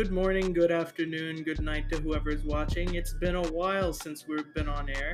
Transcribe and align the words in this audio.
Good 0.00 0.12
morning, 0.12 0.54
good 0.54 0.72
afternoon, 0.72 1.42
good 1.42 1.60
night 1.60 1.90
to 1.90 1.98
whoever's 1.98 2.42
watching. 2.42 2.94
It's 2.94 3.12
been 3.12 3.34
a 3.34 3.46
while 3.48 3.92
since 3.92 4.26
we've 4.26 4.54
been 4.54 4.66
on 4.66 4.88
air. 4.88 5.12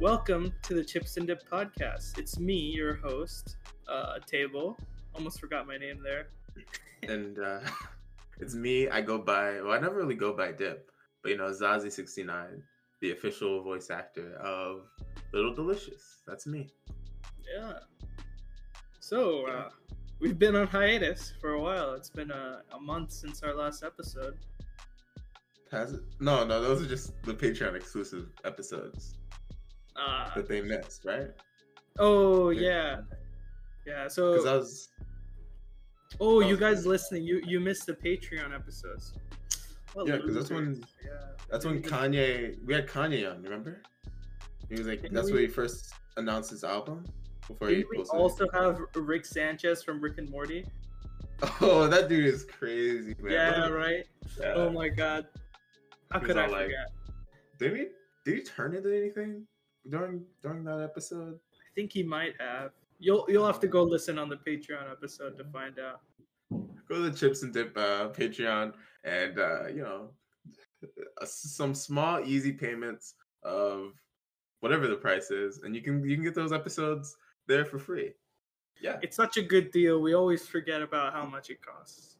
Welcome 0.00 0.52
to 0.62 0.74
the 0.74 0.82
Chips 0.82 1.18
and 1.18 1.28
Dip 1.28 1.48
podcast. 1.48 2.18
It's 2.18 2.36
me, 2.36 2.56
your 2.56 2.96
host, 2.96 3.58
uh, 3.88 4.18
Table. 4.26 4.76
Almost 5.14 5.38
forgot 5.38 5.68
my 5.68 5.76
name 5.76 6.02
there. 6.02 6.30
and 7.08 7.38
uh, 7.38 7.60
it's 8.40 8.56
me. 8.56 8.88
I 8.88 9.02
go 9.02 9.18
by. 9.18 9.60
Well, 9.60 9.70
I 9.70 9.78
never 9.78 9.94
really 9.94 10.16
go 10.16 10.32
by 10.32 10.50
Dip, 10.50 10.90
but 11.22 11.30
you 11.30 11.38
know, 11.38 11.52
Zazie69, 11.52 12.60
the 13.00 13.12
official 13.12 13.62
voice 13.62 13.88
actor 13.88 14.34
of 14.38 14.88
Little 15.32 15.54
Delicious. 15.54 16.22
That's 16.26 16.44
me. 16.44 16.70
Yeah. 17.56 17.74
So 18.98 19.46
uh, 19.46 19.68
we've 20.20 20.38
been 20.38 20.56
on 20.56 20.66
hiatus 20.66 21.32
for 21.40 21.52
a 21.54 21.60
while. 21.60 21.94
It's 21.94 22.10
been 22.10 22.30
a, 22.30 22.62
a 22.74 22.80
month 22.80 23.12
since 23.12 23.42
our 23.42 23.54
last 23.54 23.82
episode. 23.82 24.36
Has 25.70 25.92
it? 25.92 26.00
No, 26.20 26.44
no. 26.44 26.60
Those 26.62 26.82
are 26.82 26.86
just 26.88 27.12
the 27.22 27.34
Patreon 27.34 27.74
exclusive 27.74 28.28
episodes 28.44 29.18
Uh, 29.96 30.32
that 30.34 30.48
they 30.48 30.60
missed, 30.62 31.04
right? 31.04 31.30
oh 31.98 32.50
yeah, 32.50 33.00
yeah. 33.86 34.06
So 34.08 34.32
Because 34.32 34.46
I 34.46 34.54
was. 34.56 34.88
oh, 36.20 36.40
you 36.40 36.50
was- 36.52 36.60
guys 36.60 36.86
listening, 36.86 37.24
you 37.24 37.42
you 37.44 37.60
missed 37.60 37.86
the 37.86 37.94
Patreon 37.94 38.54
episodes. 38.54 39.12
What 39.94 40.06
Yeah, 40.06 40.18
'cause 40.18 40.34
that's 40.34 40.50
when- 40.50 40.82
Yeah. 41.04 41.10
That's 41.50 41.64
when 41.64 41.82
Kanye. 41.82 42.62
We 42.64 42.74
had 42.74 42.86
Kanye 42.86 43.30
on. 43.30 43.42
Remember? 43.42 43.82
He 44.68 44.74
was 44.76 44.86
like. 44.86 45.00
Didn't 45.00 45.14
That's 45.14 45.28
we- 45.28 45.32
when 45.32 45.42
he 45.42 45.48
first 45.48 45.92
announced 46.18 46.50
his 46.50 46.62
album. 46.62 47.04
Before 47.48 47.68
Didn't 47.68 47.86
we 47.90 47.98
also 48.04 48.46
have 48.52 48.78
Rick 48.94 49.24
Sanchez 49.24 49.82
from 49.82 50.00
Rick 50.00 50.18
and 50.18 50.30
Morty? 50.30 50.64
Oh, 51.60 51.86
that 51.86 52.08
dude 52.08 52.24
is 52.26 52.44
crazy, 52.44 53.14
man. 53.20 53.32
Yeah, 53.32 53.68
right. 53.68 54.04
Yeah. 54.40 54.54
Oh 54.56 54.70
my 54.70 54.88
god. 54.88 55.26
How 56.10 56.18
He 56.18 56.26
could 56.26 56.36
I 56.36 56.46
like- 56.48 56.64
forget? 56.64 56.90
Did 57.60 57.76
he? 57.76 57.86
Did 58.24 58.38
he 58.38 58.42
turn 58.42 58.74
into 58.74 58.92
anything 58.96 59.46
during 59.88 60.24
during 60.42 60.64
that 60.64 60.80
episode? 60.82 61.38
I 61.54 61.70
think 61.76 61.92
he 61.92 62.02
might 62.02 62.34
have. 62.40 62.72
You'll 62.98 63.24
you'll 63.28 63.46
have 63.46 63.60
to 63.60 63.68
go 63.68 63.84
listen 63.84 64.18
on 64.18 64.28
the 64.28 64.36
Patreon 64.36 64.90
episode 64.90 65.38
to 65.38 65.44
find 65.44 65.78
out. 65.78 66.00
Go 66.88 66.96
to 66.96 67.08
the 67.10 67.16
Chips 67.16 67.44
and 67.44 67.52
Dip 67.54 67.76
uh, 67.76 68.08
Patreon 68.08 68.72
and 69.04 69.38
uh, 69.38 69.68
you 69.68 69.82
know 69.82 70.10
some 71.24 71.72
small 71.72 72.20
easy 72.24 72.52
payments 72.52 73.14
of 73.44 73.92
whatever 74.58 74.88
the 74.88 74.96
price 74.96 75.30
is, 75.30 75.62
and 75.62 75.76
you 75.76 75.82
can 75.82 76.04
you 76.04 76.16
can 76.16 76.24
get 76.24 76.34
those 76.34 76.52
episodes 76.52 77.16
there 77.48 77.64
for 77.64 77.78
free. 77.78 78.12
Yeah, 78.80 78.98
It's 79.02 79.16
such 79.16 79.36
a 79.38 79.42
good 79.42 79.72
deal. 79.72 80.00
We 80.00 80.14
always 80.14 80.46
forget 80.46 80.82
about 80.82 81.12
how 81.12 81.26
much 81.26 81.50
it 81.50 81.60
costs. 81.60 82.18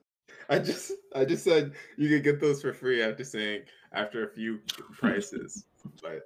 I 0.51 0.59
just 0.59 0.93
I 1.15 1.25
just 1.25 1.45
said 1.45 1.73
you 1.97 2.09
could 2.09 2.25
get 2.25 2.41
those 2.41 2.63
for 2.63 2.73
free 2.73 3.03
after 3.03 3.23
saying 3.23 3.63
after 3.93 4.25
a 4.27 4.33
few 4.33 4.59
prices, 4.93 5.67
but 6.03 6.23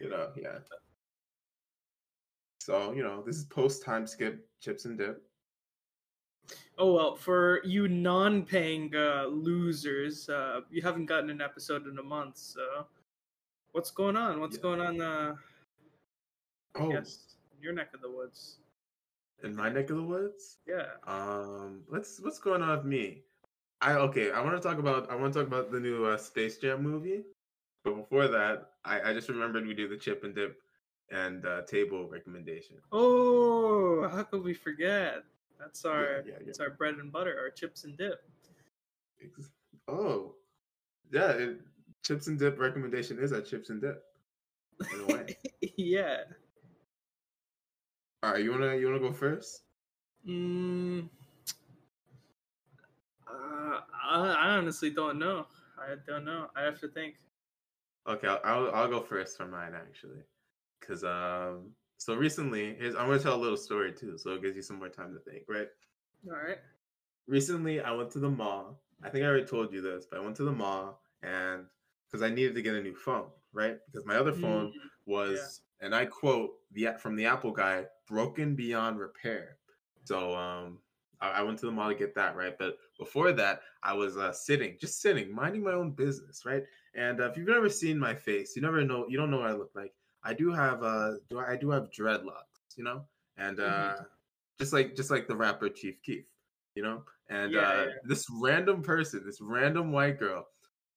you 0.00 0.08
know 0.08 0.30
yeah. 0.36 0.58
So 2.60 2.92
you 2.92 3.02
know 3.02 3.22
this 3.22 3.36
is 3.36 3.44
post 3.44 3.84
time 3.84 4.06
skip 4.06 4.48
Chips 4.60 4.86
and 4.86 4.96
Dip. 4.96 5.22
Oh 6.78 6.92
well, 6.92 7.14
for 7.14 7.60
you 7.64 7.88
non-paying 7.88 8.94
uh, 8.94 9.26
losers, 9.26 10.28
uh, 10.28 10.60
you 10.70 10.82
haven't 10.82 11.06
gotten 11.06 11.30
an 11.30 11.40
episode 11.40 11.86
in 11.86 11.98
a 11.98 12.02
month. 12.02 12.36
So, 12.36 12.86
what's 13.72 13.90
going 13.90 14.16
on? 14.16 14.40
What's 14.40 14.56
Yeah. 14.56 14.62
going 14.62 14.80
on? 14.80 15.00
Uh, 15.00 15.34
Oh, 16.76 16.90
your 17.64 17.72
neck 17.72 17.88
of 17.94 18.02
the 18.02 18.10
woods. 18.10 18.58
in 19.42 19.56
my 19.56 19.68
neck 19.68 19.90
of 19.90 19.96
the 19.96 20.02
woods. 20.02 20.58
Yeah. 20.66 20.86
Um, 21.06 21.82
what's 21.88 22.20
what's 22.20 22.38
going 22.38 22.62
on 22.62 22.76
with 22.76 22.86
me? 22.86 23.22
I 23.80 23.94
okay. 23.94 24.30
I 24.30 24.40
want 24.40 24.60
to 24.60 24.66
talk 24.66 24.78
about 24.78 25.10
I 25.10 25.16
want 25.16 25.32
to 25.32 25.40
talk 25.40 25.48
about 25.48 25.72
the 25.72 25.80
new 25.80 26.04
uh, 26.04 26.16
Space 26.16 26.58
Jam 26.58 26.82
movie, 26.82 27.22
but 27.82 27.96
before 27.96 28.28
that, 28.28 28.70
I, 28.84 29.10
I 29.10 29.12
just 29.12 29.28
remembered 29.28 29.66
we 29.66 29.74
do 29.74 29.88
the 29.88 29.96
chip 29.96 30.24
and 30.24 30.34
dip 30.34 30.58
and 31.10 31.44
uh, 31.44 31.62
table 31.62 32.08
recommendation. 32.08 32.76
Oh, 32.92 34.08
how 34.08 34.22
could 34.22 34.44
we 34.44 34.54
forget? 34.54 35.24
That's 35.58 35.84
our 35.84 36.22
yeah, 36.26 36.34
yeah. 36.40 36.48
it's 36.48 36.60
our 36.60 36.70
bread 36.70 36.94
and 36.94 37.10
butter, 37.12 37.36
our 37.38 37.50
chips 37.50 37.84
and 37.84 37.96
dip. 37.96 38.22
Oh, 39.88 40.34
yeah. 41.10 41.30
It, 41.30 41.60
chips 42.04 42.26
and 42.26 42.38
dip 42.38 42.58
recommendation 42.58 43.18
is 43.18 43.32
at 43.32 43.46
chips 43.46 43.70
and 43.70 43.80
dip. 43.80 44.04
A 44.80 45.36
yeah. 45.76 46.24
All 48.24 48.32
right, 48.32 48.42
you 48.42 48.50
wanna 48.52 48.74
you 48.76 48.86
wanna 48.86 49.00
go 49.00 49.12
first? 49.12 49.64
Mm, 50.26 51.08
uh, 53.28 53.80
I, 54.02 54.28
I 54.28 54.48
honestly 54.56 54.90
don't 54.90 55.18
know. 55.18 55.46
I 55.78 55.96
don't 56.06 56.24
know. 56.24 56.50
I 56.56 56.62
have 56.62 56.80
to 56.80 56.88
think. 56.88 57.16
Okay, 58.06 58.26
I'll 58.28 58.40
I'll, 58.44 58.74
I'll 58.74 58.88
go 58.88 59.00
first 59.00 59.36
for 59.36 59.46
mine 59.46 59.74
actually, 59.74 60.22
because 60.80 61.04
um. 61.04 61.74
So 61.98 62.14
recently, 62.16 62.74
here's, 62.74 62.94
I'm 62.96 63.06
gonna 63.08 63.18
tell 63.20 63.36
a 63.36 63.42
little 63.42 63.56
story 63.56 63.92
too, 63.92 64.18
so 64.18 64.34
it 64.34 64.42
gives 64.42 64.56
you 64.56 64.62
some 64.62 64.78
more 64.78 64.88
time 64.90 65.14
to 65.14 65.20
think, 65.20 65.44
right? 65.48 65.68
All 66.26 66.32
right. 66.36 66.58
recently 67.26 67.80
I 67.80 67.92
went 67.92 68.10
to 68.12 68.18
the 68.18 68.30
mall. 68.30 68.82
I 69.02 69.10
think 69.10 69.24
I 69.24 69.28
already 69.28 69.46
told 69.46 69.72
you 69.72 69.80
this, 69.80 70.06
but 70.06 70.18
I 70.18 70.22
went 70.22 70.36
to 70.36 70.44
the 70.44 70.52
mall 70.52 71.02
and 71.22 71.66
because 72.10 72.22
I 72.22 72.30
needed 72.30 72.54
to 72.54 72.62
get 72.62 72.74
a 72.74 72.82
new 72.82 72.94
phone, 72.94 73.30
right? 73.52 73.78
Because 73.86 74.06
my 74.06 74.16
other 74.16 74.32
phone 74.32 74.66
Mm, 74.66 74.90
was, 75.06 75.62
and 75.80 75.94
I 75.94 76.06
quote 76.06 76.52
the 76.74 76.94
from 76.98 77.16
the 77.16 77.26
Apple 77.26 77.52
guy, 77.52 77.86
broken 78.08 78.54
beyond 78.54 78.98
repair. 78.98 79.58
So 80.04 80.34
um, 80.36 80.78
I, 81.20 81.30
I 81.30 81.42
went 81.42 81.58
to 81.60 81.66
the 81.66 81.72
mall 81.72 81.88
to 81.88 81.94
get 81.94 82.14
that, 82.16 82.36
right? 82.36 82.56
But 82.58 82.76
before 82.98 83.32
that, 83.32 83.62
I 83.82 83.92
was 83.94 84.16
uh, 84.16 84.32
sitting, 84.32 84.76
just 84.80 85.00
sitting, 85.00 85.34
minding 85.34 85.62
my 85.62 85.72
own 85.72 85.92
business, 85.92 86.44
right? 86.44 86.64
And 86.94 87.20
uh, 87.20 87.30
if 87.30 87.36
you've 87.36 87.48
never 87.48 87.68
seen 87.70 87.98
my 87.98 88.14
face, 88.14 88.54
you 88.56 88.62
never 88.62 88.84
know, 88.84 89.06
you 89.08 89.16
don't 89.16 89.30
know 89.30 89.38
what 89.38 89.50
I 89.50 89.54
look 89.54 89.70
like. 89.74 89.94
I 90.22 90.34
do 90.34 90.52
have 90.52 90.82
uh, 90.82 91.12
do 91.30 91.38
I, 91.38 91.52
I 91.52 91.56
do 91.56 91.70
have 91.70 91.90
dreadlocks, 91.90 92.76
you 92.76 92.84
know, 92.84 93.04
and 93.36 93.58
uh, 93.60 93.94
Mhm. 93.94 94.06
just 94.58 94.72
like 94.72 94.94
just 94.94 95.10
like 95.10 95.26
the 95.28 95.36
rapper 95.36 95.68
Chief 95.68 96.00
Keef, 96.02 96.26
you 96.74 96.82
know. 96.82 97.04
And 97.28 97.52
Yeah, 97.52 97.60
uh, 97.68 97.84
yeah. 97.86 97.92
this 98.04 98.26
random 98.30 98.82
person, 98.82 99.22
this 99.24 99.40
random 99.40 99.92
white 99.92 100.18
girl, 100.18 100.46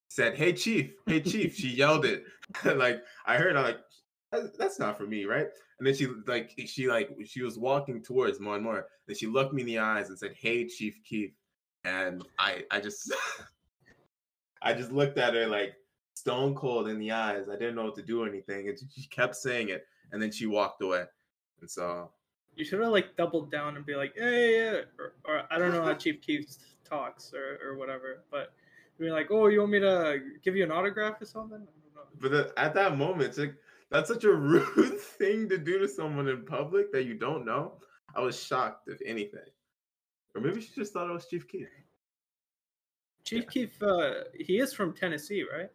said, 0.08 0.34
"Hey 0.36 0.52
Chief, 0.54 0.94
hey 1.06 1.20
Chief." 1.20 1.54
she 1.54 1.68
yelled 1.68 2.04
it, 2.06 2.24
like 2.64 3.02
I 3.26 3.36
heard. 3.36 3.56
I 3.56 3.62
like 3.62 3.76
"That- 3.76 3.84
that's 4.30 4.78
not 4.78 4.96
for 4.98 5.06
me, 5.06 5.24
right? 5.24 5.46
And 5.78 5.86
then 5.86 5.94
she 5.94 6.08
like 6.26 6.52
she 6.66 6.88
like 6.88 7.16
she 7.24 7.42
was 7.42 7.58
walking 7.58 8.02
towards 8.02 8.40
more 8.40 8.56
and 8.56 8.64
more. 8.64 8.86
Then 9.06 9.16
she 9.16 9.26
looked 9.26 9.54
me 9.54 9.62
in 9.62 9.66
the 9.66 9.78
eyes 9.78 10.08
and 10.08 10.18
said, 10.18 10.34
"Hey 10.38 10.66
Chief 10.66 10.98
Keef. 11.04 11.30
and 11.84 12.24
I 12.38 12.64
I 12.70 12.80
just 12.80 13.12
I 14.62 14.74
just 14.74 14.92
looked 14.92 15.18
at 15.18 15.34
her 15.34 15.46
like 15.46 15.74
stone 16.14 16.54
cold 16.54 16.88
in 16.88 16.98
the 16.98 17.12
eyes. 17.12 17.48
I 17.48 17.56
didn't 17.56 17.76
know 17.76 17.84
what 17.84 17.94
to 17.96 18.02
do 18.02 18.22
or 18.22 18.28
anything, 18.28 18.68
and 18.68 18.78
she 18.94 19.06
kept 19.08 19.36
saying 19.36 19.68
it, 19.68 19.86
and 20.12 20.20
then 20.20 20.32
she 20.32 20.46
walked 20.46 20.82
away. 20.82 21.04
And 21.60 21.70
so 21.70 22.10
You 22.56 22.64
should 22.64 22.80
have 22.80 22.92
like 22.92 23.16
doubled 23.16 23.50
down 23.50 23.76
and 23.76 23.86
be 23.86 23.94
like, 23.94 24.14
hey, 24.16 24.56
yeah, 24.56 24.80
or, 24.98 25.14
or 25.24 25.42
I 25.50 25.58
don't 25.58 25.72
know 25.72 25.82
how 25.82 25.94
Chief 25.94 26.20
Keef 26.20 26.46
talks 26.84 27.32
or, 27.32 27.58
or 27.64 27.76
whatever, 27.76 28.24
but 28.30 28.52
be 28.98 29.10
like, 29.10 29.30
oh, 29.30 29.46
you 29.46 29.60
want 29.60 29.72
me 29.72 29.80
to 29.80 30.20
give 30.42 30.56
you 30.56 30.64
an 30.64 30.72
autograph 30.72 31.20
or 31.22 31.24
something? 31.24 31.58
I 31.58 31.60
don't 31.60 31.94
know. 31.94 32.02
But 32.20 32.30
the, 32.32 32.52
at 32.56 32.74
that 32.74 32.96
moment, 32.98 33.22
it's 33.22 33.38
like, 33.38 33.54
that's 33.90 34.08
such 34.08 34.24
a 34.24 34.32
rude 34.34 35.00
thing 35.00 35.48
to 35.48 35.58
do 35.58 35.78
to 35.78 35.88
someone 35.88 36.28
in 36.28 36.44
public 36.44 36.92
that 36.92 37.04
you 37.04 37.14
don't 37.14 37.44
know. 37.44 37.74
I 38.14 38.20
was 38.20 38.42
shocked, 38.42 38.88
if 38.88 38.98
anything. 39.04 39.40
Or 40.34 40.40
maybe 40.40 40.60
she 40.60 40.74
just 40.74 40.92
thought 40.92 41.10
it 41.10 41.12
was 41.12 41.26
Chief 41.26 41.46
Keef. 41.48 41.68
Chief 43.24 43.46
Keef, 43.48 43.82
uh, 43.82 44.24
he 44.34 44.58
is 44.58 44.72
from 44.72 44.94
Tennessee, 44.94 45.44
right? 45.52 45.70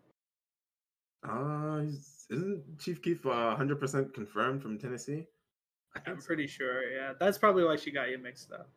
Uh, 1.28 1.84
isn't 2.30 2.80
Chief 2.80 3.02
Keef 3.02 3.26
uh, 3.26 3.56
100% 3.58 4.14
confirmed 4.14 4.62
from 4.62 4.78
Tennessee? 4.78 5.28
I 5.96 6.10
I'm 6.10 6.18
pretty 6.18 6.48
sure. 6.48 6.90
Yeah, 6.90 7.14
that's 7.20 7.38
probably 7.38 7.64
why 7.64 7.76
she 7.76 7.92
got 7.92 8.10
you 8.10 8.18
mixed 8.18 8.52
up. 8.52 8.70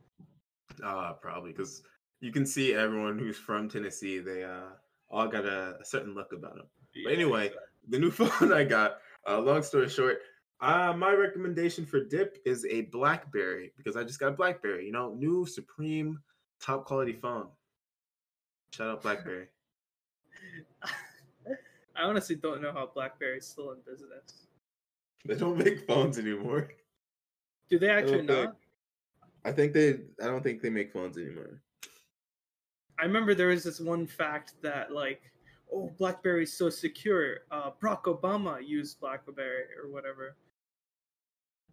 Uh, 0.84 1.14
probably 1.14 1.52
because 1.52 1.82
you 2.20 2.32
can 2.32 2.44
see 2.44 2.74
everyone 2.74 3.18
who's 3.18 3.38
from 3.38 3.68
Tennessee. 3.68 4.18
They 4.18 4.44
uh 4.44 4.70
all 5.10 5.28
got 5.28 5.46
a, 5.46 5.76
a 5.80 5.84
certain 5.84 6.14
look 6.14 6.32
about 6.32 6.56
them. 6.56 6.66
Yeah, 6.94 7.12
anyway, 7.12 7.46
exactly. 7.46 7.62
the 7.88 7.98
new 7.98 8.10
phone 8.10 8.52
I 8.52 8.64
got. 8.64 8.98
Uh, 9.28 9.40
long 9.40 9.62
story 9.62 9.88
short, 9.88 10.20
uh, 10.60 10.94
my 10.96 11.12
recommendation 11.12 11.84
for 11.84 12.02
dip 12.02 12.38
is 12.44 12.64
a 12.66 12.82
BlackBerry 12.82 13.72
because 13.76 13.96
I 13.96 14.04
just 14.04 14.20
got 14.20 14.28
a 14.28 14.36
BlackBerry. 14.36 14.86
You 14.86 14.92
know, 14.92 15.14
new 15.14 15.46
supreme 15.46 16.20
top 16.60 16.84
quality 16.84 17.12
phone. 17.12 17.48
Shout 18.72 18.88
out 18.88 19.02
BlackBerry. 19.02 19.46
I 21.96 22.02
honestly 22.02 22.36
don't 22.36 22.62
know 22.62 22.72
how 22.72 22.90
BlackBerry's 22.94 23.46
still 23.46 23.72
in 23.72 23.78
business. 23.86 24.46
they 25.24 25.34
don't 25.34 25.58
make 25.58 25.86
phones 25.86 26.18
anymore. 26.18 26.68
Do 27.68 27.78
they 27.78 27.90
actually 27.90 28.22
not? 28.22 28.56
I 29.44 29.52
think 29.52 29.72
they. 29.72 30.00
I 30.22 30.26
don't 30.26 30.42
think 30.42 30.62
they 30.62 30.70
make 30.70 30.92
phones 30.92 31.16
anymore. 31.16 31.62
I 32.98 33.04
remember 33.04 33.34
there 33.34 33.48
was 33.48 33.64
this 33.64 33.80
one 33.80 34.06
fact 34.06 34.54
that 34.62 34.92
like, 34.92 35.22
oh, 35.72 35.90
BlackBerry's 35.98 36.52
so 36.56 36.70
secure. 36.70 37.38
Uh, 37.50 37.70
Barack 37.82 38.02
Obama 38.04 38.66
used 38.66 39.00
BlackBerry 39.00 39.64
or 39.82 39.90
whatever. 39.90 40.36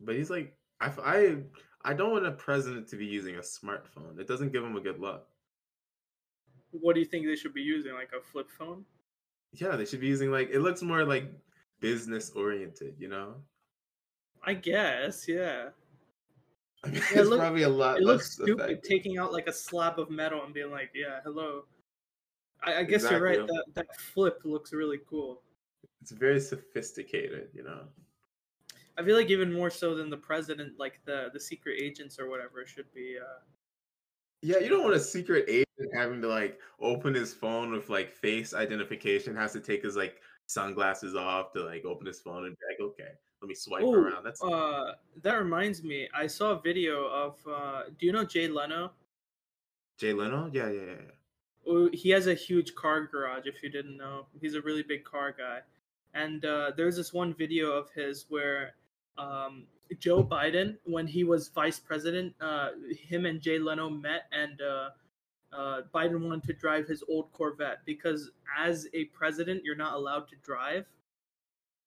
But 0.02 0.16
he's 0.16 0.30
like, 0.30 0.56
I, 0.82 1.38
I 1.84 1.94
don't 1.94 2.12
want 2.12 2.26
a 2.26 2.32
president 2.32 2.88
to 2.90 2.96
be 2.98 3.06
using 3.06 3.36
a 3.36 3.40
smartphone. 3.40 4.20
It 4.20 4.28
doesn't 4.28 4.52
give 4.52 4.64
him 4.64 4.76
a 4.76 4.82
good 4.82 5.00
look. 5.00 5.28
what 6.72 6.94
do 6.96 7.00
you 7.00 7.06
think 7.06 7.26
they 7.26 7.36
should 7.36 7.54
be 7.54 7.62
using? 7.62 7.94
Like 7.94 8.12
a 8.18 8.22
flip 8.22 8.50
phone? 8.50 8.84
Yeah, 9.54 9.76
they 9.76 9.86
should 9.86 10.02
be 10.02 10.08
using 10.08 10.32
like 10.32 10.50
it 10.52 10.60
looks 10.60 10.82
more 10.82 11.06
like 11.06 11.32
business 11.80 12.32
oriented, 12.32 12.96
you 12.98 13.08
know. 13.08 13.36
I 14.44 14.56
guess, 14.56 15.28
yeah. 15.28 15.70
I 16.84 16.88
mean, 16.90 16.96
Yeah, 17.14 17.20
it's 17.22 17.30
look- 17.30 17.40
probably 17.40 17.64
a 17.64 17.70
lot. 17.70 17.98
It 18.00 18.04
looks 18.04 18.32
stupid 18.34 18.60
effective. 18.72 18.90
taking 18.90 19.18
out 19.20 19.32
like 19.32 19.48
a 19.48 19.54
slab 19.54 20.00
of 20.00 20.10
metal 20.10 20.44
and 20.44 20.54
being 20.54 20.72
like, 20.72 20.90
"Yeah, 20.94 21.20
hello." 21.24 21.66
I, 22.66 22.80
I 22.80 22.84
guess 22.84 23.10
you're 23.10 23.22
right. 23.22 23.46
That 23.46 23.64
that 23.74 23.96
flip 23.96 24.42
looks 24.44 24.74
really 24.74 25.00
cool. 25.10 25.42
It's 26.02 26.12
very 26.12 26.40
sophisticated, 26.40 27.50
you 27.54 27.64
know. 27.64 27.84
I 28.98 29.04
feel 29.04 29.16
like 29.18 29.30
even 29.30 29.52
more 29.52 29.70
so 29.70 29.96
than 29.96 30.10
the 30.10 30.18
president, 30.18 30.78
like 30.78 31.00
the 31.06 31.30
the 31.34 31.40
secret 31.40 31.80
agents 31.82 32.20
or 32.20 32.30
whatever, 32.30 32.66
should 32.66 32.92
be. 32.94 33.18
Uh, 33.20 33.40
Yeah, 34.42 34.60
you 34.60 34.70
don't 34.70 34.84
want 34.84 34.96
a 34.96 35.00
secret 35.00 35.46
agent 35.48 35.68
having 35.96 36.22
to 36.22 36.28
like 36.28 36.60
open 36.80 37.14
his 37.14 37.34
phone 37.34 37.72
with 37.72 37.90
like 37.90 38.12
face 38.12 38.54
identification, 38.54 39.36
has 39.36 39.54
to 39.54 39.60
take 39.60 39.84
his 39.84 39.96
like 39.96 40.22
sunglasses 40.46 41.16
off 41.16 41.52
to 41.54 41.64
like 41.64 41.86
open 41.86 42.06
his 42.06 42.20
phone 42.20 42.46
and 42.46 42.56
be 42.56 42.66
like, 42.70 42.92
okay, 42.92 43.12
let 43.42 43.48
me 43.48 43.56
swipe 43.56 43.84
Oh, 43.84 43.94
around. 43.94 44.24
That's 44.24 44.44
uh, 44.44 44.94
that 45.22 45.36
reminds 45.36 45.84
me. 45.84 46.08
I 46.14 46.28
saw 46.28 46.52
a 46.52 46.62
video 46.62 47.06
of. 47.08 47.38
Uh, 47.48 47.84
do 47.98 48.06
you 48.06 48.12
know 48.12 48.26
Jay 48.26 48.48
Leno? 48.48 48.92
Jay 49.98 50.14
Leno. 50.14 50.50
Yeah, 50.54 50.70
yeah, 50.70 50.82
yeah. 50.82 51.12
He 51.94 52.10
has 52.10 52.28
a 52.28 52.34
huge 52.34 52.76
car 52.76 53.08
garage. 53.08 53.46
If 53.46 53.64
you 53.64 53.70
didn't 53.70 53.98
know, 53.98 54.26
he's 54.42 54.56
a 54.56 54.62
really 54.62 54.84
big 54.84 55.04
car 55.04 55.36
guy. 55.38 55.60
And 56.14 56.46
uh, 56.46 56.72
there's 56.76 56.96
this 56.96 57.14
one 57.14 57.34
video 57.34 57.72
of 57.72 57.90
his 57.92 58.26
where 58.30 58.76
um, 59.18 59.64
Joe 60.00 60.24
Biden, 60.24 60.78
when 60.86 61.08
he 61.08 61.24
was 61.24 61.50
vice 61.50 61.80
president, 61.80 62.34
uh, 62.42 62.70
him 62.92 63.26
and 63.26 63.42
Jay 63.42 63.60
Leno 63.60 63.90
met, 63.90 64.24
and 64.32 64.62
uh, 64.62 64.90
uh, 65.56 65.82
Biden 65.94 66.28
wanted 66.28 66.44
to 66.44 66.54
drive 66.54 66.88
his 66.88 67.04
old 67.10 67.32
Corvette 67.32 67.80
because 67.86 68.32
as 68.58 68.88
a 68.94 69.06
president, 69.06 69.64
you're 69.64 69.76
not 69.76 69.94
allowed 69.94 70.28
to 70.30 70.36
drive. 70.44 70.86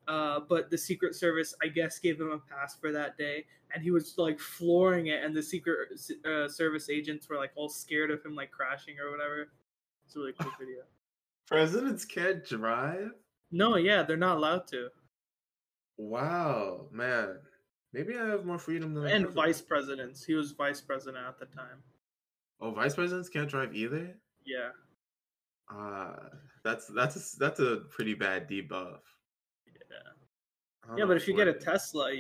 Uh, 0.08 0.40
but 0.48 0.70
the 0.70 0.78
Secret 0.78 1.16
Service, 1.16 1.52
I 1.60 1.66
guess, 1.66 1.98
gave 1.98 2.20
him 2.20 2.30
a 2.30 2.38
pass 2.38 2.76
for 2.76 2.92
that 2.92 3.18
day, 3.18 3.44
and 3.74 3.82
he 3.82 3.90
was 3.90 4.14
like 4.18 4.38
flooring 4.38 5.08
it, 5.08 5.24
and 5.24 5.34
the 5.34 5.42
Secret 5.42 5.88
uh, 6.24 6.48
Service 6.48 6.88
agents 6.88 7.28
were 7.28 7.36
like 7.36 7.50
all 7.56 7.68
scared 7.68 8.12
of 8.12 8.24
him, 8.24 8.36
like 8.36 8.52
crashing 8.52 9.00
or 9.00 9.10
whatever. 9.10 9.48
It's 10.06 10.16
a 10.16 10.20
really 10.20 10.32
cool 10.38 10.52
video. 10.58 10.82
Presidents 11.46 12.04
can't 12.04 12.44
drive. 12.44 13.10
No, 13.50 13.76
yeah, 13.76 14.02
they're 14.02 14.16
not 14.16 14.36
allowed 14.36 14.66
to, 14.68 14.88
Wow, 15.98 16.88
man. 16.92 17.38
Maybe 17.92 18.18
I 18.18 18.26
have 18.26 18.44
more 18.44 18.58
freedom 18.58 18.92
than 18.92 19.06
and 19.06 19.28
vice 19.30 19.62
presidents. 19.62 20.24
He 20.24 20.34
was 20.34 20.52
vice 20.52 20.80
president 20.80 21.24
at 21.26 21.38
the 21.38 21.46
time. 21.46 21.82
Oh, 22.60 22.70
vice 22.70 22.94
presidents 22.94 23.28
can't 23.30 23.48
drive 23.48 23.74
either. 23.74 24.14
Yeah, 24.44 24.70
Uh 25.74 26.16
that's 26.62 26.88
that's 26.88 27.16
a, 27.16 27.38
that's 27.38 27.60
a 27.60 27.76
pretty 27.90 28.14
bad 28.14 28.48
debuff. 28.48 28.98
yeah, 29.66 30.96
yeah. 30.98 31.04
But 31.04 31.16
if 31.16 31.26
you 31.26 31.34
get 31.34 31.48
a 31.48 31.54
Tesla, 31.54 32.10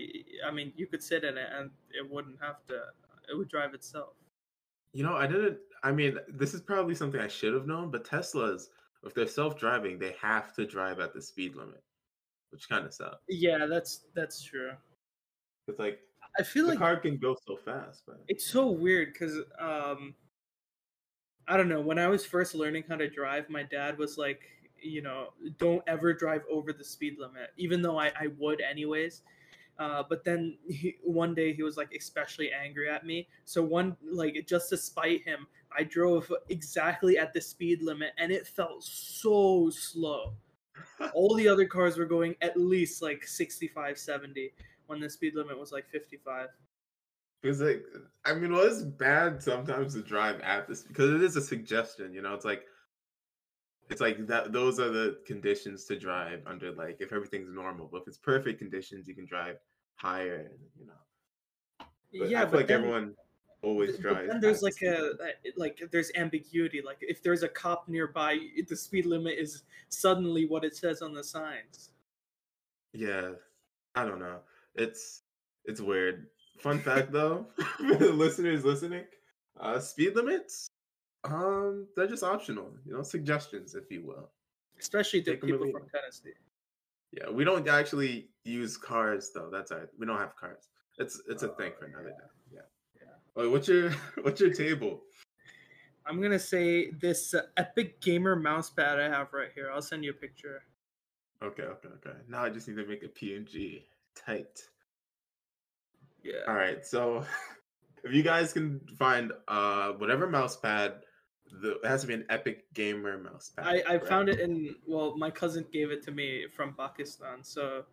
I 0.46 0.50
mean, 0.50 0.72
you 0.76 0.86
could 0.86 1.02
sit 1.02 1.24
in 1.24 1.36
it, 1.36 1.48
and 1.52 1.70
it 1.90 2.08
wouldn't 2.10 2.38
have 2.40 2.64
to. 2.68 2.74
It 3.30 3.36
would 3.36 3.48
drive 3.48 3.74
itself. 3.74 4.14
You 4.92 5.04
know, 5.04 5.14
I 5.14 5.26
didn't. 5.26 5.58
I 5.82 5.92
mean, 5.92 6.18
this 6.28 6.54
is 6.54 6.60
probably 6.60 6.94
something 6.94 7.20
I 7.20 7.28
should 7.28 7.54
have 7.54 7.66
known, 7.66 7.90
but 7.90 8.04
Teslas, 8.04 8.68
if 9.04 9.14
they're 9.14 9.26
self-driving, 9.26 9.98
they 9.98 10.16
have 10.20 10.54
to 10.54 10.66
drive 10.66 10.98
at 11.00 11.14
the 11.14 11.22
speed 11.22 11.54
limit, 11.54 11.82
which 12.50 12.68
kind 12.68 12.84
of 12.84 12.92
sucks. 12.92 13.18
Yeah, 13.28 13.66
that's 13.66 14.06
that's 14.14 14.42
true. 14.42 14.72
It's 15.68 15.78
like 15.78 16.00
I 16.38 16.42
feel 16.42 16.64
the 16.64 16.70
like 16.70 16.78
car 16.78 16.96
can 16.96 17.18
go 17.18 17.36
so 17.46 17.56
fast, 17.56 18.02
but 18.06 18.22
it's 18.28 18.46
so 18.46 18.70
weird 18.70 19.12
because 19.12 19.38
um 19.58 20.14
i 21.48 21.56
don't 21.56 21.68
know 21.68 21.80
when 21.80 21.98
i 21.98 22.08
was 22.08 22.24
first 22.24 22.54
learning 22.54 22.84
how 22.88 22.96
to 22.96 23.08
drive 23.08 23.48
my 23.48 23.62
dad 23.62 23.96
was 23.98 24.18
like 24.18 24.42
you 24.80 25.02
know 25.02 25.28
don't 25.58 25.82
ever 25.86 26.12
drive 26.12 26.42
over 26.50 26.72
the 26.72 26.84
speed 26.84 27.16
limit 27.18 27.50
even 27.56 27.82
though 27.82 27.98
i, 27.98 28.08
I 28.08 28.28
would 28.38 28.60
anyways 28.60 29.22
uh, 29.78 30.02
but 30.08 30.24
then 30.24 30.56
he, 30.68 30.96
one 31.02 31.34
day 31.34 31.52
he 31.52 31.62
was 31.62 31.76
like 31.76 31.92
especially 31.96 32.50
angry 32.52 32.88
at 32.88 33.04
me. 33.04 33.28
So 33.44 33.62
one 33.62 33.96
like 34.10 34.44
just 34.46 34.68
to 34.70 34.76
spite 34.76 35.22
him 35.22 35.46
i 35.76 35.82
drove 35.82 36.32
exactly 36.48 37.18
at 37.18 37.32
the 37.32 37.40
speed 37.40 37.82
limit 37.82 38.12
and 38.18 38.32
it 38.32 38.46
felt 38.46 38.82
so 38.82 39.70
slow. 39.70 40.34
All 41.14 41.34
the 41.34 41.48
other 41.48 41.66
cars 41.66 41.96
were 41.96 42.06
going 42.06 42.34
at 42.40 42.56
least 42.56 43.02
like 43.02 43.26
65 43.26 43.98
70 43.98 44.52
when 44.86 45.00
the 45.00 45.10
speed 45.10 45.34
limit 45.34 45.58
was 45.58 45.72
like 45.72 45.88
55 45.88 46.48
because 47.42 47.60
like, 47.60 47.84
I 48.24 48.34
mean, 48.34 48.52
well, 48.52 48.62
it's 48.62 48.82
bad 48.82 49.42
sometimes 49.42 49.94
to 49.94 50.02
drive 50.02 50.40
at 50.40 50.66
this 50.66 50.82
because 50.82 51.10
it 51.10 51.22
is 51.22 51.36
a 51.36 51.40
suggestion. 51.40 52.12
You 52.12 52.22
know, 52.22 52.34
it's 52.34 52.44
like 52.44 52.64
it's 53.90 54.00
like 54.00 54.26
that. 54.26 54.52
Those 54.52 54.78
are 54.80 54.90
the 54.90 55.18
conditions 55.26 55.84
to 55.86 55.98
drive 55.98 56.42
under. 56.46 56.72
Like 56.72 56.96
if 57.00 57.12
everything's 57.12 57.50
normal, 57.52 57.88
but 57.90 58.02
if 58.02 58.08
it's 58.08 58.18
perfect 58.18 58.58
conditions, 58.58 59.06
you 59.08 59.14
can 59.14 59.26
drive 59.26 59.56
higher. 59.96 60.48
And, 60.50 60.58
you 60.78 60.86
know, 60.86 61.86
but 62.18 62.28
yeah 62.30 62.40
I 62.40 62.42
feel 62.42 62.50
but 62.52 62.56
like 62.58 62.66
then- 62.68 62.78
everyone 62.80 63.14
always 63.62 63.98
drives. 63.98 64.28
and 64.30 64.40
there's 64.42 64.62
like 64.62 64.80
a 64.82 65.12
a- 65.20 65.52
like 65.56 65.80
there's 65.90 66.10
ambiguity. 66.14 66.82
Like 66.82 66.98
if 67.00 67.22
there's 67.22 67.42
a 67.42 67.48
cop 67.48 67.88
nearby, 67.88 68.38
the 68.68 68.76
speed 68.76 69.06
limit 69.06 69.38
is 69.38 69.62
suddenly 69.88 70.46
what 70.46 70.64
it 70.64 70.76
says 70.76 71.02
on 71.02 71.12
the 71.14 71.24
signs. 71.24 71.90
Yeah, 72.92 73.32
I 73.94 74.04
don't 74.04 74.18
know. 74.20 74.40
It's 74.74 75.22
it's 75.64 75.80
weird. 75.80 76.26
Fun 76.60 76.78
fact 76.80 77.12
though, 77.18 77.46
for 77.78 77.94
the 77.96 78.12
listeners 78.12 78.64
listening, 78.64 79.04
uh, 79.60 79.78
speed 79.78 80.14
limits, 80.16 80.68
um, 81.30 81.86
they're 81.96 82.06
just 82.06 82.22
optional. 82.22 82.70
You 82.84 82.94
know, 82.94 83.02
suggestions, 83.02 83.74
if 83.74 83.90
you 83.90 84.02
will. 84.04 84.30
Especially 84.78 85.22
to 85.22 85.32
Take 85.32 85.42
people 85.42 85.70
from. 85.70 85.88
Tennessee. 85.92 86.32
Yeah, 87.12 87.30
we 87.30 87.44
don't 87.44 87.66
actually 87.68 88.28
use 88.44 88.76
cars 88.76 89.30
though. 89.34 89.48
That's 89.50 89.70
all 89.72 89.78
right. 89.78 89.88
We 89.98 90.06
don't 90.06 90.18
have 90.18 90.36
cars. 90.36 90.68
It's 90.98 91.20
it's 91.28 91.42
a 91.42 91.48
thing 91.48 91.72
Oh, 91.76 91.78
for 91.78 91.86
another 91.86 92.08
yeah. 92.10 92.16
day. 92.16 92.30
Yeah. 92.52 92.60
Yeah. 93.02 93.42
Wait, 93.42 93.50
what's 93.50 93.68
your 93.68 93.90
what's 94.22 94.40
your 94.40 94.52
table? 94.52 95.00
I'm 96.06 96.20
gonna 96.20 96.38
say 96.38 96.90
this 96.90 97.34
uh, 97.34 97.42
Epic 97.56 98.00
Gamer 98.00 98.36
mouse 98.36 98.70
pad 98.70 99.00
I 99.00 99.08
have 99.08 99.32
right 99.32 99.48
here. 99.54 99.70
I'll 99.72 99.82
send 99.82 100.04
you 100.04 100.10
a 100.10 100.14
picture. 100.14 100.62
Okay, 101.42 101.62
okay, 101.64 101.88
okay. 101.88 102.16
Now 102.28 102.44
I 102.44 102.50
just 102.50 102.68
need 102.68 102.76
to 102.76 102.86
make 102.86 103.02
a 103.02 103.08
PNG 103.08 103.82
tight. 104.14 104.60
Yeah. 106.22 106.40
All 106.48 106.54
right, 106.54 106.84
so 106.84 107.24
if 108.04 108.12
you 108.12 108.22
guys 108.22 108.52
can 108.52 108.80
find 108.98 109.32
uh 109.48 109.92
whatever 109.92 110.26
mouse 110.28 110.56
pad, 110.56 110.94
the, 111.60 111.80
it 111.80 111.86
has 111.86 112.02
to 112.02 112.06
be 112.06 112.14
an 112.14 112.24
Epic 112.28 112.64
Gamer 112.74 113.18
mouse 113.18 113.50
pad. 113.56 113.66
I, 113.66 113.82
I 113.88 113.92
right? 113.96 114.06
found 114.06 114.28
it 114.28 114.40
in 114.40 114.74
well, 114.86 115.16
my 115.16 115.30
cousin 115.30 115.64
gave 115.72 115.90
it 115.90 116.02
to 116.04 116.10
me 116.10 116.46
from 116.54 116.74
Pakistan, 116.74 117.42
so 117.42 117.84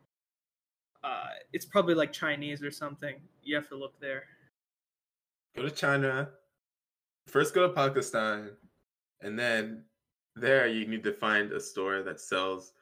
uh, 1.03 1.27
it's 1.51 1.65
probably 1.65 1.95
like 1.95 2.11
Chinese 2.13 2.63
or 2.63 2.71
something. 2.71 3.15
You 3.41 3.55
have 3.55 3.67
to 3.69 3.75
look 3.75 3.99
there. 3.99 4.23
Go 5.55 5.63
to 5.63 5.71
China. 5.71 6.29
First, 7.27 7.53
go 7.53 7.67
to 7.67 7.73
Pakistan, 7.73 8.51
and 9.21 9.37
then 9.37 9.83
there 10.35 10.67
you 10.67 10.87
need 10.87 11.03
to 11.03 11.13
find 11.13 11.51
a 11.51 11.59
store 11.59 12.03
that 12.03 12.19
sells 12.19 12.73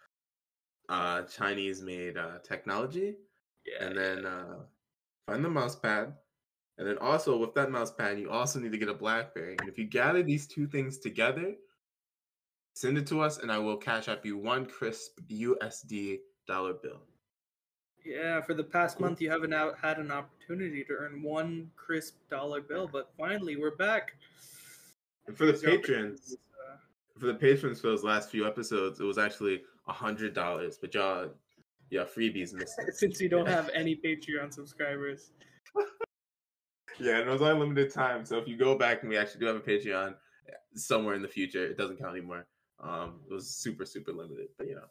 uh 0.89 1.21
Chinese-made 1.23 2.17
uh, 2.17 2.39
technology. 2.43 3.15
Yeah. 3.65 3.85
and 3.85 3.97
then 3.97 4.25
uh, 4.25 4.55
find 5.27 5.45
the 5.45 5.49
mouse 5.49 5.75
pad. 5.75 6.13
And 6.81 6.89
then 6.89 6.97
also 6.97 7.37
with 7.37 7.53
that 7.53 7.69
mouse 7.69 7.91
pad, 7.91 8.17
you 8.17 8.31
also 8.31 8.59
need 8.59 8.71
to 8.71 8.77
get 8.79 8.89
a 8.89 8.93
BlackBerry. 8.95 9.55
And 9.59 9.69
if 9.69 9.77
you 9.77 9.85
gather 9.85 10.23
these 10.23 10.47
two 10.47 10.65
things 10.65 10.97
together, 10.97 11.53
send 12.73 12.97
it 12.97 13.05
to 13.05 13.21
us, 13.21 13.37
and 13.37 13.51
I 13.51 13.59
will 13.59 13.77
cash 13.77 14.07
up 14.07 14.25
you 14.25 14.35
one 14.35 14.65
crisp 14.65 15.19
USD 15.29 16.21
dollar 16.47 16.73
bill. 16.73 17.03
Yeah, 18.03 18.41
for 18.41 18.55
the 18.55 18.63
past 18.63 18.97
Cool. 18.97 19.09
month, 19.09 19.21
you 19.21 19.29
haven't 19.29 19.53
out 19.53 19.77
had 19.79 19.99
an 19.99 20.09
opportunity 20.09 20.83
to 20.85 20.93
earn 20.93 21.21
one 21.21 21.69
crisp 21.75 22.15
dollar 22.31 22.61
bill, 22.61 22.89
but 22.91 23.11
finally, 23.15 23.57
we're 23.57 23.75
back. 23.75 24.15
And 25.27 25.37
for 25.37 25.45
the 25.45 25.53
patrons, 25.53 26.35
uh, 26.67 26.77
for 27.19 27.27
the 27.27 27.35
patrons 27.35 27.79
for 27.79 27.89
those 27.89 28.03
last 28.03 28.31
few 28.31 28.47
episodes, 28.47 28.99
it 28.99 29.03
was 29.03 29.19
actually 29.19 29.61
a 29.87 29.93
hundred 29.93 30.33
dollars. 30.33 30.79
But 30.81 30.95
y'all, 30.95 31.29
yeah, 31.91 32.05
freebies 32.05 32.55
missed. 32.55 32.81
since 32.93 33.21
you 33.21 33.29
don't 33.29 33.47
have 33.47 33.69
any 33.71 33.95
Patreon 33.95 34.51
subscribers. 34.51 35.29
Yeah, 37.01 37.17
and 37.17 37.27
it 37.27 37.31
was 37.31 37.41
on 37.41 37.59
limited 37.59 37.91
time. 37.91 38.25
So 38.25 38.37
if 38.37 38.47
you 38.47 38.55
go 38.55 38.77
back 38.77 39.01
and 39.01 39.09
we 39.09 39.17
actually 39.17 39.39
do 39.39 39.47
have 39.47 39.55
a 39.55 39.59
Patreon 39.59 40.13
somewhere 40.75 41.15
in 41.15 41.23
the 41.23 41.27
future, 41.27 41.65
it 41.65 41.77
doesn't 41.77 41.97
count 41.97 42.15
anymore. 42.15 42.45
Um, 42.79 43.21
it 43.29 43.33
was 43.33 43.49
super 43.49 43.85
super 43.85 44.11
limited, 44.11 44.47
but 44.57 44.67
you 44.67 44.75
know. 44.75 44.85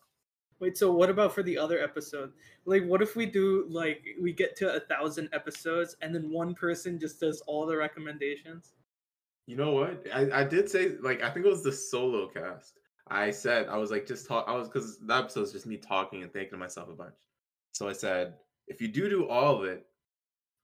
Wait, 0.58 0.76
so 0.76 0.92
what 0.92 1.08
about 1.08 1.32
for 1.32 1.42
the 1.42 1.56
other 1.56 1.82
episode? 1.82 2.32
Like, 2.66 2.84
what 2.84 3.00
if 3.00 3.16
we 3.16 3.26
do 3.26 3.64
like 3.70 4.04
we 4.20 4.32
get 4.32 4.56
to 4.56 4.74
a 4.74 4.80
thousand 4.80 5.28
episodes 5.32 5.96
and 6.02 6.14
then 6.14 6.30
one 6.30 6.54
person 6.54 6.98
just 6.98 7.20
does 7.20 7.40
all 7.46 7.64
the 7.64 7.76
recommendations? 7.76 8.72
You 9.46 9.56
know 9.56 9.72
what? 9.72 10.04
I, 10.12 10.40
I 10.40 10.44
did 10.44 10.68
say 10.68 10.96
like 11.00 11.22
I 11.22 11.30
think 11.30 11.46
it 11.46 11.48
was 11.48 11.62
the 11.62 11.72
solo 11.72 12.28
cast. 12.28 12.78
I 13.08 13.30
said 13.30 13.68
I 13.68 13.76
was 13.76 13.90
like 13.92 14.06
just 14.06 14.26
talk. 14.26 14.46
I 14.48 14.54
was 14.54 14.68
because 14.68 14.98
that 14.98 15.24
episode 15.24 15.40
was 15.42 15.52
just 15.52 15.66
me 15.66 15.76
talking 15.76 16.22
and 16.22 16.32
thinking 16.32 16.52
to 16.52 16.58
myself 16.58 16.88
a 16.88 16.92
bunch. 16.92 17.14
So 17.72 17.88
I 17.88 17.92
said 17.92 18.34
if 18.66 18.80
you 18.80 18.88
do 18.88 19.08
do 19.08 19.28
all 19.28 19.56
of 19.56 19.64
it, 19.64 19.86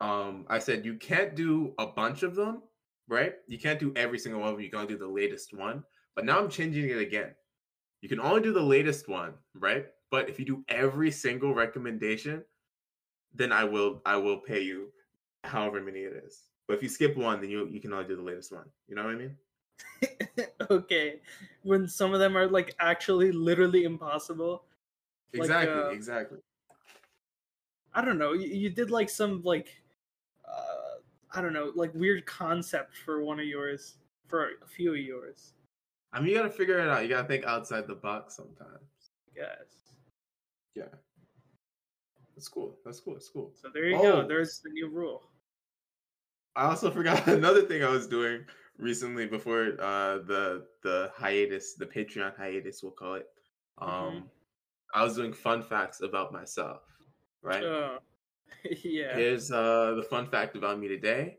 um, 0.00 0.44
I 0.48 0.58
said 0.58 0.84
you 0.84 0.94
can't 0.94 1.34
do 1.34 1.74
a 1.78 1.86
bunch 1.86 2.22
of 2.22 2.34
them, 2.34 2.62
right? 3.08 3.34
You 3.46 3.58
can't 3.58 3.80
do 3.80 3.92
every 3.96 4.18
single 4.18 4.40
one. 4.40 4.50
of 4.50 4.56
them. 4.56 4.64
You 4.64 4.70
gotta 4.70 4.88
do 4.88 4.98
the 4.98 5.06
latest 5.06 5.54
one. 5.54 5.84
But 6.14 6.24
now 6.24 6.38
I'm 6.38 6.48
changing 6.48 6.88
it 6.88 6.98
again. 6.98 7.34
You 8.00 8.08
can 8.08 8.20
only 8.20 8.42
do 8.42 8.52
the 8.52 8.62
latest 8.62 9.08
one, 9.08 9.34
right? 9.54 9.86
But 10.10 10.28
if 10.28 10.38
you 10.38 10.44
do 10.44 10.64
every 10.68 11.10
single 11.10 11.54
recommendation, 11.54 12.44
then 13.34 13.52
I 13.52 13.64
will 13.64 14.00
I 14.06 14.16
will 14.16 14.38
pay 14.38 14.62
you 14.62 14.92
however 15.44 15.80
many 15.80 16.00
it 16.00 16.22
is. 16.24 16.42
But 16.66 16.74
if 16.74 16.82
you 16.82 16.88
skip 16.88 17.16
one, 17.16 17.40
then 17.40 17.50
you 17.50 17.66
you 17.68 17.80
can 17.80 17.92
only 17.92 18.06
do 18.06 18.16
the 18.16 18.22
latest 18.22 18.52
one. 18.52 18.66
You 18.88 18.96
know 18.96 19.04
what 19.04 19.14
I 19.14 19.18
mean? 19.18 19.36
okay. 20.70 21.20
When 21.62 21.88
some 21.88 22.14
of 22.14 22.20
them 22.20 22.36
are 22.36 22.48
like 22.48 22.74
actually 22.80 23.32
literally 23.32 23.84
impossible. 23.84 24.64
Like, 25.32 25.42
Exactly, 25.42 25.74
uh, 25.74 25.88
exactly. 25.88 26.38
I 27.94 28.04
don't 28.04 28.18
know. 28.18 28.32
You, 28.32 28.48
you 28.48 28.70
did 28.70 28.90
like 28.90 29.08
some 29.08 29.42
like 29.42 29.68
I 31.36 31.42
don't 31.42 31.52
know, 31.52 31.70
like 31.74 31.92
weird 31.94 32.24
concept 32.24 32.96
for 33.04 33.22
one 33.22 33.38
of 33.38 33.44
yours, 33.46 33.96
for 34.26 34.48
a 34.64 34.66
few 34.66 34.92
of 34.92 34.98
yours. 34.98 35.52
I 36.12 36.20
mean, 36.20 36.30
you 36.30 36.36
gotta 36.36 36.50
figure 36.50 36.78
it 36.78 36.88
out. 36.88 37.02
You 37.02 37.08
gotta 37.10 37.28
think 37.28 37.44
outside 37.44 37.86
the 37.86 37.94
box 37.94 38.36
sometimes. 38.36 39.10
I 39.30 39.40
guess. 39.40 39.92
Yeah, 40.74 40.84
that's 42.34 42.48
cool. 42.48 42.78
That's 42.84 43.00
cool. 43.00 43.14
That's 43.14 43.28
cool. 43.28 43.52
So 43.54 43.68
there 43.72 43.84
you 43.86 43.98
go. 43.98 44.22
Oh. 44.22 44.26
There's 44.26 44.60
the 44.60 44.70
new 44.70 44.88
rule. 44.88 45.30
I 46.54 46.64
also 46.64 46.90
forgot 46.98 47.26
another 47.28 47.62
thing 47.62 47.84
I 47.84 47.88
was 47.90 48.06
doing 48.06 48.46
recently 48.78 49.26
before 49.26 49.76
uh 49.78 50.18
the 50.26 50.66
the 50.82 51.10
hiatus, 51.14 51.74
the 51.74 51.86
Patreon 51.86 52.34
hiatus, 52.36 52.82
we'll 52.82 52.92
call 52.92 53.14
it. 53.14 53.26
Um, 53.78 53.90
Mhm. 53.90 54.22
I 54.94 55.04
was 55.04 55.16
doing 55.16 55.34
fun 55.34 55.62
facts 55.62 56.00
about 56.00 56.32
myself. 56.32 56.80
Right. 57.42 57.62
Oh. 57.62 57.98
yeah. 58.82 59.14
Here's 59.16 59.50
uh 59.50 59.94
the 59.96 60.02
fun 60.02 60.26
fact 60.26 60.56
about 60.56 60.78
me 60.78 60.88
today. 60.88 61.38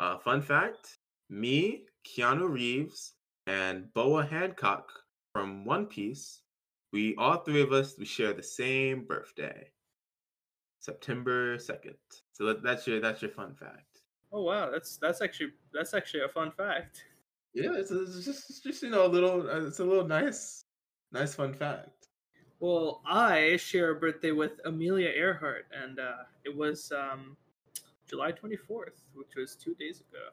Uh, 0.00 0.18
fun 0.18 0.40
fact: 0.40 0.98
me, 1.28 1.84
Keanu 2.06 2.48
Reeves, 2.48 3.14
and 3.46 3.92
Boa 3.94 4.24
Hancock 4.24 4.90
from 5.32 5.64
One 5.64 5.86
Piece. 5.86 6.42
We 6.92 7.14
all 7.16 7.38
three 7.38 7.60
of 7.62 7.72
us 7.72 7.96
we 7.98 8.04
share 8.04 8.32
the 8.32 8.42
same 8.42 9.04
birthday, 9.04 9.70
September 10.80 11.58
second. 11.58 11.96
So 12.32 12.46
that, 12.46 12.62
that's 12.62 12.86
your 12.86 13.00
that's 13.00 13.20
your 13.22 13.30
fun 13.30 13.54
fact. 13.54 14.02
Oh 14.32 14.42
wow, 14.42 14.70
that's 14.70 14.96
that's 14.98 15.20
actually 15.20 15.52
that's 15.72 15.94
actually 15.94 16.22
a 16.24 16.28
fun 16.28 16.50
fact. 16.50 17.04
Yeah, 17.54 17.72
it's, 17.74 17.90
it's 17.90 18.24
just 18.24 18.50
it's 18.50 18.60
just 18.60 18.82
you 18.82 18.90
know 18.90 19.06
a 19.06 19.08
little 19.08 19.48
uh, 19.50 19.66
it's 19.66 19.80
a 19.80 19.84
little 19.84 20.06
nice 20.06 20.64
nice 21.12 21.34
fun 21.34 21.52
fact. 21.54 21.97
Well, 22.60 23.02
I 23.06 23.56
share 23.56 23.90
a 23.90 23.94
birthday 23.94 24.32
with 24.32 24.52
Amelia 24.64 25.10
Earhart, 25.10 25.66
and 25.72 26.00
uh, 26.00 26.24
it 26.44 26.54
was 26.54 26.92
um, 26.92 27.36
July 28.08 28.32
24th, 28.32 29.02
which 29.14 29.36
was 29.36 29.54
two 29.54 29.74
days 29.74 30.00
ago. 30.00 30.24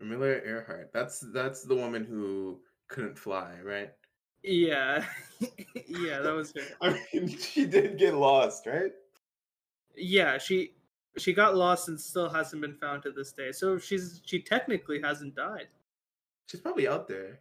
Amelia 0.00 0.40
Earhart. 0.44 0.90
That's 0.92 1.20
that's 1.32 1.64
the 1.64 1.74
woman 1.74 2.04
who 2.04 2.60
couldn't 2.86 3.18
fly, 3.18 3.56
right? 3.62 3.90
Yeah, 4.42 5.04
yeah, 5.88 6.20
that 6.20 6.32
was 6.34 6.52
her. 6.52 6.62
I 6.80 7.00
mean, 7.12 7.36
she 7.36 7.66
did 7.66 7.98
get 7.98 8.14
lost, 8.14 8.66
right? 8.66 8.92
Yeah, 9.96 10.38
she 10.38 10.72
she 11.16 11.32
got 11.32 11.56
lost 11.56 11.88
and 11.88 12.00
still 12.00 12.30
hasn't 12.30 12.62
been 12.62 12.76
found 12.76 13.02
to 13.02 13.10
this 13.10 13.32
day. 13.32 13.52
So 13.52 13.78
she's 13.78 14.22
she 14.24 14.40
technically 14.40 15.00
hasn't 15.02 15.34
died. 15.34 15.66
She's 16.46 16.60
probably 16.60 16.88
out 16.88 17.08
there. 17.08 17.40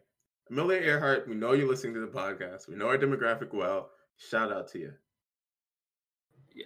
Amelia 0.49 0.79
Earhart, 0.81 1.27
we 1.27 1.35
know 1.35 1.53
you're 1.53 1.67
listening 1.67 1.93
to 1.95 1.99
the 1.99 2.07
podcast. 2.07 2.67
We 2.67 2.75
know 2.75 2.87
our 2.87 2.97
demographic 2.97 3.53
well. 3.53 3.89
Shout 4.17 4.51
out 4.51 4.67
to 4.71 4.79
you. 4.79 4.93
Yeah, 6.55 6.65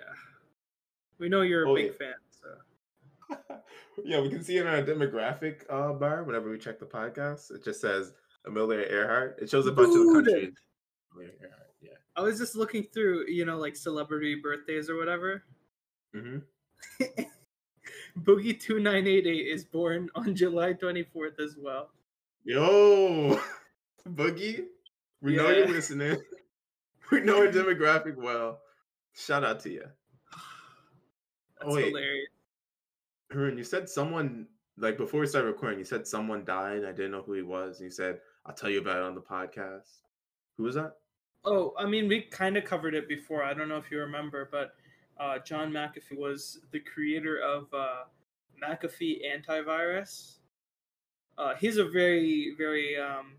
we 1.18 1.28
know 1.30 1.42
you're 1.42 1.66
a 1.66 1.70
Oh, 1.72 1.76
big 1.76 1.94
yeah. 2.00 2.08
fan. 2.08 3.38
So 3.50 3.58
yeah, 4.06 4.22
we 4.22 4.30
can 4.30 4.44
see 4.44 4.58
in 4.58 4.68
our 4.68 4.82
demographic 4.82 5.64
uh, 5.70 5.94
bar 5.94 6.24
whenever 6.24 6.50
we 6.50 6.58
check 6.58 6.80
the 6.80 6.86
podcast. 6.86 7.52
It 7.52 7.64
just 7.64 7.82
says 7.82 8.14
Amelia 8.46 8.80
Earhart. 8.90 9.40
It 9.42 9.50
shows 9.50 9.68
a 9.68 9.72
bunch 9.72 9.90
of 9.96 10.06
the 10.06 10.14
countries. 10.14 10.54
Amelia 11.14 11.34
Earhart, 11.42 11.74
yeah. 11.82 11.90
I 12.16 12.22
was 12.22 12.38
just 12.40 12.56
looking 12.56 12.84
through, 12.84 13.28
you 13.28 13.44
know, 13.46 13.58
like 13.58 13.76
celebrity 13.76 14.36
birthdays 14.36 14.90
or 14.90 14.98
whatever. 14.98 15.44
hmm 16.14 16.38
Boogie 18.20 18.60
two 18.60 18.80
nine 18.80 19.08
eight 19.08 19.26
eight 19.28 19.48
is 19.48 19.64
born 19.64 20.10
on 20.16 20.36
July 20.36 20.74
24th 20.74 21.40
as 21.40 21.56
well. 21.58 21.92
Yo, 22.44 23.40
Boogie, 24.10 24.66
we 25.22 25.36
know 25.36 25.50
you're 25.50 25.66
Yeah. 25.68 25.72
listening. 25.72 26.18
We 27.12 27.20
know 27.20 27.40
our 27.42 27.48
demographic 27.52 28.16
well. 28.16 28.62
Shout 29.14 29.44
out 29.44 29.60
to 29.62 29.70
you. 29.70 29.84
That's 31.60 31.74
wait. 31.76 31.88
hilarious. 31.88 32.30
Harun, 33.34 33.58
you 33.58 33.66
said 33.66 33.90
someone 33.90 34.48
like 34.78 34.96
before 34.98 35.20
we 35.20 35.28
started 35.28 35.48
recording, 35.50 35.78
you 35.80 35.84
said 35.84 36.08
someone 36.08 36.46
died. 36.46 36.86
I 36.86 36.94
didn't 36.94 37.12
know 37.12 37.22
who 37.22 37.34
he 37.34 37.42
was. 37.42 37.80
And 37.80 37.86
you 37.86 37.92
said, 37.92 38.20
I'll 38.46 38.56
tell 38.56 38.70
you 38.70 38.80
about 38.80 38.98
it 38.98 39.04
on 39.04 39.16
the 39.16 39.22
podcast. 39.22 40.04
Who 40.58 40.64
was 40.64 40.76
that? 40.76 40.94
Oh, 41.44 41.74
I 41.78 41.86
mean, 41.86 42.08
we 42.08 42.22
kind 42.22 42.56
of 42.56 42.64
covered 42.64 42.94
it 42.96 43.10
before. 43.10 43.44
I 43.44 43.54
don't 43.54 43.68
know 43.68 43.78
if 43.78 43.92
you 43.92 44.00
remember, 44.00 44.48
but 44.50 44.76
uh, 45.20 45.40
John 45.40 45.70
McAfee 45.72 46.18
was 46.18 46.60
the 46.72 46.80
creator 46.80 47.40
of 47.40 47.68
uh, 47.74 48.04
McAfee 48.64 49.20
antivirus. 49.26 50.38
Uh, 51.38 51.56
he's 51.56 51.76
a 51.78 51.86
very, 51.86 52.54
very, 52.58 52.98
um, 52.98 53.34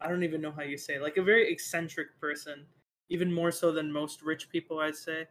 I 0.00 0.08
don't 0.08 0.22
even 0.22 0.40
know 0.40 0.52
how 0.52 0.62
you 0.62 0.76
say, 0.76 0.94
it, 0.94 1.02
like 1.02 1.16
a 1.16 1.22
very 1.22 1.50
eccentric 1.50 2.18
person, 2.20 2.66
even 3.08 3.32
more 3.32 3.50
so 3.50 3.72
than 3.72 3.90
most 3.90 4.22
rich 4.22 4.48
people, 4.50 4.80
I'd 4.80 4.96
say. 4.96 5.26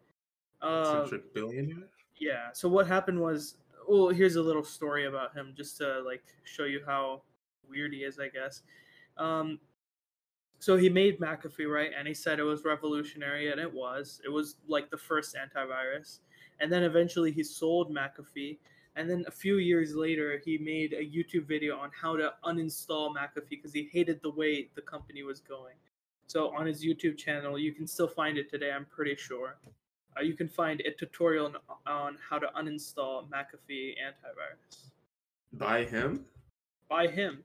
Uh, 0.61 1.01
Centric 1.01 1.33
billionaire? 1.33 1.89
yeah. 2.19 2.51
So 2.53 2.69
what 2.69 2.87
happened 2.87 3.19
was, 3.19 3.57
well, 3.87 4.09
here's 4.09 4.37
a 4.37 4.41
little 4.41 4.63
story 4.63 5.05
about 5.05 5.35
him, 5.35 5.53
just 5.55 5.77
to 5.77 6.01
like 6.01 6.23
show 6.43 6.63
you 6.63 6.81
how 6.85 7.23
weird 7.69 7.93
he 7.93 7.99
is, 7.99 8.19
I 8.19 8.29
guess. 8.29 8.61
Um, 9.17 9.59
so 10.59 10.77
he 10.77 10.89
made 10.89 11.19
McAfee, 11.19 11.67
right? 11.67 11.91
And 11.97 12.07
he 12.07 12.13
said 12.13 12.39
it 12.39 12.43
was 12.43 12.63
revolutionary, 12.63 13.51
and 13.51 13.59
it 13.59 13.71
was. 13.71 14.21
It 14.25 14.29
was 14.29 14.55
like 14.67 14.89
the 14.89 14.97
first 14.97 15.35
antivirus. 15.35 16.19
And 16.59 16.71
then 16.71 16.83
eventually 16.83 17.31
he 17.31 17.43
sold 17.43 17.93
McAfee. 17.93 18.59
And 18.95 19.09
then 19.09 19.25
a 19.27 19.31
few 19.31 19.57
years 19.57 19.95
later, 19.95 20.39
he 20.45 20.57
made 20.57 20.93
a 20.93 21.03
YouTube 21.03 21.47
video 21.47 21.77
on 21.77 21.89
how 21.99 22.15
to 22.15 22.33
uninstall 22.45 23.13
McAfee 23.13 23.49
because 23.49 23.73
he 23.73 23.89
hated 23.91 24.21
the 24.21 24.29
way 24.29 24.69
the 24.75 24.81
company 24.81 25.23
was 25.23 25.39
going. 25.39 25.75
So 26.27 26.55
on 26.55 26.67
his 26.67 26.85
YouTube 26.85 27.17
channel, 27.17 27.57
you 27.57 27.73
can 27.73 27.87
still 27.87 28.07
find 28.07 28.37
it 28.37 28.49
today, 28.49 28.71
I'm 28.71 28.85
pretty 28.85 29.15
sure. 29.15 29.57
Uh, 30.17 30.21
you 30.21 30.35
can 30.35 30.47
find 30.47 30.81
a 30.81 30.91
tutorial 30.91 31.47
on, 31.47 31.55
on 31.87 32.17
how 32.29 32.37
to 32.37 32.47
uninstall 32.57 33.27
McAfee 33.29 33.95
antivirus 33.97 34.91
By 35.53 35.85
him? 35.85 36.25
by 36.87 37.07
him. 37.07 37.43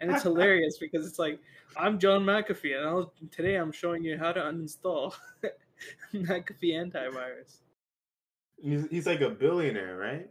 And 0.00 0.10
it's 0.10 0.22
hilarious 0.30 0.78
because 0.78 1.06
it's 1.06 1.18
like, 1.18 1.38
I'm 1.76 1.98
John 1.98 2.24
McAfee, 2.24 2.76
and 2.76 2.86
I'll, 2.86 3.12
today 3.30 3.56
I'm 3.56 3.72
showing 3.72 4.02
you 4.02 4.16
how 4.18 4.32
to 4.32 4.40
uninstall 4.40 5.14
McAfee 6.14 6.74
antivirus. 6.74 7.58
He's, 8.62 8.86
he's 8.90 9.06
like 9.06 9.20
a 9.20 9.30
billionaire, 9.30 9.96
right? 9.96 10.28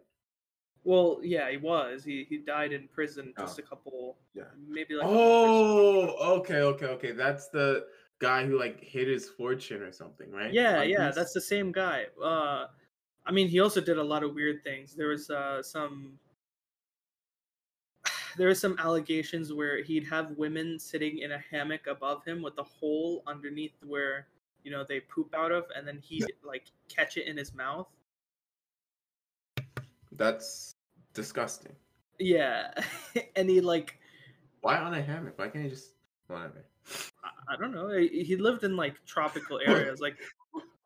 Well, 0.83 1.19
yeah, 1.21 1.49
he 1.51 1.57
was. 1.57 2.03
He 2.03 2.25
he 2.27 2.37
died 2.39 2.71
in 2.71 2.87
prison 2.87 3.33
just 3.37 3.59
Oh. 3.59 3.63
a 3.63 3.67
couple, 3.67 4.17
Yeah. 4.33 4.45
maybe 4.67 4.95
like. 4.95 5.05
a 5.05 5.07
month 5.07 5.19
or 5.19 6.07
so. 6.07 6.15
Oh, 6.19 6.35
okay, 6.39 6.61
okay, 6.61 6.85
okay. 6.87 7.11
That's 7.11 7.49
the 7.49 7.87
guy 8.19 8.45
who 8.45 8.57
like 8.57 8.79
hid 8.83 9.07
his 9.07 9.29
fortune 9.29 9.81
or 9.83 9.91
something, 9.91 10.31
right? 10.31 10.51
Yeah, 10.51 10.77
One 10.79 10.89
yeah, 10.89 11.07
Piece? 11.07 11.15
that's 11.15 11.33
the 11.33 11.41
same 11.41 11.71
guy. 11.71 12.05
Uh, 12.23 12.67
I 13.25 13.31
mean, 13.31 13.47
he 13.47 13.59
also 13.59 13.79
did 13.81 13.97
a 13.99 14.03
lot 14.03 14.23
of 14.23 14.33
weird 14.33 14.63
things. 14.63 14.95
There 14.95 15.09
was 15.09 15.29
uh, 15.29 15.61
some. 15.61 16.17
There 18.37 18.47
were 18.47 18.55
some 18.55 18.77
allegations 18.79 19.51
where 19.53 19.83
he'd 19.83 20.05
have 20.07 20.31
women 20.31 20.79
sitting 20.79 21.19
in 21.19 21.33
a 21.33 21.39
hammock 21.51 21.87
above 21.87 22.23
him 22.25 22.41
with 22.41 22.57
a 22.57 22.63
hole 22.63 23.23
underneath 23.27 23.75
where 23.85 24.27
you 24.63 24.71
know 24.71 24.83
they 24.87 25.01
poop 25.01 25.35
out 25.35 25.51
of, 25.51 25.65
and 25.75 25.85
then 25.87 25.99
he'd 26.01 26.25
like 26.43 26.65
catch 26.89 27.17
it 27.17 27.27
in 27.27 27.37
his 27.37 27.53
mouth. 27.53 27.87
That's 30.11 30.75
disgusting. 31.13 31.75
Yeah, 32.19 32.71
and 33.35 33.49
he 33.49 33.61
like 33.61 33.97
Why 34.61 34.77
on 34.77 34.93
a 34.93 35.01
hammock? 35.01 35.37
Why 35.37 35.47
can't 35.49 35.63
he 35.63 35.69
just 35.69 35.93
whatever? 36.27 36.65
I- 37.23 37.53
I 37.53 37.57
don't 37.57 37.73
know. 37.73 37.89
He 37.89 38.37
lived 38.37 38.63
in 38.63 38.77
like 38.77 39.03
tropical 39.05 39.59
areas, 39.65 39.99
like 39.99 40.15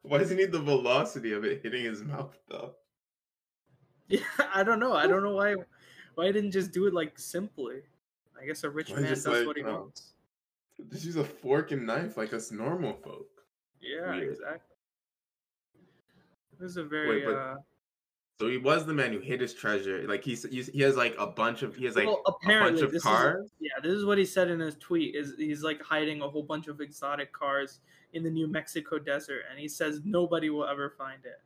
Why 0.01 0.17
does 0.17 0.29
he 0.29 0.35
need 0.35 0.51
the 0.51 0.59
velocity 0.59 1.33
of 1.33 1.43
it 1.43 1.61
hitting 1.61 1.83
his 1.83 2.01
mouth 2.03 2.35
though? 2.49 2.73
yeah. 4.07 4.19
I 4.53 4.63
don't 4.63 4.79
know. 4.79 4.93
I 4.93 5.05
don't 5.07 5.23
know 5.23 5.35
why 5.35 5.55
why 6.15 6.27
he 6.27 6.31
didn't 6.31 6.51
just 6.51 6.71
do 6.71 6.87
it 6.87 6.93
like 6.93 7.19
simply. 7.19 7.81
I 8.41 8.45
guess 8.45 8.63
a 8.63 8.69
rich 8.69 8.89
Why 8.91 8.99
man 8.99 9.09
does 9.09 9.27
like, 9.27 9.45
what 9.45 9.57
he 9.57 9.63
oh. 9.63 9.73
wants. 9.81 10.13
Just 10.91 11.05
use 11.05 11.15
a 11.15 11.23
fork 11.23 11.71
and 11.71 11.85
knife 11.85 12.17
like 12.17 12.33
us 12.33 12.51
normal 12.51 12.93
folk. 12.93 13.27
Yeah, 13.79 14.09
Weird. 14.11 14.31
exactly. 14.31 14.75
It 16.59 16.63
was 16.63 16.77
a 16.77 16.83
very 16.83 17.25
but- 17.25 17.35
uh 17.35 17.55
So 18.39 18.47
he 18.49 18.57
was 18.57 18.85
the 18.85 18.93
man 18.93 19.13
who 19.13 19.19
hid 19.19 19.39
his 19.39 19.53
treasure. 19.53 20.05
Like 20.07 20.23
he's, 20.23 20.43
he's 20.43 20.67
he 20.67 20.81
has 20.81 20.97
like 20.97 21.15
a 21.17 21.27
bunch 21.27 21.63
of 21.63 21.75
he 21.75 21.85
has 21.85 21.95
like 21.95 22.05
well, 22.07 22.21
a 22.25 22.31
bunch 22.31 22.43
apparently 22.43 22.81
of 22.83 23.01
cars. 23.01 23.45
is 23.45 23.51
yeah, 23.61 23.79
this 23.81 23.93
is 23.93 24.05
what 24.05 24.17
he 24.17 24.25
said 24.25 24.49
in 24.49 24.59
his 24.59 24.75
tweet 24.75 25.15
is 25.15 25.33
he's 25.37 25.63
like 25.63 25.81
hiding 25.81 26.21
a 26.21 26.27
whole 26.27 26.43
bunch 26.43 26.67
of 26.67 26.81
exotic 26.81 27.31
cars 27.31 27.79
in 28.13 28.23
the 28.23 28.29
New 28.29 28.47
Mexico 28.47 28.99
desert 28.99 29.43
and 29.49 29.57
he 29.57 29.69
says 29.69 30.01
nobody 30.03 30.49
will 30.49 30.65
ever 30.65 30.89
find 30.89 31.23
it. 31.23 31.39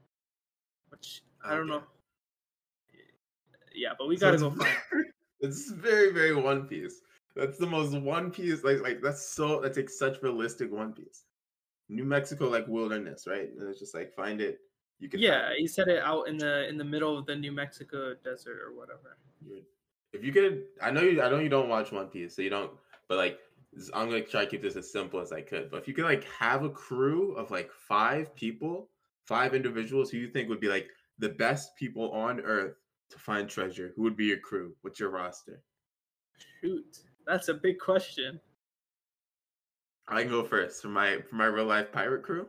Which 0.90 1.22
I 1.46 1.56
don't 1.56 1.68
know. 1.68 1.84
Yeah, 3.76 3.92
but 3.98 4.08
we 4.08 4.18
So 4.18 4.22
got 4.22 4.30
to 4.32 4.34
it's 4.34 4.44
go 4.44 4.50
find 4.64 4.78
it. 4.94 5.08
It's 5.42 5.70
very 5.72 6.12
very 6.12 6.34
One 6.36 6.68
Piece. 6.68 7.02
That's 7.36 7.58
the 7.58 7.68
most 7.68 7.94
One 7.94 8.32
Piece. 8.32 8.64
Like, 8.64 8.82
like 8.82 9.02
that's 9.02 9.26
so. 9.26 9.62
That's 9.62 9.78
like 9.78 9.90
such 9.90 10.22
realistic 10.22 10.72
One 10.72 10.94
Piece. 10.94 11.24
New 11.88 12.04
Mexico, 12.04 12.50
like 12.50 12.68
wilderness, 12.68 13.26
right? 13.28 13.50
And 13.58 13.70
it's 13.70 13.80
just 13.80 13.96
like 13.96 14.14
find 14.14 14.42
it. 14.42 14.60
You 15.00 15.08
can. 15.08 15.20
Yeah, 15.20 15.52
he 15.58 15.68
said 15.68 15.88
it 15.88 16.04
out 16.04 16.28
in 16.28 16.38
the 16.38 16.68
in 16.68 16.78
the 16.78 16.84
middle 16.84 17.18
of 17.18 17.26
the 17.26 17.36
New 17.36 17.52
Mexico 17.52 18.14
desert 18.24 18.60
or 18.62 18.74
whatever. 18.74 19.18
If 20.12 20.24
you 20.24 20.32
could, 20.34 20.66
I 20.82 20.92
know 20.92 21.02
you. 21.02 21.22
I 21.22 21.30
know 21.30 21.40
you 21.40 21.50
don't 21.50 21.70
watch 21.70 21.92
One 21.92 22.08
Piece, 22.08 22.36
so 22.36 22.42
you 22.42 22.50
don't. 22.50 22.72
But 23.08 23.18
like, 23.18 23.40
I'm 23.94 24.10
gonna 24.10 24.22
try 24.22 24.44
to 24.44 24.52
keep 24.52 24.62
this 24.62 24.76
as 24.76 24.92
simple 24.92 25.22
as 25.22 25.32
I 25.32 25.42
could. 25.42 25.72
But 25.72 25.78
if 25.78 25.88
you 25.88 25.94
could 25.94 26.06
like 26.06 26.26
have 26.26 26.64
a 26.64 26.70
crew 26.70 27.34
of 27.36 27.50
like 27.50 27.72
five 27.72 28.36
people, 28.36 28.90
five 29.26 29.56
individuals 29.56 30.12
who 30.12 30.18
you 30.18 30.28
think 30.28 30.50
would 30.50 30.60
be 30.60 30.68
like 30.68 30.90
the 31.18 31.30
best 31.30 31.76
people 31.76 32.12
on 32.12 32.42
Earth 32.42 32.76
to 33.12 33.18
find 33.18 33.48
treasure, 33.48 33.94
who 33.96 34.02
would 34.04 34.18
be 34.18 34.26
your 34.26 34.40
crew? 34.40 34.76
What's 34.82 35.00
your 35.00 35.10
roster? 35.12 35.62
Shoot, 36.62 37.00
that's 37.26 37.48
a 37.48 37.54
big 37.54 37.80
question. 37.80 38.40
I 40.10 40.24
can 40.24 40.32
go 40.32 40.44
first 40.44 40.82
for 40.82 40.90
my 40.90 41.22
for 41.30 41.36
my 41.36 41.46
real 41.46 41.66
life 41.66 41.92
pirate 41.92 42.24
crew. 42.24 42.48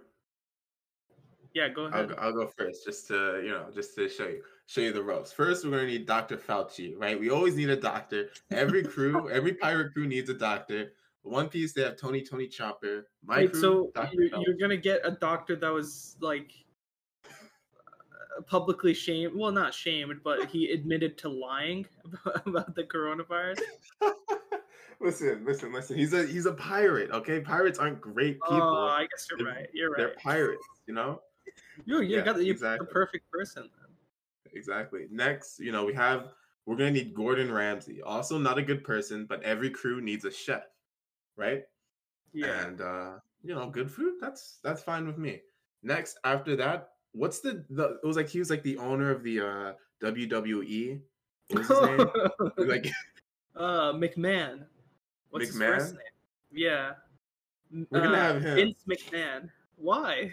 Yeah, 1.54 1.68
go 1.68 1.84
ahead. 1.86 2.12
I'll, 2.18 2.26
I'll 2.26 2.32
go 2.32 2.46
first, 2.46 2.84
just 2.84 3.08
to 3.08 3.40
you 3.44 3.50
know, 3.50 3.66
just 3.74 3.94
to 3.96 4.08
show 4.08 4.28
you 4.28 4.42
show 4.66 4.80
you 4.82 4.92
the 4.92 5.02
ropes. 5.02 5.32
First, 5.32 5.64
we're 5.64 5.72
gonna 5.72 5.86
need 5.86 6.06
Doctor 6.06 6.36
Fauci, 6.36 6.94
right? 6.96 7.18
We 7.18 7.30
always 7.30 7.56
need 7.56 7.70
a 7.70 7.76
doctor. 7.76 8.30
Every 8.50 8.82
crew, 8.84 9.28
every 9.32 9.54
pirate 9.54 9.92
crew 9.92 10.06
needs 10.06 10.30
a 10.30 10.34
doctor. 10.34 10.92
One 11.22 11.48
Piece, 11.48 11.72
they 11.74 11.82
have 11.82 11.96
Tony 11.96 12.22
Tony 12.22 12.46
Chopper. 12.46 13.08
My 13.24 13.38
Wait, 13.38 13.52
crew, 13.52 13.60
so 13.60 13.90
Dr. 13.94 14.14
you're, 14.14 14.30
Fauci. 14.30 14.42
you're 14.46 14.56
gonna 14.56 14.76
get 14.76 15.00
a 15.04 15.10
doctor 15.10 15.56
that 15.56 15.68
was 15.72 16.16
like 16.20 16.52
uh, 17.26 18.42
publicly 18.46 18.94
shamed 18.94 19.32
well 19.34 19.52
not 19.52 19.74
shamed 19.74 20.14
but 20.24 20.46
he 20.48 20.70
admitted 20.70 21.18
to 21.18 21.28
lying 21.28 21.86
about, 22.04 22.42
about 22.46 22.74
the 22.74 22.84
coronavirus 22.84 23.60
listen, 25.00 25.44
listen, 25.44 25.72
listen. 25.72 25.96
He's 25.96 26.12
a 26.12 26.26
he's 26.26 26.46
a 26.46 26.52
pirate. 26.52 27.10
Okay, 27.10 27.40
pirates 27.40 27.78
aren't 27.78 28.00
great 28.00 28.34
people. 28.42 28.58
oh 28.60 28.88
i 28.88 29.06
guess 29.10 29.26
you're 29.30 29.38
They're- 29.38 29.46
right 29.54 29.68
you're 29.74 29.90
right 29.90 29.96
They're 29.98 30.14
pirates, 30.22 30.64
you 30.86 30.94
know. 30.94 31.20
you 31.84 32.00
you 32.02 32.16
Yeah, 32.16 32.22
got 32.22 32.36
the, 32.36 32.44
you 32.44 32.52
exactly. 32.52 32.86
the 32.86 32.92
perfect 32.92 33.30
person. 33.30 33.70
Exactly. 34.52 35.06
Next, 35.10 35.60
you 35.60 35.72
know, 35.72 35.84
we 35.84 35.94
have 35.94 36.32
we're 36.66 36.76
gonna 36.76 36.90
need 36.90 37.14
Gordon 37.14 37.52
Ramsay. 37.52 38.02
Also, 38.02 38.38
not 38.38 38.58
a 38.58 38.62
good 38.62 38.84
person, 38.84 39.26
but 39.26 39.42
every 39.42 39.70
crew 39.70 40.00
needs 40.00 40.24
a 40.24 40.30
chef, 40.30 40.64
right? 41.36 41.64
yeah 42.32 42.66
And 42.66 42.80
uh, 42.80 43.18
you 43.42 43.54
know, 43.54 43.68
good 43.70 43.90
food. 43.90 44.14
That's 44.20 44.58
that's 44.62 44.82
fine 44.82 45.06
with 45.06 45.18
me. 45.18 45.40
Next, 45.82 46.18
after 46.24 46.56
that, 46.56 46.90
what's 47.12 47.40
the 47.40 47.64
the? 47.70 47.98
It 48.02 48.06
was 48.06 48.16
like 48.16 48.28
he 48.28 48.38
was 48.38 48.50
like 48.50 48.62
the 48.62 48.78
owner 48.78 49.10
of 49.10 49.22
the 49.22 49.40
uh 49.40 49.72
WWE. 50.02 51.00
What 51.48 51.58
was 51.58 51.68
his 51.68 51.80
name? 51.80 52.10
like 52.58 52.86
uh 53.56 53.92
mcmahon 53.92 54.66
what's 55.30 55.46
his 55.46 55.58
first 55.60 55.94
McMahon? 55.94 55.94
name 55.94 56.16
yeah 56.52 56.92
We're 57.90 58.00
gonna 58.02 58.18
Uh, 58.18 58.32
have 58.32 58.42
him. 58.42 58.56
vince 58.56 58.84
mcmahon 58.88 59.50
why 59.76 60.32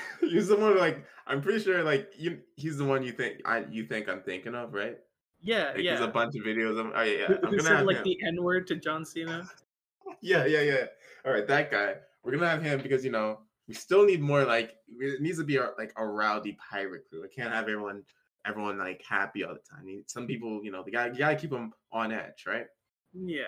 he's 0.20 0.48
the 0.48 0.56
one 0.56 0.76
like 0.78 1.04
I'm 1.26 1.40
pretty 1.40 1.62
sure 1.62 1.82
like 1.82 2.12
you 2.16 2.38
he's 2.56 2.78
the 2.78 2.84
one 2.84 3.02
you 3.02 3.12
think 3.12 3.40
I 3.44 3.64
you 3.70 3.84
think 3.84 4.08
I'm 4.08 4.22
thinking 4.22 4.54
of, 4.54 4.72
right? 4.72 4.98
yeah 5.44 5.72
Like 5.74 5.82
yeah 5.82 5.96
there's 5.96 6.08
a 6.08 6.12
bunch 6.12 6.36
of 6.36 6.42
videos 6.44 6.78
of 6.78 6.92
oh 6.94 7.02
yeah, 7.02 7.26
yeah. 7.28 7.36
I'm 7.42 7.50
gonna 7.50 7.62
said 7.62 7.76
have 7.78 7.86
like 7.86 7.96
him. 7.98 8.04
the 8.04 8.18
n-word 8.28 8.66
to 8.68 8.76
john 8.76 9.04
cena 9.04 9.48
Yeah, 10.20 10.46
yeah, 10.46 10.60
yeah. 10.60 10.84
All 11.24 11.32
right, 11.32 11.46
that 11.46 11.70
guy. 11.70 11.94
We're 12.22 12.32
gonna 12.32 12.48
have 12.48 12.62
him 12.62 12.80
because 12.82 13.04
you 13.04 13.10
know 13.10 13.40
we 13.66 13.74
still 13.74 14.04
need 14.04 14.20
more 14.20 14.44
like 14.44 14.74
it 15.00 15.20
needs 15.20 15.38
to 15.38 15.44
be 15.44 15.56
a, 15.56 15.70
like 15.78 15.92
a 15.96 16.06
rowdy 16.06 16.56
pirate 16.70 17.08
crew. 17.08 17.24
I 17.24 17.28
can't 17.28 17.52
have 17.52 17.64
everyone 17.64 18.02
everyone 18.46 18.78
like 18.78 19.02
happy 19.08 19.44
all 19.44 19.54
the 19.54 19.60
time. 19.60 20.04
Some 20.06 20.26
people, 20.26 20.62
you 20.64 20.70
know, 20.70 20.82
the 20.82 20.90
guy 20.90 21.06
you 21.06 21.18
gotta 21.18 21.36
keep 21.36 21.50
them 21.50 21.72
on 21.92 22.12
edge, 22.12 22.44
right? 22.46 22.66
yeah 23.14 23.42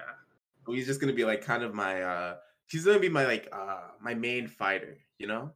he's 0.68 0.86
just 0.86 1.00
gonna 1.00 1.12
be 1.12 1.24
like 1.24 1.42
kind 1.42 1.62
of 1.62 1.74
my 1.74 2.02
uh 2.02 2.36
he's 2.66 2.84
gonna 2.84 2.98
be 2.98 3.08
my 3.08 3.24
like 3.24 3.48
uh 3.52 3.80
my 4.00 4.14
main 4.14 4.46
fighter, 4.46 4.98
you 5.18 5.26
know? 5.26 5.50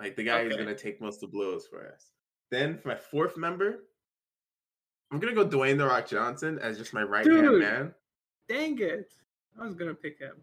Like 0.00 0.16
the 0.16 0.24
guy 0.24 0.42
who's 0.42 0.54
Okay. 0.54 0.64
gonna 0.64 0.74
take 0.76 1.00
most 1.00 1.16
of 1.22 1.30
the 1.30 1.36
blows 1.36 1.66
for 1.66 1.86
us. 1.92 2.10
Then 2.50 2.78
for 2.78 2.88
my 2.88 2.96
fourth 2.96 3.36
member, 3.36 3.84
I'm 5.12 5.18
gonna 5.20 5.34
go 5.34 5.46
Dwayne 5.46 5.76
the 5.78 5.86
Rock 5.86 6.08
Johnson 6.08 6.58
as 6.58 6.78
just 6.78 6.94
my 6.94 7.02
right 7.02 7.26
hand 7.26 7.58
man. 7.58 7.94
dang 8.48 8.78
it 8.80 9.12
i 9.60 9.64
was 9.64 9.74
gonna 9.74 9.94
pick 9.94 10.18
him 10.18 10.36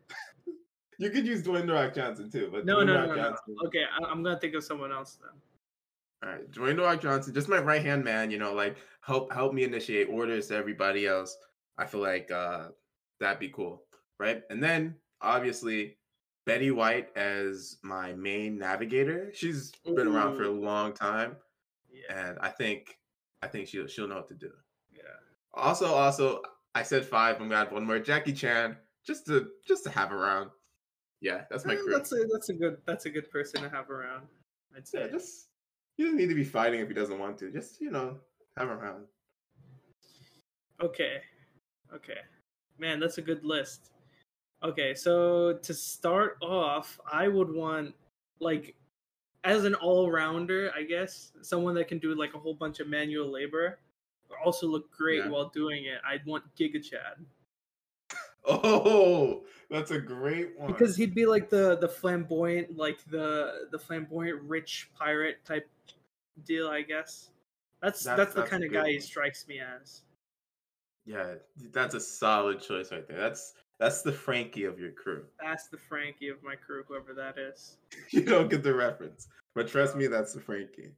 You 0.99 1.09
could 1.11 1.27
use 1.27 1.43
Dwayne 1.43 1.67
the 1.67 1.73
Rock 1.73 1.93
Johnson 1.93 2.29
too, 2.31 2.49
but 2.51 2.65
No, 2.65 2.77
Dwayne 2.77 2.87
no, 2.87 3.05
no, 3.05 3.15
Rock 3.15 3.39
no. 3.47 3.67
Okay, 3.67 3.83
I, 3.83 4.03
I'm 4.05 4.23
gonna 4.23 4.39
think 4.39 4.55
of 4.55 4.63
someone 4.63 4.91
else 4.91 5.17
then. 5.21 5.41
All 6.23 6.35
right, 6.35 6.51
Dwayne 6.51 6.75
the 6.75 6.81
Rock 6.83 7.01
Johnson, 7.01 7.33
just 7.33 7.49
my 7.49 7.59
right 7.59 7.83
hand 7.83 8.03
man. 8.03 8.31
You 8.31 8.39
know, 8.39 8.53
like 8.53 8.77
help 9.01 9.31
help 9.31 9.53
me 9.53 9.63
initiate 9.63 10.09
orders 10.09 10.47
to 10.47 10.55
everybody 10.55 11.05
else. 11.05 11.37
I 11.77 11.85
feel 11.85 12.01
like 12.01 12.31
uh 12.31 12.69
that'd 13.19 13.39
be 13.39 13.49
cool, 13.49 13.83
right? 14.19 14.41
And 14.49 14.61
then 14.63 14.95
obviously 15.21 15.96
Betty 16.47 16.71
White 16.71 17.09
as 17.17 17.77
my 17.83 18.13
main 18.13 18.57
navigator. 18.57 19.31
She's 19.33 19.71
been 19.85 20.07
around 20.07 20.37
for 20.37 20.43
a 20.43 20.49
long 20.49 20.93
time, 20.93 21.35
Yeah, 21.91 22.29
and 22.29 22.39
I 22.39 22.47
think 22.49 22.97
I 23.43 23.47
think 23.47 23.67
she'll 23.67 23.85
she'll 23.87 24.07
know 24.07 24.15
what 24.15 24.29
to 24.29 24.33
do. 24.33 24.51
yeah. 24.95 25.01
Also, 25.53 25.85
also, 25.87 26.41
I 26.73 26.83
said 26.83 27.05
five. 27.05 27.35
I'm 27.41 27.49
gonna 27.49 27.61
add 27.61 27.71
one 27.73 27.85
more, 27.85 27.99
Jackie 27.99 28.31
Chan, 28.31 28.77
just 29.05 29.25
to 29.27 29.49
just 29.67 29.83
to 29.83 29.89
have 29.89 30.13
around. 30.13 30.49
Yeah, 31.19 31.43
that's 31.49 31.65
my 31.65 31.73
Eh, 31.73 31.77
crew. 31.77 31.91
That's 31.91 32.13
a 32.13 32.25
that's 32.31 32.47
a 32.49 32.53
good 32.53 32.77
that's 32.85 33.05
a 33.05 33.09
good 33.09 33.29
person 33.29 33.61
to 33.63 33.69
have 33.69 33.89
around. 33.89 34.27
I'd 34.75 34.87
say. 34.87 35.01
Yeah, 35.01 35.07
just 35.09 35.49
he 35.97 36.03
doesn't 36.03 36.17
need 36.17 36.29
to 36.29 36.35
be 36.35 36.45
fighting 36.45 36.79
if 36.79 36.87
he 36.87 36.93
doesn't 36.93 37.19
want 37.19 37.37
to. 37.39 37.51
Just 37.51 37.81
you 37.81 37.91
know, 37.91 38.19
have 38.57 38.69
around. 38.69 39.03
Okay, 40.81 41.17
okay, 41.93 42.19
man, 42.77 42.99
that's 43.01 43.17
a 43.17 43.21
good 43.21 43.43
list. 43.43 43.91
Okay, 44.63 44.93
so 44.95 45.53
to 45.61 45.73
start 45.73 46.37
off, 46.41 46.99
I 47.11 47.27
would 47.27 47.53
want 47.53 47.93
like 48.39 48.75
as 49.43 49.65
an 49.65 49.75
all 49.75 50.09
rounder, 50.11 50.71
I 50.75 50.83
guess, 50.83 51.31
someone 51.41 51.75
that 51.75 51.87
can 51.87 51.99
do 51.99 52.13
like 52.15 52.33
a 52.33 52.39
whole 52.39 52.55
bunch 52.55 52.79
of 52.79 52.87
manual 52.87 53.31
labor, 53.31 53.79
but 54.27 54.37
also 54.43 54.67
look 54.67 54.91
great 54.91 55.19
Yeah. 55.25 55.29
while 55.29 55.49
doing 55.49 55.85
it. 55.85 55.99
I'd 56.05 56.25
want 56.25 56.43
Giga 56.55 56.83
Chad. 56.83 57.23
Oh, 58.49 59.43
that's 59.69 59.91
a 59.91 59.99
great 59.99 60.57
one. 60.57 60.67
because 60.71 60.95
he'd 60.95 61.13
be 61.13 61.25
like 61.25 61.49
the 61.49 61.75
the 61.79 61.89
flamboyant 61.89 62.77
like 62.77 63.03
the 63.09 63.67
the 63.71 63.77
flamboyant 63.77 64.41
rich 64.43 64.89
pirate 64.97 65.43
type 65.43 65.67
deal 66.45 66.69
i 66.69 66.81
guess 66.81 67.31
that's 67.81 68.03
that's, 68.03 68.05
That's- 68.05 68.33
the 68.33 68.39
that's 68.41 68.49
kind 68.49 68.63
of 68.63 68.71
guy 68.71 68.91
he 68.91 68.99
strikes 69.01 69.45
me 69.49 69.59
as 69.59 70.03
yeah, 71.05 71.33
that's 71.73 71.93
a 71.95 71.99
solid 72.01 72.61
choice 72.61 72.91
right 72.91 73.05
there. 73.07 73.17
That's 73.17 73.53
that's 73.79 74.01
the 74.01 74.11
Frankie 74.11 74.63
of 74.65 74.79
your 74.79 74.91
crew. 74.91 75.23
that's 75.39 75.67
the 75.67 75.77
frankie 75.77 76.29
of 76.29 76.41
my 76.43 76.55
crew 76.55 76.83
whoever 76.87 77.13
that 77.13 77.37
is 77.37 77.77
You 78.11 78.23
don't 78.23 78.49
get 78.49 78.63
the 78.63 78.73
reference, 78.73 79.27
but 79.55 79.67
trust 79.67 79.95
me, 79.95 80.07
that's 80.07 80.33
the 80.33 80.39
Frankie. 80.41 80.91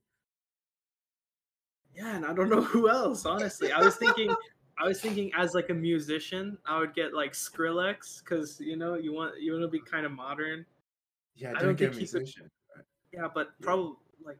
yeah 1.95 2.15
and 2.15 2.25
i 2.25 2.33
don't 2.33 2.49
know 2.49 2.61
who 2.73 2.89
else 2.89 3.25
honestly 3.25 3.71
i 3.71 3.79
was 3.83 3.95
thinking 3.95 4.33
i 4.77 4.87
was 4.87 5.01
thinking 5.01 5.31
as 5.37 5.53
like 5.53 5.69
a 5.69 5.73
musician 5.73 6.57
i 6.65 6.79
would 6.79 6.93
get 6.93 7.13
like 7.13 7.33
skrillex 7.33 8.23
because 8.23 8.59
you 8.59 8.75
know 8.77 8.93
you 8.95 9.11
want 9.13 9.39
you 9.41 9.51
want 9.51 9.63
to 9.63 9.67
be 9.67 9.79
kind 9.79 10.05
of 10.05 10.11
modern 10.11 10.65
Yeah, 11.35 11.53
I 11.57 11.61
don't 11.61 11.75
get 11.75 11.91
think 11.93 12.01
he 12.01 12.07
could- 12.07 12.21
musician. 12.21 12.49
yeah 13.11 13.27
but 13.33 13.47
Yeah. 13.59 13.65
probably 13.65 13.93
like 14.23 14.37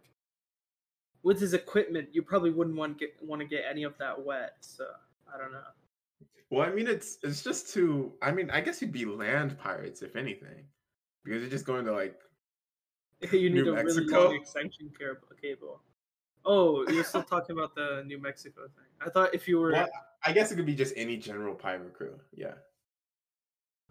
with 1.24 1.40
his 1.42 1.54
equipment 1.54 2.10
you 2.14 2.22
probably 2.22 2.52
wouldn't 2.52 2.78
want 2.78 3.00
get 3.00 3.12
want 3.22 3.42
to 3.42 3.48
get 3.48 3.64
any 3.70 3.84
of 3.84 3.98
that 3.98 4.24
wet 4.24 4.54
so 4.62 4.86
i 5.34 5.38
don't 5.38 5.52
know 5.52 5.64
Well, 6.50 6.68
I 6.68 6.72
mean, 6.72 6.88
it's 6.88 7.20
it's 7.24 7.44
just 7.44 7.74
to. 7.74 8.14
I 8.22 8.32
mean, 8.32 8.50
I 8.50 8.62
guess 8.62 8.82
you'd 8.82 8.92
be 8.92 9.06
land 9.06 9.58
pirates 9.60 10.02
if 10.02 10.16
anything, 10.16 10.66
because 11.24 11.42
you're 11.42 11.50
just 11.52 11.66
going 11.66 11.86
to 11.86 11.92
like. 11.92 12.20
you 13.32 13.50
need 13.50 13.66
New 13.66 13.72
a 13.76 13.84
really 13.84 13.84
Mexico? 14.06 14.26
long 14.26 14.36
extension 14.36 14.92
cable. 15.42 15.82
Oh, 16.46 16.88
you're 16.90 17.04
still 17.04 17.24
talking 17.24 17.56
about 17.58 17.76
the 17.76 18.04
New 18.06 18.18
Mexico 18.20 18.62
thing. 18.64 18.86
I 19.02 19.10
thought 19.10 19.36
if 19.36 19.48
you 19.48 19.60
were, 19.60 19.72
Well, 19.72 19.90
I 20.26 20.32
guess 20.32 20.52
it 20.52 20.56
could 20.56 20.66
be 20.66 20.74
just 20.76 20.94
any 20.96 21.18
general 21.18 21.54
pirate 21.54 21.94
crew. 21.94 22.20
Yeah, 22.34 22.54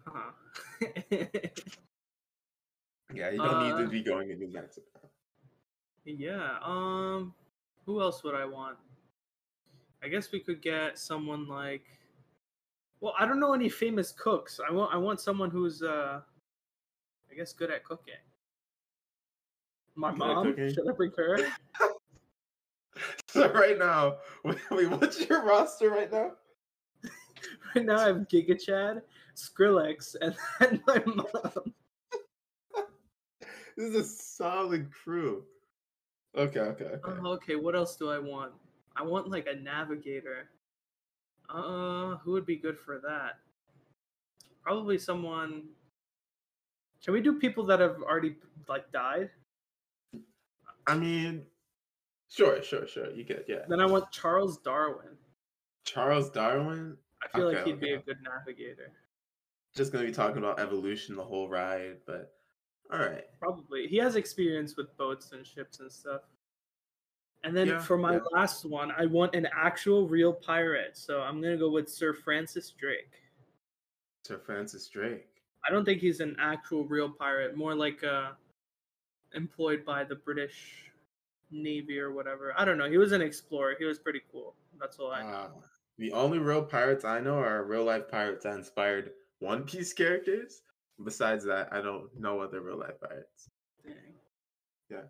huh. 0.05 0.31
yeah, 3.13 3.29
you 3.31 3.37
don't 3.37 3.63
need 3.63 3.71
Uh, 3.73 3.81
to 3.83 3.87
be 3.87 4.01
going 4.03 4.27
to 4.29 4.35
New 4.35 4.51
Mexico. 4.51 4.99
yeah. 6.05 6.57
Um, 6.63 7.33
who 7.85 8.01
else 8.01 8.23
would 8.23 8.35
I 8.35 8.45
want? 8.45 8.77
I 10.03 10.07
guess 10.07 10.31
we 10.31 10.39
could 10.39 10.61
get 10.61 10.97
someone 10.97 11.47
like. 11.47 11.83
Well, 13.01 13.13
I 13.17 13.25
don't 13.25 13.39
know 13.39 13.53
any 13.53 13.69
famous 13.69 14.11
cooks. 14.11 14.59
I 14.67 14.71
want 14.71 14.93
I 14.93 14.97
want 14.97 15.19
someone 15.19 15.49
who's 15.49 15.81
uh, 15.81 16.21
I 17.31 17.35
guess 17.35 17.53
good 17.53 17.71
at 17.71 17.83
cooking. 17.83 18.13
My 19.95 20.11
mom. 20.11 20.47
cooking? 20.47 20.73
Should 20.73 20.89
I 20.89 20.93
bring 20.93 21.11
her? 21.17 21.37
So 23.29 23.49
right 23.53 23.77
now, 23.77 24.17
wait, 24.43 24.57
wait, 24.71 24.89
what's 24.89 25.29
your 25.29 25.43
roster 25.45 25.89
right 25.89 26.11
now? 26.11 26.31
right 27.75 27.85
now 27.85 27.97
I 27.97 28.07
have 28.07 28.27
Giga 28.27 28.59
Chad, 28.59 29.03
Skrillex, 29.35 30.15
and 30.19 30.35
then 30.59 30.81
my 30.85 31.01
mom. 31.05 31.73
This 33.77 33.89
is 33.89 33.95
a 33.95 34.03
solid 34.03 34.91
crew. 34.91 35.43
Okay, 36.35 36.59
okay, 36.59 36.85
okay. 36.85 36.99
Oh, 37.23 37.27
okay, 37.33 37.55
what 37.55 37.75
else 37.75 37.95
do 37.95 38.09
I 38.09 38.19
want? 38.19 38.51
I 38.95 39.03
want 39.03 39.29
like 39.29 39.47
a 39.47 39.55
navigator. 39.55 40.49
Uh, 41.53 42.17
who 42.17 42.31
would 42.31 42.45
be 42.45 42.55
good 42.55 42.77
for 42.77 42.99
that? 42.99 43.39
Probably 44.63 44.97
someone. 44.97 45.63
Can 47.03 47.13
we 47.13 47.21
do 47.21 47.39
people 47.39 47.65
that 47.65 47.79
have 47.79 47.97
already 48.03 48.35
like 48.67 48.91
died? 48.91 49.29
I 50.85 50.95
mean, 50.95 51.43
sure, 52.29 52.61
sure, 52.61 52.87
sure. 52.87 53.11
You 53.11 53.23
get 53.23 53.45
yeah. 53.47 53.65
Then 53.67 53.79
I 53.79 53.85
want 53.85 54.11
Charles 54.11 54.57
Darwin. 54.57 55.17
Charles 55.85 56.29
Darwin. 56.29 56.97
I 57.23 57.37
feel 57.37 57.51
like 57.51 57.65
he'd 57.65 57.79
be 57.79 57.93
a 57.93 57.99
good 57.99 58.17
navigator. 58.23 58.91
Just 59.75 59.91
gonna 59.91 60.05
be 60.05 60.11
talking 60.11 60.37
about 60.37 60.59
evolution 60.59 61.15
the 61.15 61.23
whole 61.23 61.49
ride, 61.49 61.97
but 62.05 62.33
all 62.91 62.99
right. 62.99 63.25
Probably. 63.39 63.87
He 63.87 63.97
has 63.97 64.15
experience 64.15 64.75
with 64.75 64.95
boats 64.97 65.31
and 65.31 65.45
ships 65.45 65.79
and 65.79 65.91
stuff. 65.91 66.21
And 67.43 67.55
then 67.55 67.67
Yeah, 67.67 67.79
for 67.79 67.97
my 67.97 68.15
yeah. 68.15 68.21
last 68.31 68.65
one, 68.65 68.91
I 68.91 69.05
want 69.05 69.33
an 69.33 69.47
actual 69.53 70.07
real 70.07 70.33
pirate. 70.33 70.97
So 70.97 71.21
I'm 71.21 71.41
gonna 71.41 71.57
go 71.57 71.69
with 71.69 71.89
Sir 71.89 72.13
Francis 72.13 72.71
Drake. 72.71 73.13
Sir 74.25 74.39
Francis 74.39 74.87
Drake. 74.89 75.27
I 75.67 75.71
don't 75.71 75.85
think 75.85 76.01
he's 76.01 76.19
an 76.19 76.35
actual 76.39 76.85
real 76.85 77.09
pirate, 77.09 77.55
more 77.55 77.73
like 77.75 78.03
uh 78.03 78.31
employed 79.33 79.85
by 79.85 80.03
the 80.03 80.15
British 80.15 80.91
Navy 81.51 81.99
or 81.99 82.11
whatever. 82.11 82.53
I 82.57 82.65
don't 82.65 82.77
know. 82.77 82.89
He 82.89 82.97
was 82.97 83.11
an 83.11 83.21
explorer. 83.21 83.75
He 83.77 83.85
was 83.85 83.99
pretty 83.99 84.21
cool. 84.31 84.55
That's 84.79 84.97
all 84.99 85.11
I 85.11 85.23
know. 85.23 85.29
Uh, 85.29 85.49
the 85.97 86.11
only 86.13 86.39
real 86.39 86.63
pirates 86.63 87.05
I 87.05 87.19
know 87.19 87.37
are 87.39 87.63
real 87.63 87.83
life 87.83 88.07
pirates 88.09 88.43
that 88.43 88.55
inspired 88.55 89.11
One 89.39 89.63
Piece 89.63 89.93
characters. 89.93 90.61
Besides 91.03 91.45
that, 91.45 91.69
I 91.71 91.81
don't 91.81 92.09
know 92.19 92.39
other 92.41 92.61
real 92.61 92.77
life 92.77 92.99
pirates. 93.01 93.49
Dang. 93.85 93.95
Yeah. 94.89 95.01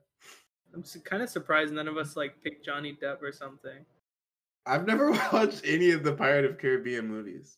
I'm 0.73 0.83
kind 1.03 1.23
of 1.23 1.29
surprised 1.29 1.73
none 1.73 1.87
of 1.87 1.97
us 1.97 2.15
like 2.15 2.41
picked 2.43 2.65
Johnny 2.65 2.97
Depp 3.01 3.21
or 3.21 3.31
something. 3.31 3.85
I've 4.65 4.85
never 4.85 5.11
watched 5.33 5.61
any 5.65 5.91
of 5.91 6.03
the 6.03 6.13
Pirate 6.13 6.45
of 6.45 6.57
Caribbean 6.57 7.07
movies. 7.07 7.57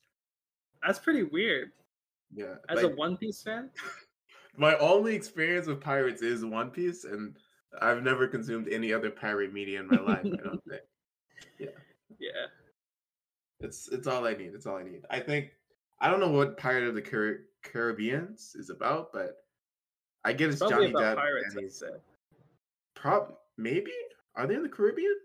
That's 0.86 1.00
pretty 1.00 1.24
weird. 1.24 1.72
Yeah. 2.34 2.56
As 2.70 2.78
like, 2.82 2.86
a 2.86 2.96
One 2.96 3.18
Piece 3.18 3.42
fan, 3.44 3.70
my 4.58 4.78
only 4.78 5.14
experience 5.14 5.68
with 5.68 5.82
pirates 5.82 6.22
is 6.22 6.46
One 6.46 6.70
Piece, 6.70 7.04
and 7.04 7.36
I've 7.82 8.04
never 8.04 8.28
consumed 8.28 8.68
any 8.70 8.94
other 8.94 9.10
pirate 9.10 9.54
media 9.54 9.80
in 9.80 9.88
my 9.88 10.00
life. 10.00 10.26
I 10.26 10.38
don't 10.44 10.64
think 10.70 10.82
yeah. 11.60 11.68
Yeah. 12.20 12.48
It's 13.60 13.90
it's 13.90 14.08
all 14.08 14.26
I 14.26 14.34
need. 14.34 14.54
It's 14.54 14.66
all 14.66 14.78
I 14.78 14.84
need. 14.84 15.02
I 15.10 15.20
think 15.20 15.52
I 16.00 16.10
don't 16.10 16.20
know 16.20 16.32
what 16.32 16.58
Pirate 16.58 16.88
of 16.88 16.96
the 16.96 17.02
Car- 17.02 17.42
Caribbeans 17.64 18.56
is 18.56 18.70
about, 18.70 19.14
but 19.14 19.38
I 20.24 20.34
get 20.34 20.50
it's 20.50 20.60
Johnny 20.60 20.90
about 20.90 21.04
Depp. 21.04 21.16
pirates, 21.16 21.56
and 21.56 21.64
he's 21.64 21.84
say. 23.02 23.10
prob 23.10 23.34
maybe 23.58 23.92
are 24.36 24.48
they 24.48 24.56
in 24.56 24.64
the 24.64 24.70
Caribbean? 24.70 25.16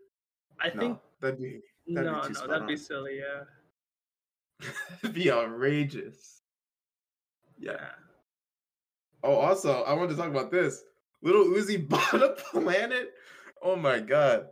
I 0.60 0.68
No, 0.74 0.80
think 0.80 0.98
that'd 1.20 1.38
be 1.40 1.60
no, 1.86 2.02
that'd 2.02 2.32
be 2.34 2.40
no, 2.40 2.46
that'd 2.46 2.66
be 2.66 2.76
silly. 2.76 3.20
Yeah. 3.20 5.10
be 5.12 5.30
outrageous. 5.30 6.42
Yeah. 7.58 7.88
Oh, 9.22 9.34
also, 9.36 9.82
I 9.84 9.92
wanted 9.92 10.10
to 10.10 10.16
talk 10.16 10.28
about 10.28 10.50
this. 10.50 10.82
Lil 11.22 11.46
Uzi 11.46 11.88
bought 11.88 12.14
a 12.14 12.30
planet. 12.50 13.12
Oh 13.62 13.76
my 13.76 13.98
god. 13.98 14.48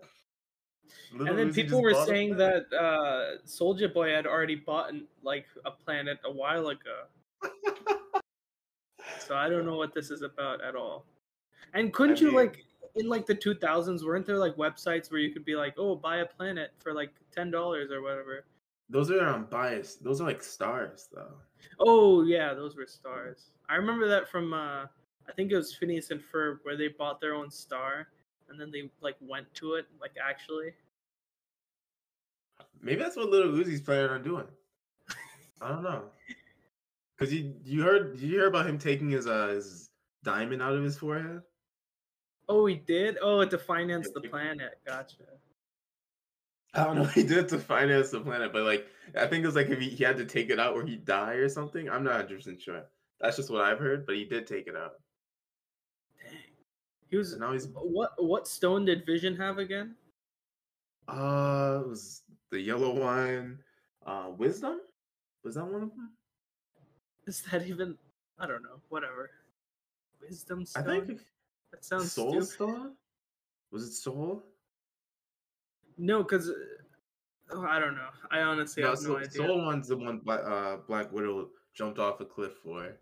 Little 1.12 1.28
and 1.28 1.38
then 1.38 1.50
Uzi 1.50 1.54
people 1.54 1.82
were 1.82 1.94
saying 2.06 2.36
that 2.36 2.64
uh 2.72 3.38
Soulja 3.46 3.92
Boy 3.92 4.10
had 4.10 4.26
already 4.26 4.56
bought 4.56 4.92
like 5.22 5.46
a 5.64 5.70
planet 5.70 6.18
a 6.24 6.30
while 6.32 6.68
ago. 6.68 7.04
So 9.18 9.34
I 9.34 9.48
don't 9.48 9.64
know 9.64 9.76
what 9.76 9.94
this 9.94 10.10
is 10.10 10.20
about 10.22 10.62
at 10.62 10.74
all. 10.74 11.06
And 11.72 11.92
couldn't 11.92 12.20
you 12.20 12.26
mean- 12.28 12.36
like 12.36 12.64
in 12.96 13.08
like 13.08 13.26
the 13.26 13.34
2000s 13.34 14.04
weren't 14.04 14.26
there 14.26 14.38
like 14.38 14.56
websites 14.56 15.10
where 15.10 15.20
you 15.20 15.32
could 15.32 15.44
be 15.44 15.56
like, 15.56 15.74
"Oh, 15.76 15.96
buy 15.96 16.18
a 16.18 16.26
planet 16.26 16.72
for 16.78 16.92
like 16.92 17.12
$10 17.36 17.90
or 17.90 18.02
whatever." 18.02 18.44
Those 18.88 19.10
are 19.10 19.34
unbiased. 19.34 20.04
Those 20.04 20.20
are 20.20 20.24
like 20.24 20.42
stars, 20.42 21.08
though. 21.12 21.34
Oh, 21.80 22.22
yeah, 22.22 22.54
those 22.54 22.76
were 22.76 22.86
stars. 22.86 23.50
I 23.68 23.76
remember 23.76 24.08
that 24.08 24.28
from 24.28 24.52
uh 24.52 24.86
I 25.26 25.32
think 25.34 25.50
it 25.50 25.56
was 25.56 25.74
Phineas 25.74 26.10
and 26.10 26.20
Ferb 26.20 26.58
where 26.62 26.76
they 26.76 26.88
bought 26.88 27.20
their 27.20 27.34
own 27.34 27.50
star 27.50 28.08
and 28.48 28.60
then 28.60 28.70
they 28.70 28.90
like 29.00 29.16
went 29.20 29.52
to 29.54 29.74
it 29.74 29.86
like 30.00 30.12
actually. 30.22 30.72
Maybe 32.82 33.02
that's 33.02 33.16
what 33.16 33.30
Lil 33.30 33.48
Uzi's 33.48 33.80
planning 33.80 34.10
on 34.10 34.22
doing. 34.22 34.46
I 35.60 35.68
don't 35.68 35.82
know. 35.82 36.04
Cause 37.18 37.32
you 37.32 37.54
you 37.64 37.82
heard 37.82 38.12
did 38.12 38.22
you 38.22 38.28
hear 38.28 38.48
about 38.48 38.66
him 38.66 38.78
taking 38.78 39.08
his 39.08 39.26
uh 39.26 39.48
his 39.48 39.90
diamond 40.24 40.60
out 40.60 40.74
of 40.74 40.82
his 40.82 40.98
forehead? 40.98 41.40
Oh, 42.48 42.66
he 42.66 42.76
did? 42.76 43.18
Oh, 43.22 43.44
to 43.44 43.58
finance 43.58 44.10
the 44.10 44.20
planet. 44.20 44.78
Gotcha. 44.86 45.16
I 46.74 46.84
don't 46.84 46.96
know. 46.96 47.04
He 47.04 47.22
did 47.22 47.38
it 47.38 47.48
to 47.50 47.58
finance 47.58 48.10
the 48.10 48.20
planet, 48.20 48.52
but 48.52 48.64
like 48.64 48.86
I 49.16 49.26
think 49.26 49.44
it 49.44 49.46
was 49.46 49.54
like 49.54 49.68
if 49.68 49.78
he, 49.78 49.88
he 49.90 50.04
had 50.04 50.16
to 50.16 50.24
take 50.24 50.50
it 50.50 50.58
out 50.58 50.74
or 50.74 50.84
he'd 50.84 51.04
die 51.04 51.34
or 51.34 51.48
something. 51.48 51.88
I'm 51.88 52.02
not 52.04 52.14
100 52.14 52.36
percent 52.36 52.60
sure. 52.60 52.82
That's 53.20 53.36
just 53.36 53.50
what 53.50 53.62
I've 53.62 53.78
heard, 53.78 54.06
but 54.06 54.16
he 54.16 54.24
did 54.24 54.46
take 54.46 54.66
it 54.66 54.76
out. 54.76 54.94
Dang. 56.22 56.38
He 57.08 57.16
was 57.16 57.32
And 57.32 57.40
now 57.40 57.52
he's 57.52 57.68
what 57.68 58.12
what 58.22 58.48
stone 58.48 58.84
did 58.84 59.06
Vision 59.06 59.36
have 59.36 59.58
again? 59.58 59.94
uh 61.08 61.80
it 61.82 61.88
was 61.88 62.22
the 62.50 62.60
yellow 62.60 62.92
one. 62.98 63.58
Uh 64.04 64.30
wisdom? 64.36 64.80
Was 65.44 65.54
that 65.54 65.64
one 65.64 65.82
of 65.82 65.90
them? 65.90 66.10
Is 67.26 67.42
that 67.50 67.66
even 67.66 67.96
I 68.38 68.46
don't 68.46 68.62
know. 68.62 68.80
Whatever. 68.88 69.30
Wisdom 70.20 70.64
I 70.74 70.82
think 70.82 71.20
that 71.74 71.84
sounds 71.84 72.12
Soul 72.12 72.40
stupid. 72.42 72.92
Was 73.72 73.84
it 73.84 73.92
Soul? 73.92 74.44
No, 75.98 76.22
because 76.22 76.50
oh, 77.50 77.66
I 77.68 77.78
don't 77.78 77.94
know. 77.96 78.08
I 78.30 78.40
honestly 78.40 78.82
no, 78.82 78.90
have 78.90 79.02
no 79.02 79.16
idea. 79.16 79.30
Soul 79.30 79.64
one's 79.64 79.88
the 79.88 79.96
one 79.96 80.18
Black, 80.18 80.40
uh, 80.44 80.76
Black 80.86 81.12
Widow 81.12 81.48
jumped 81.74 81.98
off 81.98 82.20
a 82.20 82.24
cliff 82.24 82.52
for. 82.62 82.96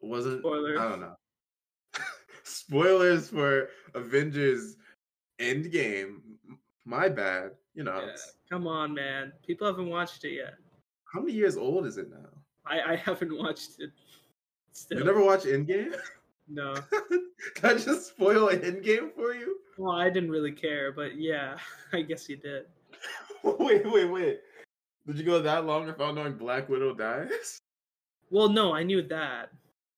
Wasn't 0.00 0.40
Spoilers. 0.40 0.78
I 0.80 0.88
don't 0.88 1.00
know. 1.00 1.14
Spoilers 2.42 3.28
for 3.30 3.68
Avengers 3.94 4.76
Endgame. 5.40 6.16
My 6.84 7.08
bad. 7.08 7.52
You 7.74 7.84
know, 7.84 8.00
Yeah, 8.06 8.16
Come 8.50 8.66
on, 8.66 8.94
man. 8.94 9.32
People 9.46 9.66
haven't 9.66 9.88
watched 9.88 10.24
it 10.24 10.34
yet. 10.34 10.54
how 11.12 11.20
many 11.20 11.32
years 11.32 11.56
old 11.56 11.86
is 11.86 11.96
it 11.96 12.10
now? 12.10 12.28
I, 12.66 12.92
I 12.92 12.96
haven't 12.96 13.36
watched 13.36 13.80
it. 13.80 13.90
Still. 14.72 14.98
You 14.98 15.04
never 15.04 15.24
watched 15.24 15.46
Endgame? 15.46 15.94
No. 16.48 16.74
Did 17.10 17.64
I 17.64 17.74
just 17.74 18.08
spoil 18.08 18.48
Endgame 18.48 19.14
for 19.14 19.34
you? 19.34 19.58
Well, 19.78 19.96
I 19.96 20.10
didn't 20.10 20.30
really 20.30 20.52
care, 20.52 20.92
but 20.92 21.16
yeah, 21.16 21.56
I 21.92 22.02
guess 22.02 22.28
you 22.28 22.36
did. 22.36 22.66
wait, 23.42 23.90
wait, 23.90 24.04
wait. 24.04 24.40
Did 25.06 25.18
you 25.18 25.24
go 25.24 25.40
that 25.40 25.66
long 25.66 25.86
without 25.86 26.14
knowing 26.14 26.34
Black 26.34 26.68
Widow 26.68 26.94
dies? 26.94 27.58
Well, 28.30 28.48
no, 28.48 28.74
I 28.74 28.82
knew 28.82 29.02
that. 29.02 29.50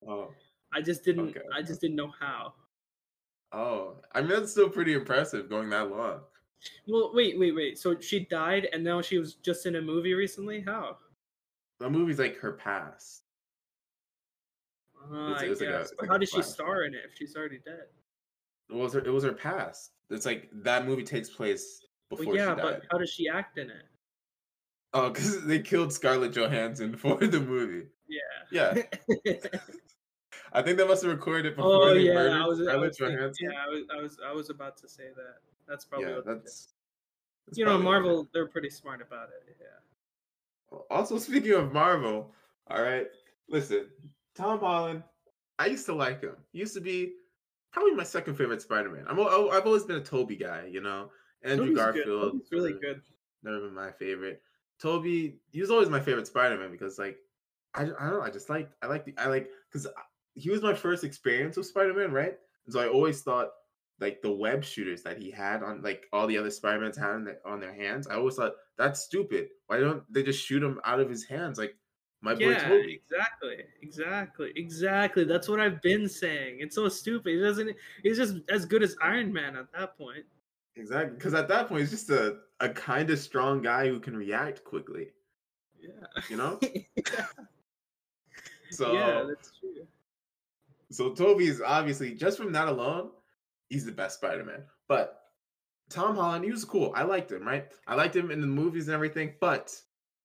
Oh. 0.07 0.33
I 0.73 0.81
just 0.81 1.05
didn't. 1.05 1.31
Okay, 1.31 1.41
I 1.55 1.63
just 1.63 1.81
didn't 1.81 1.97
know 1.97 2.13
how. 2.19 2.55
Oh. 3.53 3.97
I 4.15 4.21
mean 4.21 4.31
that's 4.31 4.51
still 4.51 4.69
pretty 4.69 4.95
impressive 4.95 5.49
going 5.49 5.71
that 5.71 5.91
long. 5.91 6.21
Well, 6.89 7.13
wait, 7.15 7.39
wait, 7.39 7.55
wait. 7.55 7.79
So 7.79 7.99
she 8.01 8.21
died, 8.21 8.69
and 8.73 8.83
now 8.83 9.01
she 9.01 9.19
was 9.19 9.35
just 9.35 9.67
in 9.67 9.77
a 9.77 9.83
movie 9.83 10.15
recently. 10.15 10.61
How? 10.61 10.97
The 11.79 11.89
movie's 11.89 12.19
like 12.19 12.37
her 12.39 12.53
past. 12.53 13.23
Uh, 15.13 15.31
It's- 15.33 15.43
it's 15.43 15.61
like 15.61 15.71
a- 15.71 15.81
it's 15.81 15.93
like 16.01 16.09
how 16.11 16.19
did 16.19 16.29
she 16.29 16.43
star 16.43 16.83
in 16.85 16.95
it 16.95 17.03
if 17.05 17.15
she's 17.15 17.37
already 17.37 17.59
dead? 17.59 17.87
It 18.69 18.75
was 18.75 18.93
her 18.95 19.01
it 19.01 19.11
was 19.11 19.25
her 19.25 19.33
past. 19.33 19.93
It's 20.11 20.27
like 20.27 20.49
that 20.53 20.87
movie 20.87 21.05
takes 21.05 21.29
place 21.31 21.85
before 22.11 22.27
Well, 22.27 22.37
yeah, 22.37 22.55
but 22.55 22.85
how 22.91 22.99
does 22.99 23.11
she 23.11 23.29
act 23.29 23.59
in 23.59 23.71
it? 23.71 23.85
Oh, 24.95 25.11
because 25.11 25.45
they 25.47 25.61
killed 25.61 25.93
Scarlett 25.93 26.33
Johansson 26.33 26.97
for 26.97 27.17
the 27.17 27.41
movie. 27.41 27.89
Yeah. 28.09 28.21
Yeah. 28.51 28.83
I 30.53 30.63
think 30.63 30.79
they 30.79 30.87
must 30.87 31.03
have 31.03 31.13
recorded 31.13 31.47
it 31.47 31.57
before 31.57 31.71
oh 31.91 31.95
they 31.95 32.01
yeah, 32.03 32.15
murdered 32.15 32.33
I 32.41 32.47
was, 32.47 32.61
I 32.61 32.65
Scarlett 32.65 32.89
was 32.89 32.99
thinking, 32.99 33.17
Johansson. 33.19 33.51
yeah, 33.51 33.59
I 33.65 33.69
was, 33.69 33.83
I 33.93 33.97
was, 34.01 34.19
I 34.29 34.33
was 34.33 34.51
about 34.51 34.77
to 34.79 34.89
say 34.89 35.09
that. 35.17 35.37
That's 35.69 35.85
probably 35.85 36.09
Yeah, 36.09 36.17
what 36.17 36.25
that's, 36.27 36.75
that's 37.47 37.59
you 37.59 37.65
know, 37.65 37.73
probably 37.73 37.87
what 37.87 37.97
it 37.97 38.01
Marvel, 38.03 38.29
they're 38.33 38.47
pretty 38.49 38.71
smart 38.71 39.03
about 39.03 39.29
it. 39.31 39.57
Yeah. 39.61 40.79
Also, 40.91 41.19
speaking 41.19 41.53
of 41.53 41.73
Marvel, 41.73 42.33
all 42.69 42.83
right, 42.83 43.09
listen, 43.49 43.87
Tom 44.37 44.61
Holland, 44.61 45.03
I 45.59 45.67
used 45.67 45.87
to 45.87 45.95
like 45.95 46.21
him. 46.21 46.37
He 46.53 46.59
used 46.59 46.75
to 46.75 46.81
be 46.81 47.13
probably 47.73 47.95
my 47.95 48.05
second 48.05 48.37
favorite 48.37 48.63
Spider-Man. 48.63 49.05
I'm 49.09 49.19
I've 49.19 49.67
always 49.67 49.85
been 49.85 49.97
a 49.97 50.05
Tobey 50.05 50.37
guy, 50.37 50.69
you 50.71 50.81
know. 50.81 51.11
Andrew 51.43 51.67
Tobey's 51.67 51.77
good. 51.77 51.95
Garfield, 51.95 52.33
Tobey's 52.33 52.49
really 52.53 52.75
uh, 52.75 52.79
good. 52.81 53.03
Never 53.43 53.61
been 53.61 53.75
my 53.75 53.91
favorite. 53.93 54.43
Tobey, 54.81 55.39
he 55.51 55.61
was 55.61 55.71
always 55.71 55.89
my 55.89 56.01
favorite 56.01 56.27
Spider-Man 56.27 56.71
because 56.71 56.99
like 56.99 57.17
I, 57.75 57.83
I 57.83 57.85
don't 57.85 57.99
know, 57.99 58.23
I 58.23 58.31
just 58.31 58.51
like 58.51 58.71
I 58.83 58.87
like 58.87 59.05
the 59.05 59.15
I 59.19 59.29
like 59.29 59.49
because 59.71 59.87
he 60.35 60.51
was 60.51 60.63
my 60.63 60.75
first 60.75 61.05
experience 61.05 61.57
with 61.57 61.67
Spider-Man, 61.67 62.13
right? 62.13 62.35
And 62.67 62.73
so 62.75 62.81
I 62.81 62.89
always 62.89 63.23
thought 63.23 63.49
like 64.01 64.21
the 64.21 64.31
web 64.31 64.63
shooters 64.63 65.03
that 65.03 65.17
he 65.17 65.31
had 65.31 65.63
on 65.63 65.81
like 65.83 66.05
all 66.13 66.27
the 66.27 66.37
other 66.37 66.51
Spider-Mans 66.51 66.99
had 66.99 67.25
on 67.47 67.61
their 67.61 67.75
hands. 67.75 68.07
I 68.07 68.17
always 68.17 68.35
thought 68.35 68.53
that's 68.77 69.01
stupid. 69.01 69.49
Why 69.69 69.79
don't 69.81 70.03
they 70.13 70.23
just 70.23 70.45
shoot 70.45 70.63
him 70.63 70.81
out 70.85 71.01
of 71.01 71.09
his 71.09 71.25
hands 71.25 71.59
like 71.59 71.75
my 72.27 72.35
boy 72.35 72.51
Yeah, 72.51 72.69
Tobey? 72.69 73.01
exactly, 73.03 73.57
exactly, 73.83 74.53
exactly. 74.57 75.25
That's 75.25 75.49
what 75.49 75.61
I've 75.61 75.81
been 75.81 76.09
saying. 76.09 76.59
It's 76.61 76.75
so 76.75 76.89
stupid. 76.89 77.35
He 77.35 77.41
doesn't. 77.41 77.75
He's 78.03 78.19
just 78.19 78.37
as 78.51 78.65
good 78.67 78.83
as 78.83 78.97
Iron 79.03 79.33
Man 79.33 79.57
at 79.57 79.73
that 79.73 79.97
point. 79.97 80.25
Exactly, 80.77 81.15
because 81.17 81.33
at 81.35 81.49
that 81.49 81.69
point 81.69 81.81
he's 81.81 81.91
just 81.91 82.11
a 82.11 82.39
a 82.61 82.69
kind 82.69 83.09
of 83.11 83.19
strong 83.19 83.63
guy 83.63 83.89
who 83.89 83.99
can 84.01 84.17
react 84.17 84.65
quickly. 84.65 85.09
Yeah. 85.81 86.23
You 86.29 86.37
know? 86.37 86.59
yeah. 86.63 87.27
So 88.71 88.93
yeah, 88.93 89.25
that's 89.29 89.53
true. 89.61 89.87
so 90.91 91.15
Tobey 91.15 91.47
is 91.47 91.63
obviously 91.65 92.15
just 92.15 92.37
from 92.37 92.51
that 92.53 92.67
alone, 92.67 93.11
he's 93.71 93.85
the 93.87 93.93
best 93.93 94.19
Spider-Man. 94.19 94.65
But 94.89 95.21
Tom 95.89 96.17
Holland, 96.17 96.45
he 96.45 96.51
was 96.51 96.65
cool. 96.65 96.93
I 96.97 97.05
liked 97.05 97.31
him, 97.31 97.47
right? 97.47 97.69
I 97.87 97.95
liked 97.95 98.17
him 98.17 98.33
in 98.33 98.41
the 98.41 98.47
movies 98.47 98.89
and 98.89 98.95
everything, 98.95 99.35
but 99.41 99.73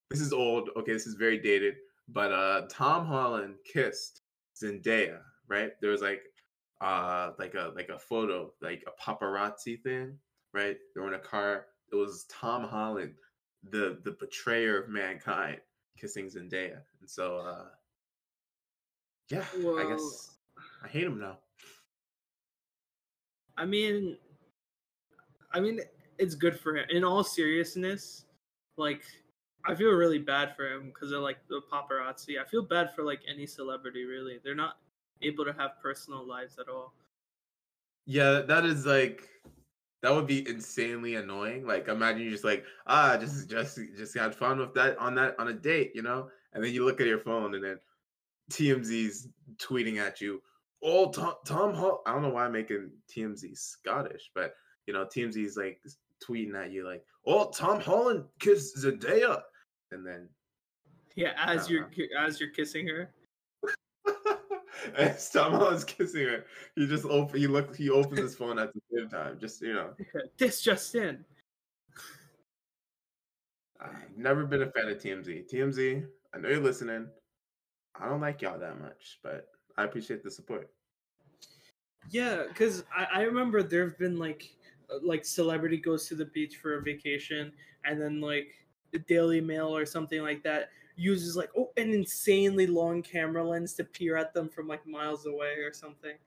this 0.10 0.20
is 0.22 0.34
old. 0.34 0.72
Okay, 0.76 0.92
this 0.92 1.06
is 1.06 1.14
very 1.14 1.38
dated. 1.38 1.76
But 2.14 2.32
uh 2.32 2.68
Tom 2.70 3.06
Holland 3.06 3.56
kissed 3.72 4.22
Zendaya, 4.62 5.20
right? 5.48 5.72
There 5.82 5.92
was 5.92 6.02
like 6.02 6.22
uh 6.82 7.32
like 7.40 7.54
a 7.56 7.72
like 7.76 7.90
a 7.90 8.00
photo, 8.00 8.52
like 8.62 8.84
a 8.88 9.02
paparazzi 9.02 9.82
thing, 9.82 10.18
right? 10.54 10.78
They 10.94 11.02
were 11.02 11.08
in 11.08 11.14
a 11.14 11.20
car. 11.20 11.68
It 11.92 11.96
was 11.96 12.26
Tom 12.30 12.64
Holland, 12.64 13.14
the 13.70 14.00
the 14.04 14.12
betrayer 14.20 14.82
of 14.82 14.90
mankind, 14.90 15.60
kissing 15.98 16.28
Zendaya. 16.28 16.82
And 17.00 17.10
so 17.10 17.38
uh 17.38 17.66
yeah, 19.30 19.46
I 19.56 19.86
guess 19.90 20.38
I 20.84 20.88
hate 20.90 21.06
him 21.06 21.20
now. 21.20 21.38
I 23.58 23.66
mean, 23.66 24.18
I 25.54 25.60
mean, 25.60 25.80
it's 26.18 26.36
good 26.36 26.60
for 26.60 26.76
him. 26.76 26.86
In 26.90 27.04
all 27.04 27.24
seriousness, 27.24 28.26
like, 28.78 29.04
I 29.66 29.76
feel 29.76 29.92
really 29.92 30.20
bad 30.20 30.56
for 30.56 30.68
him 30.68 30.88
because 30.88 31.10
they're 31.10 31.20
like 31.20 31.38
the 31.48 31.62
paparazzi. 31.72 32.40
I 32.42 32.46
feel 32.46 32.64
bad 32.64 32.94
for 32.96 33.04
like 33.04 33.22
any 33.30 33.46
celebrity. 33.46 34.06
Really, 34.06 34.40
they're 34.44 34.56
not 34.56 34.78
able 35.22 35.46
to 35.46 35.54
have 35.54 35.72
personal 35.82 36.26
lives 36.28 36.58
at 36.60 36.68
all. 36.68 36.94
Yeah, 38.06 38.42
that 38.42 38.66
is 38.66 38.86
like 38.86 39.28
that 40.02 40.14
would 40.14 40.28
be 40.28 40.48
insanely 40.48 41.16
annoying. 41.16 41.66
Like 41.66 41.88
imagine 41.88 42.24
you 42.24 42.32
just 42.32 42.44
like, 42.44 42.66
ah, 42.88 43.18
just 43.18 43.50
just 43.50 43.80
just 43.96 44.18
had 44.18 44.36
fun 44.36 44.60
with 44.60 44.74
that 44.74 44.98
on 44.98 45.16
that 45.16 45.36
on 45.40 45.50
a 45.50 45.54
date, 45.54 45.92
you 45.94 46.02
know? 46.02 46.30
And 46.54 46.64
then 46.64 46.74
you 46.74 46.86
look 46.86 47.00
at 47.00 47.08
your 47.08 47.20
phone 47.20 47.56
and 47.56 47.64
then 47.64 47.80
TMZ's 48.52 49.30
tweeting 49.58 49.98
at 49.98 50.20
you, 50.20 50.42
oh 50.84 51.12
Tom 51.12 51.36
Tom 51.46 52.00
I 52.06 52.14
don't 52.14 52.24
know 52.24 52.30
why 52.30 52.46
I'm 52.46 52.52
making 52.52 52.90
TMZ 53.16 53.58
Scottish, 53.58 54.32
but 54.34 54.56
you 54.88 54.94
know, 54.94 55.06
TMZ's 55.06 55.56
like 55.56 55.80
tweeting 56.28 56.56
at 56.56 56.72
you 56.72 56.86
like, 56.86 57.04
oh 57.28 57.52
Tom 57.52 57.80
Holland 57.80 58.26
kissed 58.40 58.78
Zendaya. 58.78 59.42
And 59.92 60.06
then 60.06 60.30
Yeah, 61.16 61.34
as 61.38 61.70
you're 61.70 61.90
as 62.18 62.40
you're 62.40 62.52
kissing 62.52 62.88
her. 62.88 63.12
as 64.98 65.30
Tom 65.30 65.54
Holland's 65.54 65.84
kissing 65.84 66.24
her, 66.24 66.46
he 66.76 66.88
just 66.88 67.06
open 67.06 67.40
he 67.40 67.48
look 67.48 67.76
he 67.76 67.90
opens 67.90 68.20
his 68.20 68.36
phone 68.36 68.58
at 68.60 68.74
the 68.74 68.82
same 68.94 69.10
time. 69.10 69.38
Just 69.40 69.62
you 69.62 69.74
know. 69.74 69.92
This 70.38 70.62
just 70.62 70.96
in. 70.96 71.24
I've 73.80 74.16
never 74.16 74.46
been 74.46 74.62
a 74.62 74.72
fan 74.72 74.88
of 74.90 74.98
TMZ. 75.00 75.52
TMZ, 75.52 76.06
I 76.36 76.38
know 76.38 76.50
you're 76.50 76.60
listening. 76.60 77.08
I 78.00 78.08
don't 78.08 78.22
like 78.22 78.42
y'all 78.42 78.60
that 78.60 78.80
much, 78.80 79.20
but 79.24 79.48
I 79.78 79.84
appreciate 79.84 80.24
the 80.24 80.30
support. 80.30 80.70
Yeah, 82.10 82.44
because 82.48 82.84
I, 82.96 83.08
I 83.14 83.22
remember 83.24 83.64
there 83.64 83.84
have 83.84 83.98
been 83.98 84.18
like 84.18 84.50
uh, 84.92 85.00
like 85.04 85.26
celebrity 85.26 85.78
goes 85.78 86.08
to 86.08 86.16
the 86.16 86.26
beach 86.26 86.58
for 86.58 86.78
a 86.78 86.82
vacation, 86.82 87.52
and 87.86 88.02
then 88.02 88.22
like 88.22 88.54
the 88.92 89.00
Daily 89.00 89.42
Mail 89.42 89.76
or 89.76 89.86
something 89.86 90.22
like 90.22 90.44
that 90.44 90.70
uses 90.98 91.36
like 91.36 91.50
oh 91.58 91.72
an 91.78 91.94
insanely 91.94 92.68
long 92.68 93.02
camera 93.02 93.44
lens 93.44 93.74
to 93.76 93.84
peer 93.84 94.18
at 94.18 94.34
them 94.34 94.50
from 94.50 94.68
like 94.68 94.86
miles 94.86 95.26
away 95.26 95.56
or 95.60 95.74
something. 95.74 96.18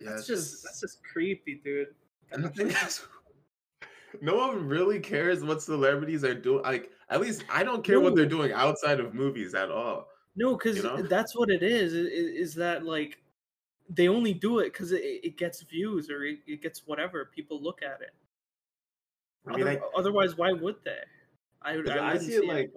Yeah, 0.00 0.10
That's 0.10 0.26
just 0.26 0.62
that's 0.62 0.80
just 0.80 1.02
creepy, 1.04 1.56
dude. 1.64 1.94
and 2.32 2.44
the 2.44 2.50
thing 2.50 2.68
is, 2.68 3.02
no 4.20 4.36
one 4.36 4.66
really 4.66 5.00
cares 5.00 5.42
what 5.42 5.62
celebrities 5.62 6.24
are 6.24 6.34
doing. 6.34 6.62
Like, 6.62 6.90
at 7.08 7.20
least 7.20 7.44
I 7.50 7.62
don't 7.64 7.82
care 7.84 8.00
what 8.00 8.14
they're 8.14 8.26
doing 8.26 8.52
outside 8.52 9.00
of 9.00 9.14
movies 9.14 9.54
at 9.54 9.70
all. 9.70 10.08
No, 10.36 10.56
because 10.56 10.78
You 10.78 10.82
know? 10.84 11.02
that's 11.02 11.36
what 11.36 11.50
it 11.50 11.62
is. 11.62 11.94
i- 11.94 11.98
i- 11.98 12.40
Is 12.42 12.54
that 12.54 12.84
like 12.84 13.18
they 13.88 14.08
only 14.08 14.32
do 14.32 14.60
it 14.60 14.72
because 14.72 14.92
it, 14.92 15.02
it 15.02 15.36
gets 15.36 15.62
views 15.62 16.08
or 16.10 16.24
it, 16.24 16.38
it 16.46 16.62
gets 16.62 16.86
whatever 16.86 17.26
people 17.34 17.62
look 17.62 17.82
at 17.82 18.00
it. 18.00 18.14
I 19.46 19.56
mean, 19.56 19.62
Other- 19.68 19.82
I, 19.84 19.98
otherwise, 19.98 20.36
why 20.36 20.52
would 20.52 20.76
they? 20.84 21.00
I, 21.64 21.74
'Cause 21.82 21.96
I 21.96 22.18
see 22.18 22.34
it 22.34 22.44
like-. 22.46 22.72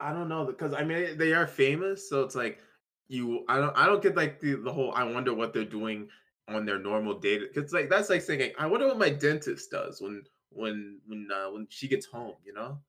I 0.00 0.12
don't 0.12 0.28
know 0.28 0.44
because 0.44 0.72
I 0.74 0.84
mean 0.84 1.16
they 1.16 1.32
are 1.32 1.46
famous, 1.46 2.08
so 2.08 2.24
it's 2.24 2.34
like 2.34 2.60
you. 3.08 3.44
I 3.48 3.58
don't. 3.58 3.76
I 3.76 3.86
don't 3.86 4.02
get 4.02 4.16
like 4.16 4.40
the 4.40 4.54
the 4.54 4.72
whole. 4.72 4.92
I 4.94 5.04
wonder 5.04 5.32
what 5.34 5.52
they're 5.52 5.64
doing 5.64 6.10
on 6.48 6.66
their 6.66 6.78
normal 6.78 7.18
day. 7.18 7.38
Because 7.38 7.72
like 7.72 7.88
that's 7.88 8.10
like 8.10 8.22
saying, 8.22 8.52
I 8.58 8.66
wonder 8.66 8.86
what 8.88 8.98
my 8.98 9.10
dentist 9.10 9.70
does 9.70 10.00
when 10.00 10.24
when 10.50 11.00
when 11.06 11.28
uh, 11.32 11.50
when 11.50 11.66
she 11.70 11.88
gets 11.88 12.06
home. 12.06 12.36
You 12.44 12.54
know. 12.54 12.82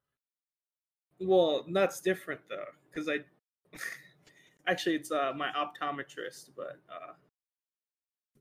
Well, 1.20 1.66
that's 1.72 2.02
different 2.02 2.42
though, 2.50 2.66
because 2.90 3.08
I 3.10 3.20
actually 4.68 4.96
it's 4.96 5.12
uh 5.12 5.34
my 5.36 5.50
optometrist, 5.52 6.52
but 6.56 6.80
uh 6.90 7.14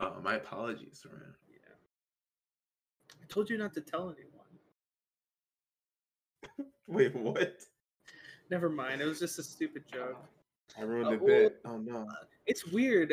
Oh, 0.01 0.21
my 0.21 0.35
apologies, 0.35 1.07
man. 1.11 1.35
yeah, 1.49 1.75
I 3.23 3.27
told 3.27 3.49
you 3.51 3.57
not 3.59 3.75
to 3.75 3.81
tell 3.81 4.11
anyone. 4.11 4.32
Wait, 6.87 7.15
what? 7.15 7.63
Never 8.51 8.69
mind, 8.69 9.01
it 9.01 9.07
was 9.07 9.19
just 9.19 9.39
a 9.39 9.43
stupid 9.43 9.85
joke. 9.93 10.19
I 10.79 10.83
ruined 10.83 11.07
Uh, 11.07 11.11
the 11.11 11.17
well, 11.19 11.27
bit. 11.27 11.61
Oh 11.65 11.79
no. 11.79 12.07
It's 12.47 12.67
weird. 12.67 13.13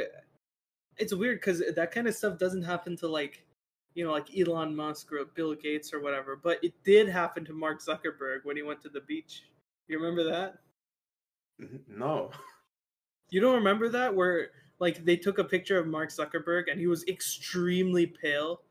It's 0.98 1.14
weird 1.14 1.40
because 1.40 1.64
that 1.76 1.92
kind 1.92 2.08
of 2.08 2.16
stuff 2.16 2.38
doesn't 2.38 2.64
happen 2.64 2.98
to 2.98 3.08
like, 3.08 3.46
you 3.94 4.04
know, 4.06 4.12
like 4.12 4.28
Elon 4.38 4.76
Musk 4.76 5.12
or 5.12 5.24
Bill 5.36 5.56
Gates 5.56 5.94
or 5.94 6.02
whatever. 6.02 6.36
But 6.36 6.64
it 6.64 6.74
did 6.84 7.08
happen 7.08 7.46
to 7.46 7.54
Mark 7.54 7.82
Zuckerberg 7.82 8.40
when 8.44 8.58
he 8.58 8.64
went 8.64 8.82
to 8.82 8.90
the 8.90 9.02
beach. 9.02 9.44
You 9.88 9.98
remember 9.98 10.24
that? 10.24 10.60
No. 11.88 12.32
You 13.30 13.42
don't 13.42 13.56
remember 13.56 13.90
that 13.90 14.14
where 14.14 14.50
like 14.80 15.04
they 15.06 15.18
took 15.18 15.38
a 15.38 15.44
picture 15.44 15.78
of 15.78 15.88
Mark 15.88 16.10
Zuckerberg 16.10 16.64
and 16.72 16.80
he 16.80 16.88
was 16.88 17.06
extremely 17.08 18.06
pale 18.08 18.62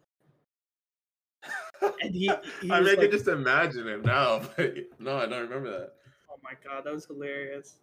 and 2.03 2.15
he, 2.15 2.21
he 2.21 2.31
I 2.31 2.35
was 2.35 2.63
mean, 2.63 2.73
I 2.73 2.79
like, 2.81 2.99
can 3.01 3.11
just 3.11 3.29
imagine 3.29 3.87
him 3.89 4.03
now, 4.03 4.41
but 4.57 4.75
no, 4.99 5.17
I 5.19 5.27
don't 5.27 5.43
remember 5.49 5.71
that. 5.71 5.93
oh 6.31 6.39
my 6.43 6.53
god, 6.65 6.85
that 6.85 6.93
was 6.93 7.07
hilarious. 7.07 7.77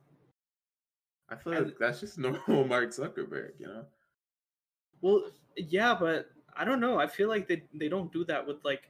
I 1.29 1.35
feel 1.35 1.53
And- 1.53 1.65
like 1.67 1.77
that's 1.79 1.99
just 1.99 2.17
normal 2.19 2.65
Mark 2.65 2.89
Zuckerberg, 2.91 3.51
you 3.59 3.67
know? 3.67 3.85
Well, 5.01 5.23
yeah, 5.57 5.95
but 5.99 6.29
I 6.55 6.63
don't 6.65 6.79
know. 6.79 6.99
I 6.99 7.07
feel 7.07 7.29
like 7.29 7.47
they 7.47 7.63
they 7.73 7.89
don't 7.89 8.11
do 8.13 8.23
that 8.25 8.45
with 8.45 8.57
like 8.63 8.89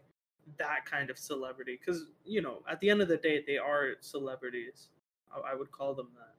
that 0.58 0.86
kind 0.86 1.10
of 1.10 1.18
celebrity 1.18 1.80
because 1.80 2.06
you 2.24 2.42
know 2.42 2.62
at 2.70 2.80
the 2.80 2.90
end 2.90 3.02
of 3.02 3.08
the 3.08 3.18
day 3.18 3.44
they 3.46 3.58
are 3.58 3.94
celebrities. 4.02 4.90
I, 5.34 5.52
I 5.52 5.56
would 5.56 5.72
call 5.72 5.94
them 5.96 6.10
that. 6.16 6.36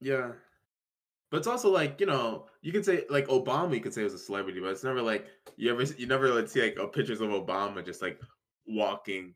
Yeah. 0.00 0.32
But 1.34 1.38
it's 1.38 1.48
also 1.48 1.68
like, 1.68 1.98
you 1.98 2.06
know, 2.06 2.46
you 2.62 2.70
could 2.70 2.84
say 2.84 3.06
like 3.10 3.26
Obama, 3.26 3.74
you 3.74 3.80
could 3.80 3.92
say 3.92 4.04
was 4.04 4.14
a 4.14 4.18
celebrity, 4.20 4.60
but 4.60 4.68
it's 4.68 4.84
never 4.84 5.02
like 5.02 5.26
you 5.56 5.68
ever 5.68 5.82
you 5.82 6.06
never 6.06 6.32
like 6.32 6.46
see 6.46 6.62
like 6.62 6.92
pictures 6.92 7.20
of 7.20 7.30
Obama 7.30 7.84
just 7.84 8.00
like 8.00 8.20
walking 8.68 9.34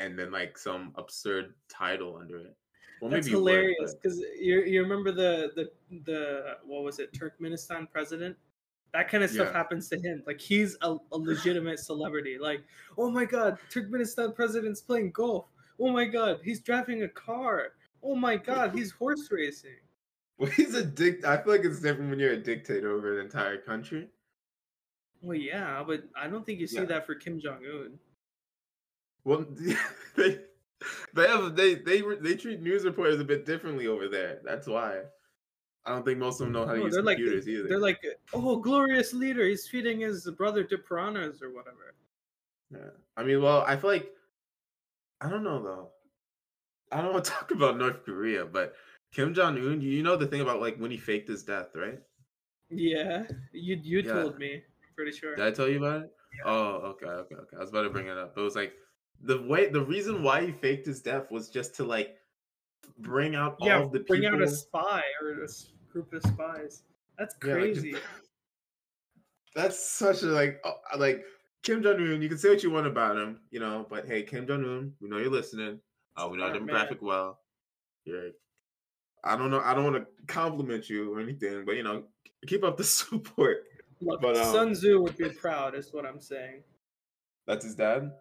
and 0.00 0.18
then 0.18 0.32
like 0.32 0.58
some 0.58 0.90
absurd 0.96 1.54
title 1.68 2.16
under 2.16 2.38
it. 2.38 2.56
Well, 3.00 3.12
That's 3.12 3.28
hilarious 3.28 3.94
because 3.94 4.18
you 4.18 4.62
you 4.62 4.82
remember 4.82 5.12
the 5.12 5.52
the 5.54 5.70
the 6.04 6.56
what 6.64 6.82
was 6.82 6.98
it 6.98 7.12
Turkmenistan 7.12 7.88
president? 7.92 8.36
That 8.92 9.08
kind 9.08 9.22
of 9.22 9.30
stuff 9.30 9.46
Yeah. 9.46 9.52
happens 9.56 9.88
to 9.90 10.00
him. 10.00 10.24
Like 10.26 10.40
he's 10.40 10.76
a, 10.82 10.96
a 11.12 11.16
legitimate 11.16 11.78
celebrity. 11.78 12.38
Like 12.40 12.64
oh 12.98 13.08
my 13.08 13.24
god, 13.24 13.58
Turkmenistan 13.70 14.34
president's 14.34 14.80
playing 14.80 15.12
golf. 15.12 15.46
Oh 15.78 15.92
my 15.92 16.06
god, 16.06 16.40
he's 16.42 16.58
driving 16.58 17.04
a 17.04 17.08
car. 17.08 17.74
Oh 18.02 18.16
my 18.16 18.34
god, 18.34 18.74
he's 18.74 18.90
horse 18.90 19.28
racing. 19.30 19.78
Well, 20.38 20.50
he's 20.50 20.74
a 20.74 20.84
dict. 20.84 21.24
I 21.24 21.38
feel 21.42 21.52
like 21.52 21.64
it's 21.64 21.80
different 21.80 22.10
when 22.10 22.18
you're 22.18 22.32
a 22.32 22.36
dictator 22.42 22.90
over 22.92 23.18
an 23.18 23.24
entire 23.24 23.56
country. 23.58 24.08
Well, 25.22 25.36
yeah, 25.36 25.82
but 25.86 26.04
I 26.14 26.28
don't 26.28 26.44
think 26.44 26.60
you 26.60 26.66
see 26.66 26.76
Yeah. 26.76 26.84
that 26.84 27.06
for 27.06 27.14
Kim 27.14 27.40
Jong 27.40 27.64
Un. 27.64 27.98
Well, 29.24 29.46
they 30.16 30.44
they 31.14 31.26
have 31.26 31.56
they 31.56 31.74
they 31.76 32.02
they 32.20 32.36
treat 32.36 32.60
news 32.60 32.84
reporters 32.84 33.18
a 33.18 33.24
bit 33.24 33.46
differently 33.46 33.86
over 33.86 34.08
there. 34.08 34.40
That's 34.44 34.66
why. 34.66 35.02
I 35.86 35.90
don't 35.90 36.04
think 36.04 36.18
most 36.18 36.40
of 36.40 36.46
them 36.46 36.52
know 36.52 36.66
how 36.66 36.72
to 36.72 36.78
No, 36.80 36.84
use 36.86 36.94
they're 36.94 37.02
like 37.02 37.16
computers 37.16 37.48
either. 37.48 37.68
they're 37.68 37.78
like, 37.80 38.04
oh, 38.34 38.56
glorious 38.56 39.14
leader, 39.14 39.46
he's 39.46 39.68
feeding 39.68 40.00
his 40.00 40.28
brother 40.32 40.64
to 40.64 40.78
piranhas 40.78 41.40
or 41.42 41.52
whatever. 41.54 41.94
Yeah. 42.72 42.90
I 43.16 43.22
mean, 43.22 43.40
well, 43.40 43.62
I 43.66 43.76
feel 43.76 43.90
like 43.90 44.12
I 45.20 45.30
don't 45.30 45.44
know 45.44 45.62
though. 45.62 45.90
I 46.92 47.00
don't 47.00 47.12
want 47.12 47.24
to 47.24 47.30
talk 47.38 47.50
about 47.52 47.78
North 47.78 48.04
Korea, 48.04 48.44
but 48.44 48.74
Kim 49.16 49.32
Jong 49.32 49.56
Un, 49.56 49.80
you 49.80 50.02
know 50.02 50.14
the 50.14 50.26
thing 50.26 50.42
about 50.42 50.60
like 50.60 50.76
when 50.76 50.90
he 50.90 50.98
faked 50.98 51.26
his 51.26 51.42
death, 51.42 51.74
right? 51.74 51.98
Yeah, 52.68 53.26
you 53.50 53.80
you 53.82 54.00
Yeah. 54.00 54.12
told 54.12 54.38
me, 54.38 54.62
pretty 54.94 55.12
sure. 55.12 55.34
Did 55.34 55.46
I 55.46 55.50
tell 55.52 55.66
you 55.70 55.78
about 55.78 56.02
it? 56.02 56.10
Oh, 56.44 56.92
okay, 56.92 57.06
okay, 57.06 57.34
okay. 57.34 57.56
I 57.56 57.60
was 57.60 57.70
about 57.70 57.84
to 57.84 57.88
bring 57.90 58.08
it 58.08 58.18
up. 58.18 58.36
It 58.36 58.40
was 58.42 58.54
like 58.54 58.74
the 59.22 59.40
way 59.40 59.70
the 59.70 59.80
reason 59.80 60.22
why 60.22 60.44
he 60.44 60.52
faked 60.52 60.86
his 60.86 61.00
death 61.00 61.30
was 61.30 61.48
just 61.48 61.74
to 61.76 61.84
like 61.84 62.14
bring 62.98 63.34
out 63.34 63.56
yeah, 63.60 63.78
all 63.78 63.84
of 63.84 63.92
the 63.92 64.00
people. 64.00 64.16
bring 64.16 64.20
people. 64.30 64.36
out 64.36 64.42
a 64.42 64.50
spy 64.50 65.02
or 65.22 65.30
a 65.44 65.48
group 65.90 66.12
of 66.12 66.22
spies. 66.22 66.82
That's 67.18 67.34
Yeah, 67.42 67.54
like, 67.54 67.72
just- 67.72 67.80
crazy. 67.80 67.96
That's 69.54 69.78
such 69.82 70.24
a 70.24 70.26
like 70.26 70.60
oh, 70.64 70.74
like 70.98 71.24
Kim 71.62 71.82
Jong 71.82 71.96
Un. 71.96 72.20
You 72.20 72.28
can 72.28 72.36
say 72.36 72.50
what 72.50 72.62
you 72.62 72.70
want 72.70 72.86
about 72.86 73.16
him, 73.16 73.40
you 73.50 73.60
know, 73.60 73.86
but 73.88 74.06
hey, 74.06 74.24
Kim 74.24 74.46
Jong 74.46 74.62
Un, 74.62 74.92
we 75.00 75.08
know 75.08 75.16
you're 75.16 75.30
listening. 75.30 75.80
Uh, 76.18 76.28
we 76.30 76.36
know 76.36 76.52
Smart 76.52 76.62
demographic 76.62 77.00
well. 77.00 77.40
You're, 78.04 78.32
I 79.26 79.36
don't 79.36 79.50
know. 79.50 79.60
I 79.60 79.74
don't 79.74 79.84
want 79.84 79.96
to 79.96 80.06
compliment 80.32 80.88
you 80.88 81.12
or 81.14 81.20
anything, 81.20 81.64
but 81.64 81.76
you 81.76 81.82
know, 81.82 82.04
keep 82.46 82.64
up 82.64 82.76
the 82.76 82.84
support. 83.00 83.64
Look, 84.00 84.20
But, 84.20 84.36
um, 84.36 84.52
Sun 84.52 84.72
Tzu 84.74 85.00
would 85.02 85.16
be 85.16 85.28
proud, 85.30 85.74
is 85.74 85.92
what 85.92 86.04
I'm 86.06 86.20
saying. 86.20 86.62
That's 87.46 87.64
his 87.64 87.74
dad. 87.74 88.12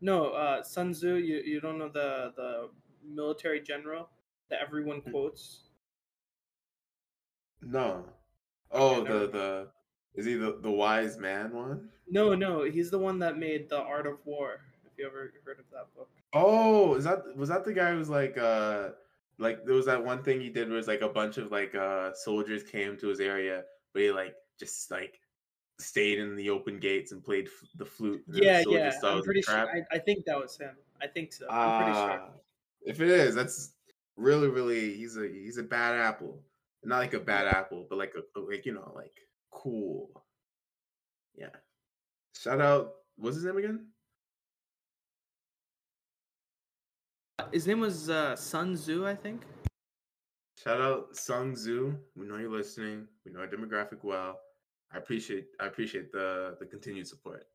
No, 0.00 0.30
uh, 0.30 0.62
Sun 0.62 0.92
Tzu, 0.92 1.14
you, 1.16 1.36
you 1.44 1.60
don't 1.60 1.78
know 1.78 1.88
the, 1.88 2.32
the 2.36 2.70
military 3.04 3.60
general 3.60 4.08
that 4.50 4.60
everyone 4.60 4.98
Hmm. 5.00 5.10
quotes? 5.10 5.70
No. 7.62 8.04
Oh, 8.70 9.02
never- 9.02 9.18
the 9.20 9.26
the 9.28 9.68
is 10.14 10.26
he 10.26 10.34
the 10.34 10.58
the 10.60 10.70
wise 10.70 11.18
man 11.18 11.52
one? 11.54 11.88
No, 12.10 12.34
no, 12.34 12.64
he's 12.64 12.90
the 12.90 12.98
one 12.98 13.18
that 13.20 13.36
made 13.38 13.68
The 13.68 13.78
Art 13.78 14.06
of 14.06 14.18
War, 14.24 14.60
if 14.86 14.92
you 14.98 15.06
ever 15.06 15.32
heard 15.44 15.58
of 15.58 15.64
that 15.72 15.94
book. 15.94 16.08
Oh, 16.32 16.94
is 16.94 17.04
that 17.04 17.36
was 17.36 17.48
that 17.50 17.64
the 17.64 17.72
guy 17.72 17.92
who's 17.92 18.08
like 18.08 18.36
uh 18.38 18.90
like 19.38 19.64
there 19.64 19.74
was 19.74 19.86
that 19.86 20.04
one 20.04 20.22
thing 20.22 20.40
he 20.40 20.50
did 20.50 20.68
was 20.68 20.88
like 20.88 21.00
a 21.00 21.08
bunch 21.08 21.38
of 21.38 21.50
like 21.52 21.74
uh 21.74 22.12
soldiers 22.14 22.62
came 22.62 22.96
to 22.98 23.08
his 23.08 23.20
area, 23.20 23.64
but 23.92 24.02
he 24.02 24.10
like 24.10 24.34
just 24.58 24.90
like 24.90 25.20
stayed 25.78 26.18
in 26.18 26.34
the 26.34 26.50
open 26.50 26.78
gates 26.80 27.12
and 27.12 27.22
played 27.22 27.46
f- 27.46 27.68
the 27.76 27.84
flute. 27.84 28.22
then 28.26 28.40
the 28.40 28.46
Yeah, 28.46 28.62
yeah, 28.68 28.92
I'm 29.04 29.22
pretty 29.22 29.42
sure. 29.42 29.68
I, 29.68 29.82
I 29.92 29.98
think 29.98 30.24
that 30.24 30.36
was 30.36 30.56
him. 30.58 30.76
I 31.00 31.06
think 31.06 31.32
so. 31.32 31.46
I'm 31.48 31.82
pretty 31.84 31.96
sure. 31.98 32.20
Ah, 32.20 32.30
If 32.82 33.00
it 33.00 33.08
is, 33.08 33.34
that's 33.34 33.74
really, 34.16 34.48
really 34.48 34.94
he's 34.94 35.16
a 35.16 35.28
he's 35.28 35.58
a 35.58 35.62
bad 35.62 35.94
apple. 35.94 36.42
Not 36.84 36.98
like 36.98 37.14
a 37.14 37.20
bad 37.20 37.46
apple, 37.46 37.86
but 37.88 37.98
like 37.98 38.14
a 38.16 38.40
like 38.40 38.66
you 38.66 38.74
know 38.74 38.92
like 38.94 39.14
cool. 39.50 40.10
Yeah. 41.36 41.54
Shout 42.36 42.60
out. 42.60 42.94
What's 43.16 43.36
his 43.36 43.44
name 43.44 43.58
again? 43.58 43.86
His 47.52 47.66
name 47.66 47.80
was 47.80 48.10
uh, 48.10 48.36
Sun 48.36 48.74
Tzu, 48.74 49.06
I 49.06 49.14
think. 49.14 49.42
Shout 50.62 50.80
out 50.80 51.16
Sun 51.16 51.54
Tzu. 51.54 51.96
We 52.16 52.26
know 52.26 52.36
you're 52.36 52.50
listening. 52.50 53.06
We 53.24 53.32
know 53.32 53.40
our 53.40 53.46
demographic 53.46 54.02
well. 54.02 54.40
I 54.92 54.98
appreciate 54.98 55.48
I 55.60 55.66
appreciate 55.66 56.12
the 56.12 56.56
the 56.58 56.66
continued 56.66 57.06
support. 57.06 57.46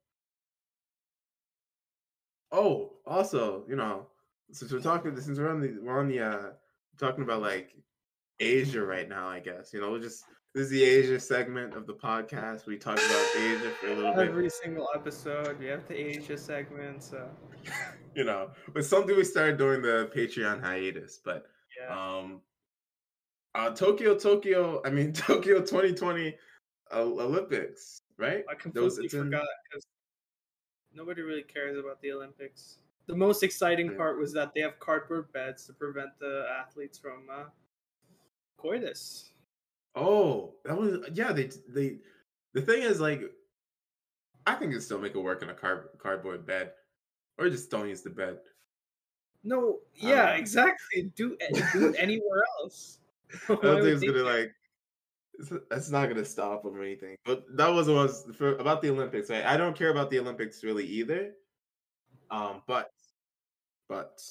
Oh, 2.51 2.93
also, 3.05 3.65
you 3.67 3.75
know, 3.75 4.07
since 4.51 4.71
we're 4.71 4.79
talking 4.79 5.19
since 5.19 5.37
we're 5.37 5.49
on 5.49 5.59
the 5.59 5.77
we're 5.81 5.99
on 5.99 6.07
the 6.07 6.19
uh 6.21 6.49
talking 6.97 7.23
about 7.23 7.41
like 7.41 7.75
Asia 8.39 8.81
right 8.81 9.09
now, 9.09 9.27
I 9.27 9.39
guess. 9.39 9.73
You 9.73 9.81
know, 9.81 9.91
we'll 9.91 10.01
just 10.01 10.23
this 10.53 10.65
is 10.65 10.69
the 10.69 10.83
Asia 10.83 11.19
segment 11.19 11.73
of 11.75 11.87
the 11.87 11.93
podcast. 11.93 12.65
We 12.65 12.77
talk 12.77 12.97
about 12.97 13.25
Asia 13.37 13.71
for 13.79 13.87
a 13.87 13.95
little 13.95 14.13
bit. 14.13 14.29
Every 14.29 14.49
single 14.49 14.87
episode, 14.93 15.57
we 15.59 15.65
have 15.67 15.87
the 15.87 15.95
Asia 15.95 16.37
segment. 16.37 17.03
So 17.03 17.29
You 18.15 18.23
know, 18.23 18.51
but 18.73 18.85
something 18.85 19.15
we 19.15 19.23
started 19.23 19.57
during 19.57 19.81
the 19.81 20.11
Patreon 20.15 20.61
hiatus, 20.61 21.19
but 21.23 21.45
yeah, 21.79 21.91
um 22.19 22.41
uh 23.55 23.69
tokyo 23.71 24.15
tokyo 24.17 24.81
i 24.85 24.89
mean 24.89 25.11
tokyo 25.27 25.59
2020 25.59 26.35
uh, 26.91 27.01
olympics 27.01 27.99
right 28.17 28.43
I 28.49 28.55
completely 28.55 29.05
it's 29.05 29.13
in- 29.13 29.23
forgot 29.25 29.45
because 29.69 29.83
nobody 30.93 31.21
really 31.23 31.41
cares 31.43 31.77
about 31.77 31.99
the 32.01 32.11
Olympics. 32.11 32.77
The 33.07 33.15
most 33.15 33.41
exciting 33.43 33.91
Yeah. 33.91 33.97
part 33.97 34.19
was 34.19 34.31
that 34.33 34.53
they 34.53 34.61
have 34.61 34.79
cardboard 34.79 35.31
beds 35.33 35.65
to 35.67 35.73
prevent 35.73 36.17
the 36.19 36.45
athletes 36.59 36.97
from 36.99 37.27
uh, 37.31 37.45
coitus. 38.57 39.32
Oh 39.95 40.55
that 40.65 40.77
was 40.77 40.99
yeah 41.13 41.31
they 41.31 41.49
they 41.69 41.97
the 42.53 42.61
thing 42.61 42.81
is 42.81 42.99
like 42.99 43.21
i 44.47 44.53
think 44.55 44.71
you 44.71 44.79
still 44.79 44.99
make 44.99 45.15
it 45.15 45.19
work 45.19 45.41
in 45.43 45.49
a 45.49 45.53
car, 45.53 45.89
cardboard 45.97 46.45
bed 46.45 46.71
or 47.37 47.49
just 47.49 47.69
don't 47.69 47.89
use 47.89 48.01
the 48.01 48.09
bed 48.09 48.37
No, 49.43 49.79
yeah, 49.95 50.31
don't 50.31 50.39
exactly. 50.39 51.11
Do 51.15 51.37
do 51.73 51.87
it 51.89 51.95
anywhere 51.99 52.43
else. 52.61 52.99
i 53.49 53.55
don't 53.55 53.81
think 53.81 53.95
it's 53.95 54.03
gonna 54.03 54.23
like 54.23 54.53
it's, 55.39 55.51
it's 55.71 55.89
not 55.89 56.07
gonna 56.09 56.25
stop 56.25 56.63
them 56.63 56.75
or 56.75 56.83
anything 56.83 57.15
but 57.25 57.43
that 57.57 57.67
was 57.67 57.87
what 57.87 57.95
was 58.07 58.25
for 58.35 58.55
about 58.57 58.81
the 58.81 58.89
olympics 58.89 59.29
right 59.29 59.45
i 59.45 59.57
don't 59.57 59.75
care 59.75 59.89
about 59.89 60.09
the 60.11 60.19
olympics 60.19 60.63
really 60.63 60.85
either 60.85 61.31
um 62.29 62.61
but 62.67 62.91
but 63.89 64.21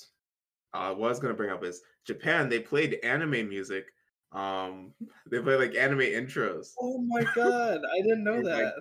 uh, 0.75 0.95
what 0.95 1.07
I 1.07 1.11
was 1.11 1.19
gonna 1.21 1.35
bring 1.35 1.51
up 1.51 1.63
is 1.65 1.83
Japan. 2.05 2.49
They 2.49 2.59
played 2.61 2.99
anime 3.03 3.49
music. 3.49 3.93
Um, 4.33 4.93
they 5.31 5.41
played 5.41 5.59
like 5.59 5.75
anime 5.75 6.01
intros 6.01 6.73
Oh 6.81 6.99
my 7.03 7.25
god, 7.35 7.81
I 7.85 8.01
didn't 8.03 8.25
know 8.25 8.37
like, 8.41 8.45
that. 8.45 8.75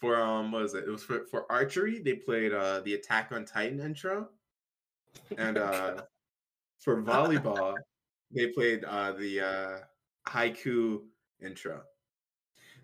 for 0.00 0.20
um, 0.20 0.52
what 0.52 0.62
was 0.62 0.74
it? 0.74 0.84
It 0.84 0.90
was 0.90 1.02
for 1.02 1.26
for 1.26 1.50
archery. 1.50 2.00
They 2.00 2.14
played 2.14 2.52
uh 2.52 2.80
the 2.80 2.94
Attack 2.94 3.32
on 3.32 3.44
Titan 3.44 3.80
intro, 3.80 4.28
and 5.38 5.58
uh 5.58 6.02
for 6.80 7.02
volleyball, 7.02 7.76
they 8.30 8.48
played 8.48 8.84
uh 8.84 9.12
the 9.12 9.40
uh 9.40 9.78
Haikyu 10.28 11.02
intro. 11.42 11.82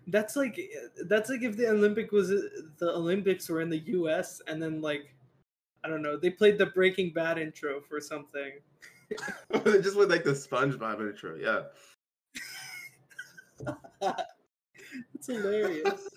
That's 0.07 0.35
like 0.35 0.59
that's 1.07 1.29
like 1.29 1.43
if 1.43 1.55
the 1.55 1.69
Olympic 1.69 2.11
was 2.11 2.29
the 2.29 2.91
Olympics 2.93 3.47
were 3.47 3.61
in 3.61 3.69
the 3.69 3.79
U.S. 3.79 4.41
and 4.47 4.61
then 4.61 4.81
like 4.81 5.13
I 5.83 5.87
don't 5.87 6.01
know 6.01 6.17
they 6.17 6.31
played 6.31 6.57
the 6.57 6.67
Breaking 6.67 7.13
Bad 7.13 7.37
intro 7.37 7.81
for 7.81 8.01
something. 8.01 8.53
Just 9.65 9.97
with 9.97 10.09
like 10.09 10.23
the 10.23 10.31
SpongeBob 10.31 10.99
intro, 11.01 11.35
yeah. 11.35 11.61
It's 15.13 15.27
hilarious. 15.27 16.07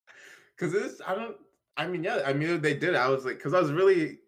Cause 0.58 0.72
this, 0.72 1.00
I 1.06 1.14
don't. 1.14 1.36
I 1.76 1.86
mean, 1.86 2.02
yeah. 2.02 2.22
I 2.24 2.32
mean, 2.32 2.60
they 2.62 2.74
did. 2.74 2.94
I 2.94 3.08
was 3.08 3.26
like, 3.26 3.38
cause 3.38 3.52
I 3.52 3.60
was 3.60 3.72
really. 3.72 4.18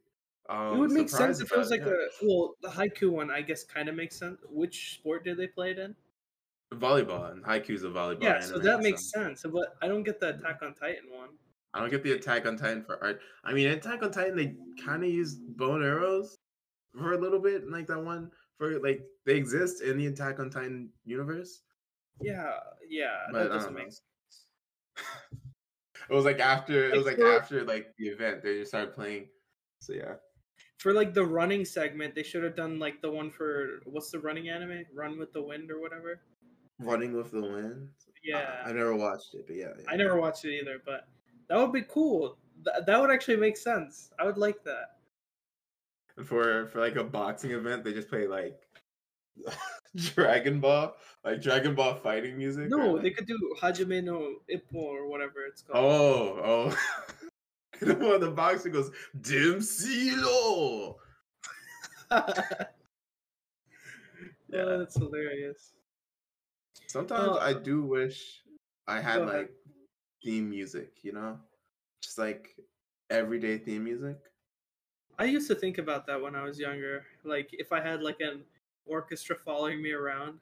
Um, 0.50 0.74
it 0.74 0.78
would 0.78 0.90
make 0.90 1.08
sense 1.08 1.40
if 1.40 1.50
it 1.50 1.58
was 1.58 1.70
like 1.70 1.80
a 1.80 1.96
well 2.22 2.54
the 2.62 2.68
Haikyu 2.68 3.10
one 3.10 3.30
I 3.30 3.42
guess 3.42 3.64
kind 3.64 3.88
of 3.88 3.94
makes 3.94 4.18
sense. 4.18 4.38
Which 4.50 4.94
sport 4.94 5.24
did 5.24 5.38
they 5.38 5.46
play 5.46 5.70
it 5.70 5.78
in? 5.78 5.94
volleyball 6.74 7.32
and 7.32 7.42
Haikyu's 7.44 7.82
of 7.82 7.94
volleyball. 7.94 8.22
Yeah, 8.22 8.40
so 8.40 8.58
that 8.58 8.80
makes 8.80 9.10
sense. 9.10 9.44
But 9.50 9.76
I 9.80 9.88
don't 9.88 10.02
get 10.02 10.20
the 10.20 10.30
Attack 10.30 10.60
on 10.62 10.74
Titan 10.74 11.04
one. 11.10 11.30
I 11.74 11.80
don't 11.80 11.90
get 11.90 12.02
the 12.02 12.12
Attack 12.12 12.46
on 12.46 12.56
Titan 12.56 12.82
for 12.82 13.02
art. 13.02 13.20
I 13.44 13.52
mean, 13.52 13.68
Attack 13.68 14.02
on 14.02 14.10
Titan, 14.10 14.36
they 14.36 14.54
kind 14.82 15.02
of 15.02 15.10
use 15.10 15.34
bone 15.34 15.82
arrows 15.82 16.37
for 16.98 17.12
a 17.14 17.18
little 17.18 17.38
bit, 17.38 17.68
like 17.70 17.86
that 17.86 18.02
one 18.02 18.30
for 18.58 18.78
like 18.80 19.02
they 19.24 19.34
exist 19.36 19.82
in 19.82 19.96
the 19.98 20.06
Attack 20.06 20.40
on 20.40 20.50
Titan 20.50 20.90
universe. 21.04 21.62
Yeah, 22.20 22.52
yeah, 22.88 23.26
But 23.30 23.44
that 23.44 23.48
doesn't 23.54 23.74
don't 23.74 23.84
make 23.84 23.92
sense. 23.92 24.02
It 26.10 26.14
was 26.14 26.24
like 26.24 26.40
after 26.40 26.88
it 26.90 26.96
was 26.96 27.04
Like 27.06 27.18
like 27.18 27.26
after 27.42 27.64
like 27.64 27.94
the 27.98 28.08
event 28.08 28.42
they 28.42 28.58
just 28.60 28.70
started 28.70 28.94
playing. 28.94 29.28
So 29.80 29.92
yeah, 29.92 30.14
For 30.78 30.92
like 30.94 31.12
the 31.12 31.24
running 31.24 31.64
segment, 31.66 32.14
they 32.14 32.22
should 32.22 32.42
have 32.44 32.56
done 32.56 32.78
like 32.78 33.02
the 33.02 33.10
one 33.10 33.30
for 33.30 33.80
what's 33.84 34.10
the 34.10 34.18
running 34.18 34.48
anime? 34.48 34.84
Run 34.94 35.18
with 35.18 35.32
the 35.32 35.42
Wind 35.42 35.70
or 35.70 35.80
whatever. 35.80 36.22
running 36.80 37.12
with 37.14 37.30
the 37.30 37.42
wind. 37.42 37.88
Yeah, 38.24 38.62
I, 38.64 38.70
I 38.70 38.72
never 38.72 38.96
watched 38.96 39.34
it, 39.34 39.46
but 39.46 39.56
yeah, 39.56 39.68
yeah. 39.78 39.84
I 39.88 39.96
never 39.96 40.18
watched 40.18 40.44
it 40.44 40.58
either, 40.58 40.80
but 40.84 41.08
that 41.48 41.56
would 41.58 41.72
be 41.72 41.82
cool. 41.82 42.38
Th- 42.64 42.84
that 42.86 43.00
would 43.00 43.10
actually 43.10 43.36
make 43.36 43.56
sense. 43.56 44.10
I 44.18 44.24
would 44.24 44.38
like 44.38 44.64
that. 44.64 44.97
For 46.24 46.66
for 46.66 46.80
like 46.80 46.96
a 46.96 47.04
boxing 47.04 47.52
event, 47.52 47.84
they 47.84 47.92
just 47.92 48.08
play 48.08 48.26
like 48.26 48.58
Dragon 49.96 50.60
Ball, 50.60 50.94
like 51.24 51.40
Dragon 51.40 51.74
Ball 51.74 51.94
fighting 51.94 52.36
music. 52.36 52.66
or, 52.66 52.68
No, 52.76 52.92
like- 52.94 53.02
they 53.02 53.10
could 53.10 53.26
do 53.26 53.38
Hajime 53.60 54.02
no 54.04 54.36
Ippo 54.52 54.74
or 54.74 55.08
whatever 55.08 55.44
it's 55.48 55.62
called. 55.62 55.84
Oh, 55.84 56.40
oh. 56.70 56.78
the 57.80 57.94
one 57.94 58.20
the 58.20 58.30
boxer 58.30 58.68
goes, 58.70 58.90
Dempsey 59.20 60.12
Roll. 60.16 61.00
Yeah. 64.50 64.62
Oh, 64.62 64.78
that's 64.78 64.96
hilarious. 64.96 65.74
Sometimes 66.86 67.36
Uh, 67.36 67.38
I 67.38 67.52
do 67.52 67.82
wish 67.82 68.40
I 68.86 68.98
had 69.00 69.26
like 69.26 69.50
theme 70.24 70.48
music, 70.48 70.92
you 71.02 71.12
know? 71.12 71.38
Just 72.02 72.16
like 72.16 72.56
everyday 73.10 73.58
theme 73.58 73.84
music. 73.84 74.16
I 75.18 75.24
used 75.24 75.48
to 75.48 75.54
think 75.54 75.78
about 75.78 76.06
that 76.06 76.20
when 76.20 76.36
I 76.36 76.44
was 76.44 76.58
younger. 76.60 77.04
Like 77.24 77.48
if 77.52 77.72
I 77.72 77.80
had 77.80 78.02
like 78.02 78.20
an 78.20 78.42
orchestra 78.86 79.36
following 79.36 79.82
me 79.82 79.92
around, 79.92 80.38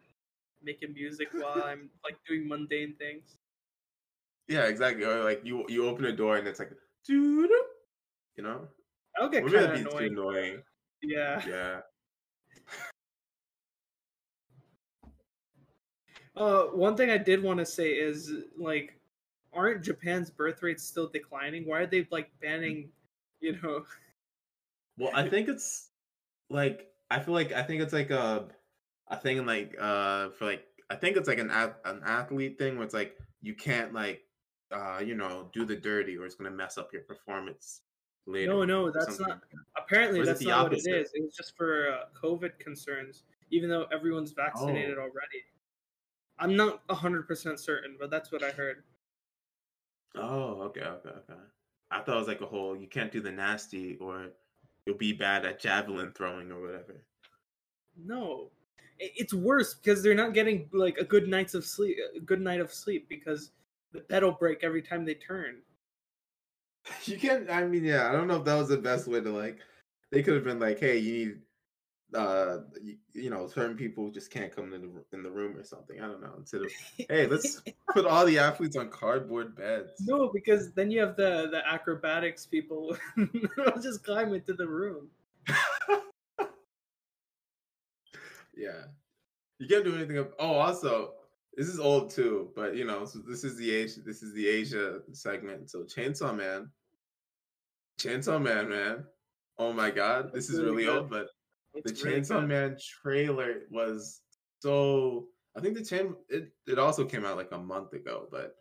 making 0.62 0.93
music 0.93 1.29
while 1.33 1.62
I'm 1.64 1.89
like 2.05 2.16
doing 2.29 2.47
mundane 2.47 2.95
things. 2.99 3.39
Yeah, 4.49 4.64
exactly. 4.64 5.05
Or 5.05 5.24
like 5.24 5.41
you 5.45 5.64
you 5.68 5.89
open 5.89 6.05
a 6.05 6.12
door 6.12 6.37
and 6.37 6.47
it's 6.47 6.59
like 6.59 6.72
doo-doo, 7.07 7.64
you 8.37 8.43
know? 8.43 8.68
Would 9.20 9.33
get 9.33 9.45
kind 9.47 9.57
of 9.57 9.72
annoying. 9.74 10.12
annoying. 10.12 10.62
Yeah. 11.03 11.43
Yeah. 11.47 11.81
Uh, 16.37 16.64
one 16.64 16.95
thing 16.99 17.09
I 17.09 17.16
did 17.16 17.43
want 17.43 17.61
to 17.61 17.64
say 17.64 17.93
is 17.93 18.31
like, 18.59 18.95
aren't 19.55 19.83
Japan's 19.83 20.29
birth 20.29 20.62
rates 20.62 20.85
still 20.85 21.09
declining? 21.09 21.66
Why 21.66 21.81
are 21.81 21.87
they 21.87 22.07
like 22.11 22.31
banning, 22.43 22.91
you 23.41 23.59
know? 23.62 23.87
Well, 24.99 25.11
I 25.14 25.24
think 25.24 25.49
it's 25.49 25.92
like 26.51 26.92
I 27.11 27.20
feel 27.20 27.34
like 27.34 27.53
I 27.53 27.62
think 27.62 27.82
it's 27.82 27.92
like 27.92 28.11
a 28.11 28.51
a 29.09 29.18
thing 29.20 29.47
like 29.47 29.76
uh 29.78 30.30
for 30.30 30.47
like 30.47 30.66
I 30.90 30.97
think 30.97 31.16
it's 31.16 31.28
like 31.28 31.38
an 31.38 31.51
an 31.51 32.03
athlete 32.05 32.59
thing 32.59 32.76
where 32.76 32.84
it's 32.84 32.94
like 32.94 33.18
you 33.42 33.55
can't 33.55 33.92
like 33.94 34.24
uh 34.70 35.03
you 35.05 35.14
know 35.16 35.51
do 35.53 35.64
the 35.64 35.76
dirty 35.76 36.16
or 36.18 36.26
it's 36.26 36.34
gonna 36.36 36.51
mess 36.51 36.78
up 36.78 36.92
your 36.92 37.03
performance. 37.05 37.82
later. 38.26 38.53
No, 38.53 38.64
no, 38.64 38.90
that's 38.90 39.18
something 39.18 39.18
not. 39.18 39.42
Apparently, 39.76 40.20
Or 40.20 40.24
is 40.24 40.30
it 40.30 40.38
that's 40.38 40.40
the 40.40 40.51
not 40.51 40.53
opposite? 40.53 40.70
what 40.70 40.72
it 40.72 40.86
is. 40.86 41.12
It 41.14 41.22
was 41.22 41.34
just 41.34 41.57
for 41.57 41.90
uh, 41.90 42.09
COVID 42.14 42.59
concerns, 42.59 43.24
even 43.51 43.68
though 43.70 43.84
everyone's 43.84 44.32
Oh. 44.53 44.66
vaccinated 44.66 44.99
already. 44.99 45.44
I'm 46.38 46.57
not 46.57 46.82
hundred 46.90 47.28
percent 47.28 47.61
certain, 47.61 47.97
but 47.99 48.11
that's 48.11 48.32
what 48.32 48.42
I 48.44 48.51
heard. 48.53 48.84
Oh, 50.14 50.62
okay, 50.62 50.82
okay, 50.82 51.09
okay. 51.11 51.40
I 51.90 52.01
thought 52.03 52.16
it 52.16 52.18
was 52.18 52.28
like 52.28 52.40
a 52.40 52.47
whole 52.47 52.76
you 52.76 52.88
can't 52.88 53.12
do 53.12 53.20
the 53.20 53.30
nasty 53.32 53.97
or 53.99 54.32
you'll 54.87 54.97
be 54.97 55.12
bad 55.12 55.45
at 55.45 55.61
javelin 55.61 56.12
throwing 56.12 56.51
or 56.51 56.61
whatever. 56.61 57.03
No, 57.97 58.51
it's 58.99 59.34
worse 59.34 59.74
because 59.74 60.03
they're 60.03 60.14
not 60.14 60.34
getting 60.34 60.68
like 60.72 60.97
a 60.99 61.05
good 61.05 61.28
night's 61.28 61.55
of 61.55 61.64
sleep, 61.64 61.97
a 62.16 62.20
good 62.20 62.41
night 62.41 62.61
of 62.61 62.72
sleep 62.72 63.09
because 63.09 63.51
the 63.93 64.01
bed'll 64.01 64.32
break 64.32 64.62
every 64.62 64.82
time 64.82 65.05
they 65.05 65.14
turn. 65.14 65.57
You 67.05 67.18
can't. 67.18 67.51
I 67.51 67.66
mean, 67.66 67.84
yeah. 67.84 68.09
I 68.09 68.12
don't 68.12 68.28
know 68.28 68.37
if 68.37 68.45
that 68.45 68.55
was 68.55 68.68
the 68.68 68.76
best 68.76 69.09
way 69.09 69.20
to 69.20 69.30
like. 69.30 69.59
They 70.12 70.22
could 70.22 70.34
have 70.34 70.45
been 70.45 70.61
like, 70.61 70.78
"Hey, 70.78 70.99
you 70.99 71.12
need, 71.12 71.39
uh, 72.14 72.59
you, 72.82 72.96
you 73.12 73.30
know, 73.30 73.48
certain 73.48 73.76
people 73.76 74.11
just 74.11 74.30
can't 74.30 74.54
come 74.54 74.72
in 74.72 74.82
the 74.82 75.04
in 75.12 75.22
the 75.22 75.30
room 75.30 75.57
or 75.57 75.64
something." 75.64 76.00
I 76.00 76.07
don't 76.07 76.22
know. 76.22 76.34
Instead 76.38 76.62
of, 76.62 76.70
"Hey, 77.09 77.26
let's 77.26 77.62
put 77.92 78.07
all 78.07 78.24
the 78.24 78.38
athletes 78.38 78.76
on 78.76 78.90
cardboard 78.90 79.57
beds." 79.57 79.92
No, 80.07 80.30
because 80.32 80.72
then 80.72 80.90
you 80.90 81.00
have 81.00 81.16
the 81.16 81.48
the 81.50 81.66
acrobatics 81.66 82.46
people 82.46 82.96
just 83.82 84.04
climb 84.04 84.32
into 84.34 84.54
the 84.54 84.66
room. 84.66 85.09
yeah, 88.57 88.84
you 89.59 89.66
can't 89.68 89.84
do 89.84 89.94
anything. 89.96 90.24
Oh, 90.38 90.54
also, 90.54 91.14
this 91.57 91.68
is 91.68 91.80
old 91.80 92.11
too, 92.11 92.50
but 92.54 92.76
you 92.76 92.84
know, 92.84 93.04
so 93.04 93.18
this 93.18 93.42
is 93.42 93.57
the 93.57 93.70
Asia. 93.74 94.00
This 94.00 94.22
is 94.22 94.32
the 94.34 94.46
Asia 94.46 95.00
segment. 95.12 95.70
So, 95.70 95.82
Chainsaw 95.82 96.36
Man, 96.36 96.70
Chainsaw 97.98 98.40
Man, 98.40 98.68
man. 98.68 99.04
Oh 99.59 99.72
my 99.72 99.90
God, 99.90 100.32
this 100.32 100.50
is 100.50 100.61
Really 100.61 100.70
really 100.70 100.84
good. 100.84 100.98
old, 100.98 101.11
but 101.11 101.28
the 101.85 101.93
Chainsaw 101.93 102.41
good. 102.41 102.49
Man 102.49 102.77
trailer 102.79 103.62
was 103.70 104.20
so. 104.61 105.27
I 105.57 105.61
think 105.61 105.77
the 105.77 105.85
chain 105.85 106.14
it, 106.29 106.51
it 106.66 106.79
also 106.79 107.05
came 107.05 107.24
out 107.24 107.37
like 107.37 107.53
a 107.53 107.59
month 107.59 107.95
ago, 107.95 108.29
but 108.31 108.57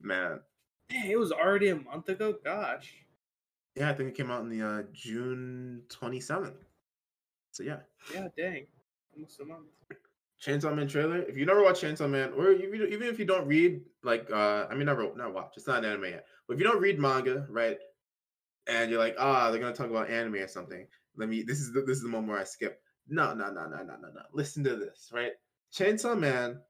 man, 0.00 0.40
Dang, 0.88 1.10
it 1.10 1.18
was 1.18 1.32
already 1.32 1.68
a 1.68 1.76
month 1.76 2.08
ago. 2.08 2.34
Gosh. 2.44 2.92
yeah, 3.76 3.90
I 3.90 3.94
think 3.94 4.10
it 4.10 4.16
came 4.16 4.30
out 4.30 4.42
in 4.42 4.48
the 4.48 4.66
uh, 4.66 4.82
June 4.92 5.82
twenty 5.88 6.20
seventh. 6.20 6.64
So 7.52 7.62
yeah, 7.62 7.80
Yeah, 8.12 8.28
dang. 8.36 8.66
Almost 9.14 9.40
a 9.40 9.44
month. 9.44 9.66
Chainsaw 10.44 10.74
Man 10.74 10.88
trailer. 10.88 11.22
If 11.22 11.36
you 11.36 11.46
never 11.46 11.62
watch 11.62 11.80
Chainsaw 11.80 12.10
Man, 12.10 12.32
or 12.36 12.50
you, 12.50 12.74
even 12.74 13.06
if 13.06 13.18
you 13.18 13.24
don't 13.24 13.46
read 13.46 13.80
like 14.02 14.28
uh, 14.32 14.66
I 14.68 14.74
mean, 14.74 14.86
never 14.86 15.14
not 15.14 15.32
watch. 15.32 15.54
It's 15.56 15.66
not 15.66 15.84
an 15.84 15.84
anime 15.84 16.04
yet, 16.04 16.26
but 16.48 16.54
if 16.54 16.60
you 16.60 16.66
don't 16.66 16.80
read 16.80 16.98
manga, 16.98 17.46
right, 17.48 17.78
and 18.66 18.90
you're 18.90 18.98
like, 18.98 19.16
ah, 19.18 19.50
they're 19.50 19.60
gonna 19.60 19.74
talk 19.74 19.90
about 19.90 20.10
anime 20.10 20.36
or 20.36 20.48
something. 20.48 20.86
Let 21.16 21.28
me. 21.28 21.42
This 21.42 21.60
is 21.60 21.72
the, 21.72 21.82
this 21.82 21.98
is 21.98 22.02
the 22.02 22.08
moment 22.08 22.32
where 22.32 22.40
I 22.40 22.44
skip. 22.44 22.80
No, 23.08 23.34
no, 23.34 23.50
no, 23.50 23.66
no, 23.66 23.78
no, 23.78 23.96
no, 23.96 24.08
no. 24.14 24.22
Listen 24.32 24.64
to 24.64 24.76
this, 24.76 25.10
right? 25.12 25.32
Chainsaw 25.72 26.18
Man. 26.18 26.60